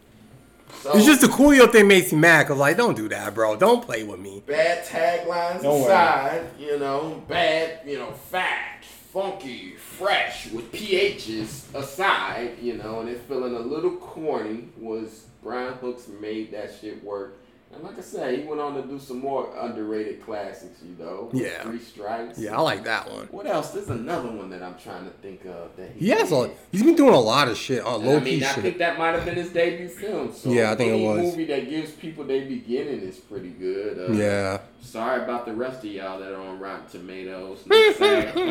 So, 0.81 0.95
it's 0.95 1.05
just 1.05 1.21
the 1.21 1.27
Coolio 1.27 1.71
thing 1.71 1.87
makes 1.87 2.11
me 2.11 2.19
mad 2.19 2.43
because, 2.43 2.57
like, 2.57 2.77
don't 2.77 2.95
do 2.95 3.09
that, 3.09 3.33
bro. 3.33 3.55
Don't 3.55 3.83
play 3.83 4.03
with 4.03 4.19
me. 4.19 4.43
bad 4.45 4.85
taglines 4.85 5.61
Don't 5.61 5.81
worry. 5.81 5.85
aside, 5.85 6.45
you 6.59 6.77
know, 6.77 7.23
bad, 7.27 7.79
you 7.85 7.97
know, 7.97 8.11
fat, 8.11 8.85
funky, 9.11 9.75
fresh 9.75 10.51
with 10.51 10.71
PHs 10.71 11.73
aside, 11.73 12.57
you 12.61 12.77
know, 12.77 12.99
and 12.99 13.09
it's 13.09 13.21
feeling 13.25 13.55
a 13.55 13.59
little 13.59 13.95
corny 13.97 14.69
was 14.77 15.25
Brian 15.41 15.73
Hooks 15.75 16.07
made 16.19 16.51
that 16.51 16.71
shit 16.79 17.03
work. 17.03 17.36
And 17.77 17.85
like 17.85 17.99
I 17.99 18.01
said, 18.01 18.39
he 18.39 18.43
went 18.43 18.59
on 18.59 18.73
to 18.73 18.81
do 18.81 18.97
some 18.97 19.19
more 19.19 19.53
underrated 19.59 20.23
classics, 20.25 20.79
you 20.83 20.95
know. 20.97 21.29
Yeah. 21.31 21.61
Three 21.61 21.77
Strikes. 21.77 22.39
Yeah, 22.39 22.57
I 22.57 22.61
like 22.61 22.83
that 22.85 23.11
one. 23.11 23.27
What 23.27 23.45
else? 23.45 23.69
There's 23.69 23.89
another 23.89 24.29
one 24.31 24.49
that 24.49 24.63
I'm 24.63 24.75
trying 24.79 25.05
to 25.05 25.11
think 25.21 25.45
of 25.45 25.75
that 25.77 25.91
he 25.91 26.05
He 26.05 26.09
has 26.09 26.31
a, 26.31 26.49
he's 26.71 26.81
been 26.81 26.95
doing 26.95 27.13
a 27.13 27.19
lot 27.19 27.47
of 27.47 27.55
shit, 27.55 27.85
uh, 27.85 27.95
low 27.97 28.17
I 28.17 28.19
mean, 28.19 28.43
I 28.43 28.47
shit. 28.47 28.63
think 28.63 28.77
that 28.79 28.97
might 28.97 29.13
have 29.13 29.25
been 29.25 29.35
his 29.35 29.49
debut 29.51 29.89
film. 29.89 30.33
So 30.33 30.49
Yeah, 30.49 30.71
I 30.71 30.75
think 30.75 30.89
it 30.89 30.93
any 30.95 31.05
was. 31.07 31.17
movie 31.21 31.45
that 31.45 31.69
gives 31.69 31.91
people 31.91 32.23
their 32.23 32.45
beginning 32.47 33.01
is 33.01 33.17
pretty 33.17 33.49
good. 33.51 34.09
Uh, 34.09 34.13
Yeah. 34.13 34.61
Sorry 34.81 35.21
about 35.21 35.45
the 35.45 35.53
rest 35.53 35.79
of 35.85 35.91
y'all 35.91 36.19
that 36.19 36.31
are 36.31 36.41
on 36.41 36.59
Rotten 36.59 36.87
Tomatoes. 36.89 37.59
No 37.67 37.91
sad 37.93 38.35
you 38.35 38.45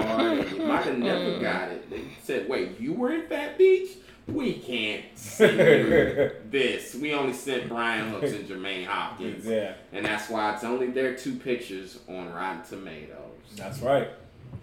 might 0.66 0.84
have 0.84 0.98
never 0.98 1.38
got 1.40 1.70
it. 1.70 1.88
They 1.90 2.02
said, 2.22 2.48
"Wait, 2.48 2.78
you 2.78 2.92
were 2.92 3.10
in 3.12 3.26
Phat 3.26 3.58
Beach? 3.58 3.90
We 4.26 4.54
can't 4.54 5.04
send 5.14 5.58
you 5.58 6.30
this. 6.50 6.94
We 6.94 7.12
only 7.14 7.32
sent 7.32 7.68
Brian 7.68 8.08
Hooks 8.10 8.32
and 8.32 8.48
Jermaine 8.48 8.84
Hopkins, 8.86 9.46
Yeah, 9.46 9.74
and 9.92 10.04
that's 10.04 10.28
why 10.28 10.52
it's 10.54 10.64
only 10.64 10.88
their 10.88 11.14
two 11.14 11.36
pictures 11.36 11.98
on 12.08 12.32
Rotten 12.32 12.62
Tomatoes." 12.64 13.20
that's 13.56 13.80
right. 13.80 14.08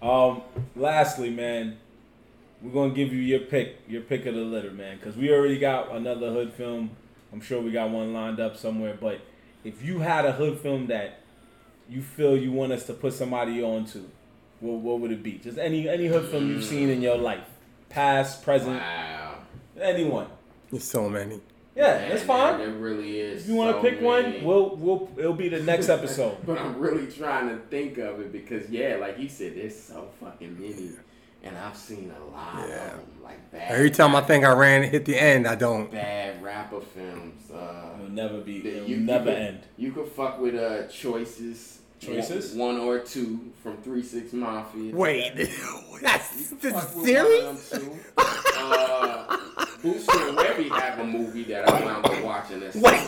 Um, 0.02 0.42
lastly, 0.76 1.30
man, 1.30 1.78
we're 2.60 2.72
gonna 2.72 2.94
give 2.94 3.12
you 3.12 3.20
your 3.20 3.40
pick, 3.40 3.76
your 3.88 4.02
pick 4.02 4.26
of 4.26 4.34
the 4.34 4.42
litter, 4.42 4.70
man, 4.70 4.98
because 4.98 5.16
we 5.16 5.32
already 5.32 5.58
got 5.58 5.90
another 5.92 6.30
hood 6.30 6.52
film. 6.52 6.90
I'm 7.32 7.40
sure 7.40 7.60
we 7.60 7.70
got 7.72 7.90
one 7.90 8.12
lined 8.12 8.40
up 8.40 8.56
somewhere. 8.56 8.96
But 9.00 9.20
if 9.64 9.82
you 9.82 10.00
had 10.00 10.24
a 10.26 10.32
hood 10.32 10.60
film 10.60 10.86
that 10.88 11.20
you 11.88 12.02
feel 12.02 12.36
you 12.36 12.52
want 12.52 12.72
us 12.72 12.84
to 12.86 12.92
put 12.94 13.12
somebody 13.14 13.62
onto, 13.62 14.04
what, 14.60 14.80
what 14.80 15.00
would 15.00 15.10
it 15.10 15.22
be? 15.22 15.32
Just 15.38 15.58
any 15.58 15.88
any 15.88 16.06
hood 16.06 16.28
film 16.30 16.48
you've 16.50 16.64
seen 16.64 16.90
in 16.90 17.00
your 17.02 17.16
life, 17.16 17.48
past, 17.88 18.42
present, 18.44 18.78
Wow. 18.78 19.23
Anyone. 19.80 20.26
There's 20.70 20.84
so 20.84 21.08
many. 21.08 21.40
Yeah, 21.76 21.82
Man, 21.94 22.08
that's 22.08 22.20
there- 22.22 22.26
fine. 22.28 22.58
There 22.58 22.70
really 22.70 23.18
is. 23.20 23.42
If 23.42 23.48
you 23.48 23.56
want 23.56 23.76
so 23.76 23.82
to 23.82 23.88
pick 23.90 24.00
many. 24.00 24.36
one, 24.38 24.44
we'll 24.44 24.76
we'll 24.76 25.10
it'll 25.16 25.32
be 25.34 25.48
the 25.48 25.60
next 25.60 25.88
episode. 25.88 26.36
But 26.46 26.58
I'm 26.58 26.78
really 26.78 27.06
trying 27.10 27.48
to 27.48 27.56
think 27.68 27.98
of 27.98 28.20
it 28.20 28.30
because 28.32 28.70
yeah, 28.70 28.96
like 29.00 29.18
you 29.18 29.28
said, 29.28 29.56
there's 29.56 29.78
so 29.80 30.08
fucking 30.20 30.58
many, 30.60 30.90
and 31.42 31.56
I've 31.58 31.76
seen 31.76 32.12
a 32.16 32.24
lot 32.32 32.68
Yeah. 32.68 32.74
of 32.86 32.90
them. 32.92 33.00
Like 33.24 33.50
bad. 33.50 33.72
Every 33.72 33.90
time 33.90 34.14
I 34.14 34.20
think 34.20 34.44
I 34.44 34.52
ran 34.52 34.82
hit 34.84 35.04
the 35.04 35.16
end, 35.20 35.46
I 35.48 35.54
don't. 35.56 35.90
bad 35.90 36.40
rapper 36.42 36.80
films. 36.80 37.50
Uh, 37.50 37.90
It'll 37.98 38.10
never 38.12 38.40
be. 38.40 38.60
that 38.60 38.76
It'll 38.76 38.88
you, 38.88 38.96
never 38.98 39.30
you 39.30 39.34
could, 39.36 39.42
end. 39.42 39.58
You 39.76 39.92
could 39.92 40.08
fuck 40.08 40.38
with 40.40 40.54
uh 40.54 40.86
choices. 40.88 41.80
Choices? 42.06 42.54
One, 42.54 42.78
one 42.78 42.86
or 42.88 42.98
two 43.00 43.40
from 43.62 43.76
Three 43.78 44.02
Six 44.02 44.32
Mafia. 44.32 44.94
Wait, 44.94 45.32
that's 46.02 46.38
You 46.40 46.46
could 46.48 46.60
this 46.60 46.72
fuck 46.72 46.88
is 46.90 46.94
with 46.96 47.06
serious? 47.06 47.70
One 47.72 47.80
of 47.80 47.80
them 47.80 47.80
too. 47.80 47.98
uh, 48.16 49.36
Boosie 49.82 50.28
and 50.28 50.38
Webbie 50.38 50.68
have 50.80 50.98
a 50.98 51.04
movie 51.04 51.44
that 51.44 51.68
I 51.68 51.84
wound 51.84 52.06
up 52.06 52.24
watching. 52.24 52.60
That's 52.60 52.76
Wait, 52.76 53.00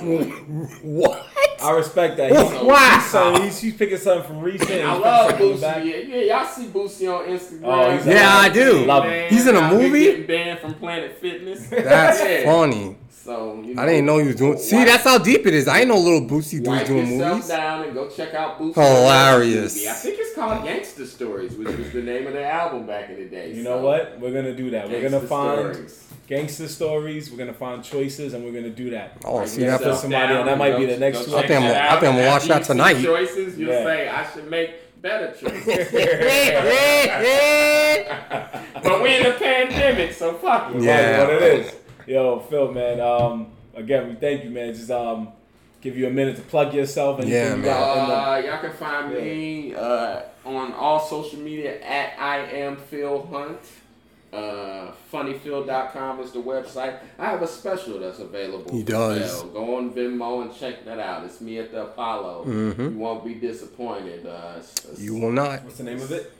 what? 0.82 1.26
I 1.62 1.70
respect 1.70 2.18
that. 2.18 2.30
He's, 2.32 2.62
Wow. 2.62 2.94
he's, 3.00 3.06
son- 3.10 3.42
he's, 3.42 3.58
he's 3.60 3.76
picking 3.76 3.96
something 3.96 4.26
from 4.28 4.40
recent. 4.40 4.70
I 4.84 4.92
love 4.94 5.32
Boosie. 5.32 5.60
Yeah, 5.62 5.76
yeah, 5.96 6.36
y'all 6.36 6.46
see 6.46 6.66
Boosie 6.66 7.08
on 7.12 7.26
Instagram. 7.28 7.62
Oh, 7.64 8.10
Yeah, 8.10 8.28
I 8.36 8.48
do. 8.50 8.84
Love 8.84 9.04
him. 9.04 9.30
He's 9.30 9.46
in 9.46 9.56
a 9.56 9.60
out 9.60 9.72
here 9.72 9.80
movie? 9.80 10.04
Getting 10.04 10.26
banned 10.26 10.58
from 10.60 10.74
Planet 10.74 11.18
Fitness. 11.18 11.66
That's 11.68 12.20
Yeah. 12.22 12.44
funny. 12.44 12.96
So 13.26 13.60
you 13.64 13.74
know, 13.74 13.82
I 13.82 13.86
didn't 13.86 14.06
know 14.06 14.18
you 14.18 14.26
was 14.26 14.36
doing. 14.36 14.56
See, 14.58 14.84
that's 14.84 15.02
how 15.02 15.18
deep 15.18 15.46
it 15.46 15.54
is. 15.54 15.66
I 15.66 15.80
didn't 15.80 15.88
know 15.88 15.98
little 15.98 16.20
Boosie 16.28 16.58
dude 16.58 16.68
was 16.68 16.78
Wipe 16.78 16.86
doing 16.86 17.12
yourself 17.14 17.32
movies. 17.34 17.48
down 17.48 17.82
and 17.84 17.92
go 17.92 18.08
check 18.08 18.34
out 18.34 18.60
Boosie. 18.60 18.74
Hilarious. 18.74 19.74
Movie. 19.74 19.88
I 19.88 19.92
think 19.94 20.16
it's 20.20 20.34
called 20.36 20.64
Gangster 20.64 21.06
Stories, 21.06 21.52
which 21.56 21.76
was 21.76 21.90
the 21.92 22.02
name 22.02 22.28
of 22.28 22.34
the 22.34 22.46
album 22.48 22.86
back 22.86 23.10
in 23.10 23.16
the 23.16 23.24
day. 23.24 23.52
You 23.52 23.64
So, 23.64 23.70
know 23.70 23.78
what? 23.84 24.20
We're 24.20 24.32
gonna 24.32 24.54
do 24.54 24.70
that. 24.70 24.88
We're 24.88 25.02
gonna 25.02 25.20
find 25.26 25.74
Stories. 25.74 26.04
gangster 26.28 26.68
stories. 26.68 27.32
We're 27.32 27.38
gonna 27.38 27.52
find 27.52 27.82
choices, 27.82 28.32
and 28.34 28.44
we're 28.44 28.52
gonna 28.52 28.70
do 28.70 28.90
that. 28.90 29.16
Oh, 29.24 29.38
Wipe 29.38 29.48
see 29.48 29.62
that? 29.62 29.80
yourself 29.80 29.94
Put 29.94 30.00
somebody 30.02 30.28
down 30.32 30.40
on. 30.42 30.46
That 30.46 30.58
might 30.58 30.70
go- 30.70 30.78
be 30.78 30.86
the 30.86 30.98
next 30.98 31.26
one. 31.26 31.42
I 31.44 31.48
think 31.48 31.60
I'm- 31.60 31.62
I 31.64 31.74
out, 31.88 32.00
think 32.00 32.12
I'm 32.12 32.18
gonna 32.18 32.28
watch 32.28 32.42
after 32.42 32.48
that 32.48 32.60
you 32.60 32.64
tonight. 32.66 33.02
Choices, 33.04 33.58
you'll 33.58 33.72
Yeah. 33.72 33.84
say 33.84 34.08
I 34.08 34.24
should 34.32 34.48
make 34.48 34.70
better 35.02 35.32
choices. 35.32 35.66
but 38.84 39.02
we're 39.02 39.20
in 39.20 39.26
a 39.26 39.32
pandemic, 39.32 40.12
so 40.12 40.34
fuck 40.34 40.72
it. 40.76 40.82
Yeah. 40.82 41.22
What 41.26 41.30
it 41.30 41.42
is. 41.66 41.72
Yo, 42.06 42.38
Phil, 42.40 42.72
man. 42.72 43.00
Um, 43.00 43.48
again, 43.74 44.08
we 44.08 44.14
thank 44.14 44.44
you, 44.44 44.50
man. 44.50 44.72
Just 44.74 44.90
um, 44.90 45.28
give 45.80 45.96
you 45.96 46.06
a 46.06 46.10
minute 46.10 46.36
to 46.36 46.42
plug 46.42 46.72
yourself. 46.74 47.18
And 47.20 47.28
Yeah, 47.28 47.50
you 47.50 47.56
man. 47.56 47.64
got 47.64 47.98
in 47.98 48.08
the- 48.08 48.14
Uh, 48.48 48.52
y'all 48.52 48.60
can 48.60 48.72
find 48.72 49.12
me 49.14 49.74
uh, 49.74 50.20
on 50.44 50.72
all 50.74 51.00
social 51.00 51.38
media 51.40 51.80
at 51.82 52.18
I 52.18 52.38
am 52.38 52.76
Phil 52.76 53.26
Hunt. 53.26 53.58
Uh, 54.32 54.90
funnyphil.com 55.12 56.20
is 56.20 56.32
the 56.32 56.40
website. 56.40 56.98
I 57.18 57.26
have 57.30 57.40
a 57.42 57.46
special 57.46 57.98
that's 58.00 58.18
available. 58.18 58.70
He 58.70 58.82
does. 58.82 59.38
sale. 59.40 59.48
Go 59.48 59.76
on 59.76 59.92
Vimeo 59.92 60.42
and 60.42 60.54
check 60.54 60.84
that 60.84 60.98
out. 60.98 61.24
It's 61.24 61.40
me 61.40 61.58
at 61.58 61.70
the 61.72 61.84
Apollo. 61.84 62.44
Mm-hmm. 62.46 62.82
You 62.82 62.98
won't 62.98 63.24
be 63.24 63.34
disappointed. 63.34 64.26
Uh, 64.26 64.54
it's- 64.58 64.84
it's. 64.90 65.00
You 65.00 65.14
will 65.16 65.32
not. 65.32 65.64
What's 65.64 65.78
the 65.78 65.84
name 65.84 66.00
of 66.02 66.12
it? 66.12 66.30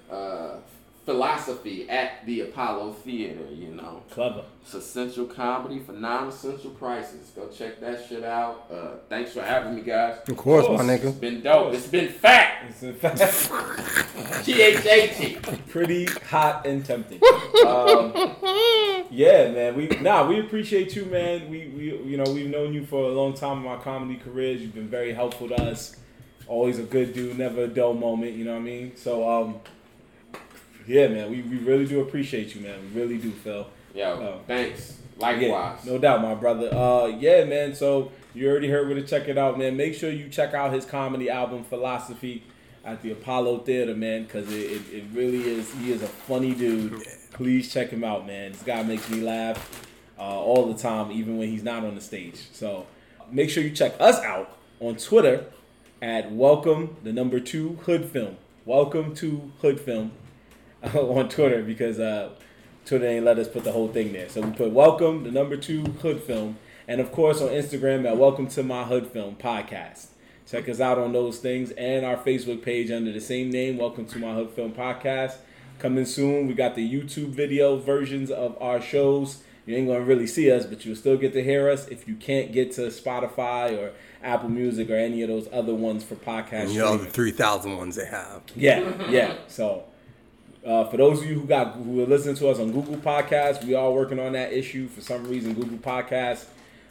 Philosophy 1.06 1.88
at 1.88 2.26
the 2.26 2.42
Apollo 2.42 2.92
Theater. 2.92 3.46
You 3.50 3.68
know. 3.68 4.02
Clever. 4.10 4.44
It's 4.60 4.74
essential 4.74 5.26
comedy 5.26 5.78
for 5.78 5.92
non-essential 5.92 6.72
prices. 6.72 7.30
Go 7.30 7.48
check 7.48 7.80
that 7.80 8.04
shit 8.08 8.24
out. 8.24 8.66
Uh, 8.70 8.96
thanks 9.08 9.32
for 9.32 9.42
having 9.42 9.76
me, 9.76 9.82
guys. 9.82 10.18
Of 10.28 10.36
course, 10.36 10.66
course. 10.66 10.82
my 10.82 10.92
It's 10.92 11.16
been 11.16 11.40
dope. 11.40 11.72
It's 11.72 11.86
been 11.86 12.08
fat. 12.08 12.66
It's 12.68 12.82
in 12.82 12.94
fact 12.94 13.18
T 14.44 14.60
H 14.60 14.84
A 14.84 15.06
T. 15.14 15.38
pretty 15.68 16.06
hot 16.06 16.66
and 16.66 16.84
tempting. 16.84 17.20
Um, 17.64 18.12
yeah, 19.10 19.50
man. 19.52 19.76
We 19.76 19.86
nah, 20.00 20.26
we 20.26 20.40
appreciate 20.40 20.96
you, 20.96 21.04
man. 21.06 21.48
We 21.48 21.68
we 21.68 22.10
you 22.10 22.16
know 22.16 22.24
we've 22.32 22.50
known 22.50 22.74
you 22.74 22.84
for 22.84 23.04
a 23.04 23.12
long 23.12 23.34
time 23.34 23.60
in 23.60 23.66
our 23.66 23.78
comedy 23.80 24.16
careers. 24.16 24.60
You've 24.60 24.74
been 24.74 24.88
very 24.88 25.12
helpful 25.12 25.48
to 25.48 25.54
us. 25.54 25.96
Always 26.48 26.78
a 26.78 26.84
good 26.84 27.12
dude, 27.12 27.38
never 27.38 27.64
a 27.64 27.68
dull 27.68 27.94
moment. 27.94 28.34
You 28.34 28.44
know 28.44 28.52
what 28.52 28.60
I 28.60 28.62
mean? 28.62 28.96
So 28.96 29.28
um, 29.28 29.60
yeah, 30.86 31.08
man. 31.08 31.30
We, 31.30 31.42
we 31.42 31.56
really 31.58 31.86
do 31.86 32.00
appreciate 32.00 32.54
you, 32.54 32.60
man. 32.60 32.78
We 32.94 33.00
really 33.00 33.18
do, 33.18 33.30
Phil. 33.30 33.66
Yo, 33.94 34.04
Oh. 34.06 34.40
thanks. 34.46 34.98
Yeah, 35.18 35.26
Likewise. 35.28 35.84
no 35.86 35.96
doubt, 35.98 36.20
my 36.20 36.34
brother. 36.34 36.68
Uh, 36.74 37.06
yeah, 37.06 37.44
man. 37.44 37.74
So 37.74 38.12
you 38.34 38.48
already 38.50 38.68
heard 38.68 38.86
where 38.86 38.96
to 38.96 39.06
check 39.06 39.28
it 39.28 39.38
out, 39.38 39.58
man. 39.58 39.76
Make 39.76 39.94
sure 39.94 40.10
you 40.10 40.28
check 40.28 40.52
out 40.52 40.72
his 40.72 40.84
comedy 40.84 41.30
album, 41.30 41.64
Philosophy, 41.64 42.42
at 42.84 43.00
the 43.02 43.12
Apollo 43.12 43.60
Theater, 43.60 43.94
man, 43.94 44.24
because 44.24 44.52
it, 44.52 44.58
it, 44.70 44.82
it 44.92 45.04
really 45.14 45.42
is. 45.48 45.72
He 45.74 45.90
is 45.90 46.02
a 46.02 46.06
funny 46.06 46.54
dude. 46.54 47.02
Please 47.32 47.72
check 47.72 47.88
him 47.90 48.04
out, 48.04 48.26
man. 48.26 48.52
This 48.52 48.62
guy 48.62 48.82
makes 48.82 49.08
me 49.08 49.22
laugh 49.22 49.88
uh, 50.18 50.22
all 50.22 50.70
the 50.72 50.78
time, 50.78 51.10
even 51.10 51.38
when 51.38 51.48
he's 51.48 51.62
not 51.62 51.82
on 51.84 51.94
the 51.94 52.00
stage. 52.00 52.48
So 52.52 52.86
make 53.30 53.48
sure 53.50 53.62
you 53.62 53.70
check 53.70 53.94
us 53.98 54.20
out 54.20 54.56
on 54.80 54.96
Twitter 54.96 55.46
at 56.02 56.30
welcome 56.30 56.96
the 57.02 57.12
number 57.12 57.40
two 57.40 57.76
hood 57.86 58.04
film. 58.04 58.36
Welcome 58.66 59.14
to 59.16 59.50
hood 59.62 59.80
film 59.80 60.12
on 60.94 61.28
Twitter 61.28 61.62
because 61.62 61.98
uh, 61.98 62.30
Twitter 62.84 63.06
ain't 63.06 63.24
let 63.24 63.38
us 63.38 63.48
put 63.48 63.64
the 63.64 63.72
whole 63.72 63.88
thing 63.88 64.12
there. 64.12 64.28
So 64.28 64.40
we 64.40 64.52
put 64.52 64.70
welcome, 64.70 65.24
the 65.24 65.30
number 65.30 65.56
two 65.56 65.82
hood 65.84 66.22
film, 66.22 66.58
and 66.86 67.00
of 67.00 67.10
course 67.10 67.40
on 67.40 67.48
Instagram 67.48 68.06
at 68.08 68.16
welcome 68.16 68.46
to 68.48 68.62
my 68.62 68.84
hood 68.84 69.08
film 69.08 69.36
podcast. 69.36 70.06
Check 70.48 70.68
us 70.68 70.78
out 70.78 70.96
on 70.96 71.12
those 71.12 71.38
things 71.38 71.72
and 71.72 72.06
our 72.06 72.16
Facebook 72.16 72.62
page 72.62 72.92
under 72.92 73.10
the 73.10 73.20
same 73.20 73.50
name. 73.50 73.78
Welcome 73.78 74.06
to 74.06 74.18
my 74.20 74.32
Hood 74.32 74.50
Film 74.50 74.72
Podcast. 74.72 75.38
Coming 75.80 76.04
soon, 76.04 76.46
we 76.46 76.54
got 76.54 76.76
the 76.76 76.88
YouTube 76.88 77.30
video 77.30 77.76
versions 77.78 78.30
of 78.30 78.56
our 78.62 78.80
shows. 78.80 79.42
You 79.66 79.74
ain't 79.74 79.88
gonna 79.88 80.02
really 80.02 80.28
see 80.28 80.52
us, 80.52 80.64
but 80.64 80.84
you'll 80.84 80.94
still 80.94 81.16
get 81.16 81.32
to 81.32 81.42
hear 81.42 81.68
us 81.68 81.88
if 81.88 82.06
you 82.06 82.14
can't 82.14 82.52
get 82.52 82.70
to 82.72 82.82
Spotify 82.82 83.76
or 83.76 83.90
Apple 84.22 84.48
Music 84.48 84.88
or 84.88 84.94
any 84.94 85.20
of 85.22 85.28
those 85.28 85.48
other 85.52 85.74
ones 85.74 86.04
for 86.04 86.14
podcast. 86.14 86.52
And 86.52 86.70
you 86.70 86.78
know 86.78 86.92
the 86.92 86.98
streaming. 86.98 87.12
three 87.12 87.32
thousand 87.32 87.76
ones 87.76 87.96
they 87.96 88.06
have. 88.06 88.42
Yeah, 88.54 89.10
yeah. 89.10 89.34
So, 89.48 89.82
uh, 90.66 90.84
for 90.84 90.96
those 90.96 91.22
of 91.22 91.26
you 91.26 91.38
who 91.38 91.46
got 91.46 91.74
who 91.74 92.02
are 92.02 92.06
listening 92.06 92.34
to 92.34 92.48
us 92.48 92.58
on 92.58 92.72
Google 92.72 92.96
Podcasts, 92.96 93.64
we 93.64 93.74
are 93.74 93.90
working 93.92 94.18
on 94.18 94.32
that 94.32 94.52
issue. 94.52 94.88
For 94.88 95.00
some 95.00 95.24
reason, 95.28 95.54
Google 95.54 95.78
Podcasts, 95.78 96.46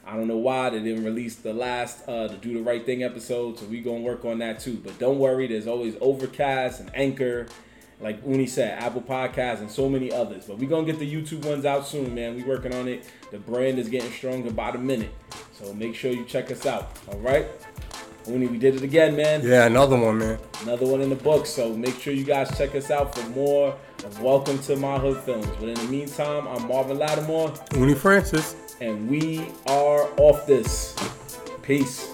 I 0.05 0.15
don't 0.15 0.29
know 0.29 0.37
why 0.37 0.69
they 0.69 0.79
didn't 0.79 1.03
release 1.03 1.35
the 1.35 1.53
last 1.53 2.07
uh, 2.07 2.29
the 2.29 2.37
Do 2.37 2.53
the 2.53 2.61
Right 2.61 2.85
Thing 2.85 3.03
episode, 3.03 3.59
so 3.59 3.65
we 3.65 3.81
gonna 3.81 3.99
work 3.99 4.23
on 4.23 4.39
that 4.39 4.61
too. 4.61 4.79
But 4.81 4.97
don't 4.97 5.19
worry, 5.19 5.47
there's 5.47 5.67
always 5.67 5.95
Overcast 5.99 6.79
and 6.79 6.89
Anchor, 6.95 7.47
like 7.99 8.25
Uni 8.25 8.47
said, 8.47 8.81
Apple 8.81 9.01
Podcasts, 9.01 9.59
and 9.59 9.69
so 9.69 9.89
many 9.89 10.09
others. 10.09 10.45
But 10.45 10.57
we 10.57 10.67
gonna 10.67 10.85
get 10.85 10.97
the 10.97 11.13
YouTube 11.13 11.43
ones 11.45 11.65
out 11.65 11.85
soon, 11.85 12.15
man. 12.15 12.35
We 12.35 12.43
working 12.43 12.73
on 12.73 12.87
it. 12.87 13.03
The 13.31 13.39
brand 13.39 13.77
is 13.77 13.89
getting 13.89 14.11
stronger 14.11 14.51
by 14.51 14.71
the 14.71 14.77
minute, 14.77 15.13
so 15.51 15.73
make 15.73 15.95
sure 15.95 16.11
you 16.13 16.23
check 16.23 16.49
us 16.49 16.65
out. 16.65 16.91
All 17.11 17.19
right. 17.19 17.47
We 18.27 18.57
did 18.57 18.75
it 18.75 18.81
again, 18.81 19.15
man 19.15 19.41
Yeah, 19.45 19.65
another 19.67 19.95
one, 19.97 20.17
man. 20.17 20.39
another 20.63 20.85
one 20.87 21.01
in 21.01 21.09
the 21.09 21.15
book. 21.15 21.45
So 21.45 21.75
make 21.75 21.99
sure 21.99 22.11
you 22.11 22.23
guys 22.23 22.55
check 22.57 22.73
us 22.73 22.89
out 22.89 23.15
for 23.15 23.27
more 23.29 23.75
of 24.03 24.19
Welcome 24.21 24.57
to 24.63 24.75
My 24.75 24.97
Hood 24.97 25.17
Films. 25.23 25.45
But 25.59 25.69
in 25.69 25.75
the 25.75 25.83
meantime, 25.83 26.47
I'm 26.47 26.67
Marvin 26.67 26.97
Lattimore, 26.97 27.53
Uni 27.75 27.93
Francis. 27.93 28.55
and 28.81 29.07
we 29.09 29.47
are 29.67 30.09
off 30.17 30.47
this. 30.47 30.95
Peace. 31.61 32.09